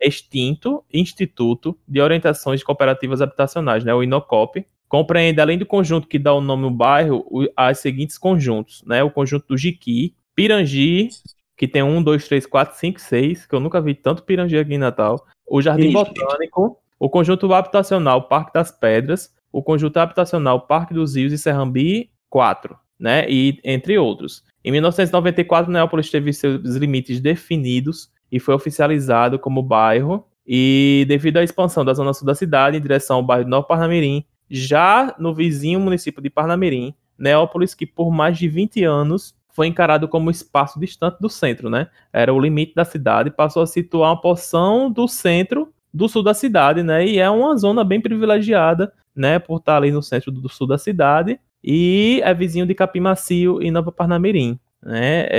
extinto 0.00 0.84
Instituto 0.92 1.78
de 1.86 2.00
Orientações 2.00 2.60
de 2.60 2.66
Cooperativas 2.66 3.20
Habitacionais, 3.22 3.84
né, 3.84 3.94
o 3.94 4.02
INOCOP. 4.02 4.66
Compreende, 4.88 5.40
além 5.40 5.58
do 5.58 5.66
conjunto 5.66 6.06
que 6.08 6.18
dá 6.18 6.32
o 6.32 6.40
nome 6.40 6.64
ao 6.64 6.70
bairro, 6.70 7.24
o- 7.30 7.46
as 7.56 7.78
seguintes 7.80 8.16
conjuntos, 8.18 8.82
né, 8.86 9.02
o 9.02 9.10
conjunto 9.10 9.46
do 9.48 9.56
Jiqui, 9.58 10.14
Pirangi, 10.34 11.08
que 11.56 11.66
tem 11.66 11.82
um, 11.82 12.02
dois, 12.02 12.28
três, 12.28 12.46
quatro, 12.46 12.78
cinco, 12.78 13.00
seis, 13.00 13.46
que 13.46 13.54
eu 13.54 13.60
nunca 13.60 13.80
vi 13.80 13.94
tanto 13.94 14.22
Pirangi 14.22 14.58
aqui 14.58 14.74
em 14.74 14.78
Natal. 14.78 15.24
O 15.46 15.62
Jardim 15.62 15.84
Ixi. 15.84 15.92
Botânico, 15.92 16.78
o 16.98 17.08
conjunto 17.08 17.52
habitacional 17.52 18.28
Parque 18.28 18.52
das 18.52 18.70
Pedras, 18.70 19.34
o 19.50 19.62
conjunto 19.62 19.96
habitacional 19.96 20.66
Parque 20.66 20.92
dos 20.92 21.16
Rios 21.16 21.32
e 21.32 21.38
Serrambi 21.38 22.10
4, 22.28 22.76
né? 22.98 23.24
E 23.28 23.58
entre 23.64 23.96
outros. 23.96 24.44
Em 24.64 24.72
1994, 24.72 25.72
Neópolis 25.72 26.10
teve 26.10 26.32
seus 26.32 26.76
limites 26.76 27.20
definidos 27.20 28.10
e 28.30 28.40
foi 28.40 28.54
oficializado 28.54 29.38
como 29.38 29.62
bairro. 29.62 30.26
E 30.46 31.04
devido 31.08 31.38
à 31.38 31.44
expansão 31.44 31.84
da 31.84 31.94
zona 31.94 32.12
sul 32.12 32.26
da 32.26 32.34
cidade 32.34 32.76
em 32.76 32.80
direção 32.80 33.16
ao 33.16 33.22
bairro 33.22 33.44
de 33.44 33.50
Nova 33.50 33.66
Parnamirim, 33.66 34.24
já 34.48 35.14
no 35.18 35.34
vizinho 35.34 35.80
município 35.80 36.22
de 36.22 36.30
Parnamirim, 36.30 36.94
Neópolis, 37.18 37.74
que 37.74 37.86
por 37.86 38.10
mais 38.10 38.38
de 38.38 38.48
20 38.48 38.84
anos 38.84 39.34
foi 39.56 39.66
encarado 39.68 40.06
como 40.06 40.30
espaço 40.30 40.78
distante 40.78 41.16
do 41.18 41.30
centro, 41.30 41.70
né? 41.70 41.88
Era 42.12 42.32
o 42.32 42.38
limite 42.38 42.74
da 42.74 42.84
cidade, 42.84 43.30
passou 43.30 43.62
a 43.62 43.66
situar 43.66 44.10
uma 44.10 44.20
porção 44.20 44.90
do 44.90 45.08
centro 45.08 45.72
do 45.92 46.10
sul 46.10 46.22
da 46.22 46.34
cidade, 46.34 46.82
né? 46.82 47.06
E 47.06 47.18
é 47.18 47.30
uma 47.30 47.56
zona 47.56 47.82
bem 47.82 47.98
privilegiada, 47.98 48.92
né? 49.14 49.38
Por 49.38 49.56
estar 49.56 49.78
ali 49.78 49.90
no 49.90 50.02
centro 50.02 50.30
do 50.30 50.46
sul 50.46 50.66
da 50.66 50.76
cidade 50.76 51.40
e 51.64 52.20
é 52.22 52.34
vizinho 52.34 52.66
de 52.66 52.74
Capim 52.74 53.00
Macio 53.00 53.62
e 53.62 53.70
Nova 53.70 53.90
Parnamirim, 53.90 54.60
né? 54.82 55.22
É, 55.22 55.30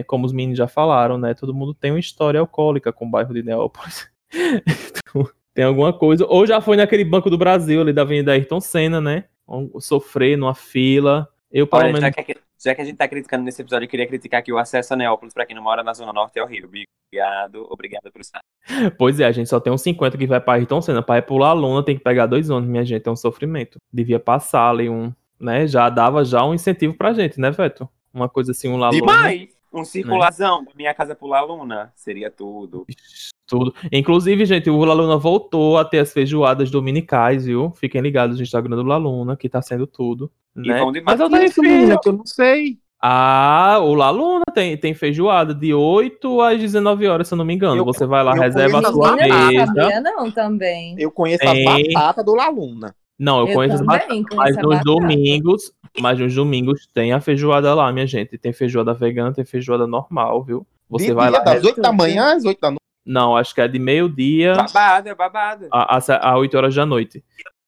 é, 0.00 0.02
como 0.02 0.26
os 0.26 0.34
meninos 0.34 0.58
já 0.58 0.68
falaram, 0.68 1.16
né? 1.16 1.32
Todo 1.32 1.54
mundo 1.54 1.72
tem 1.72 1.92
uma 1.92 1.98
história 1.98 2.38
alcoólica 2.38 2.92
com 2.92 3.06
o 3.06 3.10
bairro 3.10 3.32
de 3.32 3.42
Neópolis. 3.42 4.06
Então, 5.08 5.26
tem 5.54 5.64
alguma 5.64 5.92
coisa. 5.94 6.26
Ou 6.28 6.46
já 6.46 6.60
foi 6.60 6.76
naquele 6.76 7.02
Banco 7.02 7.30
do 7.30 7.38
Brasil 7.38 7.80
ali 7.80 7.90
da 7.90 8.02
Avenida 8.02 8.32
Ayrton 8.32 8.60
Senna, 8.60 9.00
né? 9.00 9.24
Sofrer 9.80 10.36
numa 10.36 10.54
fila. 10.54 11.26
Eu, 11.50 11.66
pelo 11.66 11.84
Olha, 11.84 11.92
menos. 11.94 12.14
que, 12.14 12.36
já 12.62 12.74
que 12.74 12.80
a 12.80 12.84
gente 12.84 12.96
tá 12.96 13.06
criticando 13.08 13.44
nesse 13.44 13.60
episódio, 13.60 13.86
eu 13.86 13.90
queria 13.90 14.06
criticar 14.06 14.42
que 14.42 14.52
o 14.52 14.58
acesso 14.58 14.94
a 14.94 14.96
Neópolis, 14.96 15.34
pra 15.34 15.46
quem 15.46 15.54
não 15.54 15.62
mora 15.62 15.82
na 15.82 15.92
Zona 15.92 16.12
Norte, 16.12 16.38
é 16.38 16.42
horrível. 16.42 16.68
Obrigado, 16.68 17.66
obrigado 17.70 18.10
por 18.10 18.20
estar. 18.20 18.40
Pois 18.98 19.20
é, 19.20 19.24
a 19.24 19.32
gente 19.32 19.48
só 19.48 19.60
tem 19.60 19.72
uns 19.72 19.82
50 19.82 20.18
que 20.18 20.26
vai 20.26 20.40
pra 20.40 20.54
Ayrton 20.54 20.82
Senna. 20.82 21.02
Pra 21.02 21.18
ir 21.18 21.22
pular 21.22 21.50
a 21.50 21.52
luna 21.52 21.84
tem 21.84 21.96
que 21.96 22.02
pegar 22.02 22.26
dois 22.26 22.50
ônibus, 22.50 22.70
minha 22.70 22.84
gente. 22.84 23.06
É 23.06 23.10
um 23.10 23.16
sofrimento. 23.16 23.78
Devia 23.92 24.18
passar 24.18 24.70
ali 24.70 24.88
um, 24.88 25.12
né? 25.38 25.66
Já 25.66 25.88
dava 25.88 26.24
já 26.24 26.44
um 26.44 26.52
incentivo 26.52 26.94
pra 26.94 27.12
gente, 27.12 27.40
né, 27.40 27.50
Veto? 27.50 27.88
Uma 28.12 28.28
coisa 28.28 28.50
assim, 28.50 28.68
um 28.68 28.76
laluna. 28.76 29.00
Demais! 29.00 29.56
Um 29.72 29.84
circulação 29.84 30.64
da 30.64 30.72
minha 30.74 30.94
casa 30.94 31.14
pular 31.14 31.42
Luna 31.42 31.92
seria 31.94 32.30
tudo. 32.30 32.86
Tudo. 33.46 33.72
Inclusive, 33.92 34.44
gente, 34.44 34.68
o 34.68 34.84
Laluna 34.84 35.16
voltou 35.16 35.78
a 35.78 35.84
ter 35.84 36.00
as 36.00 36.12
feijoadas 36.12 36.70
dominicais, 36.70 37.46
viu? 37.46 37.72
Fiquem 37.76 38.00
ligados 38.00 38.36
no 38.38 38.42
Instagram 38.42 38.76
do 38.76 38.82
Laluna, 38.82 39.36
que 39.36 39.48
tá 39.48 39.62
sendo 39.62 39.86
tudo. 39.86 40.30
E 40.56 40.68
Né? 40.68 40.80
Mas 41.04 41.20
eu 41.20 41.30
tenho 41.30 41.52
menina, 41.58 41.96
que 42.02 42.08
eu 42.08 42.12
não 42.14 42.26
sei. 42.26 42.78
Ah, 43.00 43.78
o 43.82 43.94
La 43.94 44.10
Luna 44.10 44.42
tem, 44.54 44.76
tem 44.76 44.94
feijoada 44.94 45.54
de 45.54 45.72
8 45.72 46.40
às 46.40 46.58
19 46.58 47.06
horas, 47.06 47.28
se 47.28 47.34
eu 47.34 47.38
não 47.38 47.44
me 47.44 47.54
engano. 47.54 47.76
Eu- 47.76 47.84
Você 47.84 48.04
vai 48.06 48.24
lá, 48.24 48.32
reserva 48.34 48.78
a 48.78 48.82
sua 48.90 49.10
as 49.10 49.16
não 49.16 49.16
mesa. 49.50 49.66
sabia 49.66 50.00
não 50.00 50.30
também. 50.30 50.96
Eu 50.98 51.10
conheço 51.12 51.40
Tem. 51.40 51.68
as 51.68 51.92
batatas 51.92 52.24
do 52.24 52.34
Laluna. 52.34 52.94
Não, 53.18 53.40
eu, 53.40 53.48
Eu 53.48 53.54
conheço 53.54 53.74
as 53.76 53.80
batatas. 53.82 54.08
também 54.08 54.22
conheço 54.24 54.36
Mas 54.44 54.56
a 54.58 54.62
nos 54.62 54.70
batata. 54.78 54.84
domingos, 54.90 55.72
mas 56.00 56.18
nos 56.18 56.34
domingos 56.34 56.88
tem 56.92 57.12
a 57.12 57.20
feijoada 57.20 57.72
lá, 57.74 57.92
minha 57.92 58.06
gente. 58.06 58.36
Tem 58.38 58.52
feijoada 58.52 58.92
vegana, 58.92 59.32
tem 59.32 59.44
feijoada 59.44 59.86
normal, 59.86 60.42
viu? 60.42 60.66
Você 60.88 61.06
De 61.08 61.12
vai 61.14 61.28
dia, 61.28 61.38
lá. 61.38 61.44
das 61.44 61.64
8 61.64 61.80
da 61.80 61.92
manhã 61.92 62.34
às 62.34 62.44
8 62.44 62.60
da 62.60 62.70
noite. 62.70 62.80
Não, 63.06 63.36
acho 63.36 63.54
que 63.54 63.60
é 63.60 63.68
de 63.68 63.78
meio-dia 63.78 64.54
Babado, 64.54 65.08
é 65.08 65.14
babado. 65.14 65.68
a, 65.70 65.96
a, 65.96 66.30
a 66.30 66.38
8 66.38 66.56
horas 66.56 66.74
da 66.74 66.84
noite. 66.84 67.22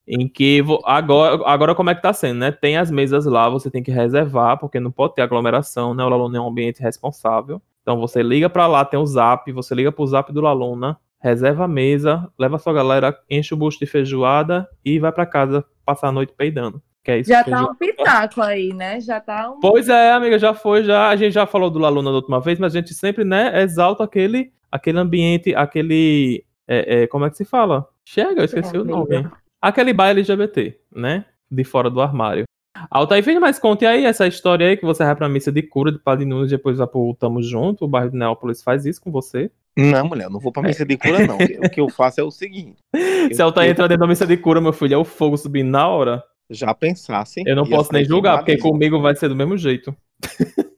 Em 0.06 0.26
que 0.26 0.64
agora, 0.84 1.42
agora 1.46 1.74
como 1.74 1.90
é 1.90 1.94
que 1.94 2.02
tá 2.02 2.12
sendo, 2.12 2.38
né? 2.38 2.50
Tem 2.50 2.76
as 2.76 2.90
mesas 2.90 3.26
lá, 3.26 3.48
você 3.48 3.70
tem 3.70 3.82
que 3.82 3.90
reservar, 3.90 4.58
porque 4.58 4.80
não 4.80 4.90
pode 4.90 5.14
ter 5.14 5.22
aglomeração, 5.22 5.94
né? 5.94 6.02
O 6.02 6.08
Laluna 6.08 6.38
é 6.38 6.40
um 6.40 6.48
ambiente 6.48 6.82
responsável. 6.82 7.60
Então 7.82 8.00
você 8.00 8.22
liga 8.22 8.48
pra 8.50 8.66
lá, 8.66 8.84
tem 8.84 8.98
o 8.98 9.06
zap, 9.06 9.50
você 9.52 9.74
liga 9.74 9.92
pro 9.92 10.06
zap 10.06 10.32
do 10.32 10.40
Laluna, 10.40 10.98
reserva 11.20 11.64
a 11.64 11.68
mesa, 11.68 12.26
leva 12.38 12.56
a 12.56 12.58
sua 12.58 12.72
galera, 12.72 13.16
enche 13.28 13.52
o 13.54 13.56
bucho 13.56 13.78
de 13.78 13.86
feijoada 13.86 14.68
e 14.84 14.98
vai 14.98 15.12
pra 15.12 15.26
casa 15.26 15.64
passar 15.84 16.08
a 16.08 16.12
noite 16.12 16.32
peidando. 16.36 16.82
Que 17.04 17.10
é 17.12 17.18
isso 17.20 17.30
Já 17.30 17.44
tá 17.44 17.62
um 17.62 17.74
pitaco 17.74 18.42
aí, 18.42 18.72
né? 18.72 19.00
Já 19.00 19.20
tá 19.20 19.50
um. 19.50 19.60
Pois 19.60 19.88
é, 19.88 20.12
amiga, 20.12 20.38
já 20.38 20.52
foi, 20.52 20.84
já. 20.84 21.08
A 21.08 21.16
gente 21.16 21.32
já 21.32 21.46
falou 21.46 21.70
do 21.70 21.78
Laluna 21.78 22.10
da 22.10 22.16
última 22.16 22.40
vez, 22.40 22.58
mas 22.58 22.74
a 22.74 22.78
gente 22.78 22.92
sempre, 22.92 23.24
né, 23.24 23.62
exalta 23.62 24.04
aquele, 24.04 24.52
aquele 24.70 24.98
ambiente, 24.98 25.54
aquele. 25.54 26.44
é, 26.66 27.02
é, 27.02 27.06
como 27.06 27.24
é 27.24 27.30
que 27.30 27.36
se 27.36 27.44
fala? 27.44 27.86
Chega, 28.04 28.40
eu 28.40 28.44
esqueci 28.44 28.76
o 28.76 28.84
nome. 28.84 29.28
Aquele 29.60 29.92
baile 29.92 30.20
LGBT, 30.20 30.78
né? 30.94 31.24
De 31.50 31.64
fora 31.64 31.90
do 31.90 32.00
armário. 32.00 32.44
Altair 32.90 33.24
Filho, 33.24 33.40
mas 33.40 33.58
conte 33.58 33.84
aí 33.84 34.04
essa 34.04 34.26
história 34.26 34.66
aí 34.66 34.76
que 34.76 34.84
você 34.84 35.04
vai 35.04 35.16
pra 35.16 35.28
missa 35.28 35.50
de 35.50 35.62
cura 35.62 35.90
de 35.90 35.98
Padre 35.98 36.24
Nunes, 36.24 36.50
depois 36.50 36.78
vai 36.78 36.86
pro 36.86 37.16
Tamo 37.18 37.42
Junto, 37.42 37.84
o 37.84 37.88
bairro 37.88 38.10
de 38.10 38.16
Neópolis 38.16 38.62
faz 38.62 38.86
isso 38.86 39.00
com 39.00 39.10
você. 39.10 39.50
Não, 39.76 40.06
mulher, 40.06 40.24
eu 40.24 40.30
não 40.30 40.40
vou 40.40 40.52
pra 40.52 40.62
missa 40.62 40.84
de 40.84 40.96
cura, 40.96 41.26
não. 41.26 41.36
o 41.36 41.70
que 41.70 41.80
eu 41.80 41.88
faço 41.88 42.20
é 42.20 42.24
o 42.24 42.30
seguinte: 42.30 42.78
Se 43.32 43.42
Altair 43.42 43.70
entrar 43.70 43.88
dentro 43.88 44.02
da 44.02 44.08
missa 44.08 44.26
de 44.26 44.36
cura, 44.36 44.60
meu 44.60 44.72
filho, 44.72 44.94
é 44.94 44.98
o 44.98 45.04
fogo 45.04 45.36
subindo 45.36 45.70
na 45.70 45.88
hora. 45.88 46.22
já 46.50 46.72
pensasse. 46.74 47.42
Eu 47.46 47.56
não 47.56 47.64
posso 47.68 47.92
nem 47.92 48.04
julgar, 48.04 48.38
porque 48.38 48.58
comigo 48.58 49.00
vai 49.00 49.14
ser 49.14 49.28
do 49.28 49.36
mesmo 49.36 49.56
jeito. 49.56 49.94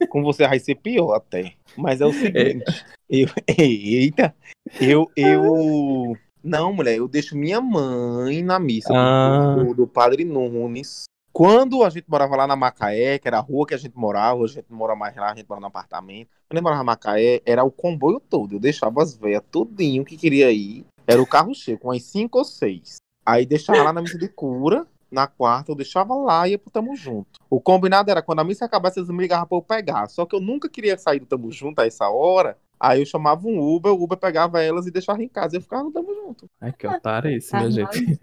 Com 0.08 0.22
você 0.22 0.46
vai 0.46 0.58
ser 0.58 0.74
pior 0.76 1.14
até. 1.14 1.54
Mas 1.76 2.00
é 2.00 2.06
o 2.06 2.12
seguinte. 2.12 2.64
eu- 3.08 3.28
eita, 3.58 4.34
eu, 4.80 5.10
eu. 5.16 6.16
Não, 6.42 6.72
mulher, 6.72 6.96
eu 6.96 7.06
deixo 7.06 7.36
minha 7.36 7.60
mãe 7.60 8.42
na 8.42 8.58
missa 8.58 8.88
do- 8.88 8.94
Ah. 8.98 9.54
do, 9.58 9.74
do 9.74 9.86
Padre 9.86 10.24
Nunes. 10.24 11.04
Quando 11.32 11.84
a 11.84 11.90
gente 11.90 12.06
morava 12.08 12.34
lá 12.34 12.46
na 12.46 12.56
Macaé, 12.56 13.18
que 13.18 13.28
era 13.28 13.38
a 13.38 13.40
rua 13.40 13.64
que 13.66 13.74
a 13.74 13.78
gente 13.78 13.96
morava, 13.96 14.40
hoje 14.40 14.54
a 14.54 14.60
gente 14.60 14.70
não 14.70 14.78
mora 14.78 14.96
mais 14.96 15.14
lá, 15.16 15.30
a 15.30 15.34
gente 15.36 15.48
mora 15.48 15.60
no 15.60 15.68
apartamento. 15.68 16.28
Quando 16.48 16.56
eu 16.58 16.62
morava 16.62 16.80
na 16.80 16.84
Macaé, 16.84 17.40
era 17.46 17.62
o 17.62 17.70
comboio 17.70 18.18
todo. 18.18 18.56
Eu 18.56 18.58
deixava 18.60 19.00
as 19.02 19.14
velhas 19.16 19.42
tudinho 19.50 20.04
que 20.04 20.16
queria 20.16 20.50
ir. 20.50 20.84
Era 21.06 21.22
o 21.22 21.26
carro 21.26 21.54
cheio, 21.54 21.78
com 21.78 21.90
as 21.92 22.02
cinco 22.02 22.38
ou 22.38 22.44
seis. 22.44 22.96
Aí 23.24 23.46
deixava 23.46 23.82
lá 23.82 23.92
na 23.92 24.02
missa 24.02 24.18
de 24.18 24.28
cura. 24.28 24.86
Na 25.10 25.26
quarta, 25.26 25.72
eu 25.72 25.76
deixava 25.76 26.14
lá 26.14 26.46
e 26.46 26.52
ia 26.52 26.58
pro 26.58 26.70
Tamo 26.70 26.94
Junto. 26.94 27.40
O 27.48 27.60
combinado 27.60 28.10
era 28.10 28.22
quando 28.22 28.40
a 28.40 28.44
missa 28.44 28.64
acabasse, 28.64 28.98
eles 29.00 29.10
me 29.10 29.18
ligavam 29.18 29.46
pra 29.46 29.58
eu 29.58 29.62
pegar. 29.62 30.08
Só 30.08 30.24
que 30.24 30.36
eu 30.36 30.40
nunca 30.40 30.68
queria 30.68 30.96
sair 30.96 31.18
do 31.20 31.26
Tamo 31.26 31.50
Junto 31.50 31.80
a 31.80 31.86
essa 31.86 32.08
hora. 32.08 32.56
Aí 32.78 33.00
eu 33.00 33.06
chamava 33.06 33.46
um 33.46 33.58
Uber, 33.60 33.92
o 33.92 34.02
Uber 34.02 34.16
pegava 34.16 34.62
elas 34.62 34.86
e 34.86 34.90
deixava 34.90 35.22
em 35.22 35.28
casa. 35.28 35.56
E 35.56 35.58
eu 35.58 35.62
ficava 35.62 35.82
no 35.82 35.92
Tamo 35.92 36.14
Junto. 36.14 36.48
Ai, 36.60 36.72
que 36.72 36.86
otário 36.86 37.30
é 37.30 37.34
esse, 37.34 37.50
Tá 37.50 37.58
minha 37.58 37.70
gente. 37.70 38.20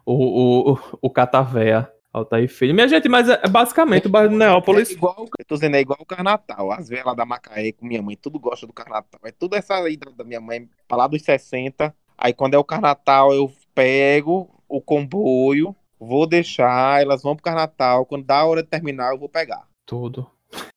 o, 0.05 0.13
o, 0.13 0.73
o, 0.73 0.79
o 1.01 1.09
Catavéia. 1.09 1.91
Altair 2.11 2.49
Filho. 2.49 2.73
Minha 2.73 2.87
gente, 2.87 3.07
mas 3.07 3.29
é 3.29 3.39
é 3.43 3.47
basicamente 3.47 4.07
o 4.07 4.09
bairro 4.09 4.29
de 4.29 4.35
É 4.35 4.37
Neópolis. 4.39 4.89
igual, 4.89 5.27
eu 5.37 5.45
tô 5.45 5.53
dizendo, 5.53 5.75
é 5.75 5.79
igual 5.81 5.99
o 6.01 6.05
Carnatal. 6.05 6.71
As 6.71 6.89
velhas 6.89 7.05
lá 7.05 7.13
da 7.13 7.23
Macaé 7.23 7.71
com 7.71 7.85
minha 7.85 8.01
mãe, 8.01 8.17
tudo 8.19 8.39
gosta 8.39 8.65
do 8.65 8.73
Carnatal. 8.73 9.21
É 9.23 9.31
tudo 9.31 9.55
essa 9.55 9.75
aí 9.75 9.95
da 9.95 10.09
da 10.09 10.23
minha 10.23 10.41
mãe, 10.41 10.67
pra 10.87 10.97
lá 10.97 11.07
dos 11.07 11.21
60. 11.21 11.95
Aí 12.17 12.33
quando 12.33 12.55
é 12.55 12.57
o 12.57 12.63
Carnatal, 12.63 13.31
eu 13.31 13.51
pego 13.75 14.49
o 14.69 14.79
comboio, 14.79 15.75
vou 15.99 16.27
deixar, 16.27 17.01
elas 17.01 17.23
vão 17.23 17.35
pro 17.35 17.43
Carnatal. 17.43 18.05
Quando 18.05 18.25
dá 18.25 18.39
a 18.39 18.45
hora 18.45 18.63
de 18.63 18.69
terminar, 18.69 19.11
eu 19.11 19.19
vou 19.19 19.29
pegar. 19.29 19.67
Tudo. 19.85 20.27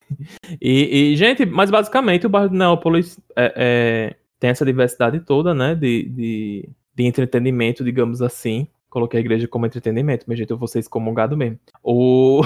E, 0.60 1.12
e, 1.12 1.16
gente, 1.16 1.46
mas 1.46 1.70
basicamente 1.70 2.26
o 2.26 2.28
bairro 2.28 2.50
de 2.50 2.54
Neópolis 2.54 3.18
é, 3.34 3.54
é, 3.56 4.16
tem 4.38 4.50
essa 4.50 4.62
diversidade 4.62 5.18
toda, 5.20 5.54
né? 5.54 5.74
De, 5.74 6.02
de, 6.02 6.68
de 6.94 7.04
entretenimento, 7.04 7.82
digamos 7.82 8.20
assim. 8.20 8.68
Coloquei 8.90 9.18
a 9.18 9.22
igreja 9.22 9.48
como 9.48 9.64
entretenimento, 9.64 10.26
minha 10.28 10.36
gente, 10.36 10.50
eu 10.50 10.58
vou 10.58 10.68
ser 10.68 10.80
excomungado 10.80 11.34
mesmo. 11.34 11.58
O... 11.82 12.42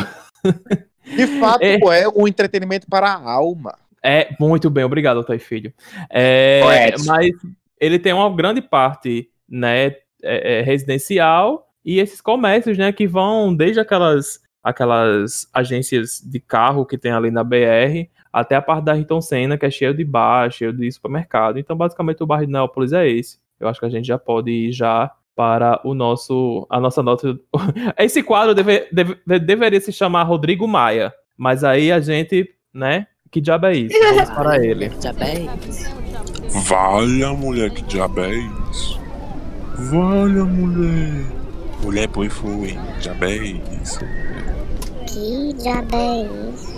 De 1.03 1.27
fato, 1.41 1.65
É. 1.65 1.75
é 2.03 2.09
um 2.09 2.29
entretenimento 2.29 2.87
para 2.89 3.09
a 3.09 3.33
alma. 3.33 3.77
É, 4.01 4.29
muito 4.39 4.71
bem, 4.71 4.85
obrigado, 4.85 5.17
Altair 5.17 5.41
Filho. 5.41 5.75
É, 6.09 6.95
mas 7.05 7.33
ele 7.81 7.99
tem 7.99 8.13
uma 8.13 8.33
grande 8.35 8.63
parte, 8.63 9.29
né, 9.49 9.97
é, 10.23 10.59
é, 10.59 10.63
residencial 10.63 11.67
e 11.85 11.99
esses 11.99 12.21
comércios, 12.21 12.77
né, 12.79 12.93
que 12.93 13.07
vão 13.07 13.55
desde 13.55 13.79
aquelas, 13.81 14.41
aquelas 14.63 15.49
agências 15.53 16.21
de 16.25 16.41
carro 16.41 16.85
que 16.87 16.99
tem 16.99 17.13
ali 17.13 17.31
na 17.31 17.45
BR 17.45 18.09
até 18.33 18.55
a 18.57 18.61
parte 18.63 18.85
da 18.85 18.93
Ayrton 18.93 19.21
Senna, 19.21 19.57
que 19.57 19.65
é 19.65 19.71
cheio 19.71 19.95
de 19.95 20.05
bar, 20.05 20.51
cheio 20.51 20.73
de 20.73 20.91
supermercado. 20.93 21.59
Então, 21.59 21.75
basicamente, 21.77 22.23
o 22.23 22.27
bairro 22.27 22.45
de 22.47 22.53
Neópolis 22.53 22.93
é 22.93 23.09
esse. 23.09 23.39
Eu 23.59 23.69
acho 23.69 23.81
que 23.81 23.87
a 23.87 23.91
gente 23.91 24.07
já 24.07 24.19
pode 24.19 24.51
ir 24.51 24.73
já 24.73 25.11
para 25.35 25.81
o 25.85 25.95
nosso, 25.95 26.67
a 26.69 26.79
nossa 26.81 27.03
nota. 27.03 27.39
Esse 27.99 28.23
quadro 28.23 28.55
deve- 28.55 28.89
deve- 28.93 29.39
deveria 29.39 29.81
se 29.81 29.93
chamar 29.93 30.23
Rodrigo 30.25 30.67
Maia, 30.69 31.13
mas 31.37 31.63
aí 31.65 31.91
a 31.93 32.01
gente, 32.01 32.49
né, 32.75 33.07
que 33.31 33.41
diabo 33.41 33.67
é 33.67 33.75
isso? 33.77 33.97
Vamos 34.15 34.31
para 34.31 34.65
ele. 34.65 34.91
Já 35.01 35.13
bem. 35.13 35.49
Valha, 36.69 37.33
mulher, 37.33 37.71
que 37.71 37.83
diabo 37.83 38.21
é 38.21 38.35
isso? 38.71 38.96
Valha, 39.91 40.45
mulher. 40.45 41.25
Mulher, 41.83 42.09
põe 42.09 42.29
foi. 42.29 42.77
Diabo 43.01 43.25
é 43.25 43.37
isso? 43.37 44.01
Que 45.07 45.53
diabo 45.63 45.97
é 45.97 46.23
isso? 46.23 46.77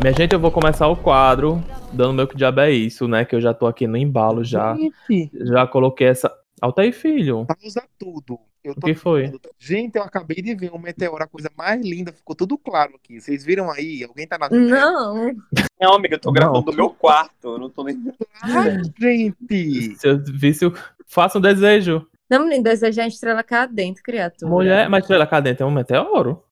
Minha 0.00 0.12
gente, 0.14 0.32
eu 0.32 0.40
vou 0.40 0.50
começar 0.50 0.88
o 0.88 0.96
quadro 0.96 1.62
dando 1.92 2.14
meu 2.14 2.26
que 2.26 2.36
diabo 2.36 2.60
é 2.60 2.70
isso, 2.70 3.06
né? 3.06 3.24
Que 3.24 3.36
eu 3.36 3.40
já 3.40 3.52
tô 3.54 3.66
aqui 3.66 3.86
no 3.86 3.96
embalo 3.96 4.42
já. 4.44 4.74
Gente, 4.74 5.30
Já 5.32 5.66
coloquei 5.66 6.08
essa. 6.08 6.32
Alta 6.60 6.82
aí, 6.82 6.92
filho. 6.92 7.46
pausa 7.46 7.82
tudo. 7.98 8.38
Eu 8.62 8.72
O 8.76 8.80
que 8.80 8.94
foi? 8.94 9.32
Gente, 9.58 9.96
eu 9.96 10.02
acabei 10.02 10.42
de 10.42 10.54
ver 10.54 10.70
um 10.72 10.78
meteoro, 10.78 11.22
a 11.22 11.26
coisa 11.26 11.50
mais 11.56 11.80
linda, 11.82 12.12
ficou 12.12 12.36
tudo 12.36 12.58
claro 12.58 12.92
aqui. 12.96 13.18
Vocês 13.20 13.44
viram 13.44 13.70
aí? 13.70 14.04
Alguém 14.04 14.26
tá 14.26 14.36
na 14.38 14.48
janela? 14.50 14.92
Não. 14.92 15.36
Não, 15.80 15.94
amiga, 15.94 16.16
eu 16.16 16.20
tô 16.20 16.28
Não. 16.28 16.34
gravando 16.34 16.62
do 16.70 16.76
meu 16.76 16.90
quarto. 16.90 17.32
Eu 17.54 17.58
não 17.58 17.70
tô 17.70 17.82
nem. 17.84 17.98
Ai, 18.42 18.82
gente! 18.98 19.96
Se 19.96 20.06
eu 20.08 20.22
visse, 20.22 20.66
o- 20.66 20.74
faça 21.06 21.38
um 21.38 21.40
desejo. 21.40 22.06
Não, 22.28 22.44
menino, 22.44 22.62
desejar 22.62 23.04
a 23.04 23.08
estrela 23.08 23.42
cadente, 23.42 24.02
criatura. 24.02 24.50
Mulher, 24.50 24.88
mas 24.90 25.04
estrela 25.04 25.26
cadente 25.26 25.62
é 25.62 25.66
um 25.66 25.70
meteoro? 25.70 26.44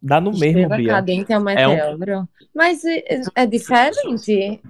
Dá 0.00 0.20
no 0.20 0.30
mesmo, 0.30 0.46
Estrela 0.46 0.76
Bia. 0.76 0.88
cadente 0.88 1.32
é 1.32 1.38
um 1.38 1.48
É 1.50 1.68
um- 1.68 1.96
meteoro. 1.98 2.28
Mas 2.54 2.82
é, 2.84 3.20
é 3.36 3.46
diferente, 3.46 4.60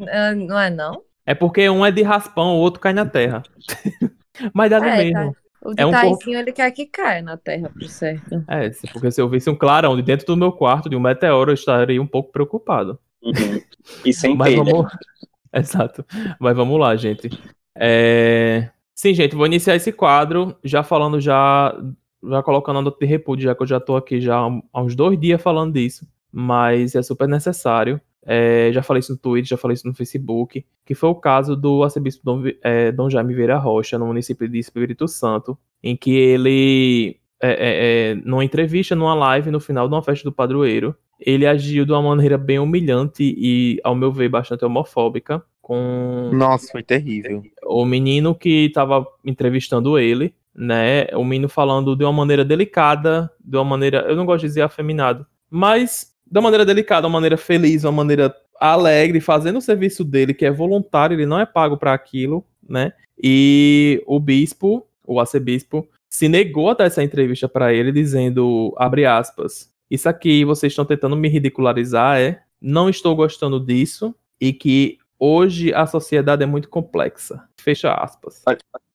não 0.46 0.58
é 0.60 0.68
não? 0.68 1.02
É 1.24 1.34
porque 1.34 1.70
um 1.70 1.86
é 1.86 1.90
de 1.92 2.02
raspão, 2.02 2.56
o 2.56 2.58
outro 2.60 2.80
cai 2.80 2.92
na 2.92 3.06
terra. 3.06 3.42
mas 4.52 4.70
dá 4.70 4.78
no 4.80 4.86
É, 4.86 4.96
mesmo. 5.04 5.36
O 5.64 5.72
É 5.76 5.86
um 5.86 5.90
Taizinho, 5.90 6.38
ele 6.38 6.52
quer 6.52 6.70
que 6.72 6.86
caia 6.86 7.22
na 7.22 7.36
terra, 7.36 7.70
por 7.70 7.84
certo. 7.84 8.44
É, 8.48 8.70
porque 8.92 9.10
se 9.10 9.20
eu 9.20 9.28
visse 9.28 9.48
um 9.48 9.54
clarão 9.54 9.96
de 9.96 10.02
dentro 10.02 10.26
do 10.26 10.36
meu 10.36 10.52
quarto 10.52 10.88
de 10.88 10.96
um 10.96 11.00
meteoro, 11.00 11.50
eu 11.50 11.54
estaria 11.54 12.02
um 12.02 12.06
pouco 12.06 12.32
preocupado. 12.32 12.98
Uhum. 13.22 13.60
E 14.04 14.12
sem 14.12 14.36
Mas 14.36 14.54
telha. 14.54 14.64
vamos. 14.64 14.92
Exato. 15.54 16.04
Mas 16.40 16.56
vamos 16.56 16.80
lá, 16.80 16.96
gente. 16.96 17.30
É, 17.76 18.70
Sim, 19.02 19.14
gente, 19.14 19.34
vou 19.34 19.46
iniciar 19.46 19.74
esse 19.74 19.90
quadro 19.90 20.56
já 20.62 20.84
falando, 20.84 21.20
já, 21.20 21.76
já 22.22 22.40
colocando 22.40 22.78
a 22.78 22.82
nota 22.82 22.96
de 23.00 23.06
repúdio, 23.06 23.44
já 23.46 23.54
que 23.54 23.62
eu 23.62 23.66
já 23.66 23.80
tô 23.80 23.96
aqui 23.96 24.20
já 24.20 24.36
há 24.36 24.80
uns 24.80 24.94
dois 24.94 25.18
dias 25.18 25.42
falando 25.42 25.72
disso, 25.72 26.06
mas 26.30 26.94
é 26.94 27.02
super 27.02 27.28
necessário. 27.28 28.00
É, 28.24 28.70
já 28.72 28.82
falei 28.82 29.00
isso 29.00 29.12
no 29.12 29.18
Twitter, 29.18 29.48
já 29.48 29.56
falei 29.56 29.74
isso 29.74 29.86
no 29.86 29.94
Facebook, 29.94 30.64
que 30.84 30.94
foi 30.94 31.08
o 31.08 31.14
caso 31.14 31.56
do 31.56 31.82
arcebispo 31.82 32.22
Dom, 32.24 32.42
é, 32.62 32.92
Dom 32.92 33.10
Jaime 33.10 33.34
Vieira 33.34 33.58
Rocha, 33.58 33.98
no 33.98 34.06
município 34.06 34.48
de 34.48 34.58
Espírito 34.58 35.08
Santo, 35.08 35.58
em 35.82 35.96
que 35.96 36.12
ele, 36.12 37.16
é, 37.40 37.50
é, 37.50 38.10
é, 38.10 38.14
numa 38.14 38.44
entrevista, 38.44 38.94
numa 38.94 39.14
live, 39.14 39.50
no 39.50 39.60
final 39.60 39.88
de 39.88 39.94
uma 39.94 40.02
festa 40.02 40.24
do 40.24 40.32
padroeiro, 40.32 40.94
ele 41.18 41.46
agiu 41.46 41.84
de 41.84 41.92
uma 41.92 42.02
maneira 42.02 42.36
bem 42.36 42.58
humilhante 42.58 43.22
e, 43.22 43.80
ao 43.84 43.94
meu 43.94 44.12
ver, 44.12 44.28
bastante 44.28 44.64
homofóbica 44.64 45.42
com 45.60 46.30
Nossa, 46.32 46.72
foi 46.72 46.82
terrível. 46.82 47.42
o 47.64 47.84
menino 47.84 48.34
que 48.34 48.66
estava 48.66 49.06
entrevistando 49.24 49.96
ele, 49.96 50.34
né? 50.54 51.06
O 51.14 51.24
menino 51.24 51.48
falando 51.48 51.96
de 51.96 52.04
uma 52.04 52.12
maneira 52.12 52.44
delicada, 52.44 53.30
de 53.40 53.56
uma 53.56 53.64
maneira, 53.64 54.00
eu 54.08 54.16
não 54.16 54.26
gosto 54.26 54.42
de 54.42 54.48
dizer 54.48 54.62
afeminado, 54.62 55.24
mas 55.48 56.11
de 56.32 56.38
uma 56.38 56.44
maneira 56.44 56.64
delicada, 56.64 57.06
uma 57.06 57.12
maneira 57.12 57.36
feliz, 57.36 57.84
uma 57.84 57.92
maneira 57.92 58.34
alegre, 58.58 59.20
fazendo 59.20 59.58
o 59.58 59.60
serviço 59.60 60.02
dele, 60.02 60.32
que 60.32 60.46
é 60.46 60.50
voluntário, 60.50 61.14
ele 61.14 61.26
não 61.26 61.38
é 61.38 61.44
pago 61.44 61.76
para 61.76 61.92
aquilo, 61.92 62.42
né? 62.66 62.94
E 63.22 64.02
o 64.06 64.18
bispo, 64.18 64.86
o 65.06 65.20
arcebispo, 65.20 65.86
se 66.08 66.28
negou 66.28 66.70
a 66.70 66.74
dar 66.74 66.84
essa 66.86 67.02
entrevista 67.02 67.46
para 67.50 67.74
ele, 67.74 67.92
dizendo, 67.92 68.74
abre 68.78 69.04
aspas, 69.04 69.70
isso 69.90 70.08
aqui 70.08 70.42
vocês 70.42 70.72
estão 70.72 70.86
tentando 70.86 71.14
me 71.14 71.28
ridicularizar, 71.28 72.18
é? 72.18 72.40
Não 72.58 72.88
estou 72.88 73.14
gostando 73.14 73.60
disso 73.60 74.14
e 74.40 74.54
que 74.54 74.96
hoje 75.18 75.74
a 75.74 75.86
sociedade 75.86 76.42
é 76.42 76.46
muito 76.46 76.70
complexa. 76.70 77.46
Fecha 77.60 77.92
aspas. 77.92 78.42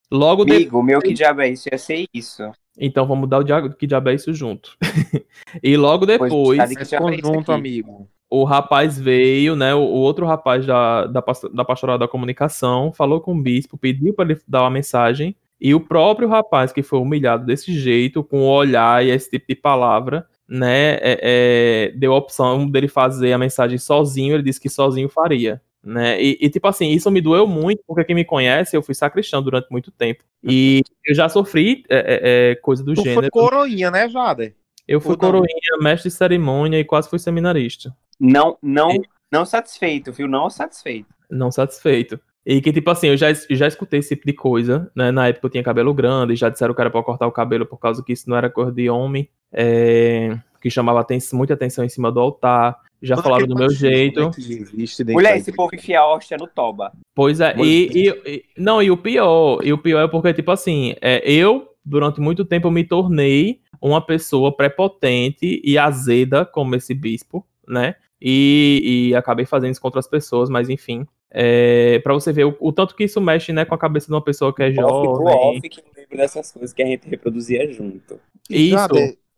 Logo 0.10 0.44
depois. 0.44 0.62
Amigo, 0.64 0.80
o 0.80 0.84
meu 0.84 1.00
que 1.02 1.14
diabo 1.14 1.42
é 1.42 1.50
isso? 1.50 1.70
Ia 1.72 1.78
ser 1.78 2.08
isso. 2.12 2.52
Então 2.78 3.08
vamos 3.08 3.28
dar 3.28 3.40
o 3.40 3.44
diabo, 3.44 3.70
que 3.74 3.88
diabo 3.88 4.10
é 4.10 4.14
isso 4.16 4.34
junto. 4.34 4.78
e 5.64 5.76
logo 5.76 6.06
depois, 6.06 6.32
isso 6.72 6.96
Conjunto, 6.98 7.52
amigo. 7.52 8.08
o 8.30 8.44
rapaz 8.44 9.00
veio, 9.00 9.56
né? 9.56 9.74
O, 9.74 9.80
o 9.80 9.96
outro 9.96 10.26
rapaz 10.26 10.66
da, 10.66 11.08
da, 11.08 11.24
da 11.54 11.66
pastoral 11.66 11.98
da 11.98 12.08
comunicação 12.08 12.92
falou 12.94 13.20
com 13.20 13.34
o 13.34 13.42
bispo, 13.42 13.78
pediu 13.78 14.14
para 14.14 14.32
ele 14.32 14.42
dar 14.48 14.62
uma 14.62 14.70
mensagem. 14.70 15.36
E 15.60 15.74
o 15.74 15.80
próprio 15.80 16.28
rapaz 16.28 16.72
que 16.72 16.84
foi 16.84 17.00
humilhado 17.00 17.46
desse 17.46 17.74
jeito, 17.74 18.24
com 18.24 18.42
o 18.42 18.48
olhar 18.48 19.04
e 19.04 19.10
esse 19.10 19.30
tipo 19.32 19.48
de 19.50 19.56
palavra, 19.56 20.28
né? 20.48 20.98
é- 21.02 21.20
é, 21.22 21.92
deu 21.96 22.14
a 22.14 22.18
opção 22.18 22.70
dele 22.70 22.88
fazer 22.88 23.34
a 23.34 23.40
mensagem 23.40 23.80
sozinho. 23.80 24.36
Ele 24.36 24.44
disse 24.44 24.62
que 24.62 24.70
sozinho 24.70 25.10
faria. 25.10 25.60
Né? 25.84 26.22
E, 26.22 26.38
e, 26.42 26.50
tipo 26.50 26.68
assim, 26.68 26.90
isso 26.90 27.10
me 27.10 27.22
doeu 27.22 27.48
muito, 27.48 27.82
porque 27.88 28.04
quem 28.04 28.16
me 28.16 28.26
conhece, 28.26 28.76
eu 28.76 28.82
fui 28.82 28.94
sacristão 28.94 29.42
durante 29.42 29.68
muito 29.72 29.92
tempo. 29.92 30.24
E 30.44 30.82
eu 31.06 31.16
já 31.16 31.30
sofri 31.30 31.84
é, 31.90 31.98
é, 31.98 32.52
é, 32.52 32.56
coisa 32.56 32.84
do 32.84 32.94
Tu 32.94 33.02
foi 33.04 33.14
gênero. 33.14 33.32
coroinha, 33.32 33.90
né, 33.90 34.10
Jader? 34.10 34.54
Eu 34.88 35.00
fui 35.02 35.16
coroinha, 35.18 35.46
mestre 35.82 36.10
de 36.10 36.16
cerimônia 36.16 36.80
e 36.80 36.84
quase 36.86 37.10
fui 37.10 37.20
seminarista. 37.20 37.96
Não, 38.20 38.58
não, 38.62 38.90
não 39.32 39.46
satisfeito, 39.46 40.12
viu? 40.12 40.28
Não 40.28 40.50
satisfeito. 40.50 41.08
Não 41.30 41.52
satisfeito. 41.52 42.20
E 42.46 42.62
que, 42.62 42.72
tipo 42.72 42.90
assim, 42.90 43.08
eu 43.08 43.18
já, 43.18 43.28
já 43.34 43.68
escutei 43.68 44.00
esse 44.00 44.16
tipo 44.16 44.26
de 44.26 44.34
coisa, 44.34 44.90
né? 44.96 45.12
Na 45.12 45.28
época 45.28 45.48
eu 45.48 45.52
tinha 45.52 45.64
cabelo 45.64 45.94
grande, 45.94 46.36
já 46.36 46.48
disseram 46.48 46.74
que 46.74 46.80
era 46.80 46.90
pra 46.90 47.04
cortar 47.04 47.28
o 47.28 47.32
cabelo 47.32 47.66
por 47.66 47.78
causa 47.78 48.02
que 48.02 48.14
isso 48.14 48.30
não 48.30 48.38
era 48.38 48.50
cor 48.50 48.72
de 48.72 48.90
homem, 48.90 49.30
é, 49.52 50.38
que 50.62 50.70
chamava 50.70 51.02
aten- 51.02 51.20
muita 51.34 51.54
atenção 51.54 51.84
em 51.84 51.90
cima 51.90 52.10
do 52.10 52.22
altar. 52.22 52.80
Já 53.02 53.16
Todo 53.16 53.24
falaram 53.26 53.46
do 53.48 53.56
meu 53.56 53.66
machismo, 53.66 53.88
jeito. 53.90 54.20
né, 54.22 55.14
Mulher, 55.14 55.38
esse 55.38 55.52
povo 55.52 55.76
enfia 55.76 56.00
a 56.00 56.08
hóstia 56.08 56.38
no 56.38 56.48
toba. 56.48 56.92
Pois 57.14 57.40
é, 57.40 57.56
e, 57.60 57.88
e- 57.94 58.22
e- 58.26 58.44
não, 58.58 58.82
e 58.82 58.90
o 58.90 58.98
pior, 58.98 59.60
e 59.64 59.72
o 59.72 59.78
pior 59.78 60.02
é 60.04 60.08
porque, 60.08 60.34
tipo 60.34 60.50
assim, 60.52 60.96
é, 61.02 61.22
eu, 61.30 61.70
durante 61.86 62.20
muito 62.20 62.44
tempo, 62.44 62.68
eu 62.68 62.72
me 62.72 62.84
tornei 62.84 63.60
uma 63.80 64.02
pessoa 64.02 64.52
prepotente 64.52 65.62
e 65.64 65.78
azeda 65.78 66.44
como 66.46 66.76
esse 66.76 66.94
bispo, 66.94 67.46
né? 67.68 67.96
E, 68.20 69.10
e 69.12 69.16
acabei 69.16 69.46
fazendo 69.46 69.72
isso 69.72 69.82
com 69.82 69.88
outras 69.88 70.08
pessoas, 70.08 70.50
mas 70.50 70.70
enfim. 70.70 71.06
É, 71.30 72.00
para 72.00 72.14
você 72.14 72.32
ver 72.32 72.46
o, 72.46 72.58
o 72.60 72.72
tanto 72.72 72.96
que 72.96 73.04
isso 73.04 73.20
mexe 73.22 73.52
né, 73.54 73.66
com 73.66 73.76
a 73.76 73.78
cabeça 73.78 74.08
de 74.08 74.14
uma 74.14 74.24
pessoa 74.24 74.56
que 74.56 74.64
é 74.64 74.68
Off 74.70 74.76
do 74.76 74.82
jovem. 75.18 75.36
off 75.58 75.70
que 75.70 75.80
eu 75.82 75.84
lembro 75.96 76.18
dessas 76.18 76.52
coisas 76.52 76.74
que 76.74 76.82
a 76.82 76.86
gente 76.86 77.08
reproduzia 77.08 77.72
junto. 77.72 78.20
Isso. 78.50 78.74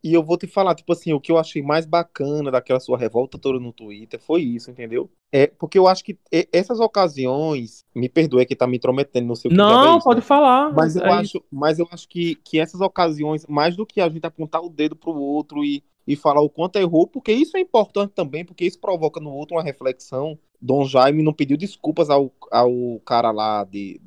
E 0.03 0.13
eu 0.13 0.23
vou 0.23 0.37
te 0.37 0.47
falar, 0.47 0.75
tipo 0.75 0.91
assim, 0.93 1.11
o 1.13 1.19
que 1.19 1.31
eu 1.31 1.37
achei 1.37 1.61
mais 1.61 1.85
bacana 1.85 2.49
daquela 2.49 2.79
sua 2.79 2.97
revolta 2.97 3.37
toda 3.37 3.59
no 3.59 3.73
Twitter 3.73 4.19
foi 4.19 4.41
isso, 4.41 4.71
entendeu? 4.71 5.09
É 5.31 5.47
porque 5.47 5.77
eu 5.77 5.87
acho 5.87 6.03
que 6.03 6.17
essas 6.51 6.79
ocasiões, 6.79 7.83
me 7.93 8.07
perdoe 8.09 8.45
que 8.45 8.55
tá 8.55 8.65
me 8.65 8.77
intrometendo 8.77 9.27
no 9.27 9.35
seu 9.35 9.49
que 9.49 9.55
diabo 9.55 9.71
é 9.71 9.87
Não, 9.87 9.97
isso, 9.97 10.03
pode 10.05 10.19
né? 10.21 10.25
falar. 10.25 10.73
Mas 10.73 10.95
eu 10.95 11.03
é 11.03 11.11
acho, 11.11 11.43
mas 11.51 11.79
eu 11.79 11.87
acho 11.91 12.07
que, 12.07 12.35
que 12.43 12.59
essas 12.59 12.81
ocasiões, 12.81 13.45
mais 13.47 13.75
do 13.75 13.85
que 13.85 13.99
a 14.01 14.09
gente 14.09 14.25
apontar 14.25 14.61
o 14.61 14.69
dedo 14.69 14.95
pro 14.95 15.13
outro 15.15 15.63
e, 15.63 15.83
e 16.07 16.15
falar 16.15 16.41
o 16.41 16.49
quanto 16.49 16.77
errou, 16.77 17.05
porque 17.05 17.31
isso 17.31 17.57
é 17.57 17.59
importante 17.59 18.11
também, 18.13 18.43
porque 18.45 18.65
isso 18.65 18.79
provoca 18.79 19.19
no 19.19 19.31
outro 19.31 19.55
uma 19.57 19.63
reflexão. 19.63 20.37
Dom 20.61 20.85
Jaime 20.85 21.23
não 21.23 21.33
pediu 21.33 21.55
desculpas 21.57 22.09
ao, 22.09 22.31
ao 22.51 22.99
cara 23.05 23.31
lá 23.31 23.63
de. 23.63 24.01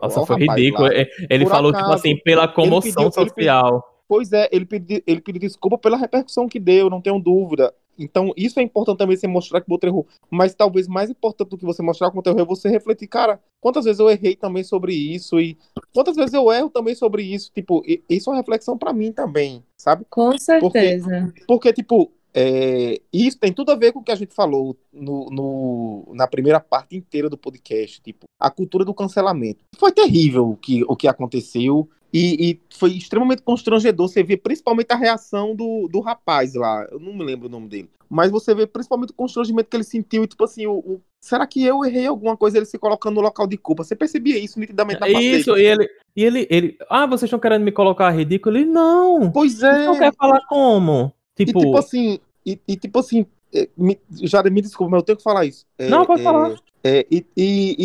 Nossa, 0.00 0.24
foi 0.24 0.36
ridículo. 0.38 0.84
lá. 0.88 0.94
É, 0.94 1.08
Ele 1.28 1.44
Por 1.44 1.50
falou, 1.50 1.70
acaso, 1.70 1.84
tipo 1.84 1.94
assim, 1.94 2.16
pela 2.22 2.48
comoção 2.48 3.10
pediu- 3.10 3.28
social. 3.28 3.84
Pois 4.10 4.32
é, 4.32 4.48
ele 4.50 4.66
pediu, 4.66 5.00
ele 5.06 5.20
pediu 5.20 5.40
desculpa 5.40 5.78
pela 5.78 5.96
repercussão 5.96 6.48
que 6.48 6.58
deu, 6.58 6.90
não 6.90 7.00
tenho 7.00 7.20
dúvida. 7.20 7.72
Então, 7.96 8.32
isso 8.36 8.58
é 8.58 8.62
importante 8.64 8.98
também 8.98 9.16
você 9.16 9.28
mostrar 9.28 9.60
que 9.60 9.70
o 9.70 9.72
outro 9.72 9.88
errou. 9.88 10.04
Mas 10.28 10.52
talvez 10.52 10.88
mais 10.88 11.08
importante 11.10 11.50
do 11.50 11.56
que 11.56 11.64
você 11.64 11.80
mostrar 11.80 12.10
que 12.10 12.16
o 12.16 12.18
outro 12.18 12.32
errou 12.32 12.42
é 12.42 12.44
você 12.44 12.68
refletir, 12.68 13.06
cara, 13.06 13.38
quantas 13.60 13.84
vezes 13.84 14.00
eu 14.00 14.10
errei 14.10 14.34
também 14.34 14.64
sobre 14.64 14.92
isso 14.94 15.38
e 15.38 15.56
quantas 15.94 16.16
vezes 16.16 16.34
eu 16.34 16.50
erro 16.50 16.68
também 16.70 16.96
sobre 16.96 17.22
isso. 17.22 17.52
Tipo, 17.54 17.84
isso 18.08 18.30
é 18.30 18.32
uma 18.32 18.38
reflexão 18.40 18.76
pra 18.76 18.92
mim 18.92 19.12
também, 19.12 19.62
sabe? 19.76 20.04
Com 20.10 20.36
certeza. 20.36 21.32
Porque, 21.46 21.72
tipo, 21.72 22.10
é, 22.34 23.00
isso 23.12 23.38
tem 23.38 23.52
tudo 23.52 23.70
a 23.70 23.76
ver 23.76 23.92
com 23.92 24.00
o 24.00 24.02
que 24.02 24.10
a 24.12 24.16
gente 24.16 24.34
falou 24.34 24.76
no, 24.92 25.26
no- 25.30 26.14
na 26.14 26.26
primeira 26.26 26.58
parte 26.58 26.96
inteira 26.96 27.28
do 27.30 27.38
podcast. 27.38 28.00
Tipo, 28.02 28.26
a 28.40 28.50
cultura 28.50 28.84
do 28.84 28.94
cancelamento. 28.94 29.64
Foi 29.78 29.92
terrível 29.92 30.48
o 30.50 30.56
que, 30.56 30.82
o 30.88 30.96
que 30.96 31.06
aconteceu. 31.06 31.88
E, 32.12 32.50
e 32.50 32.60
foi 32.76 32.92
extremamente 32.92 33.42
constrangedor 33.42 34.08
você 34.08 34.22
ver 34.22 34.38
principalmente 34.38 34.90
a 34.90 34.96
reação 34.96 35.54
do, 35.54 35.88
do 35.88 36.00
rapaz 36.00 36.54
lá. 36.54 36.86
Eu 36.90 36.98
não 36.98 37.12
me 37.14 37.24
lembro 37.24 37.46
o 37.46 37.50
nome 37.50 37.68
dele. 37.68 37.88
Mas 38.08 38.30
você 38.30 38.52
vê 38.54 38.66
principalmente 38.66 39.10
o 39.10 39.14
constrangimento 39.14 39.70
que 39.70 39.76
ele 39.76 39.84
sentiu. 39.84 40.24
E, 40.24 40.26
tipo 40.26 40.42
assim, 40.42 40.66
o, 40.66 40.72
o- 40.78 41.00
será 41.20 41.46
que 41.46 41.64
eu 41.64 41.84
errei 41.84 42.06
alguma 42.06 42.36
coisa? 42.36 42.56
Ele 42.58 42.66
se 42.66 42.76
colocando 42.78 43.14
no 43.16 43.20
local 43.20 43.46
de 43.46 43.56
culpa. 43.56 43.84
Você 43.84 43.94
percebia 43.94 44.36
isso 44.38 44.58
nitidamente 44.58 45.00
na 45.00 45.06
parte 45.06 45.18
Isso, 45.18 45.56
e 45.56 45.64
ele, 45.64 45.88
e 46.16 46.24
ele, 46.24 46.46
ele. 46.50 46.76
Ah, 46.88 47.06
vocês 47.06 47.28
estão 47.28 47.38
querendo 47.38 47.62
me 47.62 47.70
colocar 47.70 48.10
ridículo? 48.10 48.56
Ele, 48.56 48.64
não. 48.64 49.30
Pois 49.30 49.54
Você 49.54 49.66
é. 49.66 49.86
não 49.86 49.96
quer 49.96 50.12
falar 50.16 50.40
como? 50.48 51.12
Tipo, 51.36 51.58
E 51.60 51.62
tipo 51.62 51.78
assim, 51.78 52.18
e, 52.44 52.58
e, 52.66 52.76
tipo 52.76 52.98
assim, 52.98 53.24
é, 53.54 53.68
me, 53.76 53.98
já 54.10 54.42
me 54.42 54.60
desculpa, 54.60 54.90
mas 54.90 54.98
eu 55.00 55.04
tenho 55.04 55.16
que 55.18 55.22
falar 55.22 55.44
isso. 55.44 55.64
É, 55.78 55.88
Não, 55.88 56.04
pode 56.04 56.20
é, 56.20 56.24
falar. 56.24 56.54
é, 56.82 57.06
e, 57.10 57.24
e, 57.36 57.76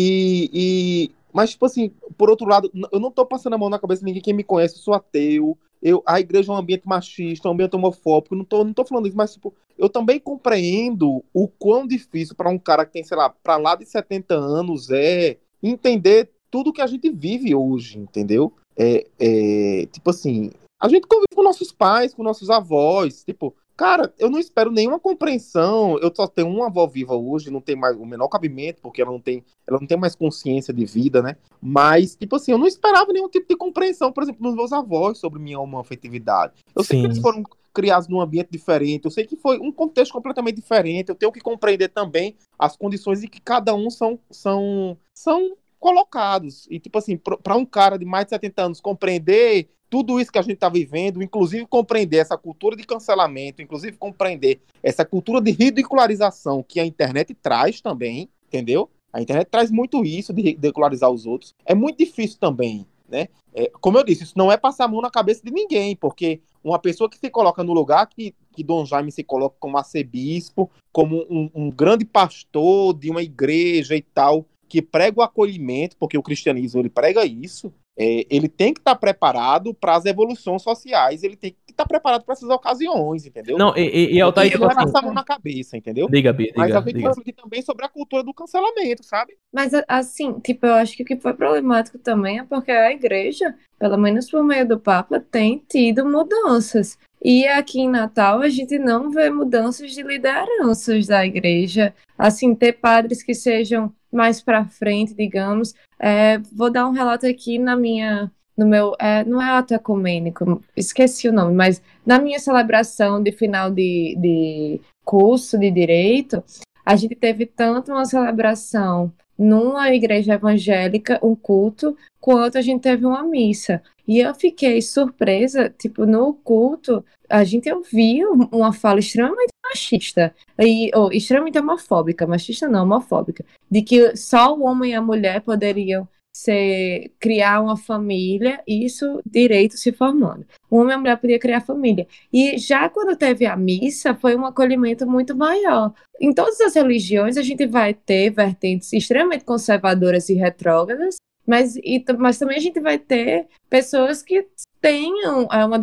e- 0.52 1.10
mas, 1.36 1.50
tipo 1.50 1.66
assim, 1.66 1.92
por 2.16 2.30
outro 2.30 2.48
lado, 2.48 2.72
eu 2.90 2.98
não 2.98 3.10
tô 3.10 3.26
passando 3.26 3.52
a 3.52 3.58
mão 3.58 3.68
na 3.68 3.78
cabeça 3.78 4.00
de 4.00 4.06
ninguém. 4.06 4.22
Quem 4.22 4.32
me 4.32 4.42
conhece, 4.42 4.76
eu 4.76 4.80
sou 4.80 4.94
ateu. 4.94 5.58
Eu, 5.82 6.02
a 6.06 6.18
igreja 6.18 6.50
é 6.50 6.54
um 6.54 6.58
ambiente 6.58 6.88
machista, 6.88 7.46
um 7.46 7.52
ambiente 7.52 7.76
homofóbico. 7.76 8.34
Não 8.34 8.42
tô, 8.42 8.64
não 8.64 8.72
tô 8.72 8.86
falando 8.86 9.06
isso, 9.06 9.16
mas, 9.18 9.34
tipo, 9.34 9.54
eu 9.76 9.90
também 9.90 10.18
compreendo 10.18 11.22
o 11.34 11.46
quão 11.46 11.86
difícil 11.86 12.34
para 12.34 12.48
um 12.48 12.58
cara 12.58 12.86
que 12.86 12.92
tem, 12.94 13.04
sei 13.04 13.18
lá, 13.18 13.28
pra 13.28 13.58
lá 13.58 13.76
de 13.76 13.84
70 13.84 14.34
anos 14.34 14.88
é 14.90 15.36
entender 15.62 16.30
tudo 16.50 16.72
que 16.72 16.80
a 16.80 16.86
gente 16.86 17.10
vive 17.10 17.54
hoje, 17.54 17.98
entendeu? 17.98 18.50
É, 18.74 19.06
é, 19.20 19.86
tipo 19.92 20.08
assim, 20.08 20.50
a 20.80 20.88
gente 20.88 21.06
convive 21.06 21.34
com 21.34 21.42
nossos 21.42 21.70
pais, 21.70 22.14
com 22.14 22.22
nossos 22.22 22.48
avós, 22.48 23.22
tipo, 23.24 23.54
cara, 23.76 24.12
eu 24.18 24.30
não 24.30 24.38
espero 24.38 24.70
nenhuma 24.70 24.98
compreensão. 24.98 25.98
Eu 25.98 26.12
só 26.14 26.26
tenho 26.26 26.48
uma 26.48 26.66
avó 26.66 26.86
viva 26.86 27.14
hoje, 27.14 27.50
não 27.50 27.60
tem 27.60 27.76
mais 27.76 27.96
o 27.96 28.06
menor 28.06 28.28
cabimento, 28.28 28.80
porque 28.80 29.02
ela 29.02 29.10
não 29.10 29.20
tem, 29.20 29.44
ela 29.66 29.78
não 29.78 29.86
tem 29.86 29.98
mais 29.98 30.14
consciência 30.14 30.72
de 30.72 30.84
vida, 30.86 31.22
né? 31.22 31.36
Mas, 31.60 32.16
tipo 32.16 32.36
assim, 32.36 32.52
eu 32.52 32.58
não 32.58 32.66
esperava 32.66 33.12
nenhum 33.12 33.28
tipo 33.28 33.46
de 33.48 33.56
compreensão, 33.56 34.10
por 34.10 34.22
exemplo, 34.22 34.42
dos 34.42 34.54
meus 34.54 34.72
avós 34.72 35.18
sobre 35.18 35.38
minha 35.38 35.60
homoafetividade. 35.60 36.54
Eu 36.74 36.82
sei 36.82 36.98
que 36.98 37.02
Sim. 37.02 37.12
eles 37.12 37.18
foram 37.18 37.42
criados 37.74 38.08
num 38.08 38.22
ambiente 38.22 38.48
diferente, 38.50 39.04
eu 39.04 39.10
sei 39.10 39.26
que 39.26 39.36
foi 39.36 39.58
um 39.58 39.70
contexto 39.70 40.12
completamente 40.12 40.56
diferente, 40.56 41.10
eu 41.10 41.14
tenho 41.14 41.30
que 41.30 41.40
compreender 41.40 41.88
também 41.88 42.34
as 42.58 42.74
condições 42.74 43.22
em 43.22 43.28
que 43.28 43.38
cada 43.38 43.74
um 43.74 43.90
são, 43.90 44.18
são, 44.30 44.96
são 45.12 45.54
colocados. 45.78 46.66
E, 46.70 46.80
tipo 46.80 46.98
assim, 46.98 47.16
para 47.16 47.54
um 47.54 47.66
cara 47.66 47.98
de 47.98 48.06
mais 48.06 48.24
de 48.24 48.30
70 48.30 48.62
anos 48.62 48.80
compreender 48.80 49.68
tudo 49.88 50.20
isso 50.20 50.32
que 50.32 50.38
a 50.38 50.42
gente 50.42 50.54
está 50.54 50.68
vivendo, 50.68 51.22
inclusive 51.22 51.66
compreender 51.66 52.18
essa 52.18 52.36
cultura 52.36 52.76
de 52.76 52.84
cancelamento, 52.84 53.62
inclusive 53.62 53.96
compreender 53.96 54.60
essa 54.82 55.04
cultura 55.04 55.40
de 55.40 55.50
ridicularização 55.50 56.62
que 56.62 56.80
a 56.80 56.86
internet 56.86 57.34
traz 57.34 57.80
também, 57.80 58.28
entendeu? 58.46 58.90
A 59.12 59.20
internet 59.20 59.48
traz 59.48 59.70
muito 59.70 60.04
isso 60.04 60.32
de 60.32 60.42
ridicularizar 60.42 61.10
os 61.10 61.24
outros. 61.24 61.54
É 61.64 61.74
muito 61.74 61.98
difícil 61.98 62.38
também, 62.38 62.86
né? 63.08 63.28
É, 63.54 63.70
como 63.80 63.96
eu 63.96 64.04
disse, 64.04 64.24
isso 64.24 64.36
não 64.36 64.52
é 64.52 64.56
passar 64.56 64.84
a 64.84 64.88
mão 64.88 65.00
na 65.00 65.10
cabeça 65.10 65.42
de 65.42 65.50
ninguém, 65.50 65.96
porque 65.96 66.40
uma 66.62 66.78
pessoa 66.78 67.08
que 67.08 67.16
se 67.16 67.30
coloca 67.30 67.64
no 67.64 67.72
lugar 67.72 68.06
que, 68.06 68.34
que 68.52 68.62
Dom 68.62 68.84
Jaime 68.84 69.10
se 69.10 69.24
coloca 69.24 69.56
como 69.58 69.78
arcebispo, 69.78 70.70
como 70.92 71.24
um, 71.30 71.50
um 71.54 71.70
grande 71.70 72.04
pastor 72.04 72.92
de 72.92 73.10
uma 73.10 73.22
igreja 73.22 73.96
e 73.96 74.02
tal, 74.02 74.44
que 74.68 74.82
prega 74.82 75.20
o 75.20 75.22
acolhimento, 75.22 75.96
porque 75.96 76.18
o 76.18 76.22
cristianismo 76.22 76.80
ele 76.80 76.90
prega 76.90 77.24
isso, 77.24 77.72
é, 77.98 78.26
ele 78.28 78.48
tem 78.48 78.74
que 78.74 78.80
estar 78.80 78.94
preparado 78.94 79.72
para 79.72 79.96
as 79.96 80.04
evoluções 80.04 80.62
sociais, 80.62 81.22
ele 81.22 81.36
tem 81.36 81.52
que 81.52 81.72
estar 81.72 81.86
preparado 81.86 82.24
para 82.24 82.34
essas 82.34 82.48
ocasiões, 82.48 83.24
entendeu? 83.24 83.56
Não, 83.56 83.74
e, 83.76 83.80
e, 83.80 84.14
e 84.14 84.20
Altair, 84.20 84.52
Ele 84.52 84.58
não 84.58 84.68
assim, 84.68 84.76
passar 84.76 84.98
a 84.98 85.02
mão 85.02 85.14
na 85.14 85.24
cabeça, 85.24 85.76
entendeu? 85.76 86.06
Diga, 86.08 86.32
Bia, 86.32 86.52
Mas 86.56 86.66
diga, 86.66 86.78
a 86.78 86.82
gente 86.82 86.94
diga. 86.94 87.08
refletir 87.08 87.32
também 87.32 87.62
sobre 87.62 87.86
a 87.86 87.88
cultura 87.88 88.22
do 88.22 88.34
cancelamento, 88.34 89.02
sabe? 89.02 89.36
Mas 89.52 89.72
assim, 89.88 90.38
tipo, 90.40 90.66
eu 90.66 90.74
acho 90.74 90.96
que 90.96 91.02
o 91.02 91.06
que 91.06 91.16
foi 91.16 91.32
problemático 91.32 91.98
também 91.98 92.38
é 92.38 92.44
porque 92.44 92.70
a 92.70 92.92
igreja, 92.92 93.54
pelo 93.78 93.96
menos 93.96 94.30
por 94.30 94.44
meio 94.44 94.68
do 94.68 94.78
Papa, 94.78 95.18
tem 95.18 95.64
tido 95.66 96.04
mudanças. 96.04 96.98
E 97.28 97.44
aqui 97.48 97.80
em 97.80 97.90
Natal 97.90 98.40
a 98.40 98.48
gente 98.48 98.78
não 98.78 99.10
vê 99.10 99.28
mudanças 99.28 99.90
de 99.90 100.00
lideranças 100.00 101.08
da 101.08 101.26
igreja. 101.26 101.92
Assim, 102.16 102.54
ter 102.54 102.74
padres 102.74 103.20
que 103.20 103.34
sejam 103.34 103.92
mais 104.12 104.40
para 104.40 104.64
frente, 104.66 105.12
digamos. 105.12 105.74
É, 105.98 106.38
vou 106.52 106.70
dar 106.70 106.86
um 106.86 106.92
relato 106.92 107.26
aqui 107.26 107.58
na 107.58 107.74
minha, 107.74 108.30
no 108.56 108.64
meu, 108.64 108.94
é, 109.00 109.24
não 109.24 109.42
é 109.42 109.50
ato 109.50 109.74
ecumênico, 109.74 110.62
esqueci 110.76 111.28
o 111.28 111.32
nome, 111.32 111.52
mas 111.52 111.82
na 112.06 112.20
minha 112.20 112.38
celebração 112.38 113.20
de 113.20 113.32
final 113.32 113.72
de, 113.72 114.16
de 114.20 114.80
curso 115.04 115.58
de 115.58 115.68
direito, 115.68 116.44
a 116.84 116.94
gente 116.94 117.16
teve 117.16 117.44
tanto 117.44 117.90
uma 117.90 118.04
celebração 118.04 119.12
numa 119.38 119.92
igreja 119.94 120.34
evangélica, 120.34 121.18
um 121.22 121.34
culto, 121.34 121.96
outra 122.20 122.60
a 122.60 122.62
gente 122.62 122.82
teve 122.82 123.06
uma 123.06 123.22
missa. 123.22 123.82
E 124.06 124.18
eu 124.18 124.34
fiquei 124.34 124.80
surpresa, 124.82 125.68
tipo, 125.68 126.06
no 126.06 126.34
culto, 126.34 127.04
a 127.28 127.44
gente 127.44 127.70
ouviu 127.72 128.32
uma 128.52 128.72
fala 128.72 129.00
extremamente 129.00 129.50
machista, 129.64 130.34
e, 130.58 130.90
ou 130.94 131.12
extremamente 131.12 131.58
homofóbica, 131.58 132.26
machista 132.26 132.68
não, 132.68 132.84
homofóbica, 132.84 133.44
de 133.70 133.82
que 133.82 134.16
só 134.16 134.54
o 134.56 134.64
homem 134.64 134.92
e 134.92 134.94
a 134.94 135.02
mulher 135.02 135.40
poderiam 135.40 136.08
ser, 136.36 137.12
criar 137.18 137.62
uma 137.62 137.78
família, 137.78 138.60
isso 138.68 139.22
direito 139.24 139.78
se 139.78 139.90
formando. 139.90 140.46
O 140.70 140.76
homem 140.76 140.90
e 140.90 140.94
a 140.94 140.98
mulher 140.98 141.16
podia 141.16 141.38
criar 141.38 141.62
família. 141.62 142.06
E 142.30 142.58
já 142.58 142.90
quando 142.90 143.16
teve 143.16 143.46
a 143.46 143.56
missa, 143.56 144.14
foi 144.14 144.36
um 144.36 144.44
acolhimento 144.44 145.06
muito 145.06 145.34
maior. 145.34 145.94
Em 146.20 146.34
todas 146.34 146.60
as 146.60 146.74
religiões, 146.74 147.38
a 147.38 147.42
gente 147.42 147.66
vai 147.66 147.94
ter 147.94 148.28
vertentes 148.30 148.92
extremamente 148.92 149.46
conservadoras 149.46 150.28
e 150.28 150.34
retrógradas, 150.34 151.16
mas, 151.46 151.76
e, 151.76 152.04
mas 152.18 152.38
também 152.38 152.58
a 152.58 152.60
gente 152.60 152.80
vai 152.80 152.98
ter 152.98 153.46
pessoas 153.70 154.20
que 154.20 154.46
tenham 154.78 155.48
é, 155.50 155.64
uma, 155.64 155.80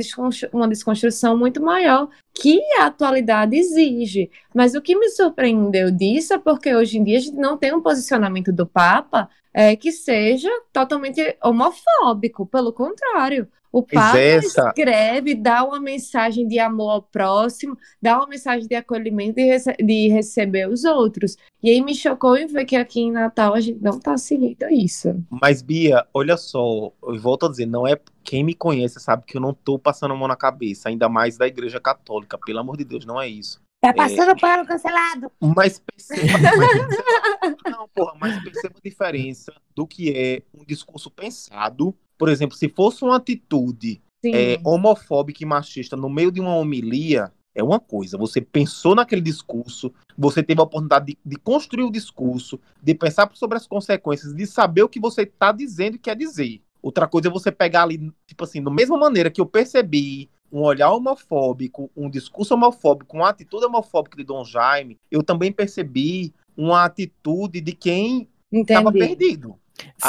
uma 0.54 0.68
desconstrução 0.68 1.36
muito 1.36 1.62
maior 1.64 2.10
que 2.34 2.62
a 2.78 2.86
atualidade 2.86 3.56
exige. 3.56 4.30
Mas 4.54 4.76
o 4.76 4.82
que 4.82 4.96
me 4.96 5.10
surpreendeu 5.10 5.90
disso 5.92 6.34
é 6.34 6.38
porque 6.38 6.74
hoje 6.76 6.98
em 6.98 7.04
dia 7.04 7.18
a 7.18 7.22
gente 7.22 7.36
não 7.36 7.58
tem 7.58 7.74
um 7.74 7.82
posicionamento 7.82 8.52
do 8.52 8.66
Papa 8.68 9.30
é, 9.54 9.76
que 9.76 9.92
seja 9.92 10.50
totalmente 10.72 11.38
homofóbico, 11.44 12.46
pelo 12.46 12.74
contrário. 12.74 13.48
O 13.72 13.82
Papa 13.82 14.20
essa- 14.20 14.68
escreve, 14.70 15.34
dá 15.34 15.64
uma 15.64 15.80
mensagem 15.80 16.48
de 16.48 16.60
amor 16.60 16.92
ao 16.92 17.02
próximo, 17.02 17.76
dá 18.00 18.18
uma 18.20 18.28
mensagem 18.28 18.68
de 18.68 18.76
acolhimento 18.76 19.40
e 19.40 19.46
rece- 19.46 19.76
de 19.80 20.10
receber 20.10 20.70
os 20.70 20.84
outros. 20.84 21.36
E 21.62 21.72
aí 21.72 21.82
me 21.82 21.96
chocou 21.96 22.38
em 22.38 22.46
ver 22.46 22.66
que 22.66 22.76
aqui 22.76 23.02
em 23.02 23.12
Natal 23.12 23.56
a 23.56 23.60
gente 23.60 23.82
não 23.82 24.00
tá 24.00 24.16
seguindo 24.16 24.70
isso. 24.70 25.16
Mas, 25.42 25.64
Bia, 25.64 26.06
olha 26.14 26.38
só, 26.38 26.92
eu 27.02 27.20
volto 27.20 27.48
a 27.48 27.50
dizer, 27.50 27.66
não 27.66 27.88
é. 27.88 27.98
Quem 28.24 28.44
me 28.44 28.54
conhece 28.54 29.00
sabe 29.00 29.24
que 29.26 29.38
eu 29.38 29.42
não 29.42 29.56
tô 29.56 29.80
passando 29.80 30.14
a 30.14 30.16
mão 30.18 30.28
na 30.28 30.36
cabeça, 30.36 30.90
ainda 30.90 31.10
mais 31.10 31.36
da 31.36 31.48
Igreja 31.48 31.80
Católica, 31.80 32.38
pelo 32.38 32.60
amor 32.60 32.78
de 32.78 32.84
Deus, 32.86 33.06
não 33.08 33.20
é 33.20 33.28
isso. 33.28 33.60
Tá 33.84 33.94
passando 33.94 34.34
pano 34.40 34.66
cancelado. 34.66 35.30
Mas 35.42 35.78
perceba. 35.78 36.40
não, 37.70 37.86
porra, 37.90 38.14
mas 38.18 38.42
perceba 38.42 38.76
a 38.78 38.82
diferença 38.82 39.54
do 39.76 39.86
que 39.86 40.10
é 40.10 40.42
um 40.58 40.64
discurso 40.64 41.12
pensado. 41.12 41.94
Por 42.18 42.30
exemplo, 42.30 42.56
se 42.56 42.70
fosse 42.70 43.04
uma 43.04 43.18
atitude 43.18 44.02
é, 44.26 44.58
homofóbica 44.64 45.44
e 45.44 45.46
machista 45.46 45.98
no 45.98 46.10
meio 46.10 46.32
de 46.32 46.40
uma 46.40 46.56
homilia, 46.56 47.30
é 47.54 47.62
uma 47.62 47.78
coisa. 47.78 48.18
Você 48.18 48.40
pensou 48.40 48.96
naquele 48.96 49.22
discurso, 49.22 49.94
você 50.18 50.42
teve 50.42 50.62
a 50.62 50.64
oportunidade 50.64 51.08
de, 51.08 51.18
de 51.26 51.36
construir 51.36 51.84
o 51.84 51.92
discurso, 51.92 52.58
de 52.82 52.96
pensar 52.96 53.30
sobre 53.34 53.58
as 53.58 53.68
consequências, 53.68 54.34
de 54.34 54.48
saber 54.48 54.84
o 54.84 54.90
que 54.90 54.98
você 55.00 55.24
está 55.24 55.52
dizendo 55.52 55.96
e 55.96 56.00
quer 56.00 56.16
dizer. 56.16 56.62
Outra 56.82 57.06
coisa 57.06 57.28
é 57.28 57.32
você 57.32 57.52
pegar 57.52 57.84
ali, 57.84 58.14
tipo 58.26 58.46
assim, 58.46 58.64
da 58.64 58.72
mesma 58.72 58.98
maneira 58.98 59.30
que 59.30 59.42
eu 59.42 59.46
percebi 59.46 60.30
um 60.54 60.62
olhar 60.62 60.92
homofóbico, 60.92 61.90
um 61.98 62.08
discurso 62.08 62.54
homofóbico, 62.54 63.18
uma 63.18 63.30
atitude 63.30 63.66
homofóbica 63.66 64.16
de 64.16 64.24
Dom 64.24 64.46
Jaime, 64.46 65.00
eu 65.10 65.24
também 65.24 65.52
percebi 65.52 66.32
uma 66.56 66.86
atitude 66.86 67.60
de 67.60 67.74
quem 67.74 68.30
estava 68.52 68.92
perdido. 68.92 69.58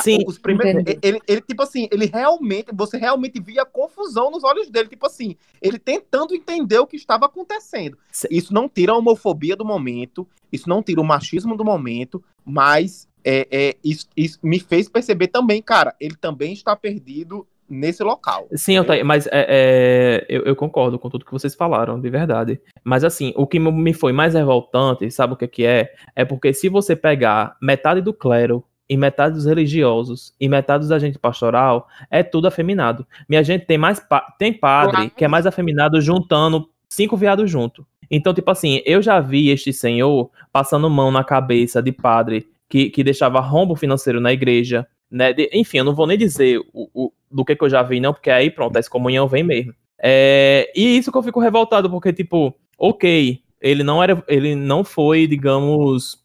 Sim, 0.03 0.19
os 0.27 0.39
primeiros, 0.39 0.83
entendi. 0.83 0.99
ele, 1.03 1.19
ele, 1.27 1.41
tipo 1.41 1.63
assim, 1.63 1.89
ele 1.91 2.05
realmente, 2.05 2.67
você 2.75 2.99
realmente 2.99 3.41
via 3.41 3.63
a 3.63 3.67
confusão 3.67 4.31
nos 4.31 4.45
olhos 4.45 4.69
dele, 4.69 4.91
tipo 4.91 5.07
assim, 5.07 5.35
ele 5.63 5.79
tentando 5.79 6.35
entender 6.35 6.79
o 6.79 6.87
que 6.87 6.97
estava 6.97 7.25
acontecendo. 7.25 7.97
Isso 8.31 8.53
não 8.53 8.69
tira 8.69 8.93
a 8.93 8.99
homofobia 8.99 9.57
do 9.57 9.65
momento, 9.65 10.29
isso 10.53 10.69
não 10.69 10.83
tira 10.83 11.01
o 11.01 11.05
machismo 11.05 11.57
do 11.57 11.65
momento, 11.65 12.23
mas 12.45 13.09
é, 13.25 13.49
é, 13.51 13.77
isso, 13.83 14.07
isso 14.15 14.39
me 14.43 14.61
fez 14.61 14.91
perceber 14.91 15.29
também, 15.29 15.63
cara, 15.63 15.97
ele 15.99 16.17
também 16.17 16.53
está 16.53 16.77
perdido 16.77 17.47
nesse 17.69 18.03
local. 18.03 18.47
Sim, 18.55 18.77
Altair, 18.77 19.05
mas 19.05 19.27
é, 19.27 19.31
é, 19.33 20.27
eu, 20.29 20.43
eu 20.43 20.57
concordo 20.57 20.99
com 20.99 21.09
tudo 21.09 21.25
que 21.25 21.33
vocês 21.33 21.55
falaram, 21.55 22.01
de 22.01 22.11
verdade. 22.11 22.61
Mas 22.83 23.05
assim, 23.05 23.33
o 23.37 23.47
que 23.47 23.59
me 23.59 23.93
foi 23.93 24.13
mais 24.13 24.35
revoltante, 24.35 25.11
sabe 25.11 25.33
o 25.33 25.37
que, 25.37 25.49
que 25.49 25.65
é? 25.65 25.93
É 26.15 26.25
porque 26.25 26.53
se 26.53 26.69
você 26.69 26.95
pegar 26.95 27.57
metade 27.61 28.01
do 28.01 28.13
clero 28.13 28.65
e 28.89 28.97
metade 28.97 29.35
dos 29.35 29.47
religiosos 29.47 30.35
e 30.39 30.49
metade 30.49 30.83
dos 30.83 30.93
agentes 30.93 31.17
pastoral, 31.19 31.89
é 32.11 32.23
tudo 32.23 32.47
afeminado. 32.47 33.07
Minha 33.29 33.43
gente 33.43 33.65
tem 33.65 33.79
mais 33.79 33.99
pa- 33.99 34.27
tem 34.39 34.53
padre 34.53 35.11
que 35.11 35.25
é 35.25 35.29
mais 35.29 35.47
afeminado 35.47 36.01
juntando 36.01 36.69
cinco 36.89 37.17
viados 37.17 37.51
junto. 37.51 37.87
Então, 38.11 38.35
tipo 38.35 38.51
assim, 38.51 38.83
eu 38.85 39.01
já 39.01 39.19
vi 39.21 39.49
este 39.49 39.73
senhor 39.73 40.31
passando 40.53 40.91
mão 40.91 41.11
na 41.11 41.25
cabeça 41.25 41.83
de 41.83 41.91
padre 41.91 42.47
que, 42.69 42.91
que 42.91 43.03
deixava 43.03 43.41
rombo 43.41 43.75
financeiro 43.75 44.21
na 44.21 44.33
igreja, 44.33 44.87
né? 45.15 45.33
De- 45.33 45.51
enfim, 45.53 45.79
eu 45.79 45.85
não 45.85 45.95
vou 45.95 46.07
nem 46.07 46.19
dizer 46.19 46.59
o, 46.73 46.89
o- 47.07 47.13
do 47.31 47.45
que, 47.45 47.57
que 47.57 47.65
eu 47.65 47.71
já 47.71 47.83
vi, 47.83 48.01
não, 48.01 48.13
porque 48.13 48.31
aí 48.31 48.51
pronto, 48.51 48.77
a 48.77 48.81
excomunhão 48.81 49.29
vem 49.29 49.43
mesmo. 49.43 49.75
É, 50.03 50.71
e 50.77 50.97
isso 50.99 51.11
que 51.13 51.19
eu 51.19 51.23
fico 51.23 51.41
revoltado, 51.41 51.91
porque, 51.91 52.13
tipo, 52.13 52.55
ok, 52.79 53.41
ele 53.61 53.83
não 53.83 54.03
era. 54.03 54.23
Ele 54.29 54.55
não 54.55 54.85
foi, 54.85 55.27
digamos. 55.27 56.19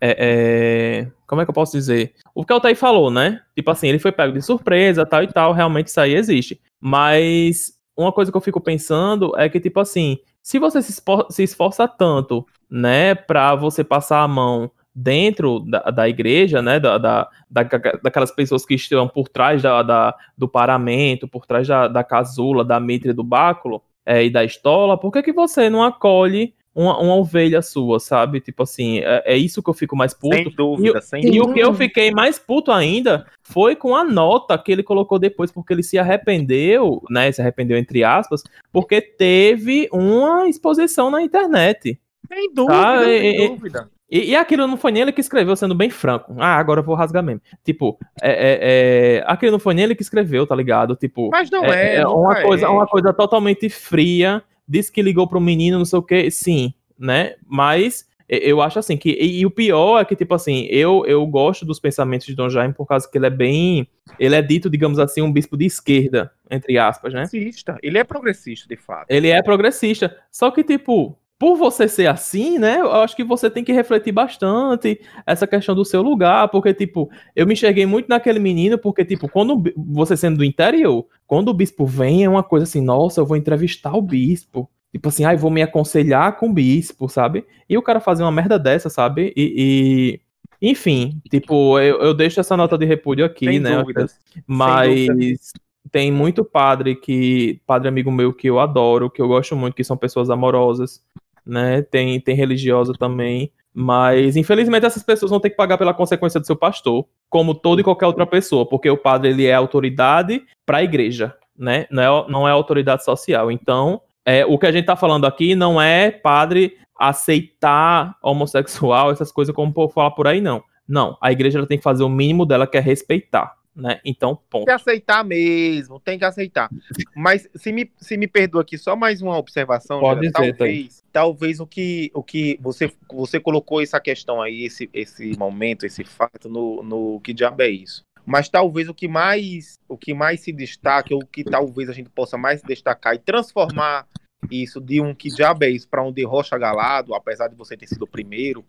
é, 0.00 1.04
é, 1.06 1.12
como 1.26 1.40
é 1.42 1.44
que 1.44 1.50
eu 1.50 1.54
posso 1.54 1.72
dizer? 1.72 2.14
O 2.34 2.44
que 2.44 2.52
o 2.52 2.56
Altair 2.56 2.76
falou, 2.76 3.10
né? 3.10 3.40
Tipo 3.54 3.70
assim, 3.70 3.88
ele 3.88 3.98
foi 3.98 4.12
pego 4.12 4.32
de 4.32 4.42
surpresa, 4.42 5.04
tal 5.06 5.22
e 5.22 5.28
tal, 5.28 5.52
realmente 5.52 5.88
isso 5.88 6.00
aí 6.00 6.14
existe. 6.14 6.60
Mas 6.80 7.72
uma 7.96 8.12
coisa 8.12 8.30
que 8.30 8.36
eu 8.36 8.40
fico 8.42 8.60
pensando 8.60 9.32
é 9.36 9.48
que, 9.48 9.60
tipo 9.60 9.80
assim, 9.80 10.18
se 10.42 10.58
você 10.58 10.80
se, 10.82 11.02
se 11.30 11.42
esforça 11.42 11.86
tanto, 11.88 12.46
né, 12.70 13.14
pra 13.14 13.54
você 13.54 13.82
passar 13.84 14.22
a 14.22 14.28
mão 14.28 14.70
dentro 15.00 15.60
da, 15.60 15.78
da 15.90 16.08
igreja, 16.08 16.60
né, 16.60 16.80
da, 16.80 16.98
da, 16.98 17.28
da- 17.48 17.62
daquelas 18.02 18.32
pessoas 18.32 18.66
que 18.66 18.74
estão 18.74 19.06
por 19.08 19.28
trás 19.28 19.62
da, 19.62 19.80
da- 19.82 20.14
do 20.36 20.48
paramento, 20.48 21.28
por 21.28 21.46
trás 21.46 21.68
da, 21.68 21.86
da 21.86 22.02
casula, 22.02 22.64
da 22.64 22.80
mitre 22.80 23.12
do 23.12 23.22
báculo 23.22 23.80
é, 24.04 24.24
e 24.24 24.30
da 24.30 24.44
estola, 24.44 24.98
por 24.98 25.12
que, 25.12 25.22
que 25.22 25.32
você 25.32 25.70
não 25.70 25.82
acolhe 25.84 26.52
uma, 26.74 26.98
uma 27.00 27.14
ovelha 27.16 27.62
sua, 27.62 28.00
sabe? 28.00 28.40
Tipo 28.40 28.62
assim, 28.64 28.98
é, 28.98 29.22
é 29.34 29.36
isso 29.36 29.62
que 29.62 29.70
eu 29.70 29.74
fico 29.74 29.96
mais 29.96 30.12
puto. 30.14 30.34
Sem 30.36 30.50
dúvida, 30.50 31.00
sem 31.00 31.22
Sim. 31.22 31.28
E 31.28 31.38
dúvida. 31.38 31.50
o 31.50 31.54
que 31.54 31.60
eu 31.60 31.74
fiquei 31.74 32.10
mais 32.10 32.38
puto 32.38 32.70
ainda 32.72 33.26
foi 33.42 33.76
com 33.76 33.94
a 33.96 34.04
nota 34.04 34.56
que 34.58 34.70
ele 34.72 34.82
colocou 34.82 35.18
depois, 35.18 35.50
porque 35.52 35.72
ele 35.72 35.82
se 35.82 35.98
arrependeu, 35.98 37.02
né? 37.10 37.30
Se 37.32 37.40
arrependeu 37.40 37.76
entre 37.78 38.02
aspas, 38.04 38.42
porque 38.72 39.00
teve 39.00 39.88
uma 39.92 40.48
exposição 40.48 41.10
na 41.10 41.22
internet. 41.22 42.00
Sem 42.28 42.52
dúvida, 42.52 42.74
Tá, 42.78 43.04
sem 43.04 43.48
dúvida. 43.48 43.90
E, 44.10 44.30
e 44.30 44.36
aquilo 44.36 44.66
não 44.66 44.76
foi 44.76 44.90
nem 44.90 45.02
ele 45.02 45.12
que 45.12 45.20
escreveu, 45.20 45.54
sendo 45.54 45.74
bem 45.74 45.90
franco. 45.90 46.34
Ah, 46.38 46.56
agora 46.56 46.80
eu 46.80 46.84
vou 46.84 46.94
rasgar 46.94 47.22
mesmo. 47.22 47.42
Tipo, 47.62 47.98
é, 48.22 48.30
é, 48.30 48.58
é, 48.60 49.24
aquilo 49.26 49.52
não 49.52 49.58
foi 49.58 49.74
nem 49.74 49.84
ele 49.84 49.94
que 49.94 50.02
escreveu, 50.02 50.46
tá 50.46 50.54
ligado? 50.54 50.96
Tipo, 50.96 51.28
Mas 51.30 51.50
não 51.50 51.64
é, 51.64 51.96
é, 51.96 51.96
é 51.96 52.06
uma, 52.06 52.40
coisa, 52.42 52.70
uma 52.70 52.86
coisa 52.86 53.12
totalmente 53.12 53.68
fria. 53.68 54.42
Disse 54.66 54.90
que 54.90 55.02
ligou 55.02 55.26
pro 55.26 55.40
menino, 55.40 55.78
não 55.78 55.84
sei 55.84 55.98
o 55.98 56.02
que, 56.02 56.30
sim, 56.30 56.72
né? 56.98 57.34
Mas 57.46 58.08
eu 58.28 58.60
acho 58.60 58.78
assim 58.78 58.96
que. 58.96 59.10
E, 59.10 59.40
e 59.40 59.46
o 59.46 59.50
pior 59.50 60.00
é 60.00 60.04
que, 60.04 60.14
tipo 60.14 60.34
assim, 60.34 60.66
eu, 60.70 61.04
eu 61.06 61.26
gosto 61.26 61.64
dos 61.64 61.80
pensamentos 61.80 62.26
de 62.26 62.34
Dom 62.34 62.50
Jaime 62.50 62.74
por 62.74 62.86
causa 62.86 63.08
que 63.10 63.16
ele 63.16 63.26
é 63.26 63.30
bem. 63.30 63.88
Ele 64.18 64.34
é 64.34 64.42
dito, 64.42 64.68
digamos 64.68 64.98
assim, 64.98 65.22
um 65.22 65.32
bispo 65.32 65.56
de 65.56 65.64
esquerda, 65.64 66.30
entre 66.50 66.76
aspas, 66.78 67.14
né? 67.14 67.22
Progressista. 67.22 67.78
Ele 67.82 67.98
é 67.98 68.04
progressista, 68.04 68.68
de 68.68 68.76
fato. 68.76 69.06
Ele 69.08 69.28
é 69.28 69.42
progressista. 69.42 70.14
Só 70.30 70.50
que, 70.50 70.62
tipo, 70.62 71.18
por 71.38 71.56
você 71.56 71.86
ser 71.86 72.08
assim, 72.08 72.58
né? 72.58 72.80
Eu 72.80 72.90
acho 72.92 73.14
que 73.14 73.22
você 73.22 73.48
tem 73.48 73.62
que 73.62 73.72
refletir 73.72 74.10
bastante 74.12 75.00
essa 75.24 75.46
questão 75.46 75.74
do 75.74 75.84
seu 75.84 76.02
lugar, 76.02 76.48
porque, 76.48 76.74
tipo, 76.74 77.08
eu 77.36 77.46
me 77.46 77.52
enxerguei 77.52 77.86
muito 77.86 78.08
naquele 78.08 78.40
menino, 78.40 78.76
porque, 78.76 79.04
tipo, 79.04 79.28
quando 79.28 79.62
você 79.76 80.16
sendo 80.16 80.38
do 80.38 80.44
interior, 80.44 81.06
quando 81.26 81.48
o 81.48 81.54
bispo 81.54 81.86
vem, 81.86 82.24
é 82.24 82.28
uma 82.28 82.42
coisa 82.42 82.64
assim, 82.64 82.80
nossa, 82.80 83.20
eu 83.20 83.26
vou 83.26 83.36
entrevistar 83.36 83.94
o 83.94 84.02
bispo. 84.02 84.68
Tipo 84.90 85.08
assim, 85.10 85.24
ai, 85.24 85.36
vou 85.36 85.50
me 85.50 85.62
aconselhar 85.62 86.36
com 86.38 86.48
o 86.48 86.52
bispo, 86.52 87.08
sabe? 87.08 87.44
E 87.68 87.76
o 87.76 87.82
cara 87.82 88.00
fazer 88.00 88.22
uma 88.24 88.32
merda 88.32 88.58
dessa, 88.58 88.90
sabe? 88.90 89.32
E. 89.36 90.20
e- 90.60 90.70
Enfim, 90.70 91.20
tipo, 91.30 91.78
eu, 91.78 92.00
eu 92.00 92.14
deixo 92.14 92.40
essa 92.40 92.56
nota 92.56 92.76
de 92.76 92.84
repúdio 92.84 93.24
aqui, 93.24 93.44
Sem 93.46 93.60
né? 93.60 93.78
dúvidas. 93.78 94.18
Mas 94.46 95.52
tem 95.92 96.10
muito 96.10 96.44
padre 96.44 96.96
que. 96.96 97.60
Padre 97.66 97.86
amigo 97.88 98.10
meu 98.10 98.32
que 98.32 98.48
eu 98.48 98.58
adoro, 98.58 99.10
que 99.10 99.20
eu 99.22 99.28
gosto 99.28 99.54
muito, 99.54 99.74
que 99.74 99.84
são 99.84 99.96
pessoas 99.96 100.30
amorosas, 100.30 101.02
né? 101.48 101.82
Tem, 101.82 102.20
tem 102.20 102.34
religiosa 102.34 102.92
também. 102.92 103.50
Mas, 103.72 104.36
infelizmente, 104.36 104.84
essas 104.84 105.02
pessoas 105.02 105.30
vão 105.30 105.40
ter 105.40 105.50
que 105.50 105.56
pagar 105.56 105.78
pela 105.78 105.94
consequência 105.94 106.38
do 106.38 106.46
seu 106.46 106.56
pastor, 106.56 107.06
como 107.30 107.54
toda 107.54 107.80
e 107.80 107.84
qualquer 107.84 108.06
outra 108.06 108.26
pessoa, 108.26 108.68
porque 108.68 108.90
o 108.90 108.96
padre 108.96 109.30
ele 109.30 109.46
é 109.46 109.54
autoridade 109.54 110.42
para 110.66 110.78
a 110.78 110.82
igreja, 110.82 111.34
né? 111.56 111.86
Não 111.90 112.02
é, 112.02 112.30
não 112.30 112.48
é 112.48 112.50
autoridade 112.50 113.04
social. 113.04 113.50
Então, 113.50 114.00
é, 114.24 114.44
o 114.44 114.58
que 114.58 114.66
a 114.66 114.72
gente 114.72 114.86
tá 114.86 114.96
falando 114.96 115.26
aqui 115.26 115.54
não 115.54 115.80
é 115.80 116.10
padre 116.10 116.76
aceitar 116.98 118.16
homossexual, 118.22 119.12
essas 119.12 119.30
coisas 119.30 119.54
como 119.54 119.70
o 119.70 119.74
povo 119.74 119.92
fala 119.92 120.10
por 120.10 120.26
aí, 120.26 120.40
não. 120.40 120.62
Não, 120.88 121.16
a 121.20 121.30
igreja 121.30 121.64
tem 121.66 121.78
que 121.78 121.84
fazer 121.84 122.02
o 122.02 122.08
mínimo 122.08 122.44
dela, 122.44 122.66
que 122.66 122.76
é 122.76 122.80
respeitar, 122.80 123.54
né? 123.78 124.00
Então, 124.04 124.34
Tem 124.34 124.44
ponto. 124.50 124.64
que 124.66 124.72
aceitar 124.72 125.24
mesmo, 125.24 126.00
tem 126.00 126.18
que 126.18 126.24
aceitar. 126.24 126.68
Mas 127.14 127.48
se 127.54 127.72
me, 127.72 127.90
se 127.96 128.16
me 128.16 128.26
perdoa 128.26 128.62
aqui, 128.62 128.76
só 128.76 128.96
mais 128.96 129.22
uma 129.22 129.38
observação. 129.38 130.00
Pode 130.00 130.20
dizer, 130.20 130.32
talvez, 130.32 131.04
talvez 131.12 131.60
o 131.60 131.66
que, 131.66 132.10
o 132.12 132.22
que 132.22 132.58
você, 132.60 132.92
você 133.08 133.38
colocou 133.38 133.80
essa 133.80 134.00
questão 134.00 134.42
aí, 134.42 134.64
esse, 134.64 134.90
esse 134.92 135.38
momento, 135.38 135.86
esse 135.86 136.02
fato 136.04 136.48
no, 136.48 136.82
no 136.82 137.20
que 137.20 137.32
diabo 137.32 137.62
é 137.62 137.68
isso. 137.68 138.02
Mas 138.26 138.48
talvez 138.48 138.88
o 138.88 138.94
que 138.94 139.08
mais 139.08 139.78
o 139.88 139.96
que 139.96 140.12
mais 140.12 140.40
se 140.40 140.52
destaque, 140.52 141.14
ou 141.14 141.22
o 141.22 141.26
que 141.26 141.42
talvez 141.42 141.88
a 141.88 141.94
gente 141.94 142.10
possa 142.10 142.36
mais 142.36 142.60
destacar 142.60 143.14
e 143.14 143.18
transformar 143.18 144.06
isso 144.50 144.80
de 144.80 145.00
um 145.00 145.14
que 145.14 145.30
diabo 145.30 145.64
é 145.64 145.70
isso 145.70 145.88
para 145.88 146.02
um 146.02 146.12
de 146.12 146.24
rocha 146.24 146.58
galado, 146.58 147.14
apesar 147.14 147.48
de 147.48 147.54
você 147.54 147.76
ter 147.76 147.86
sido 147.86 148.02
o 148.02 148.08
primeiro 148.08 148.64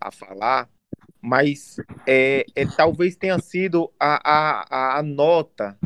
a 0.00 0.10
falar, 0.10 0.68
mas 1.22 1.76
é, 2.06 2.44
é, 2.54 2.66
talvez 2.66 3.14
tenha 3.16 3.38
sido 3.38 3.90
a, 3.98 4.20
a, 4.96 4.98
a 4.98 5.02
nota, 5.02 5.78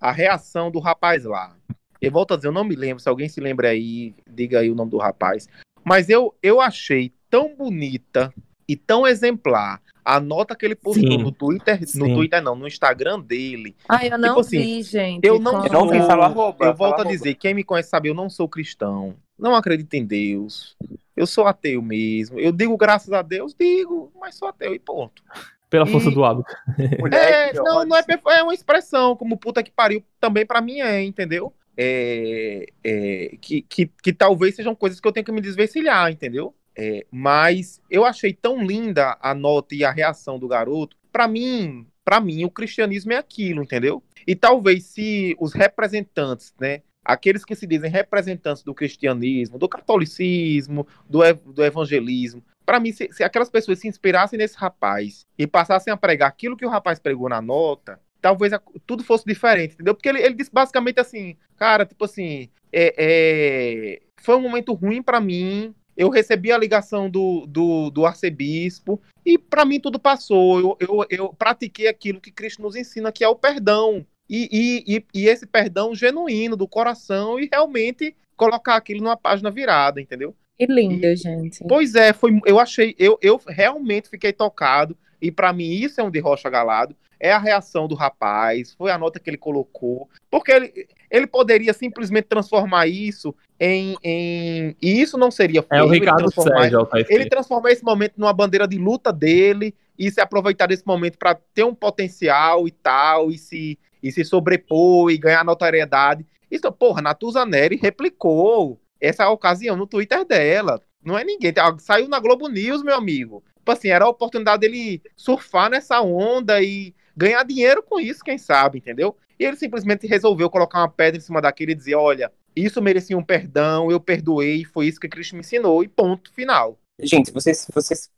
a 0.00 0.12
reação 0.12 0.70
do 0.70 0.78
rapaz 0.78 1.24
lá. 1.24 1.56
Eu 2.00 2.12
volto 2.12 2.34
a 2.34 2.36
dizer, 2.36 2.48
eu 2.48 2.52
não 2.52 2.62
me 2.64 2.76
lembro, 2.76 3.02
se 3.02 3.08
alguém 3.08 3.28
se 3.28 3.40
lembra 3.40 3.70
aí, 3.70 4.14
diga 4.30 4.60
aí 4.60 4.70
o 4.70 4.74
nome 4.74 4.90
do 4.92 4.98
rapaz. 4.98 5.48
Mas 5.84 6.08
eu, 6.08 6.34
eu 6.42 6.60
achei 6.60 7.12
tão 7.28 7.56
bonita 7.56 8.32
e 8.68 8.76
tão 8.76 9.06
exemplar 9.06 9.80
a 10.04 10.20
nota 10.20 10.54
que 10.54 10.64
ele 10.64 10.76
postou 10.76 11.10
Sim. 11.10 11.18
no 11.18 11.32
Twitter, 11.32 11.80
no 11.80 11.86
Sim. 12.06 12.14
Twitter 12.14 12.40
não, 12.40 12.54
no 12.54 12.66
Instagram 12.68 13.18
dele. 13.18 13.74
Ai, 13.88 14.08
eu 14.12 14.18
não 14.18 14.28
Tipo 14.28 14.40
assim, 14.40 14.58
vi, 14.58 14.82
gente. 14.84 15.24
Eu 15.26 15.40
não, 15.40 15.64
Eu 15.66 15.72
não 15.72 15.88
sou- 16.32 16.56
Eu 16.60 16.74
volto 16.74 17.00
a 17.00 17.04
dizer, 17.04 17.34
quem 17.34 17.54
me 17.54 17.64
conhece 17.64 17.88
sabe, 17.88 18.08
eu 18.08 18.14
não 18.14 18.30
sou 18.30 18.48
cristão. 18.48 19.16
Não 19.38 19.54
acredito 19.54 19.92
em 19.94 20.04
Deus. 20.04 20.76
Eu 21.16 21.26
sou 21.26 21.46
ateu 21.46 21.80
mesmo. 21.82 22.38
Eu 22.38 22.52
digo 22.52 22.76
graças 22.76 23.12
a 23.12 23.22
Deus, 23.22 23.54
digo, 23.58 24.12
mas 24.20 24.34
sou 24.34 24.48
ateu 24.48 24.74
e 24.74 24.78
ponto. 24.78 25.22
Pela 25.68 25.86
força 25.86 26.08
E- 26.10 26.14
do 26.14 26.24
hábito. 26.24 26.54
Mulher, 27.00 27.50
É, 27.50 27.52
não, 27.54 27.84
não 27.84 27.96
é, 27.96 28.02
perfe- 28.02 28.28
é 28.30 28.42
uma 28.42 28.54
expressão, 28.54 29.16
como 29.16 29.36
puta 29.36 29.62
que 29.62 29.70
pariu, 29.70 30.02
também 30.20 30.46
pra 30.46 30.60
mim 30.60 30.80
é, 30.80 31.02
entendeu? 31.02 31.52
É, 31.76 32.66
é, 32.84 33.36
que, 33.40 33.62
que, 33.62 33.86
que 34.02 34.12
talvez 34.12 34.54
sejam 34.54 34.74
coisas 34.74 35.00
que 35.00 35.06
eu 35.08 35.12
tenho 35.12 35.24
que 35.26 35.32
me 35.32 35.40
desvencilhar, 35.40 36.10
entendeu? 36.10 36.54
É, 36.78 37.06
mas 37.10 37.80
eu 37.90 38.04
achei 38.04 38.32
tão 38.32 38.64
linda 38.64 39.16
a 39.20 39.34
nota 39.34 39.74
e 39.74 39.84
a 39.84 39.90
reação 39.90 40.38
do 40.38 40.46
garoto. 40.48 40.96
Pra 41.10 41.26
mim, 41.26 41.86
para 42.04 42.20
mim, 42.20 42.44
o 42.44 42.50
cristianismo 42.50 43.12
é 43.12 43.16
aquilo, 43.16 43.62
entendeu? 43.62 44.02
E 44.26 44.34
talvez 44.36 44.84
se 44.84 45.34
os 45.40 45.52
representantes, 45.52 46.54
né? 46.60 46.82
Aqueles 47.06 47.44
que 47.44 47.54
se 47.54 47.66
dizem 47.66 47.90
representantes 47.90 48.62
do 48.62 48.74
cristianismo, 48.74 49.58
do 49.58 49.68
catolicismo, 49.68 50.86
do, 51.08 51.22
ev- 51.22 51.40
do 51.44 51.64
evangelismo, 51.64 52.42
Pra 52.64 52.80
mim, 52.80 52.90
se, 52.90 53.08
se 53.12 53.22
aquelas 53.22 53.48
pessoas 53.48 53.78
se 53.78 53.86
inspirassem 53.86 54.36
nesse 54.36 54.56
rapaz 54.56 55.24
e 55.38 55.46
passassem 55.46 55.92
a 55.92 55.96
pregar 55.96 56.28
aquilo 56.28 56.56
que 56.56 56.66
o 56.66 56.68
rapaz 56.68 56.98
pregou 56.98 57.28
na 57.28 57.40
nota, 57.40 58.00
talvez 58.20 58.52
a- 58.52 58.60
tudo 58.84 59.04
fosse 59.04 59.24
diferente, 59.24 59.74
entendeu? 59.74 59.94
Porque 59.94 60.08
ele, 60.08 60.20
ele 60.20 60.34
disse 60.34 60.50
basicamente 60.52 60.98
assim, 60.98 61.36
cara, 61.56 61.86
tipo 61.86 62.04
assim, 62.04 62.48
é, 62.72 62.92
é, 62.98 64.02
foi 64.20 64.34
um 64.34 64.40
momento 64.40 64.72
ruim 64.74 65.00
pra 65.00 65.20
mim. 65.20 65.72
Eu 65.96 66.10
recebi 66.10 66.50
a 66.50 66.58
ligação 66.58 67.08
do, 67.08 67.46
do, 67.46 67.88
do 67.88 68.04
arcebispo 68.04 69.00
e 69.24 69.38
pra 69.38 69.64
mim 69.64 69.78
tudo 69.78 69.98
passou. 70.00 70.58
Eu, 70.58 70.76
eu, 70.80 71.06
eu 71.08 71.32
pratiquei 71.32 71.86
aquilo 71.86 72.20
que 72.20 72.32
Cristo 72.32 72.62
nos 72.62 72.74
ensina, 72.74 73.12
que 73.12 73.22
é 73.22 73.28
o 73.28 73.36
perdão. 73.36 74.04
E, 74.28 74.48
e, 74.86 74.96
e, 74.96 75.04
e 75.14 75.28
esse 75.28 75.46
perdão 75.46 75.94
genuíno 75.94 76.56
do 76.56 76.66
coração 76.66 77.38
e 77.38 77.48
realmente 77.50 78.14
colocar 78.36 78.76
aquilo 78.76 79.02
numa 79.02 79.16
página 79.16 79.50
virada, 79.50 80.00
entendeu? 80.00 80.34
Que 80.58 80.66
lindo, 80.66 81.14
gente. 81.14 81.64
Pois 81.68 81.94
é, 81.94 82.12
foi, 82.12 82.40
eu 82.44 82.58
achei, 82.58 82.94
eu, 82.98 83.18
eu 83.20 83.40
realmente 83.46 84.08
fiquei 84.08 84.32
tocado, 84.32 84.96
e 85.20 85.30
pra 85.30 85.52
mim 85.52 85.70
isso 85.70 86.00
é 86.00 86.04
um 86.04 86.10
de 86.10 86.18
rocha 86.18 86.48
galado, 86.48 86.96
é 87.18 87.32
a 87.32 87.38
reação 87.38 87.86
do 87.88 87.94
rapaz, 87.94 88.74
foi 88.76 88.90
a 88.90 88.98
nota 88.98 89.18
que 89.18 89.28
ele 89.30 89.38
colocou, 89.38 90.08
porque 90.30 90.52
ele, 90.52 90.88
ele 91.10 91.26
poderia 91.26 91.72
simplesmente 91.72 92.24
transformar 92.24 92.86
isso 92.86 93.34
em, 93.58 93.96
em 94.02 94.76
e 94.82 95.00
isso 95.00 95.16
não 95.16 95.30
seria 95.30 95.60
É 95.60 95.62
o 95.62 95.66
feio, 95.66 95.84
ele 95.84 96.00
Ricardo 96.00 96.18
transformar- 96.18 96.60
Sérgio, 96.62 96.78
Altair 96.80 97.06
ele 97.08 97.26
transformar 97.26 97.70
esse 97.70 97.84
momento 97.84 98.14
numa 98.18 98.32
bandeira 98.32 98.68
de 98.68 98.76
luta 98.76 99.12
dele 99.12 99.74
e 99.98 100.10
se 100.10 100.20
aproveitar 100.20 100.66
desse 100.66 100.86
momento 100.86 101.16
para 101.16 101.34
ter 101.54 101.64
um 101.64 101.74
potencial 101.74 102.68
e 102.68 102.70
tal, 102.70 103.30
e 103.30 103.38
se, 103.38 103.78
e 104.06 104.12
se 104.12 104.24
sobrepor 104.24 105.10
e 105.10 105.18
ganhar 105.18 105.44
notoriedade. 105.44 106.26
Isso, 106.50 106.70
porra, 106.72 107.02
Natuza 107.02 107.44
Neri 107.44 107.76
replicou 107.76 108.80
essa 109.00 109.28
ocasião 109.28 109.76
no 109.76 109.86
Twitter 109.86 110.24
dela. 110.24 110.80
Não 111.04 111.18
é 111.18 111.24
ninguém. 111.24 111.52
Saiu 111.78 112.08
na 112.08 112.20
Globo 112.20 112.48
News, 112.48 112.82
meu 112.82 112.94
amigo. 112.94 113.42
Tipo 113.56 113.72
assim, 113.72 113.88
era 113.88 114.04
a 114.04 114.08
oportunidade 114.08 114.60
dele 114.60 115.02
surfar 115.16 115.70
nessa 115.70 116.00
onda 116.00 116.62
e 116.62 116.94
ganhar 117.16 117.42
dinheiro 117.44 117.82
com 117.82 117.98
isso, 117.98 118.22
quem 118.22 118.38
sabe, 118.38 118.78
entendeu? 118.78 119.16
E 119.38 119.44
ele 119.44 119.56
simplesmente 119.56 120.06
resolveu 120.06 120.48
colocar 120.48 120.78
uma 120.78 120.88
pedra 120.88 121.18
em 121.18 121.20
cima 121.20 121.40
daquele 121.40 121.72
e 121.72 121.74
dizer: 121.74 121.94
olha, 121.94 122.32
isso 122.54 122.80
merecia 122.80 123.18
um 123.18 123.24
perdão, 123.24 123.90
eu 123.90 124.00
perdoei, 124.00 124.64
foi 124.64 124.86
isso 124.86 125.00
que 125.00 125.08
Cristo 125.08 125.34
me 125.34 125.40
ensinou, 125.40 125.82
e 125.82 125.88
ponto 125.88 126.32
final. 126.32 126.78
Gente, 127.00 127.30
vocês, 127.32 127.66
vocês. 127.72 128.08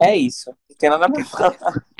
É 0.00 0.16
isso. 0.16 0.50
Não 0.70 0.76
tem 0.76 0.90
nada 0.90 1.10
pra 1.10 1.24
falar. 1.24 1.84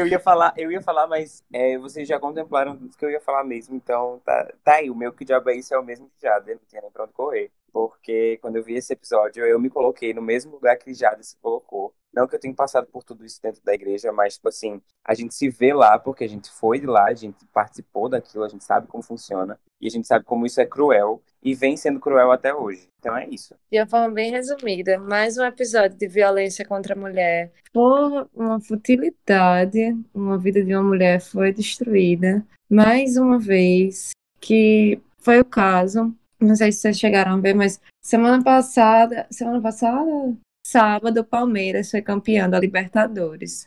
Eu 0.00 0.06
ia 0.06 0.20
falar, 0.20 0.54
eu 0.56 0.70
ia 0.70 0.80
falar, 0.82 1.06
mas 1.06 1.44
é, 1.52 1.78
vocês 1.78 2.06
já 2.06 2.18
contemplaram 2.18 2.76
tudo 2.76 2.96
que 2.96 3.04
eu 3.04 3.10
ia 3.10 3.20
falar 3.20 3.44
mesmo, 3.44 3.74
então 3.76 4.20
tá, 4.24 4.52
tá 4.64 4.74
aí. 4.74 4.90
O 4.90 4.94
meu 4.94 5.12
que 5.12 5.24
diabo 5.24 5.50
é 5.50 5.56
isso 5.56 5.74
é 5.74 5.78
o 5.78 5.84
mesmo 5.84 6.08
que 6.08 6.22
Jada, 6.22 6.52
não 6.52 6.60
tinha 6.66 6.82
nem 6.82 6.90
pra 6.90 7.04
onde 7.04 7.12
correr. 7.12 7.50
Porque 7.76 8.38
quando 8.40 8.56
eu 8.56 8.64
vi 8.64 8.74
esse 8.74 8.94
episódio, 8.94 9.44
eu 9.44 9.60
me 9.60 9.68
coloquei 9.68 10.14
no 10.14 10.22
mesmo 10.22 10.52
lugar 10.52 10.78
que 10.78 10.94
Jada 10.94 11.22
se 11.22 11.36
colocou. 11.36 11.92
Não 12.10 12.26
que 12.26 12.34
eu 12.34 12.40
tenha 12.40 12.54
passado 12.54 12.86
por 12.86 13.04
tudo 13.04 13.22
isso 13.22 13.38
dentro 13.42 13.62
da 13.62 13.74
igreja, 13.74 14.10
mas, 14.10 14.36
tipo 14.36 14.48
assim, 14.48 14.80
a 15.04 15.12
gente 15.12 15.34
se 15.34 15.50
vê 15.50 15.74
lá 15.74 15.98
porque 15.98 16.24
a 16.24 16.26
gente 16.26 16.50
foi 16.50 16.80
de 16.80 16.86
lá, 16.86 17.04
a 17.04 17.12
gente 17.12 17.44
participou 17.52 18.08
daquilo, 18.08 18.44
a 18.44 18.48
gente 18.48 18.64
sabe 18.64 18.86
como 18.86 19.02
funciona, 19.02 19.60
e 19.78 19.86
a 19.88 19.90
gente 19.90 20.06
sabe 20.06 20.24
como 20.24 20.46
isso 20.46 20.58
é 20.58 20.64
cruel, 20.64 21.22
e 21.42 21.54
vem 21.54 21.76
sendo 21.76 22.00
cruel 22.00 22.32
até 22.32 22.54
hoje. 22.54 22.88
Então 22.98 23.14
é 23.14 23.28
isso. 23.28 23.54
De 23.70 23.78
uma 23.78 23.86
forma 23.86 24.14
bem 24.14 24.30
resumida, 24.30 24.98
mais 24.98 25.36
um 25.36 25.44
episódio 25.44 25.98
de 25.98 26.08
violência 26.08 26.64
contra 26.64 26.94
a 26.94 26.98
mulher. 26.98 27.52
Por 27.74 28.26
uma 28.34 28.58
futilidade, 28.58 29.94
uma 30.14 30.38
vida 30.38 30.64
de 30.64 30.74
uma 30.74 30.82
mulher 30.82 31.20
foi 31.20 31.52
destruída. 31.52 32.42
Mais 32.70 33.18
uma 33.18 33.38
vez, 33.38 34.12
que 34.40 34.98
foi 35.18 35.38
o 35.40 35.44
caso. 35.44 36.16
Não 36.40 36.54
sei 36.54 36.70
se 36.72 36.80
vocês 36.80 36.98
chegaram 36.98 37.34
a 37.34 37.40
ver, 37.40 37.54
mas 37.54 37.80
semana 38.02 38.42
passada, 38.42 39.26
semana 39.30 39.60
passada, 39.60 40.36
sábado, 40.66 41.20
o 41.20 41.24
Palmeiras 41.24 41.90
foi 41.90 42.02
campeão 42.02 42.50
da 42.50 42.58
Libertadores. 42.58 43.64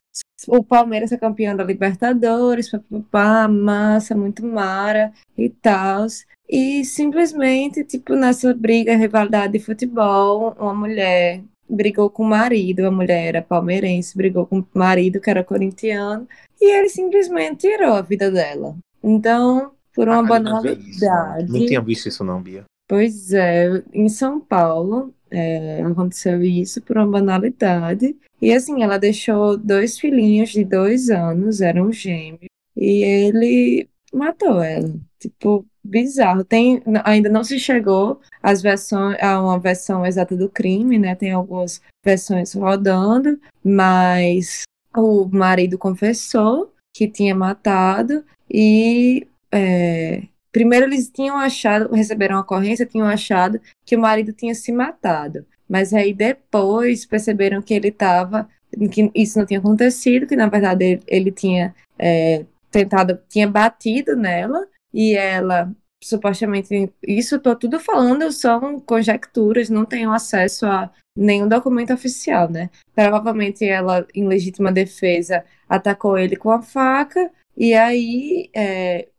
O 0.48 0.64
Palmeiras 0.64 1.10
foi 1.10 1.18
campeão 1.18 1.56
da 1.56 1.64
Libertadores, 1.64 2.70
papapá, 2.70 3.48
massa, 3.48 4.16
muito 4.16 4.46
mara 4.46 5.12
e 5.38 5.50
tal. 5.50 6.06
E 6.48 6.84
simplesmente, 6.84 7.84
tipo, 7.84 8.16
nessa 8.16 8.54
briga, 8.54 8.96
rivalidade 8.96 9.54
de 9.54 9.60
futebol, 9.60 10.56
uma 10.60 10.74
mulher 10.74 11.42
brigou 11.70 12.10
com 12.10 12.24
o 12.24 12.28
marido, 12.28 12.86
a 12.86 12.92
mulher 12.92 13.28
era 13.28 13.42
palmeirense, 13.42 14.18
brigou 14.18 14.46
com 14.46 14.60
o 14.60 14.68
marido 14.74 15.22
que 15.22 15.30
era 15.30 15.44
corintiano, 15.44 16.28
e 16.60 16.76
ele 16.76 16.90
simplesmente 16.90 17.68
tirou 17.68 17.94
a 17.94 18.02
vida 18.02 18.32
dela. 18.32 18.76
Então, 19.04 19.72
por 19.94 20.08
uma 20.08 20.16
Ah, 20.16 20.20
eu 20.20 20.22
não 20.22 20.28
banalidade. 20.28 21.52
Não 21.52 21.66
tinha 21.66 21.82
visto 21.82 22.08
isso, 22.08 22.24
não, 22.24 22.42
Bia. 22.42 22.64
Pois 22.88 23.32
é, 23.34 23.84
em 23.94 24.10
São 24.10 24.40
Paulo 24.40 25.14
é, 25.30 25.82
aconteceu 25.84 26.42
isso 26.42 26.82
por 26.82 26.98
uma 26.98 27.08
banalidade. 27.08 28.16
E 28.42 28.52
assim, 28.54 28.82
ela 28.82 28.98
deixou 28.98 29.58
dois 29.58 30.00
filhinhos 30.00 30.50
de 30.50 30.64
dois 30.64 31.10
anos, 31.10 31.62
eram 31.62 31.92
gêmeos, 31.92 32.48
e 32.76 33.04
ele 33.04 33.90
matou 34.14 34.62
ela. 34.62 34.94
Tipo, 35.20 35.66
bizarro. 35.84 36.44
Tem, 36.44 36.82
ainda 37.04 37.30
não 37.30 37.44
se 37.44 37.60
chegou 37.60 38.20
às 38.42 38.62
versões, 38.62 39.18
a 39.22 39.42
uma 39.42 39.60
versão 39.60 40.06
exata 40.06 40.36
do 40.36 40.50
crime, 40.50 40.98
né? 40.98 41.16
Tem 41.16 41.32
algumas 41.32 41.82
versões 42.04 42.54
rodando, 42.54 43.40
mas 43.64 44.64
o 44.96 45.26
marido 45.26 45.78
confessou 45.78 46.74
que 46.96 47.08
tinha 47.08 47.36
matado 47.36 48.24
e 48.50 49.28
é, 49.52 50.24
Primeiro 50.52 50.86
eles 50.86 51.10
tinham 51.10 51.38
achado, 51.38 51.94
receberam 51.94 52.38
a 52.38 52.42
ocorrência, 52.42 52.86
tinham 52.86 53.08
achado 53.08 53.62
que 53.86 53.96
o 53.96 54.00
marido 54.00 54.34
tinha 54.34 54.56
se 54.56 54.72
matado. 54.72 55.46
Mas 55.68 55.94
aí 55.94 56.14
depois 56.14 57.06
perceberam 57.06 57.62
que 57.62 57.74
ele 57.74 57.90
estava, 57.90 58.50
que 58.92 59.12
isso 59.14 59.38
não 59.38 59.46
tinha 59.46 59.60
acontecido, 59.60 60.26
que 60.26 60.36
na 60.36 60.48
verdade 60.48 60.84
ele, 60.86 61.04
ele 61.08 61.32
tinha 61.32 61.76
é, 61.98 62.46
tentado, 62.72 63.20
tinha 63.30 63.48
batido 63.48 64.16
nela 64.16 64.68
e 64.94 65.16
ela 65.16 65.72
supostamente, 66.04 66.92
isso 67.06 67.36
estou 67.36 67.56
tudo 67.56 67.80
falando, 67.80 68.32
são 68.32 68.80
conjecturas, 68.80 69.70
não 69.70 69.86
tenho 69.86 70.12
acesso 70.12 70.66
a 70.66 70.90
nenhum 71.16 71.48
documento 71.48 71.94
oficial, 71.94 72.50
né? 72.50 72.70
Provavelmente 72.96 73.66
ela, 73.66 74.08
em 74.16 74.28
legítima 74.28 74.72
defesa, 74.72 75.44
atacou 75.68 76.18
ele 76.18 76.36
com 76.38 76.50
a 76.52 76.62
faca 76.62 77.30
e 77.56 77.74
aí 77.74 78.50
é, 78.56 79.10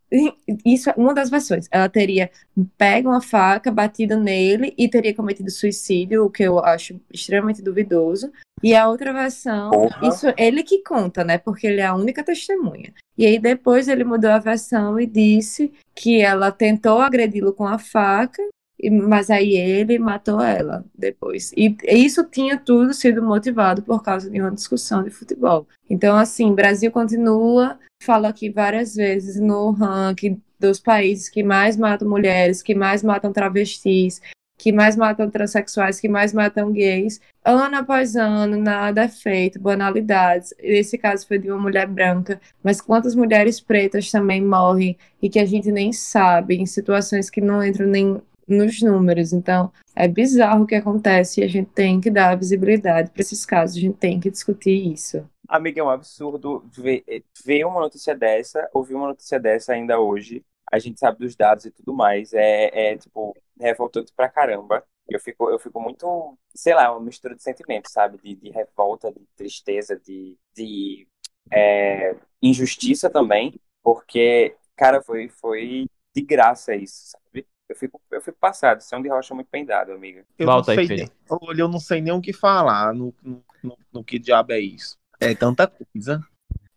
isso 0.65 0.91
é 0.91 0.95
uma 0.97 1.15
das 1.15 1.31
versões. 1.31 1.66
Ela 1.70 1.89
teria 1.89 2.31
pego 2.77 3.09
uma 3.09 3.20
faca, 3.20 3.70
batido 3.70 4.19
nele 4.19 4.74
e 4.77 4.89
teria 4.89 5.15
cometido 5.15 5.51
suicídio, 5.51 6.24
o 6.24 6.31
que 6.31 6.43
eu 6.43 6.59
acho 6.59 7.01
extremamente 7.12 7.62
duvidoso. 7.62 8.32
E 8.62 8.74
a 8.74 8.89
outra 8.89 9.12
versão, 9.12 9.70
Porra. 9.70 10.09
isso 10.09 10.27
ele 10.37 10.62
que 10.62 10.82
conta, 10.82 11.24
né? 11.24 11.39
Porque 11.39 11.66
ele 11.66 11.81
é 11.81 11.87
a 11.87 11.95
única 11.95 12.23
testemunha. 12.23 12.93
E 13.16 13.24
aí 13.24 13.39
depois 13.39 13.89
ele 13.89 14.05
mudou 14.05 14.31
a 14.31 14.39
versão 14.39 15.01
e 15.01 15.07
disse 15.07 15.73
que 15.95 16.20
ela 16.20 16.51
tentou 16.51 17.01
agredi-lo 17.01 17.53
com 17.53 17.66
a 17.66 17.78
faca, 17.78 18.43
mas 18.89 19.28
aí 19.31 19.55
ele 19.57 19.98
matou 19.98 20.40
ela 20.40 20.85
depois. 20.97 21.52
E 21.57 21.77
isso 21.89 22.24
tinha 22.24 22.57
tudo 22.57 22.94
sido 22.94 23.23
motivado 23.23 23.82
por 23.82 24.02
causa 24.02 24.31
de 24.31 24.40
uma 24.40 24.52
discussão 24.52 25.02
de 25.02 25.11
futebol. 25.11 25.66
Então, 25.89 26.16
assim, 26.16 26.55
Brasil 26.55 26.90
continua, 26.90 27.78
falo 28.02 28.27
aqui 28.27 28.48
várias 28.48 28.94
vezes 28.94 29.40
no 29.40 29.73
ranking 29.73 30.40
dos 30.59 30.78
países 30.78 31.28
que 31.28 31.43
mais 31.43 31.77
matam 31.77 32.09
mulheres, 32.09 32.62
que 32.62 32.74
mais 32.74 33.02
matam 33.02 33.32
travestis, 33.32 34.20
que 34.61 34.73
mais 34.73 34.94
matam 34.94 35.31
transexuais, 35.31 35.98
que 35.98 36.09
mais 36.09 36.35
matam 36.35 36.70
gays. 36.70 37.19
Ano 37.43 37.77
após 37.77 38.15
ano, 38.15 38.59
nada 38.59 39.05
é 39.05 39.09
feito, 39.09 39.59
banalidades. 39.59 40.52
Esse 40.59 40.98
caso 40.98 41.27
foi 41.27 41.39
de 41.39 41.51
uma 41.51 41.59
mulher 41.59 41.86
branca, 41.86 42.39
mas 42.62 42.78
quantas 42.78 43.15
mulheres 43.15 43.59
pretas 43.59 44.11
também 44.11 44.44
morrem 44.44 44.98
e 45.23 45.31
que 45.31 45.39
a 45.39 45.47
gente 45.47 45.73
nem 45.73 45.94
sabe, 45.94 46.57
em 46.57 46.66
situações 46.66 47.31
que 47.31 47.40
não 47.40 47.65
entram 47.65 47.86
nem 47.86 48.20
nos 48.51 48.81
números. 48.83 49.33
Então, 49.33 49.73
é 49.95 50.07
bizarro 50.09 50.65
o 50.65 50.67
que 50.67 50.75
acontece 50.75 51.41
e 51.41 51.45
a 51.45 51.49
gente 51.49 51.71
tem 51.71 52.01
que 52.01 52.11
dar 52.11 52.37
visibilidade 52.37 53.11
para 53.11 53.21
esses 53.21 53.45
casos, 53.45 53.77
a 53.77 53.81
gente 53.81 53.97
tem 53.97 54.21
que 54.21 54.31
discutir 54.31 54.93
isso. 54.93 55.29
Amiga, 55.49 55.81
é 55.81 55.85
um 55.85 55.91
absurdo 55.91 56.65
ver, 56.73 57.05
ver 57.45 57.65
uma 57.65 57.81
notícia 57.81 58.15
dessa, 58.15 58.69
ouvir 58.73 58.95
uma 58.95 59.09
notícia 59.09 59.41
dessa 59.41 59.73
ainda 59.73 59.99
hoje. 59.99 60.45
A 60.71 60.79
gente 60.79 61.01
sabe 61.01 61.19
dos 61.19 61.35
dados 61.35 61.65
e 61.65 61.71
tudo 61.73 61.93
mais. 61.93 62.33
É, 62.33 62.93
é 62.93 62.97
tipo, 62.97 63.37
revoltante 63.59 64.13
pra 64.15 64.29
caramba. 64.29 64.85
Eu 65.09 65.19
fico, 65.19 65.51
eu 65.51 65.59
fico 65.59 65.81
muito, 65.81 66.39
sei 66.55 66.73
lá, 66.73 66.93
uma 66.93 67.05
mistura 67.05 67.35
de 67.35 67.43
sentimentos, 67.43 67.93
sabe? 67.93 68.17
De, 68.19 68.37
de 68.37 68.51
revolta, 68.51 69.13
de 69.13 69.27
tristeza, 69.37 69.97
de, 69.97 70.39
de 70.55 71.09
é, 71.53 72.15
injustiça 72.41 73.11
também. 73.11 73.61
Porque, 73.83 74.55
cara, 74.77 75.03
foi, 75.03 75.29
foi 75.29 75.89
de 76.15 76.23
graça 76.23 76.77
isso, 76.77 77.11
sabe? 77.11 77.45
Eu 77.71 77.77
fico, 77.77 78.01
eu 78.11 78.21
fico 78.21 78.37
passado. 78.41 78.81
São 78.81 79.01
de 79.01 79.09
rocha 79.09 79.33
muito 79.33 79.47
bem 79.51 79.65
dado, 79.65 79.93
amiga. 79.93 80.25
Eu 80.37 80.45
Volta 80.47 80.75
não 80.75 80.81
aí, 80.81 80.87
sei 80.89 80.97
nem, 80.97 81.11
olha, 81.31 81.61
eu 81.63 81.69
não 81.69 81.79
sei 81.79 82.01
nem 82.01 82.13
o 82.13 82.21
que 82.21 82.33
falar 82.33 82.93
no, 82.93 83.15
no, 83.23 83.43
no- 83.63 83.79
no 83.93 84.03
que 84.05 84.19
diabo 84.19 84.53
é 84.53 84.59
isso. 84.59 84.99
É 85.21 85.35
tanta 85.37 85.69
coisa. 85.69 86.21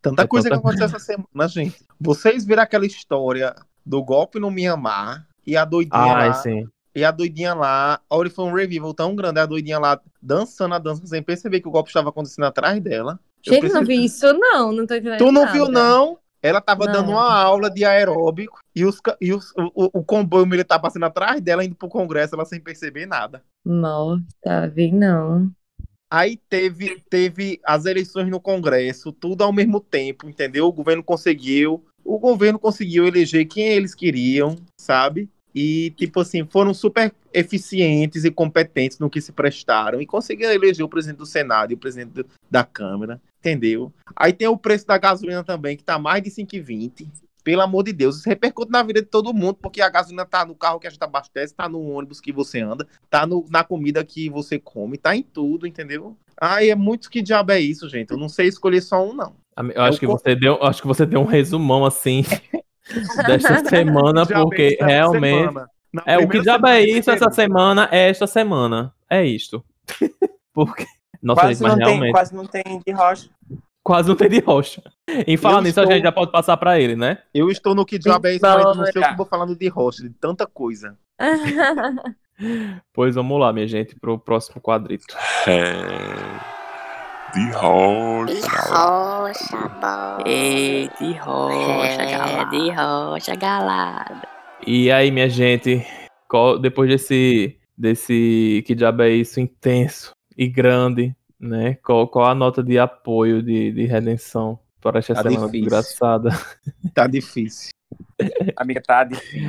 Tanta 0.02 0.22
É 0.22 0.28
coisa 0.28 0.50
tanta- 0.50 0.62
que 0.62 0.68
aconteceu 0.68 0.86
essa 0.96 1.00
semana, 1.00 1.48
gente. 1.50 1.84
Vocês 2.00 2.46
viram 2.46 2.62
aquela 2.62 2.86
história 2.86 3.56
do 3.84 4.04
golpe 4.04 4.40
no 4.40 4.52
Mianmar 4.52 5.28
e 5.48 5.58
a 5.58 5.66
doidinha 5.66 6.00
Ai, 6.16 6.28
lá. 6.28 6.34
sim. 6.36 6.68
E 6.96 7.04
a 7.04 7.10
doidinha 7.10 7.56
lá, 7.56 8.00
olha, 8.08 8.30
foi 8.30 8.46
um 8.46 8.54
revival 8.54 8.94
tão 8.94 9.16
grande, 9.16 9.40
a 9.40 9.48
doidinha 9.48 9.80
lá 9.80 10.00
dançando 10.22 10.76
a 10.76 10.78
dança 10.80 11.08
sem 11.08 11.24
perceber 11.24 11.60
que 11.60 11.68
o 11.68 11.72
golpe 11.72 11.90
estava 11.90 12.10
acontecendo 12.10 12.46
atrás 12.46 12.80
dela. 12.80 13.20
Eu 13.44 13.54
Gente, 13.54 13.74
não 13.74 13.84
vi 13.84 14.06
isso 14.06 14.32
não, 14.32 14.72
não 14.72 14.86
tô 14.86 14.94
entendendo 14.94 15.18
Tu 15.18 15.32
não 15.32 15.42
nada. 15.42 15.52
viu, 15.54 15.68
não? 15.68 16.20
Ela 16.44 16.60
tava 16.60 16.86
Não. 16.86 16.92
dando 16.92 17.12
uma 17.12 17.34
aula 17.42 17.70
de 17.72 17.86
aeróbico 17.86 18.60
e, 18.76 18.84
os, 18.86 19.00
e 19.22 19.34
os- 19.34 19.52
o, 19.56 20.00
o- 20.00 20.04
comboio 20.04 20.46
militar 20.46 20.78
passando 20.78 21.06
atrás 21.06 21.40
dela, 21.40 21.64
indo 21.64 21.74
pro 21.76 21.88
congresso, 21.88 22.36
ela 22.36 22.44
sem 22.44 22.60
perceber 22.60 23.06
nada. 23.06 23.42
Morta, 23.66 24.68
vi 24.68 24.92
não. 24.92 25.50
Aí 26.12 26.38
teve, 26.50 27.02
teve 27.10 27.60
as 27.66 27.86
eleições 27.86 28.30
no 28.30 28.40
Congresso, 28.40 29.12
tudo 29.12 29.44
ao 29.44 29.52
mesmo 29.52 29.80
tempo, 29.80 30.30
entendeu? 30.30 30.68
O 30.68 30.72
governo 30.72 31.02
conseguiu, 31.04 31.84
o 32.04 32.20
governo 32.20 32.60
conseguiu 32.60 33.08
eleger 33.08 33.46
quem 33.46 33.66
eles 33.70 33.96
queriam, 33.96 34.56
sabe? 34.80 35.28
E, 35.56 35.92
tipo 35.98 36.20
assim, 36.20 36.46
foram 36.46 36.72
super 36.74 37.12
eficientes 37.34 38.26
e 38.26 38.32
competentes 38.32 39.00
no 39.00 39.10
que 39.10 39.22
se 39.22 39.32
prestaram 39.32 40.02
e 40.02 40.06
conseguiram 40.06 40.52
eleger 40.52 40.86
o 40.86 40.90
presidente 40.90 41.18
do 41.18 41.26
Senado 41.26 41.72
e 41.72 41.76
o 41.76 41.78
presidente 41.80 42.12
do- 42.12 42.26
da 42.50 42.64
Câmara, 42.64 43.20
entendeu? 43.44 43.92
Aí 44.16 44.32
tem 44.32 44.48
o 44.48 44.58
preço 44.58 44.88
da 44.88 44.98
gasolina 44.98 45.44
também, 45.44 45.76
que 45.76 45.84
tá 45.84 46.00
mais 46.00 46.24
de 46.24 46.30
5,20. 46.32 47.08
Pelo 47.44 47.62
amor 47.62 47.84
de 47.84 47.92
Deus, 47.92 48.16
isso 48.20 48.30
repercute 48.30 48.72
na 48.72 48.82
vida 48.82 49.02
de 49.02 49.08
todo 49.08 49.34
mundo, 49.34 49.56
porque 49.62 49.82
a 49.82 49.90
gasolina 49.90 50.26
tá 50.26 50.46
no 50.46 50.56
carro 50.56 50.80
que 50.80 50.88
a 50.88 50.90
gente 50.90 51.04
abastece, 51.04 51.54
tá 51.54 51.68
no 51.68 51.82
ônibus 51.90 52.22
que 52.22 52.32
você 52.32 52.62
anda, 52.62 52.88
tá 53.10 53.28
no- 53.28 53.46
na 53.50 53.66
comida 53.66 54.02
que 54.06 54.30
você 54.30 54.58
come, 54.58 54.98
tá 54.98 55.14
em 55.14 55.22
tudo, 55.22 55.68
entendeu? 55.68 56.16
Ai, 56.40 56.70
é 56.70 56.76
muito 56.76 57.10
que 57.10 57.22
diabo 57.22 57.52
é 57.52 57.60
isso, 57.60 57.90
gente. 57.90 58.12
Eu 58.12 58.18
não 58.18 58.30
sei 58.30 58.48
escolher 58.48 58.80
só 58.80 59.06
um, 59.06 59.14
não. 59.14 59.36
Eu 59.76 59.82
acho 59.82 59.98
o 59.98 60.00
que 60.00 60.08
você 60.08 60.36
deu, 60.38 60.64
acho 60.64 60.82
que 60.82 60.88
você 60.88 61.06
deu 61.06 61.20
um 61.20 61.26
resumão 61.26 61.86
assim 61.86 62.24
desta 63.28 63.70
semana, 63.70 64.22
é 64.22 64.26
porque 64.26 64.78
essa 64.80 64.86
realmente 64.86 65.30
semana. 65.30 65.68
Na 65.92 66.04
é 66.06 66.18
o 66.18 66.28
que 66.30 66.40
diabo 66.42 66.68
é 66.68 66.82
isso 66.82 67.12
essa 67.12 67.30
semana, 67.30 67.90
é 67.92 68.10
esta 68.10 68.26
semana, 68.26 68.96
é 69.10 69.26
isto. 69.26 69.64
Porque 70.54 70.86
nossa, 71.24 71.42
quase, 71.42 71.54
gente, 71.54 71.64
mas 71.64 71.72
não 71.72 71.78
tem, 71.78 71.88
realmente 71.88 72.12
quase 72.12 72.36
não 72.36 72.46
tem 72.46 72.64
de 72.86 72.92
rocha. 72.92 73.30
quase 73.84 74.10
não 74.10 74.16
tem 74.16 74.30
de 74.30 74.40
rocha. 74.40 74.84
Em 75.28 75.38
falar 75.38 75.62
nisso, 75.62 75.80
a 75.80 75.84
estou- 75.84 75.96
gente 75.96 76.04
já 76.04 76.12
pode 76.12 76.32
passar 76.32 76.58
pra 76.58 76.80
ele, 76.80 76.96
né? 76.96 77.20
Eu 77.34 77.50
estou 77.50 77.74
no 77.74 77.86
que 77.86 77.98
diabo 77.98 78.28
é 78.28 78.32
isso, 78.36 78.42
mas 78.42 78.64
eu 78.64 78.76
não 78.76 78.86
sei 78.86 79.02
o 79.02 79.06
que 79.06 79.12
eu 79.12 79.18
vou 79.18 79.26
falando 79.26 79.56
de 79.56 79.68
rocha, 79.68 80.04
de 80.04 80.10
tanta 80.10 80.46
coisa. 80.46 80.98
Pois 82.94 83.14
vamos 83.16 83.40
lá, 83.40 83.54
minha 83.54 83.68
gente, 83.68 83.96
pro 83.96 84.18
próximo 84.18 84.60
quadrito. 84.60 85.16
É. 85.48 87.34
De 87.34 87.52
rocha, 87.52 88.34
De 88.34 88.42
rocha, 88.42 89.70
boy. 89.80 90.24
Ei, 90.26 90.90
de 91.00 91.14
rocha, 91.20 92.02
É, 92.02 92.12
galera. 92.18 92.44
de 92.50 92.70
rocha, 92.72 93.36
galada. 93.36 94.22
E 94.66 94.92
aí, 94.92 95.12
minha 95.12 95.30
gente, 95.30 95.86
qual- 96.28 96.58
depois 96.60 96.90
desse, 96.90 97.58
desse 97.78 98.64
que 98.66 98.76
diabo 98.76 99.04
é 99.04 99.10
isso 99.12 99.40
intenso 99.40 100.12
e 100.38 100.48
grande, 100.48 101.16
né? 101.40 101.76
Qual, 101.84 102.08
qual 102.08 102.26
a 102.26 102.36
nota 102.36 102.64
de 102.64 102.78
apoio 102.80 103.42
de, 103.42 103.72
de 103.72 103.86
redenção 103.86 104.60
para 104.82 105.00
esta 105.00 105.14
Tá 105.14 105.24
semana 105.24 105.46
difícil. 105.48 105.62
desgraçada? 105.62 106.30
Tá 106.94 107.08
difícil. 107.08 107.72
Amiga, 108.56 108.82
tá 108.82 109.04
difícil. 109.04 109.48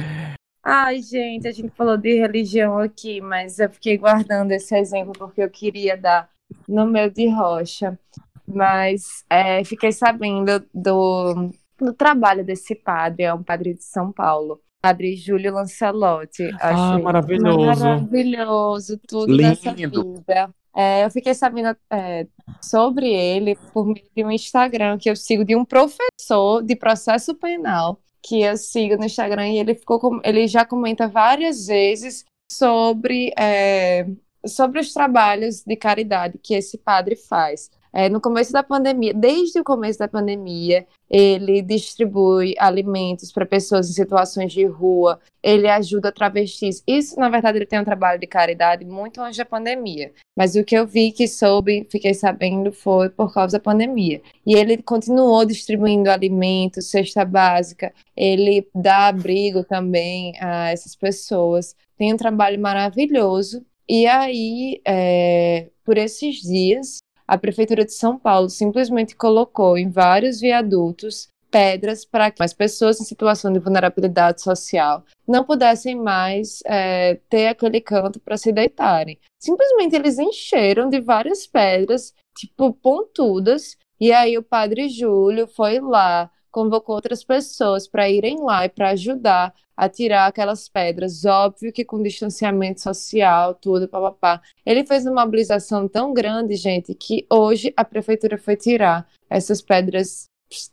Ai, 0.63 1.01
gente, 1.03 1.47
a 1.47 1.53
gente 1.53 1.71
falou 1.77 1.97
de 1.97 2.15
religião 2.19 2.79
aqui, 2.79 3.21
mas 3.21 3.59
eu 3.59 3.69
fiquei 3.69 3.99
guardando 3.99 4.53
esse 4.53 4.75
exemplo 4.77 5.13
porque 5.13 5.43
eu 5.43 5.51
queria 5.51 5.97
dar 5.97 6.29
no 6.67 6.87
meu 6.87 7.11
de 7.11 7.29
rocha. 7.29 7.99
Mas 8.47 9.25
é, 9.31 9.63
fiquei 9.65 9.93
sabendo 9.93 10.65
do, 10.75 11.51
do 11.79 11.93
trabalho 11.95 12.45
desse 12.45 12.75
padre, 12.75 13.25
é 13.25 13.33
um 13.35 13.43
padre 13.43 13.75
de 13.75 13.85
São 13.85 14.13
Paulo. 14.13 14.61
Padre 14.83 15.17
Júlio 15.17 15.55
Lancelotti. 15.55 16.51
Ah, 16.61 16.99
maravilhoso. 16.99 17.85
Maravilhoso, 17.85 19.01
tudo 19.09 19.35
nessa 19.35 19.71
Lindo. 19.73 20.15
vida. 20.17 20.51
É, 20.75 21.05
eu 21.05 21.11
fiquei 21.11 21.35
sabendo 21.35 21.77
é, 21.91 22.27
sobre 22.63 23.09
ele 23.13 23.57
por 23.73 23.87
meio 23.87 24.05
de 24.17 24.25
um 24.25 24.31
Instagram 24.31 24.99
que 24.99 25.09
eu 25.09 25.17
sigo 25.17 25.45
de 25.45 25.55
um 25.57 25.65
professor 25.65 26.63
de 26.63 26.75
processo 26.77 27.35
penal 27.35 28.01
que 28.23 28.41
eu 28.43 28.57
sigo 28.57 28.97
no 28.97 29.05
Instagram 29.05 29.49
e 29.49 29.59
ele 29.59 29.75
ficou 29.75 30.01
com- 30.01 30.21
ele 30.25 30.49
já 30.49 30.65
comenta 30.65 31.07
várias 31.07 31.67
vezes 31.67 32.25
sobre 32.51 33.33
é, 33.39 34.07
sobre 34.47 34.81
os 34.81 34.93
trabalhos 34.93 35.63
de 35.63 35.77
caridade 35.77 36.39
que 36.39 36.55
esse 36.55 36.77
padre 36.79 37.17
faz. 37.17 37.71
É, 37.97 38.09
no 38.09 38.21
começo 38.21 38.53
da 38.53 38.65
pandemia, 38.65 39.15
desde 39.15 39.61
o 39.61 39.63
começo 39.63 40.01
da 40.01 40.09
pandemia, 40.09 40.85
ele 41.09 41.63
distribui 41.63 42.57
alimentos 42.59 43.31
para 43.31 43.47
pessoas 43.47 43.89
em 43.89 43.93
situações 43.93 44.53
de 44.53 44.65
rua, 44.65 45.21
ele 45.41 45.69
ajuda 45.69 46.11
travestis. 46.11 46.83
Isso, 46.89 47.21
na 47.21 47.29
verdade, 47.29 47.59
ele 47.59 47.67
tem 47.67 47.79
um 47.79 47.85
trabalho 47.85 48.19
de 48.19 48.27
caridade 48.27 48.85
muito 48.85 49.21
antes 49.21 49.39
da 49.39 49.45
pandemia. 49.45 50.13
Mas 50.37 50.57
o 50.57 50.65
que 50.65 50.75
eu 50.77 50.85
vi 50.85 51.13
que 51.13 51.29
soube, 51.29 51.87
fiquei 51.89 52.15
sabendo, 52.15 52.73
foi 52.73 53.11
por 53.11 53.33
causa 53.33 53.59
da 53.59 53.63
pandemia. 53.63 54.21
E 54.45 54.57
ele 54.57 54.79
continuou 54.79 55.45
distribuindo 55.45 56.11
alimentos, 56.11 56.91
cesta 56.91 57.25
básica, 57.25 57.95
ele 58.17 58.67
dá 58.75 59.07
abrigo 59.07 59.63
também 59.63 60.35
a 60.41 60.73
essas 60.73 60.97
pessoas. 60.97 61.77
Tem 61.97 62.13
um 62.13 62.17
trabalho 62.17 62.61
maravilhoso. 62.61 63.65
E 63.89 64.05
aí, 64.09 64.81
é, 64.85 65.69
por 65.85 65.97
esses 65.97 66.37
dias, 66.37 66.99
a 67.27 67.39
Prefeitura 67.39 67.85
de 67.85 67.93
São 67.93 68.19
Paulo 68.19 68.49
simplesmente 68.49 69.17
colocou 69.17 69.79
em 69.79 69.91
vários 69.91 70.41
viadutos 70.41 71.29
pedras 71.51 72.05
para 72.05 72.33
que 72.33 72.43
as 72.43 72.53
pessoas 72.53 73.01
em 73.01 73.05
situação 73.05 73.53
de 73.53 73.61
vulnerabilidade 73.61 74.43
social 74.43 75.05
não 75.27 75.45
pudessem 75.45 75.95
mais 75.95 76.59
é, 76.67 77.21
ter 77.29 77.47
aquele 77.47 77.81
canto 77.81 78.19
para 78.19 78.37
se 78.37 78.51
deitarem. 78.53 79.21
Simplesmente 79.41 79.95
eles 79.95 80.19
encheram 80.19 80.89
de 80.89 81.01
várias 81.01 81.47
pedras, 81.47 82.13
tipo 82.37 82.73
pontudas, 82.73 83.77
e 84.01 84.13
aí 84.13 84.37
o 84.37 84.43
Padre 84.43 84.89
Júlio 84.89 85.47
foi 85.47 85.79
lá, 85.79 86.29
convocou 86.55 86.95
outras 86.95 87.25
pessoas 87.25 87.89
para 87.89 88.09
irem 88.09 88.41
lá 88.41 88.65
e 88.65 88.69
para 88.69 88.91
ajudar 88.91 89.53
a 89.77 89.89
tirar 89.89 90.29
aquelas 90.29 90.69
pedras. 90.69 91.25
Óbvio 91.25 91.73
que 91.73 91.85
com 91.85 92.01
distanciamento 92.01 92.81
social, 92.81 93.57
tudo, 93.57 93.89
papapá. 93.89 94.41
Ele 94.65 94.87
fez 94.87 95.05
uma 95.05 95.25
mobilização 95.25 95.89
tão 95.89 96.15
grande, 96.15 96.55
gente, 96.55 96.95
que 96.95 97.27
hoje 97.29 97.75
a 97.77 97.85
prefeitura 97.85 98.39
foi 98.39 98.55
tirar 98.55 99.05
essas 99.29 99.61
pedras 99.61 100.29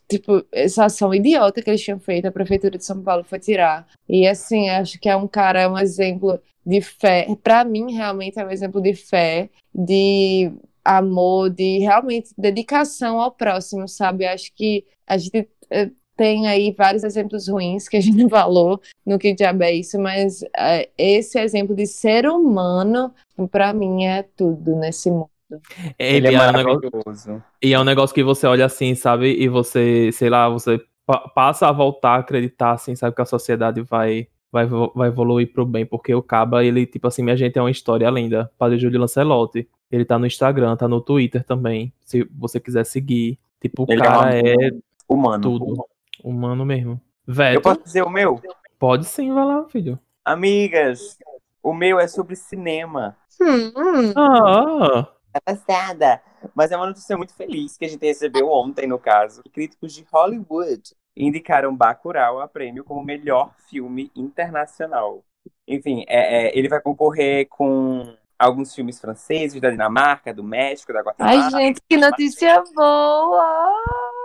tipo, 0.08 0.46
essa 0.52 0.84
ação 0.84 1.12
idiota 1.12 1.60
que 1.60 1.68
eles 1.68 1.82
tinham 1.82 1.98
feito, 1.98 2.26
a 2.26 2.30
Prefeitura 2.30 2.78
de 2.78 2.84
São 2.84 3.02
Paulo 3.02 3.24
foi 3.24 3.40
tirar. 3.40 3.84
E 4.08 4.28
assim, 4.28 4.68
acho 4.68 5.00
que 5.00 5.08
é 5.08 5.16
um 5.16 5.26
cara, 5.26 5.62
é 5.62 5.68
um 5.68 5.76
exemplo 5.76 6.38
de 6.64 6.80
fé. 6.80 7.26
Para 7.42 7.64
mim, 7.64 7.92
realmente 7.92 8.38
é 8.38 8.46
um 8.46 8.50
exemplo 8.50 8.80
de 8.80 8.94
fé, 8.94 9.50
de 9.74 10.52
amor, 10.84 11.50
de 11.50 11.78
realmente 11.78 12.32
dedicação 12.38 13.20
ao 13.20 13.32
próximo, 13.32 13.88
sabe? 13.88 14.24
Acho 14.24 14.52
que 14.54 14.84
a 15.06 15.18
gente 15.18 15.48
tem 16.16 16.46
aí 16.46 16.72
vários 16.76 17.04
exemplos 17.04 17.48
ruins 17.48 17.88
que 17.88 17.96
a 17.96 18.00
gente 18.00 18.28
falou 18.28 18.80
no 19.04 19.18
que 19.18 19.34
diabo 19.34 19.62
é 19.62 19.72
isso, 19.72 19.98
mas 19.98 20.42
é, 20.56 20.88
esse 20.96 21.38
exemplo 21.40 21.74
de 21.74 21.86
ser 21.86 22.26
humano, 22.26 23.12
para 23.50 23.72
mim, 23.72 24.04
é 24.04 24.22
tudo 24.22 24.76
nesse 24.76 25.10
mundo. 25.10 25.28
Ele, 25.98 26.28
Ele 26.28 26.28
é 26.28 26.34
é 26.34 26.40
um 26.48 26.52
negócio, 26.52 26.90
maravilhoso. 26.90 27.42
e 27.62 27.72
é 27.74 27.78
um 27.80 27.84
negócio 27.84 28.14
que 28.14 28.22
você 28.24 28.46
olha 28.46 28.64
assim, 28.66 28.94
sabe? 28.94 29.32
E 29.34 29.48
você, 29.48 30.10
sei 30.12 30.30
lá, 30.30 30.48
você 30.48 30.80
pa- 31.06 31.28
passa 31.34 31.68
a 31.68 31.72
voltar 31.72 32.12
a 32.16 32.18
acreditar, 32.20 32.72
assim, 32.72 32.94
sabe? 32.94 33.14
Que 33.14 33.22
a 33.22 33.26
sociedade 33.26 33.82
vai, 33.82 34.28
vai, 34.50 34.66
vai 34.66 35.08
evoluir 35.08 35.52
pro 35.52 35.66
bem. 35.66 35.84
Porque 35.86 36.14
o 36.14 36.22
Caba, 36.22 36.64
ele, 36.64 36.86
tipo 36.86 37.06
assim, 37.06 37.22
minha 37.22 37.36
gente, 37.36 37.58
é 37.58 37.62
uma 37.62 37.70
história 37.70 38.08
linda. 38.10 38.50
Padre 38.58 38.78
Júlio 38.78 39.00
Lancelotti. 39.00 39.68
Ele 39.90 40.04
tá 40.06 40.18
no 40.18 40.26
Instagram, 40.26 40.74
tá 40.76 40.88
no 40.88 41.00
Twitter 41.02 41.44
também. 41.44 41.92
Se 42.00 42.26
você 42.34 42.58
quiser 42.58 42.84
seguir. 42.86 43.38
Tipo, 43.60 43.84
o 43.84 43.86
Ele 43.92 44.00
cara 44.00 44.34
é, 44.34 44.40
é, 44.40 44.70
humano. 45.14 45.42
tudo. 45.42 45.86
humano 46.24 46.64
mesmo. 46.64 47.00
Veto, 47.26 47.54
Eu 47.54 47.62
posso 47.62 47.82
dizer 47.82 48.02
o 48.02 48.10
meu? 48.10 48.40
pode 48.78 49.04
sim, 49.06 49.32
vai 49.32 49.44
lá, 49.44 49.64
filho. 49.68 49.98
Amigas, 50.24 51.18
o 51.62 51.72
meu 51.74 51.98
é 52.00 52.06
sobre 52.08 52.34
cinema. 52.36 53.16
Hum, 53.40 54.12
Ah, 54.16 55.08
Tá 55.32 55.40
passada. 55.44 56.20
Mas 56.54 56.70
é 56.72 56.76
uma 56.76 56.86
notícia 56.86 57.16
muito 57.16 57.34
feliz 57.34 57.76
que 57.78 57.84
a 57.84 57.88
gente 57.88 58.04
recebeu 58.04 58.48
ontem, 58.50 58.86
no 58.86 58.98
caso. 58.98 59.42
Críticos 59.52 59.92
de 59.94 60.04
Hollywood 60.12 60.82
indicaram 61.16 61.74
Bacurau 61.74 62.40
a 62.40 62.48
prêmio 62.48 62.84
como 62.84 63.02
melhor 63.04 63.52
filme 63.70 64.10
internacional. 64.16 65.24
Enfim, 65.66 66.04
é- 66.08 66.48
é, 66.48 66.58
ele 66.58 66.68
vai 66.68 66.80
concorrer 66.80 67.48
com 67.48 68.14
alguns 68.38 68.74
filmes 68.74 69.00
franceses, 69.00 69.60
da 69.60 69.70
Dinamarca, 69.70 70.34
do 70.34 70.42
México, 70.42 70.92
da 70.92 71.00
Guatemala. 71.00 71.40
Ai, 71.44 71.50
gente, 71.50 71.80
que 71.88 71.96
notícia 71.96 72.62
boa! 72.74 73.72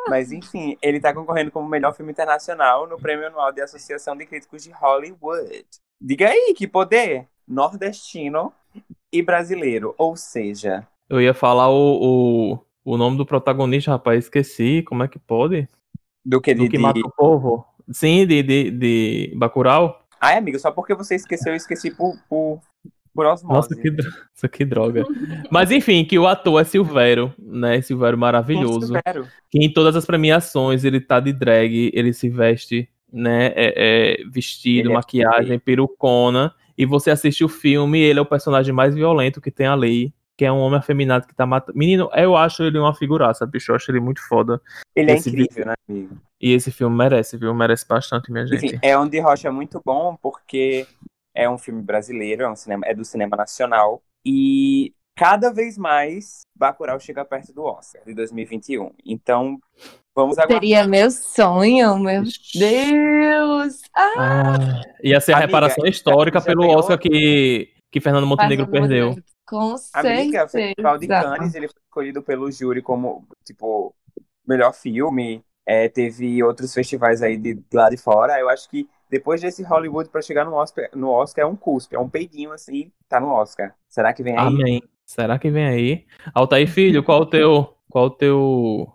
Mas 0.10 0.32
enfim, 0.32 0.78
ele 0.82 1.00
tá 1.00 1.14
concorrendo 1.14 1.52
como 1.52 1.68
melhor 1.68 1.94
filme 1.94 2.12
internacional 2.12 2.88
no 2.88 2.98
prêmio 2.98 3.28
anual 3.28 3.52
da 3.54 3.64
Associação 3.64 4.16
de 4.16 4.26
Críticos 4.26 4.64
de 4.64 4.72
Hollywood. 4.72 5.66
Diga 6.00 6.30
aí, 6.30 6.54
que 6.56 6.68
poder! 6.68 7.28
Nordestino 7.48 8.52
e 9.12 9.22
brasileiro. 9.22 9.96
Ou 9.98 10.16
seja, 10.16 10.86
eu 11.10 11.22
ia 11.22 11.34
falar 11.34 11.70
o, 11.70 12.54
o, 12.54 12.60
o 12.94 12.98
nome 12.98 13.18
do 13.18 13.26
protagonista, 13.26 13.92
rapaz, 13.92 14.26
esqueci. 14.26 14.84
Como 14.84 15.04
é 15.04 15.08
que 15.08 15.18
pode? 15.18 15.68
do 16.26 16.42
que 16.42 16.54
Do 16.54 16.64
de. 16.64 16.70
que 16.70 16.78
de- 16.78 16.84
mata 16.84 17.00
o 17.00 17.12
povo. 17.12 17.66
Sim, 17.90 18.28
de, 18.28 18.44
de, 18.44 18.72
de 18.72 19.34
Bacurau. 19.38 20.02
Ai, 20.20 20.38
amigo, 20.38 20.60
só 20.60 20.72
porque 20.72 20.94
você 20.94 21.16
esqueceu, 21.16 21.54
eu 21.54 21.56
esqueci 21.56 21.90
por, 21.90 22.18
por, 22.28 22.60
por 23.18 23.26
osmose. 23.26 23.56
Nossa, 23.56 23.76
que, 23.76 23.90
Nossa, 24.32 24.48
que 24.48 24.64
droga. 24.64 25.04
Mas 25.50 25.72
enfim, 25.72 26.06
que 26.06 26.20
o 26.20 26.28
ator 26.28 26.62
é 26.62 26.64
Silvério, 26.64 27.34
né? 27.40 27.82
Silvério 27.82 28.16
maravilhoso. 28.18 28.94
Considero. 28.94 29.28
Que 29.50 29.58
em 29.66 29.74
todas 29.74 29.96
as 29.96 30.06
premiações 30.06 30.84
ele 30.86 31.02
tá 31.02 31.20
de 31.20 31.34
drag, 31.34 31.90
ele 31.96 32.14
se 32.14 32.30
veste, 32.30 32.88
né? 33.12 33.48
é- 33.56 34.20
é 34.22 34.24
vestido, 34.30 34.86
Ele 34.90 34.92
é 34.92 34.94
maquiagem, 34.94 35.58
perucona. 35.58 36.54
E 36.78 36.86
você 36.86 37.10
assiste 37.10 37.44
o 37.44 37.50
filme, 37.50 38.00
ele 38.00 38.20
é 38.20 38.22
o 38.22 38.26
personagem 38.26 38.72
mais 38.72 38.94
violento 38.94 39.42
que 39.42 39.50
tem 39.50 39.66
ali. 39.66 40.14
Que 40.38 40.46
é 40.46 40.52
um 40.52 40.60
homem 40.60 40.78
afeminado 40.78 41.26
que 41.26 41.34
tá 41.34 41.48
matando. 41.48 41.76
Menino, 41.76 42.12
eu 42.14 42.38
acho 42.38 42.62
ele 42.62 42.78
uma 42.78 42.94
figuraça, 42.94 43.44
bicho. 43.48 43.72
Eu 43.72 43.76
acho 43.76 43.90
ele 43.90 44.00
muito 44.00 44.22
foda. 44.28 44.62
Ele 44.96 45.10
é 45.10 45.16
Esse 45.16 45.30
incrível, 45.30 45.66
né, 45.66 45.74
amigo? 45.90 46.16
E 46.40 46.54
esse 46.54 46.70
filme 46.72 46.96
merece, 46.96 47.36
viu? 47.38 47.52
Merece 47.56 47.88
bastante, 47.88 48.32
minha 48.32 48.46
gente. 48.46 48.64
Enfim, 48.68 48.80
é 48.84 48.96
um 48.96 49.08
de 49.10 49.20
Rocha 49.20 49.52
muito 49.52 49.82
bom, 49.84 50.16
porque 50.22 50.86
é 51.38 51.48
um 51.48 51.58
filme 51.58 51.84
brasileiro, 51.84 52.44
é, 52.44 52.50
um 52.50 52.56
cinema, 52.56 52.84
é 52.88 52.96
do 52.96 53.06
cinema 53.06 53.38
nacional. 53.38 54.02
E 54.26 54.92
cada 55.16 55.54
vez 55.54 55.78
mais 55.78 56.42
Bacurau 56.56 57.00
chega 57.00 57.24
perto 57.24 57.54
do 57.54 57.64
Oscar 57.64 58.02
de 58.04 58.16
2021. 58.16 58.92
Então, 59.06 59.60
vamos 60.16 60.40
aguardar. 60.40 60.60
Seria 60.60 60.88
meu 60.88 61.12
sonho, 61.12 62.00
meu 62.00 62.24
Deus! 62.56 63.82
Ah, 63.96 64.14
Ah, 64.18 64.82
ia 65.04 65.22
ser 65.22 65.34
a 65.34 65.38
Amiga, 65.38 65.48
reparação 65.48 65.86
histórica 65.86 66.42
pelo? 66.42 66.68
Oscar 66.70 66.98
que, 66.98 67.72
que 67.92 68.02
Fernando 68.02 68.26
Montenegro 68.26 68.66
Fernando 68.66 68.90
perdeu. 68.90 69.06
Montenegro, 69.10 69.32
Com 69.46 69.76
Amiga, 69.94 70.46
o 70.46 70.50
Festival 70.50 70.98
de. 70.98 71.08
Cannes, 71.08 71.54
ele 71.54 71.68
foi 71.68 71.82
escolhido 71.86 72.24
pelo 72.24 72.52
júri 72.52 72.82
como, 72.82 73.28
tipo, 73.46 73.94
melhor 74.46 74.74
filme. 74.74 75.44
É, 75.68 75.88
teve 75.88 76.42
outros 76.42 76.74
festivais 76.74 77.22
aí 77.22 77.38
de, 77.38 77.54
de 77.54 77.64
lá 77.74 77.90
de 77.92 77.98
fora. 77.98 78.40
Eu 78.40 78.50
acho 78.50 78.68
que 78.70 78.90
depois 79.10 79.42
desse 79.42 79.64
Hollywood, 79.64 80.10
pra 80.10 80.22
chegar 80.22 80.46
no 80.46 80.54
Oscar, 80.54 80.90
no 80.94 81.10
Oscar 81.10 81.44
é 81.44 81.48
um 81.48 81.56
cuspe, 81.56 81.96
é 81.96 82.00
um 82.00 82.10
peidinho 82.10 82.52
assim, 82.52 82.92
tá 83.08 83.20
no 83.20 83.28
Oscar. 83.30 83.74
Será 83.88 84.14
que 84.14 84.24
vem 84.24 84.38
aí? 84.38 84.48
Amém. 84.48 84.84
Será 85.06 85.40
que 85.40 85.50
vem 85.50 85.66
aí? 85.66 86.06
Altair 86.34 86.68
Filho, 86.70 87.04
qual 87.04 87.22
o 87.22 87.26
teu. 87.26 87.74
Qual 87.90 88.06
o 88.08 88.10
teu. 88.10 88.94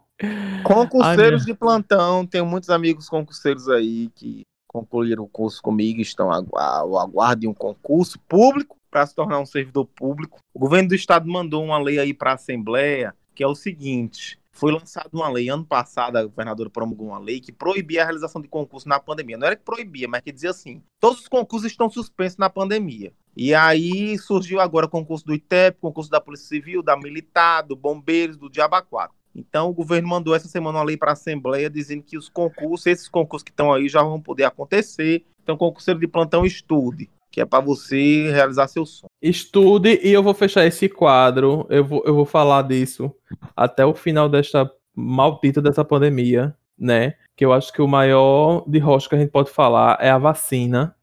Concurseiros 0.63 1.43
Ai, 1.43 1.47
de 1.47 1.55
plantão, 1.55 2.27
tenho 2.27 2.47
muitos 2.47 2.71
amigos 2.71 3.09
concurseiros 3.09 3.69
aí 3.69 4.11
que 4.15 4.43
concluíram 4.69 5.25
o 5.25 5.29
curso 5.29 5.61
comigo, 5.63 6.01
estão 6.01 6.31
agu- 6.31 6.57
ao 6.57 6.99
aguardo 6.99 7.41
de 7.41 7.49
um 7.49 7.55
concurso 7.55 8.19
público 8.29 8.77
para 8.91 9.07
se 9.07 9.15
tornar 9.15 9.39
um 9.39 9.47
servidor 9.47 9.87
público. 9.87 10.39
O 10.55 10.59
governo 10.59 10.91
do 10.91 10.95
estado 10.95 11.29
mandou 11.29 11.65
uma 11.65 11.79
lei 11.79 11.99
aí 11.99 12.15
para 12.15 12.33
a 12.33 12.35
Assembleia, 12.35 13.15
que 13.35 13.43
é 13.43 13.47
o 13.47 13.55
seguinte: 13.55 14.39
foi 14.53 14.71
lançada 14.71 15.09
uma 15.13 15.29
lei 15.29 15.49
ano 15.49 15.65
passado, 15.65 16.17
a 16.17 16.25
governadora 16.25 16.69
promulgou 16.69 17.09
uma 17.09 17.19
lei 17.19 17.41
que 17.41 17.51
proibia 17.51 18.03
a 18.03 18.05
realização 18.05 18.41
de 18.41 18.49
concurso 18.49 18.89
na 18.89 19.01
pandemia. 19.01 19.39
Não 19.39 19.47
era 19.47 19.57
que 19.57 19.65
proibia, 19.65 20.07
mas 20.07 20.21
que 20.21 20.31
dizia 20.31 20.51
assim: 20.51 20.83
todos 21.01 21.21
os 21.21 21.29
concursos 21.29 21.71
estão 21.71 21.91
suspensos 21.91 22.39
na 22.39 22.51
pandemia. 22.51 23.13
E 23.37 23.55
aí 23.55 24.19
surgiu 24.19 24.61
agora 24.61 24.87
o 24.87 24.91
concurso 24.91 25.25
do 25.25 25.35
ITEP, 25.35 25.79
concurso 25.81 26.11
da 26.11 26.21
Polícia 26.21 26.47
Civil, 26.47 26.83
da 26.83 26.97
Militar, 26.97 27.63
do 27.63 27.75
Bombeiros, 27.75 28.37
do 28.37 28.51
Diaba 28.51 28.83
4. 28.83 29.17
Então 29.35 29.71
o 29.71 29.73
governo 29.73 30.09
mandou 30.09 30.35
essa 30.35 30.47
semana 30.47 30.79
uma 30.79 30.85
lei 30.85 30.97
para 30.97 31.13
a 31.13 31.15
Assembleia 31.15 31.71
dizendo 31.71 32.03
que 32.03 32.19
os 32.19 32.29
concursos, 32.29 32.87
esses 32.87 33.09
concursos 33.09 33.43
que 33.43 33.51
estão 33.51 33.73
aí 33.73 33.89
já 33.89 34.03
vão 34.03 34.21
poder 34.21 34.45
acontecer. 34.45 35.25
Então, 35.43 35.57
concurseiro 35.57 35.99
de 35.99 36.07
plantão 36.07 36.47
estude, 36.47 37.11
que 37.33 37.41
é 37.41 37.47
para 37.47 37.65
você 37.65 38.31
realizar 38.31 38.69
seu 38.69 38.85
sonho. 38.85 39.11
Estude 39.21 39.99
e 40.03 40.13
eu 40.13 40.23
vou 40.23 40.35
fechar 40.35 40.67
esse 40.67 40.87
quadro. 40.89 41.67
Eu 41.71 41.83
vou, 41.83 42.03
eu 42.05 42.15
vou 42.15 42.27
falar 42.27 42.63
disso 42.63 43.11
até 43.57 43.85
o 43.87 43.95
final 43.95 44.29
desta 44.29 44.71
maldita 44.95 45.63
dessa 45.63 45.83
pandemia, 45.83 46.55
né? 46.79 47.15
Que 47.35 47.45
eu 47.45 47.53
acho 47.55 47.73
que 47.73 47.81
o 47.81 47.89
maior 47.89 48.63
de 48.69 48.79
rocha 48.79 49.09
que 49.09 49.15
a 49.15 49.19
gente 49.19 49.31
pode 49.31 49.51
falar 49.51 49.97
é 49.99 50.11
a 50.11 50.19
vacina. 50.19 50.95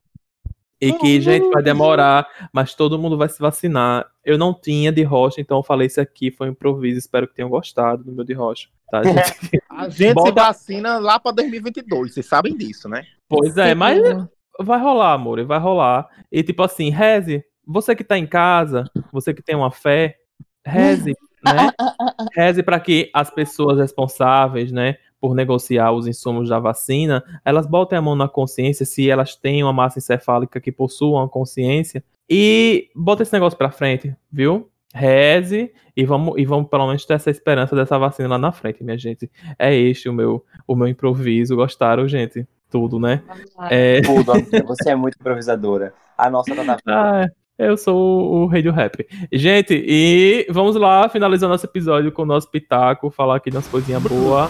E 0.81 0.93
que, 0.93 1.19
gente, 1.19 1.49
vai 1.49 1.61
demorar, 1.61 2.25
mas 2.53 2.73
todo 2.73 2.97
mundo 2.97 3.17
vai 3.17 3.27
se 3.27 3.37
vacinar. 3.39 4.05
Eu 4.23 4.37
não 4.37 4.53
tinha 4.53 4.93
de 4.93 5.03
rocha, 5.03 5.41
então 5.41 5.57
eu 5.57 5.63
falei 5.63 5.87
isso 5.87 5.99
aqui, 5.99 6.31
foi 6.31 6.47
um 6.47 6.51
improviso. 6.51 6.97
Espero 6.97 7.27
que 7.27 7.33
tenham 7.35 7.49
gostado 7.49 8.03
do 8.05 8.13
meu 8.13 8.23
de 8.23 8.31
rocha. 8.31 8.69
Tá, 8.89 9.03
gente? 9.03 9.61
A 9.69 9.89
gente 9.89 10.07
se 10.09 10.13
Bota- 10.13 10.43
vacina 10.43 10.97
lá 10.99 11.19
para 11.19 11.33
2022, 11.33 12.13
vocês 12.13 12.25
sabem 12.25 12.55
disso, 12.55 12.87
né? 12.87 13.03
pois 13.27 13.57
é, 13.57 13.75
mas 13.75 13.99
vai 14.61 14.79
rolar, 14.79 15.13
amor, 15.13 15.43
vai 15.45 15.59
rolar. 15.59 16.07
E 16.31 16.43
tipo 16.43 16.63
assim, 16.63 16.89
reze. 16.89 17.43
Você 17.65 17.95
que 17.95 18.03
tá 18.03 18.17
em 18.17 18.25
casa, 18.25 18.85
você 19.11 19.33
que 19.33 19.43
tem 19.43 19.55
uma 19.55 19.71
fé, 19.71 20.15
reze, 20.65 21.13
né? 21.45 21.71
Reze 22.35 22.63
para 22.63 22.79
que 22.79 23.09
as 23.13 23.29
pessoas 23.29 23.77
responsáveis, 23.77 24.71
né, 24.71 24.97
por 25.21 25.35
negociar 25.35 25.91
os 25.91 26.07
insumos 26.07 26.49
da 26.49 26.59
vacina, 26.59 27.23
elas 27.45 27.67
botem 27.67 27.97
a 27.97 28.01
mão 28.01 28.15
na 28.15 28.27
consciência 28.27 28.85
se 28.85 29.09
elas 29.09 29.35
têm 29.35 29.63
uma 29.63 29.73
massa 29.73 29.99
encefálica 29.99 30.59
que 30.59 30.71
possua 30.71 31.19
uma 31.19 31.29
consciência 31.29 32.03
e 32.29 32.89
bota 32.95 33.23
esse 33.23 33.33
negócio 33.33 33.57
pra 33.57 33.71
frente, 33.71 34.15
viu? 34.31 34.69
Reze 34.93 35.71
e 35.95 36.05
vamos, 36.05 36.35
e 36.37 36.45
vamos 36.45 36.69
pelo 36.69 36.87
menos 36.87 37.05
ter 37.05 37.13
essa 37.13 37.29
esperança 37.29 37.75
dessa 37.75 37.99
vacina 37.99 38.29
lá 38.29 38.37
na 38.37 38.51
frente, 38.51 38.83
minha 38.83 38.97
gente. 38.97 39.29
É 39.57 39.75
este 39.75 40.09
o 40.09 40.13
meu, 40.13 40.43
o 40.67 40.75
meu 40.75 40.87
improviso. 40.87 41.55
Gostaram, 41.55 42.07
gente? 42.07 42.47
Tudo, 42.69 42.99
né? 42.99 43.21
É, 43.69 44.01
Tudo, 44.01 44.33
você 44.67 44.91
é 44.91 44.95
muito 44.95 45.17
improvisadora. 45.19 45.93
A 46.17 46.29
nossa 46.29 46.55
tá 46.55 46.63
na 46.63 46.77
ah, 46.85 47.27
eu 47.57 47.75
sou 47.75 48.43
o, 48.43 48.45
rei 48.45 48.61
do 48.61 48.71
rap. 48.71 49.05
Gente, 49.31 49.73
e 49.73 50.47
vamos 50.49 50.75
lá, 50.75 51.09
finalizar 51.09 51.49
nosso 51.49 51.65
episódio 51.65 52.11
com 52.11 52.21
o 52.21 52.25
nosso 52.25 52.49
pitaco, 52.49 53.09
falar 53.09 53.35
aqui 53.37 53.49
das 53.49 53.67
coisinhas 53.67 54.01
boas. 54.03 54.49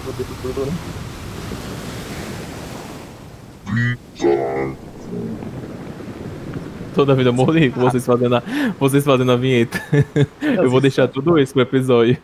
Toda 6.93 7.15
vida 7.15 7.29
eu 7.29 7.33
morri 7.33 7.71
com 7.71 7.79
vocês 7.79 8.05
fazendo 8.05 8.35
a, 8.35 8.43
vocês 8.79 9.05
fazendo 9.05 9.31
a 9.31 9.35
vinheta. 9.35 9.79
eu 10.41 10.69
vou 10.69 10.81
deixar 10.81 11.07
tudo 11.07 11.39
isso 11.39 11.53
pro 11.53 11.61
episódio. 11.61 12.17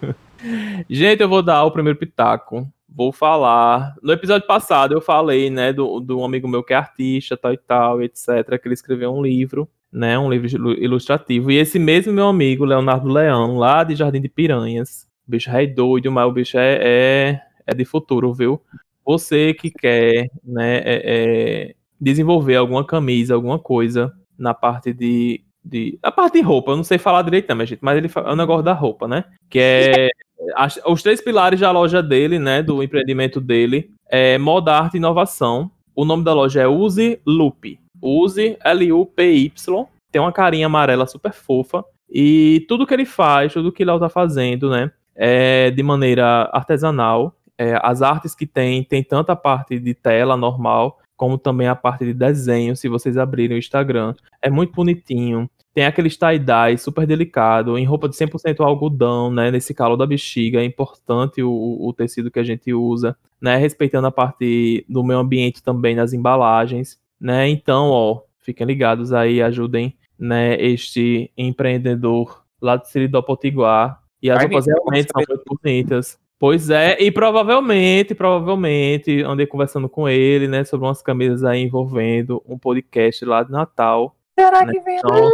Gente, 0.89 1.21
eu 1.21 1.29
vou 1.29 1.41
dar 1.41 1.63
o 1.63 1.71
primeiro 1.71 1.97
pitaco. 1.97 2.67
Vou 2.95 3.11
falar. 3.11 3.93
No 4.01 4.13
episódio 4.13 4.47
passado 4.47 4.93
eu 4.93 5.01
falei, 5.01 5.49
né, 5.49 5.73
do, 5.73 5.99
do 5.99 6.23
amigo 6.23 6.47
meu 6.47 6.63
que 6.63 6.73
é 6.73 6.77
artista, 6.77 7.35
tal 7.35 7.51
e 7.51 7.57
tal, 7.57 8.01
etc., 8.01 8.57
que 8.57 8.67
ele 8.69 8.73
escreveu 8.73 9.13
um 9.13 9.21
livro, 9.21 9.69
né, 9.91 10.17
um 10.17 10.29
livro 10.29 10.47
ilu- 10.47 10.73
ilustrativo. 10.81 11.51
E 11.51 11.57
esse 11.57 11.77
mesmo 11.77 12.13
meu 12.13 12.27
amigo, 12.27 12.63
Leonardo 12.63 13.09
Leão, 13.11 13.57
lá 13.57 13.83
de 13.83 13.95
Jardim 13.95 14.21
de 14.21 14.29
Piranhas, 14.29 15.05
o 15.27 15.31
bicho 15.31 15.49
é 15.51 15.67
doido, 15.67 16.09
mas 16.09 16.25
o 16.25 16.31
bicho 16.31 16.57
é, 16.57 16.79
é, 16.81 17.41
é 17.67 17.73
de 17.73 17.83
futuro, 17.83 18.33
viu? 18.33 18.61
Você 19.05 19.53
que 19.53 19.69
quer 19.71 20.29
né, 20.41 20.77
é, 20.77 20.83
é, 20.85 21.75
desenvolver 21.99 22.55
alguma 22.55 22.85
camisa, 22.85 23.35
alguma 23.35 23.59
coisa 23.59 24.13
na 24.37 24.53
parte 24.53 24.93
de, 24.93 25.43
de. 25.63 25.99
A 26.01 26.11
parte 26.13 26.35
de 26.35 26.41
roupa, 26.41 26.71
eu 26.71 26.77
não 26.77 26.83
sei 26.83 26.97
falar 26.97 27.23
direito, 27.23 27.53
não, 27.53 27.65
gente, 27.65 27.79
mas 27.81 27.97
ele 27.97 28.09
é 28.13 28.31
o 28.31 28.35
negócio 28.37 28.63
da 28.63 28.73
roupa, 28.73 29.05
né? 29.05 29.25
Que 29.49 29.59
é. 29.59 30.09
As- 30.55 30.79
os 30.85 31.01
três 31.01 31.21
pilares 31.21 31.59
da 31.59 31.71
loja 31.71 32.01
dele, 32.03 32.37
né? 32.39 32.61
Do 32.61 32.83
empreendimento 32.83 33.39
dele, 33.41 33.89
é 34.09 34.37
moda, 34.37 34.73
arte 34.73 34.95
e 34.95 34.97
inovação. 34.97 35.71
O 35.95 36.03
nome 36.05 36.23
da 36.23 36.33
loja 36.33 36.61
é 36.61 36.67
Use 36.67 37.19
Loop. 37.25 37.79
Use, 38.01 38.57
L-U-P-Y. 38.63 39.85
Tem 40.11 40.21
uma 40.21 40.31
carinha 40.31 40.67
amarela 40.67 41.07
super 41.07 41.33
fofa. 41.33 41.83
E 42.09 42.65
tudo 42.67 42.85
que 42.85 42.93
ele 42.93 43.05
faz, 43.05 43.53
tudo 43.53 43.71
que 43.71 43.83
Léo 43.83 43.99
tá 43.99 44.09
fazendo, 44.09 44.69
né? 44.69 44.91
É 45.15 45.71
de 45.71 45.81
maneira 45.81 46.49
artesanal. 46.53 47.33
É, 47.57 47.79
as 47.81 48.01
artes 48.01 48.35
que 48.35 48.45
tem, 48.45 48.83
tem 48.83 49.01
tanto 49.01 49.31
a 49.31 49.35
parte 49.35 49.79
de 49.79 49.93
tela 49.93 50.35
normal, 50.35 50.99
como 51.15 51.37
também 51.37 51.67
a 51.67 51.75
parte 51.75 52.03
de 52.03 52.13
desenho, 52.13 52.75
se 52.75 52.89
vocês 52.89 53.17
abrirem 53.17 53.55
o 53.55 53.59
Instagram. 53.59 54.13
É 54.41 54.49
muito 54.49 54.73
bonitinho. 54.73 55.49
Tem 55.75 55.85
aquele 55.85 56.09
tie-dye 56.09 56.77
super 56.77 57.05
delicado, 57.05 57.77
em 57.77 57.83
roupa 57.83 58.07
de 58.07 58.15
100% 58.15 58.61
algodão, 58.61 59.29
né? 59.29 59.51
Nesse 59.51 59.73
calor 59.73 59.97
da 59.97 60.07
bexiga, 60.07 60.61
é 60.61 60.63
importante 60.63 61.43
o, 61.43 61.51
o 61.51 61.91
tecido 61.91 62.31
que 62.31 62.39
a 62.39 62.45
gente 62.45 62.73
usa, 62.73 63.13
né? 63.41 63.57
Respeitando 63.57 64.07
a 64.07 64.11
parte 64.11 64.85
do 64.87 65.03
meio 65.03 65.19
ambiente 65.19 65.61
também 65.61 65.93
nas 65.93 66.13
embalagens, 66.13 66.97
né? 67.19 67.49
Então, 67.49 67.89
ó, 67.89 68.21
fiquem 68.39 68.65
ligados 68.65 69.11
aí, 69.11 69.41
ajudem, 69.41 69.93
né? 70.17 70.55
Este 70.61 71.29
empreendedor 71.37 72.41
lá 72.61 72.77
de 72.77 72.89
Siridó 72.89 73.21
Potiguar. 73.21 74.01
E 74.23 74.31
as 74.31 74.39
Ai, 74.39 74.45
roupas 74.45 74.65
realmente 74.65 75.11
são 75.11 75.23
muito 75.27 75.43
bonitas. 75.61 76.17
Pois 76.39 76.69
é, 76.69 76.97
e 77.01 77.11
provavelmente, 77.11 78.15
provavelmente, 78.15 79.21
andei 79.23 79.45
conversando 79.45 79.89
com 79.89 80.07
ele, 80.07 80.47
né, 80.47 80.63
sobre 80.63 80.85
umas 80.87 81.01
camisas 81.01 81.43
aí 81.43 81.63
envolvendo 81.63 82.41
um 82.45 82.57
podcast 82.57 83.25
lá 83.25 83.43
de 83.43 83.51
Natal. 83.51 84.15
Será 84.39 84.65
né? 84.65 84.71
que 84.71 84.79
vem? 84.81 84.97
Então, 84.97 85.29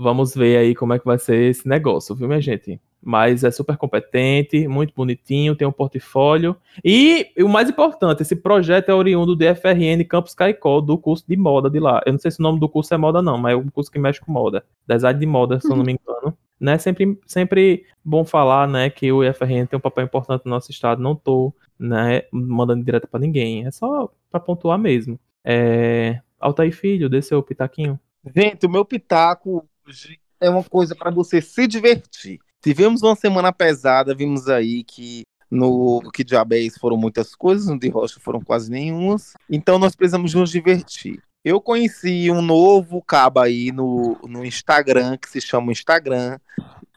vamos 0.00 0.34
ver 0.34 0.56
aí 0.56 0.74
como 0.74 0.94
é 0.94 0.98
que 0.98 1.04
vai 1.04 1.18
ser 1.18 1.50
esse 1.50 1.68
negócio, 1.68 2.14
viu, 2.14 2.26
minha 2.26 2.40
gente? 2.40 2.80
Mas 3.02 3.44
é 3.44 3.50
super 3.50 3.76
competente, 3.76 4.66
muito 4.66 4.94
bonitinho, 4.94 5.54
tem 5.54 5.66
um 5.66 5.72
portfólio. 5.72 6.56
E, 6.84 7.30
o 7.38 7.48
mais 7.48 7.68
importante, 7.68 8.22
esse 8.22 8.36
projeto 8.36 8.90
é 8.90 8.94
oriundo 8.94 9.36
do 9.36 9.44
FRN 9.44 10.04
Campus 10.08 10.34
Caicó, 10.34 10.80
do 10.80 10.98
curso 10.98 11.24
de 11.26 11.36
moda 11.36 11.70
de 11.70 11.78
lá. 11.78 12.02
Eu 12.06 12.12
não 12.12 12.18
sei 12.18 12.30
se 12.30 12.40
o 12.40 12.42
nome 12.42 12.58
do 12.58 12.68
curso 12.68 12.92
é 12.92 12.96
moda, 12.96 13.22
não, 13.22 13.38
mas 13.38 13.52
é 13.52 13.56
um 13.56 13.68
curso 13.68 13.90
que 13.90 13.98
mexe 13.98 14.20
com 14.20 14.32
moda. 14.32 14.64
Design 14.88 15.18
de 15.18 15.26
moda, 15.26 15.60
se 15.60 15.70
eu 15.70 15.76
não 15.76 15.84
me 15.84 15.92
engano. 15.92 16.36
Né? 16.58 16.76
Sempre, 16.78 17.18
sempre 17.26 17.84
bom 18.04 18.22
falar, 18.24 18.68
né, 18.68 18.90
que 18.90 19.10
o 19.10 19.24
IFRN 19.24 19.66
tem 19.66 19.78
um 19.78 19.80
papel 19.80 20.04
importante 20.04 20.44
no 20.44 20.50
nosso 20.50 20.70
estado. 20.70 21.02
Não 21.02 21.14
tô, 21.14 21.54
né, 21.78 22.22
mandando 22.30 22.84
direto 22.84 23.08
pra 23.08 23.20
ninguém. 23.20 23.66
É 23.66 23.70
só 23.70 24.10
pra 24.30 24.40
pontuar 24.40 24.78
mesmo. 24.78 25.18
É... 25.44 26.20
Altair 26.38 26.74
Filho, 26.74 27.08
dê 27.08 27.22
seu 27.22 27.42
pitaquinho. 27.42 27.98
Gente, 28.34 28.66
o 28.66 28.70
meu 28.70 28.84
pitaco 28.84 29.66
hoje 29.90 30.20
é 30.40 30.48
uma 30.48 30.62
coisa 30.62 30.94
para 30.94 31.10
você 31.10 31.42
se 31.42 31.66
divertir. 31.66 32.38
Tivemos 32.62 33.02
uma 33.02 33.16
semana 33.16 33.52
pesada, 33.52 34.14
vimos 34.14 34.48
aí 34.48 34.84
que 34.84 35.22
no 35.50 36.00
que 36.12 36.22
diabéis 36.22 36.78
foram 36.78 36.96
muitas 36.96 37.34
coisas, 37.34 37.66
no 37.66 37.78
de 37.78 37.88
rocha 37.88 38.20
foram 38.20 38.40
quase 38.40 38.70
nenhumas. 38.70 39.32
Então 39.50 39.78
nós 39.78 39.96
precisamos 39.96 40.32
nos 40.32 40.50
divertir. 40.50 41.20
Eu 41.44 41.60
conheci 41.60 42.30
um 42.30 42.40
novo 42.40 43.02
cabo 43.02 43.40
aí 43.40 43.72
no, 43.72 44.16
no 44.28 44.44
Instagram, 44.44 45.16
que 45.16 45.28
se 45.28 45.40
chama 45.40 45.72
Instagram. 45.72 46.38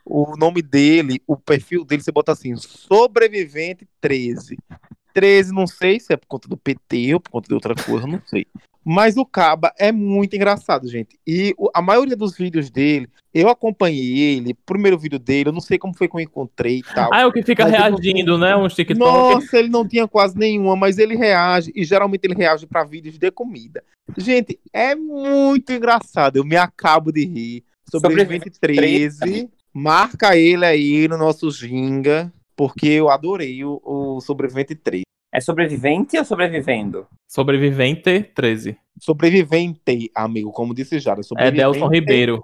O 0.06 0.38
nome 0.38 0.62
dele, 0.62 1.22
o 1.26 1.36
perfil 1.36 1.84
dele, 1.84 2.04
você 2.04 2.12
bota 2.12 2.34
assim, 2.34 2.56
Sobrevivente 2.58 3.88
13. 4.02 4.58
13, 5.14 5.54
não 5.54 5.68
sei 5.68 6.00
se 6.00 6.14
é 6.14 6.18
por 6.18 6.28
conta 6.28 6.48
do 6.48 6.58
PT 6.58 7.14
ou 7.14 7.20
por 7.20 7.30
conta 7.30 7.48
de 7.48 7.54
outra 7.54 7.76
coisa, 7.76 8.08
não 8.08 8.22
sei. 8.26 8.48
Mas 8.86 9.16
o 9.16 9.26
Caba 9.26 9.74
é 9.78 9.92
muito 9.94 10.36
engraçado, 10.36 10.90
gente. 10.90 11.18
E 11.26 11.56
a 11.74 11.82
maioria 11.82 12.18
dos 12.18 12.36
vídeos 12.36 12.70
dele, 12.70 13.08
eu 13.34 13.48
acompanhei 13.48 14.36
ele, 14.36 14.52
o 14.52 14.56
primeiro 14.66 14.98
vídeo 14.98 15.18
dele, 15.18 15.50
eu 15.50 15.54
não 15.54 15.62
sei 15.62 15.78
como 15.78 15.96
foi 15.96 16.10
que 16.10 16.16
eu 16.16 16.20
encontrei 16.20 16.80
e 16.80 16.84
tal. 16.94 17.10
Ah, 17.14 17.22
é 17.22 17.26
o 17.26 17.32
que 17.32 17.42
fica 17.42 17.64
eu 17.64 17.72
não 17.72 17.78
reagindo, 17.78 18.38
né? 18.38 18.56
Uns 18.58 18.76
TikTok. 18.76 19.00
Nossa, 19.00 19.58
ele 19.58 19.70
não 19.70 19.88
tinha 19.88 20.06
quase 20.06 20.38
nenhuma, 20.38 20.76
mas 20.76 20.98
ele 20.98 21.16
reage, 21.16 21.72
e 21.74 21.86
geralmente 21.86 22.26
ele 22.26 22.36
reage 22.36 22.68
para 22.68 22.84
vídeos 22.84 23.18
de 23.18 23.32
comida. 23.32 23.82
Gente, 24.18 24.60
é 24.74 24.96
muito 24.96 25.72
engraçado, 25.72 26.36
eu 26.36 26.44
me 26.44 26.58
acabo 26.58 27.12
de 27.12 27.26
rir. 27.26 27.64
Sobrevivente 27.90 28.50
13, 28.50 29.50
marca 29.74 30.36
ele 30.36 30.66
aí 30.66 31.08
no 31.08 31.18
nosso 31.18 31.50
Ginga, 31.52 32.34
porque 32.56 32.88
eu 32.88 33.10
adorei 33.10 33.64
o, 33.64 33.82
o 33.84 34.22
Sobrevivente 34.22 34.76
13. 34.76 35.04
É 35.34 35.42
sobrevivente 35.42 36.18
ou 36.18 36.24
sobrevivendo? 36.24 37.08
Sobrevivente 37.28 38.22
13. 38.36 38.78
Sobrevivente, 39.00 40.12
amigo, 40.14 40.52
como 40.52 40.76
disse 40.76 41.00
Jara. 41.00 41.22
É 41.22 41.24
Sobrevivente 41.24 41.58
Delson 41.58 41.88
Ribeiro. 41.88 42.44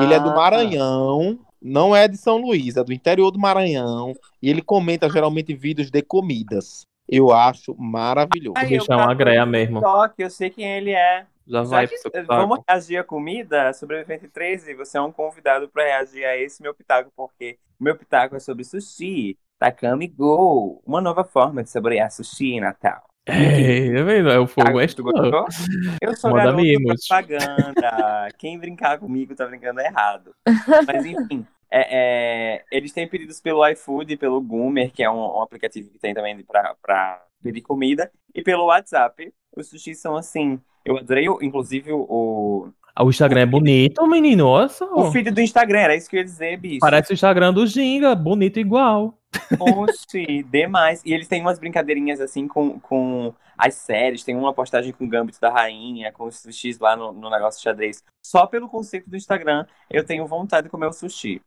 Ele 0.00 0.12
é 0.12 0.18
do 0.18 0.30
Ah, 0.30 0.34
Maranhão, 0.34 1.38
não 1.62 1.94
é 1.94 2.08
de 2.08 2.16
São 2.16 2.36
Luís, 2.38 2.76
é 2.76 2.82
do 2.82 2.92
interior 2.92 3.30
do 3.30 3.38
Maranhão. 3.38 4.14
E 4.42 4.50
ele 4.50 4.62
comenta 4.62 5.08
geralmente 5.08 5.54
vídeos 5.54 5.90
de 5.90 6.02
comidas. 6.02 6.82
Eu 7.08 7.32
acho 7.32 7.74
maravilhoso. 7.78 8.54
Ai, 8.56 8.66
O 8.66 8.68
bicho 8.68 8.92
eu 8.92 8.98
é 8.98 9.02
uma 9.02 9.14
greia 9.14 9.46
mesmo. 9.46 9.76
TikTok, 9.80 10.14
eu 10.18 10.30
sei 10.30 10.50
quem 10.50 10.66
ele 10.66 10.90
é. 10.90 11.24
Já 11.48 11.62
vai 11.62 11.88
pro 11.88 11.96
seu 11.96 12.10
vamos 12.26 12.60
reagir 12.68 12.98
à 12.98 13.04
comida? 13.04 13.72
Sobrevivente 13.72 14.28
13, 14.28 14.74
você 14.74 14.98
é 14.98 15.00
um 15.00 15.10
convidado 15.10 15.68
para 15.68 15.84
reagir 15.84 16.24
a 16.24 16.36
esse 16.36 16.62
meu 16.62 16.74
pitaco, 16.74 17.10
porque 17.16 17.58
o 17.80 17.84
meu 17.84 17.96
pitaco 17.96 18.36
é 18.36 18.40
sobre 18.40 18.64
sushi. 18.64 19.38
Takami 19.58 20.06
Go, 20.06 20.82
uma 20.86 21.00
nova 21.00 21.24
forma 21.24 21.64
de 21.64 21.70
saborear 21.70 22.10
sushi 22.10 22.52
em 22.52 22.60
Natal. 22.60 23.02
Ei, 23.26 23.92
tá 23.92 24.02
vendo? 24.02 24.30
É 24.30 24.38
o 24.38 24.46
fogo 24.46 24.80
é 24.80 24.86
tu 24.86 25.02
gostou? 25.02 25.46
Eu 26.00 26.16
sou 26.16 26.30
Manda 26.30 26.44
garoto 26.44 26.62
mimos. 26.62 27.06
propaganda. 27.06 28.28
Quem 28.38 28.58
brincar 28.58 28.98
comigo 28.98 29.34
tá 29.34 29.46
brincando 29.46 29.80
errado. 29.80 30.34
Mas 30.86 31.04
enfim, 31.04 31.46
é, 31.70 32.56
é, 32.56 32.64
eles 32.70 32.92
têm 32.92 33.08
pedidos 33.08 33.40
pelo 33.40 33.66
iFood, 33.68 34.16
pelo 34.16 34.40
Goomer, 34.40 34.90
que 34.90 35.02
é 35.02 35.10
um, 35.10 35.38
um 35.38 35.42
aplicativo 35.42 35.90
que 35.90 35.98
tem 35.98 36.14
também 36.14 36.42
pra, 36.42 36.74
pra 36.80 37.22
pedir 37.42 37.60
comida, 37.60 38.10
e 38.34 38.42
pelo 38.42 38.66
WhatsApp. 38.66 39.32
Os 39.56 39.68
sushis 39.68 40.00
são 40.00 40.16
assim. 40.16 40.60
Eu 40.88 40.96
adorei, 40.98 41.28
o- 41.28 41.38
inclusive, 41.42 41.92
o, 41.92 42.68
Ah, 42.94 43.04
O 43.04 43.10
Instagram 43.10 43.40
é 43.42 43.46
bonito, 43.46 44.06
menino. 44.08 44.68
Só. 44.68 44.92
o 44.92 45.10
feed 45.12 45.30
do 45.30 45.40
Instagram. 45.40 45.78
Era 45.80 45.94
isso 45.96 46.08
que 46.10 46.16
eu 46.16 46.18
ia 46.18 46.24
dizer, 46.24 46.56
bicho. 46.58 46.78
Parece 46.80 47.12
o 47.12 47.14
Instagram 47.14 47.52
do 47.52 47.66
Ginga, 47.66 48.14
bonito 48.14 48.58
igual. 48.58 49.14
Oxi, 49.60 50.42
demais. 50.50 51.02
E 51.04 51.12
eles 51.12 51.28
têm 51.28 51.40
umas 51.40 51.58
brincadeirinhas 51.58 52.20
assim 52.20 52.48
com, 52.48 52.80
com 52.80 53.32
as 53.56 53.74
séries. 53.74 54.24
Tem 54.24 54.34
uma 54.34 54.52
postagem 54.52 54.92
com 54.92 55.04
o 55.04 55.08
Gambito 55.08 55.40
da 55.40 55.50
Rainha, 55.50 56.10
com 56.12 56.24
os 56.24 56.40
sushis 56.40 56.78
lá 56.78 56.96
no, 56.96 57.12
no 57.12 57.30
negócio 57.30 57.60
de 57.60 57.64
xadrez. 57.64 58.02
Só 58.24 58.46
pelo 58.46 58.68
conceito 58.68 59.08
do 59.08 59.16
Instagram, 59.16 59.64
eu 59.90 60.04
tenho 60.04 60.26
vontade 60.26 60.64
de 60.64 60.70
comer 60.70 60.86
o 60.86 60.92
sushi. 60.92 61.40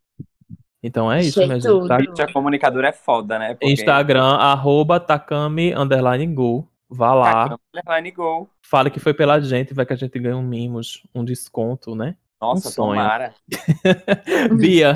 Então 0.83 1.11
é 1.11 1.19
isso, 1.19 1.39
Achei 1.39 1.47
minha 1.47 1.59
gente. 1.59 1.87
Tá? 1.87 1.99
Gente, 1.99 2.21
a 2.21 2.31
comunicadora 2.33 2.87
é 2.87 2.91
foda, 2.91 3.37
né? 3.37 3.53
Porque 3.53 3.71
Instagram, 3.71 4.35
arroba 4.37 4.99
Takami 4.99 5.73
underline 5.75 6.25
go. 6.27 6.67
Vá 6.91 7.13
lá, 7.13 7.57
Underline 7.73 8.11
Go. 8.11 8.49
fale 8.61 8.91
que 8.91 8.99
foi 8.99 9.13
pela 9.13 9.39
gente, 9.39 9.73
vai 9.73 9.85
que 9.85 9.93
a 9.93 9.95
gente 9.95 10.19
ganha 10.19 10.35
um 10.37 10.43
mimos, 10.43 11.03
um 11.15 11.23
desconto, 11.23 11.95
né? 11.95 12.17
Nossa, 12.39 12.69
Um 12.69 12.71
sonho. 12.71 12.89
tomara. 12.91 13.35
Bia, 14.59 14.93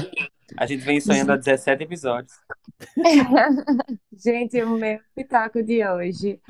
A 0.57 0.65
gente 0.65 0.83
vem 0.83 0.99
sonhando 0.99 1.31
há 1.31 1.37
17 1.37 1.83
episódios. 1.83 2.33
Gente, 4.13 4.61
o 4.63 4.77
meu 4.77 4.99
pitaco 5.15 5.63
de 5.63 5.85
hoje 5.87 6.41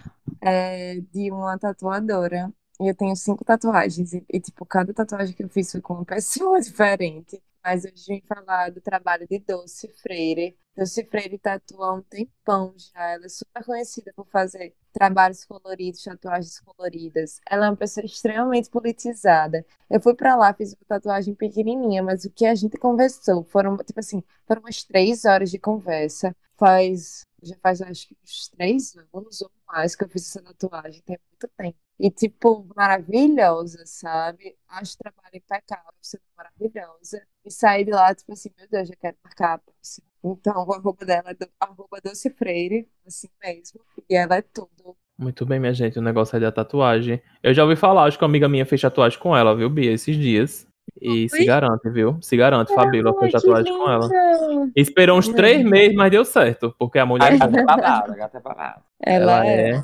é 0.41 1.01
de 1.13 1.31
uma 1.31 1.57
tatuadora. 1.57 2.51
E 2.79 2.89
eu 2.89 2.95
tenho 2.95 3.15
cinco 3.15 3.45
tatuagens. 3.45 4.13
E, 4.13 4.25
e, 4.31 4.39
tipo, 4.39 4.65
cada 4.65 4.93
tatuagem 4.93 5.35
que 5.35 5.43
eu 5.43 5.49
fiz 5.49 5.71
foi 5.71 5.81
com 5.81 5.95
uma 5.95 6.05
pessoa 6.05 6.59
diferente. 6.61 7.41
Mas 7.63 7.85
hoje 7.85 7.93
eu 8.09 8.15
vim 8.15 8.21
falar 8.27 8.71
do 8.71 8.81
trabalho 8.81 9.27
de 9.27 9.39
Doce 9.39 9.87
Freire. 10.01 10.57
Doce 10.77 11.05
Freire 11.05 11.37
tatua 11.39 11.87
há 11.87 11.93
um 11.93 12.01
tempão 12.01 12.73
já. 12.77 13.11
Ela 13.13 13.25
é 13.25 13.29
super 13.29 13.63
conhecida 13.65 14.11
por 14.15 14.27
fazer 14.27 14.75
trabalhos 14.95 15.43
coloridos, 15.43 16.01
tatuagens 16.03 16.59
coloridas. 16.61 17.41
Ela 17.49 17.65
é 17.67 17.69
uma 17.69 17.75
pessoa 17.75 18.05
extremamente 18.05 18.69
politizada. 18.69 19.65
Eu 19.89 19.99
fui 19.99 20.15
pra 20.15 20.35
lá, 20.35 20.53
fiz 20.53 20.71
uma 20.73 20.85
tatuagem 20.87 21.35
pequenininha, 21.35 22.01
mas 22.01 22.23
o 22.23 22.31
que 22.31 22.45
a 22.45 22.55
gente 22.55 22.77
conversou 22.77 23.43
foram, 23.43 23.75
tipo 23.77 23.99
assim, 23.99 24.23
foram 24.47 24.61
umas 24.61 24.83
três 24.83 25.25
horas 25.25 25.51
de 25.51 25.59
conversa. 25.59 26.33
Faz, 26.57 27.25
já 27.43 27.55
faz 27.61 27.81
acho 27.81 28.07
que 28.07 28.15
uns 28.23 28.47
três 28.49 28.95
anos 29.13 29.41
ou 29.41 29.51
mais 29.67 29.95
que 29.95 30.03
eu 30.03 30.09
fiz 30.09 30.27
essa 30.27 30.41
tatuagem, 30.41 31.01
tem 31.01 31.17
muito 31.31 31.47
tempo. 31.57 31.77
E, 31.99 32.11
tipo, 32.11 32.67
maravilhosa, 32.75 33.83
sabe? 33.85 34.57
Acho 34.67 34.95
o 34.95 34.97
trabalho 34.97 35.35
impecável, 35.35 35.91
é 35.91 36.17
maravilhosa. 36.35 37.25
E 37.43 37.51
saí 37.51 37.85
de 37.85 37.91
lá, 37.91 38.13
tipo 38.13 38.33
assim, 38.33 38.49
meu 38.57 38.67
Deus, 38.69 38.89
já 38.89 38.95
quero 38.95 39.17
marcar 39.23 39.53
a 39.53 39.57
próxima. 39.59 40.07
Então, 40.23 40.65
o 40.65 40.73
arroba 40.73 41.05
dela 41.05 41.29
é 41.29 41.33
do, 41.33 41.47
arroba 41.59 42.01
Doce 42.03 42.29
Freire, 42.31 42.89
assim 43.05 43.29
mesmo. 43.41 43.79
E 44.09 44.15
ela 44.15 44.35
é 44.37 44.41
tudo. 44.41 44.97
muito 45.17 45.45
bem, 45.45 45.59
minha 45.59 45.73
gente, 45.73 45.97
o 45.99 46.01
negócio 46.01 46.35
é 46.35 46.39
da 46.39 46.51
tatuagem. 46.51 47.21
Eu 47.41 47.53
já 47.53 47.63
ouvi 47.63 47.75
falar, 47.75 48.05
acho 48.05 48.17
que 48.17 48.23
uma 48.23 48.29
amiga 48.29 48.49
minha 48.49 48.65
fez 48.65 48.81
tatuagem 48.81 49.19
com 49.19 49.35
ela, 49.35 49.55
viu, 49.55 49.69
Bia, 49.69 49.91
esses 49.91 50.15
dias. 50.17 50.67
E 51.01 51.23
Oi? 51.23 51.29
se 51.29 51.45
garante, 51.45 51.89
viu? 51.89 52.17
Se 52.21 52.37
garante, 52.37 52.73
Fabíola, 52.73 53.17
fez 53.19 53.31
tatuagem 53.33 53.77
com 53.77 53.89
ela. 53.89 54.09
Esperou 54.75 55.17
uns 55.17 55.27
três 55.27 55.63
meses, 55.63 55.95
mas 55.95 56.09
deu 56.09 56.23
certo. 56.23 56.73
Porque 56.79 56.97
a 56.99 57.03
A 57.03 57.05
mulher 57.05 57.37
gata 57.37 57.59
é 57.59 57.63
babada, 57.63 58.13
a 58.13 58.15
gata 58.15 58.37
é 58.37 58.41
babada. 58.41 58.81
Ela, 59.01 59.45
é. 59.45 59.83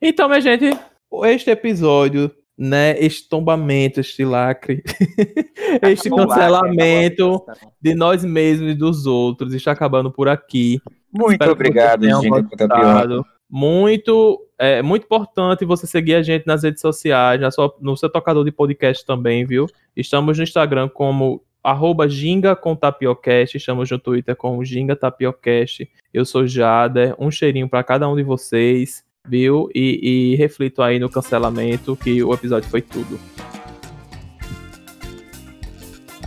Então, 0.00 0.28
minha 0.28 0.40
gente, 0.40 0.78
este 1.24 1.50
episódio, 1.50 2.30
né? 2.56 2.98
Este 2.98 3.28
tombamento, 3.28 4.00
este 4.00 4.24
lacre, 4.24 4.82
este 5.82 6.08
Acabou 6.08 6.26
lá, 6.26 6.36
cancelamento 6.36 7.44
a 7.48 7.54
de 7.80 7.94
nós 7.94 8.24
mesmos 8.24 8.70
e 8.70 8.74
dos 8.74 9.06
outros 9.06 9.52
está 9.52 9.72
acabando 9.72 10.10
por 10.12 10.28
aqui. 10.28 10.80
Muito 11.12 11.32
Espero 11.32 11.52
obrigado, 11.52 12.04
Ginga 12.04 12.42
Contapioca. 12.42 12.66
gostado. 12.68 13.26
Muito, 13.50 14.46
é 14.58 14.82
muito 14.82 15.04
importante 15.04 15.64
você 15.64 15.86
seguir 15.86 16.14
a 16.16 16.22
gente 16.22 16.46
nas 16.46 16.62
redes 16.62 16.82
sociais, 16.82 17.40
na 17.40 17.50
sua- 17.50 17.74
no 17.80 17.96
seu 17.96 18.10
tocador 18.10 18.44
de 18.44 18.52
podcast 18.52 19.04
também, 19.06 19.46
viu? 19.46 19.66
Estamos 19.96 20.36
no 20.36 20.44
Instagram 20.44 20.88
como 20.88 21.42
arroba 21.64 22.06
Ginga 22.08 22.54
com 22.54 22.76
Tapiocast, 22.76 23.56
estamos 23.56 23.90
no 23.90 23.98
Twitter 23.98 24.36
como 24.36 24.64
Ginga 24.64 24.94
Tapiocast. 24.94 25.88
Eu 26.12 26.24
sou 26.24 26.46
Jader, 26.46 27.14
um 27.18 27.30
cheirinho 27.30 27.68
para 27.68 27.82
cada 27.82 28.08
um 28.08 28.14
de 28.16 28.22
vocês, 28.22 29.02
viu? 29.26 29.68
E, 29.74 30.32
e 30.32 30.36
reflito 30.36 30.82
aí 30.82 30.98
no 30.98 31.08
cancelamento 31.08 31.96
que 31.96 32.22
o 32.22 32.34
episódio 32.34 32.68
foi 32.68 32.82
tudo. 32.82 33.18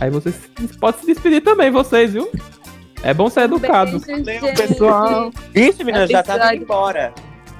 Aí 0.00 0.10
vocês 0.10 0.36
podem 0.80 1.00
se 1.00 1.06
despedir 1.06 1.40
também, 1.42 1.70
vocês, 1.70 2.12
viu? 2.12 2.28
É 3.02 3.12
bom 3.12 3.28
ser 3.28 3.42
educado. 3.42 4.00
Beijo, 4.24 4.46
pessoal. 4.54 5.30
Vixe, 5.52 5.82
menina, 5.84 6.06
já 6.06 6.22
tá 6.22 6.54
indo 6.54 6.62
embora. 6.64 7.12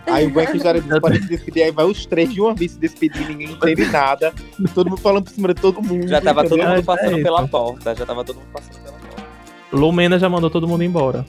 Aí 0.06 0.26
o 0.26 0.30
Beck 0.30 0.58
já 0.58 1.00
para 1.00 1.14
se 1.14 1.28
despedir, 1.28 1.62
aí 1.62 1.70
vai 1.70 1.84
os 1.84 2.04
três 2.06 2.32
de 2.32 2.40
uma 2.40 2.52
vez 2.54 2.72
se 2.72 2.78
despedir, 2.78 3.26
ninguém 3.28 3.52
entende 3.52 3.84
nada. 3.86 4.32
Todo 4.74 4.90
mundo 4.90 5.00
falando 5.00 5.24
por 5.24 5.30
cima 5.32 5.48
de 5.48 5.54
todo 5.54 5.80
mundo. 5.80 6.08
Já 6.08 6.20
tava 6.20 6.42
todo 6.42 6.54
entendeu? 6.58 6.70
mundo 6.70 6.80
É 6.80 6.82
passando 6.82 7.12
isso. 7.14 7.22
pela 7.22 7.48
porta. 7.48 7.94
Já 7.94 8.04
tava 8.06 8.24
todo 8.24 8.36
mundo 8.36 8.48
passando 8.52 8.82
pela 8.82 8.92
porta. 8.98 9.22
Lumena 9.72 10.18
já 10.18 10.28
mandou 10.28 10.50
todo 10.50 10.66
mundo 10.66 10.82
embora. 10.82 11.24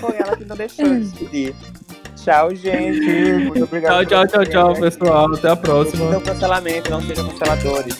Foi 0.00 0.16
ela 0.16 0.36
que 0.36 0.44
não 0.44 0.56
deixou 0.56 0.86
eu 0.86 1.00
despedir. 1.00 1.54
Tchau, 2.16 2.54
gente. 2.54 3.44
Muito 3.46 3.64
obrigado. 3.64 4.04
Tchau, 4.06 4.26
tchau, 4.26 4.44
tchau, 4.44 4.46
tchau, 4.46 4.74
pessoal. 4.74 5.34
Até 5.34 5.48
a 5.50 5.56
próxima. 5.56 6.10
Não 6.10 6.20
cancelamento, 6.20 6.90
não 6.90 7.00
sejam 7.00 7.28
canceladores. 7.28 7.96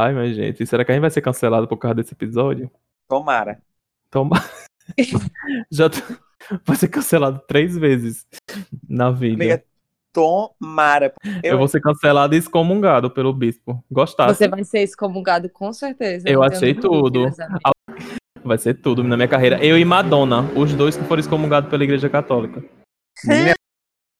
Ai, 0.00 0.14
mas 0.14 0.34
gente, 0.34 0.64
será 0.66 0.84
que 0.84 0.90
a 0.90 0.94
gente 0.94 1.02
vai 1.02 1.10
ser 1.10 1.20
cancelado 1.20 1.68
por 1.68 1.76
causa 1.76 1.96
desse 1.96 2.14
episódio? 2.14 2.70
Tomara. 3.08 3.60
Toma. 4.10 4.42
Já 5.70 5.90
tô- 5.90 5.98
vai 6.64 6.76
ser 6.76 6.88
cancelado 6.88 7.40
três 7.46 7.76
vezes 7.76 8.26
na 8.88 9.10
vida. 9.10 9.34
Amiga, 9.44 9.64
tomara. 10.12 11.12
Eu 11.42 11.58
vou 11.58 11.68
ser 11.68 11.80
cancelado 11.80 12.34
e 12.34 12.38
excomungado 12.38 13.10
pelo 13.10 13.32
bispo. 13.32 13.84
Gostasse? 13.90 14.34
Você 14.36 14.48
vai 14.48 14.64
ser 14.64 14.80
excomungado 14.80 15.50
com 15.50 15.72
certeza. 15.72 16.28
Eu 16.28 16.42
achei 16.42 16.74
tudo. 16.74 17.26
amigo. 17.26 18.10
Vai 18.42 18.56
ser 18.56 18.74
tudo 18.74 19.04
na 19.04 19.16
minha 19.16 19.28
carreira. 19.28 19.62
Eu 19.62 19.78
e 19.78 19.84
Madonna, 19.84 20.42
os 20.56 20.72
dois 20.72 20.96
que 20.96 21.04
foram 21.04 21.20
excomungados 21.20 21.68
pela 21.68 21.84
Igreja 21.84 22.08
Católica. 22.08 22.64
Menina, 23.24 23.52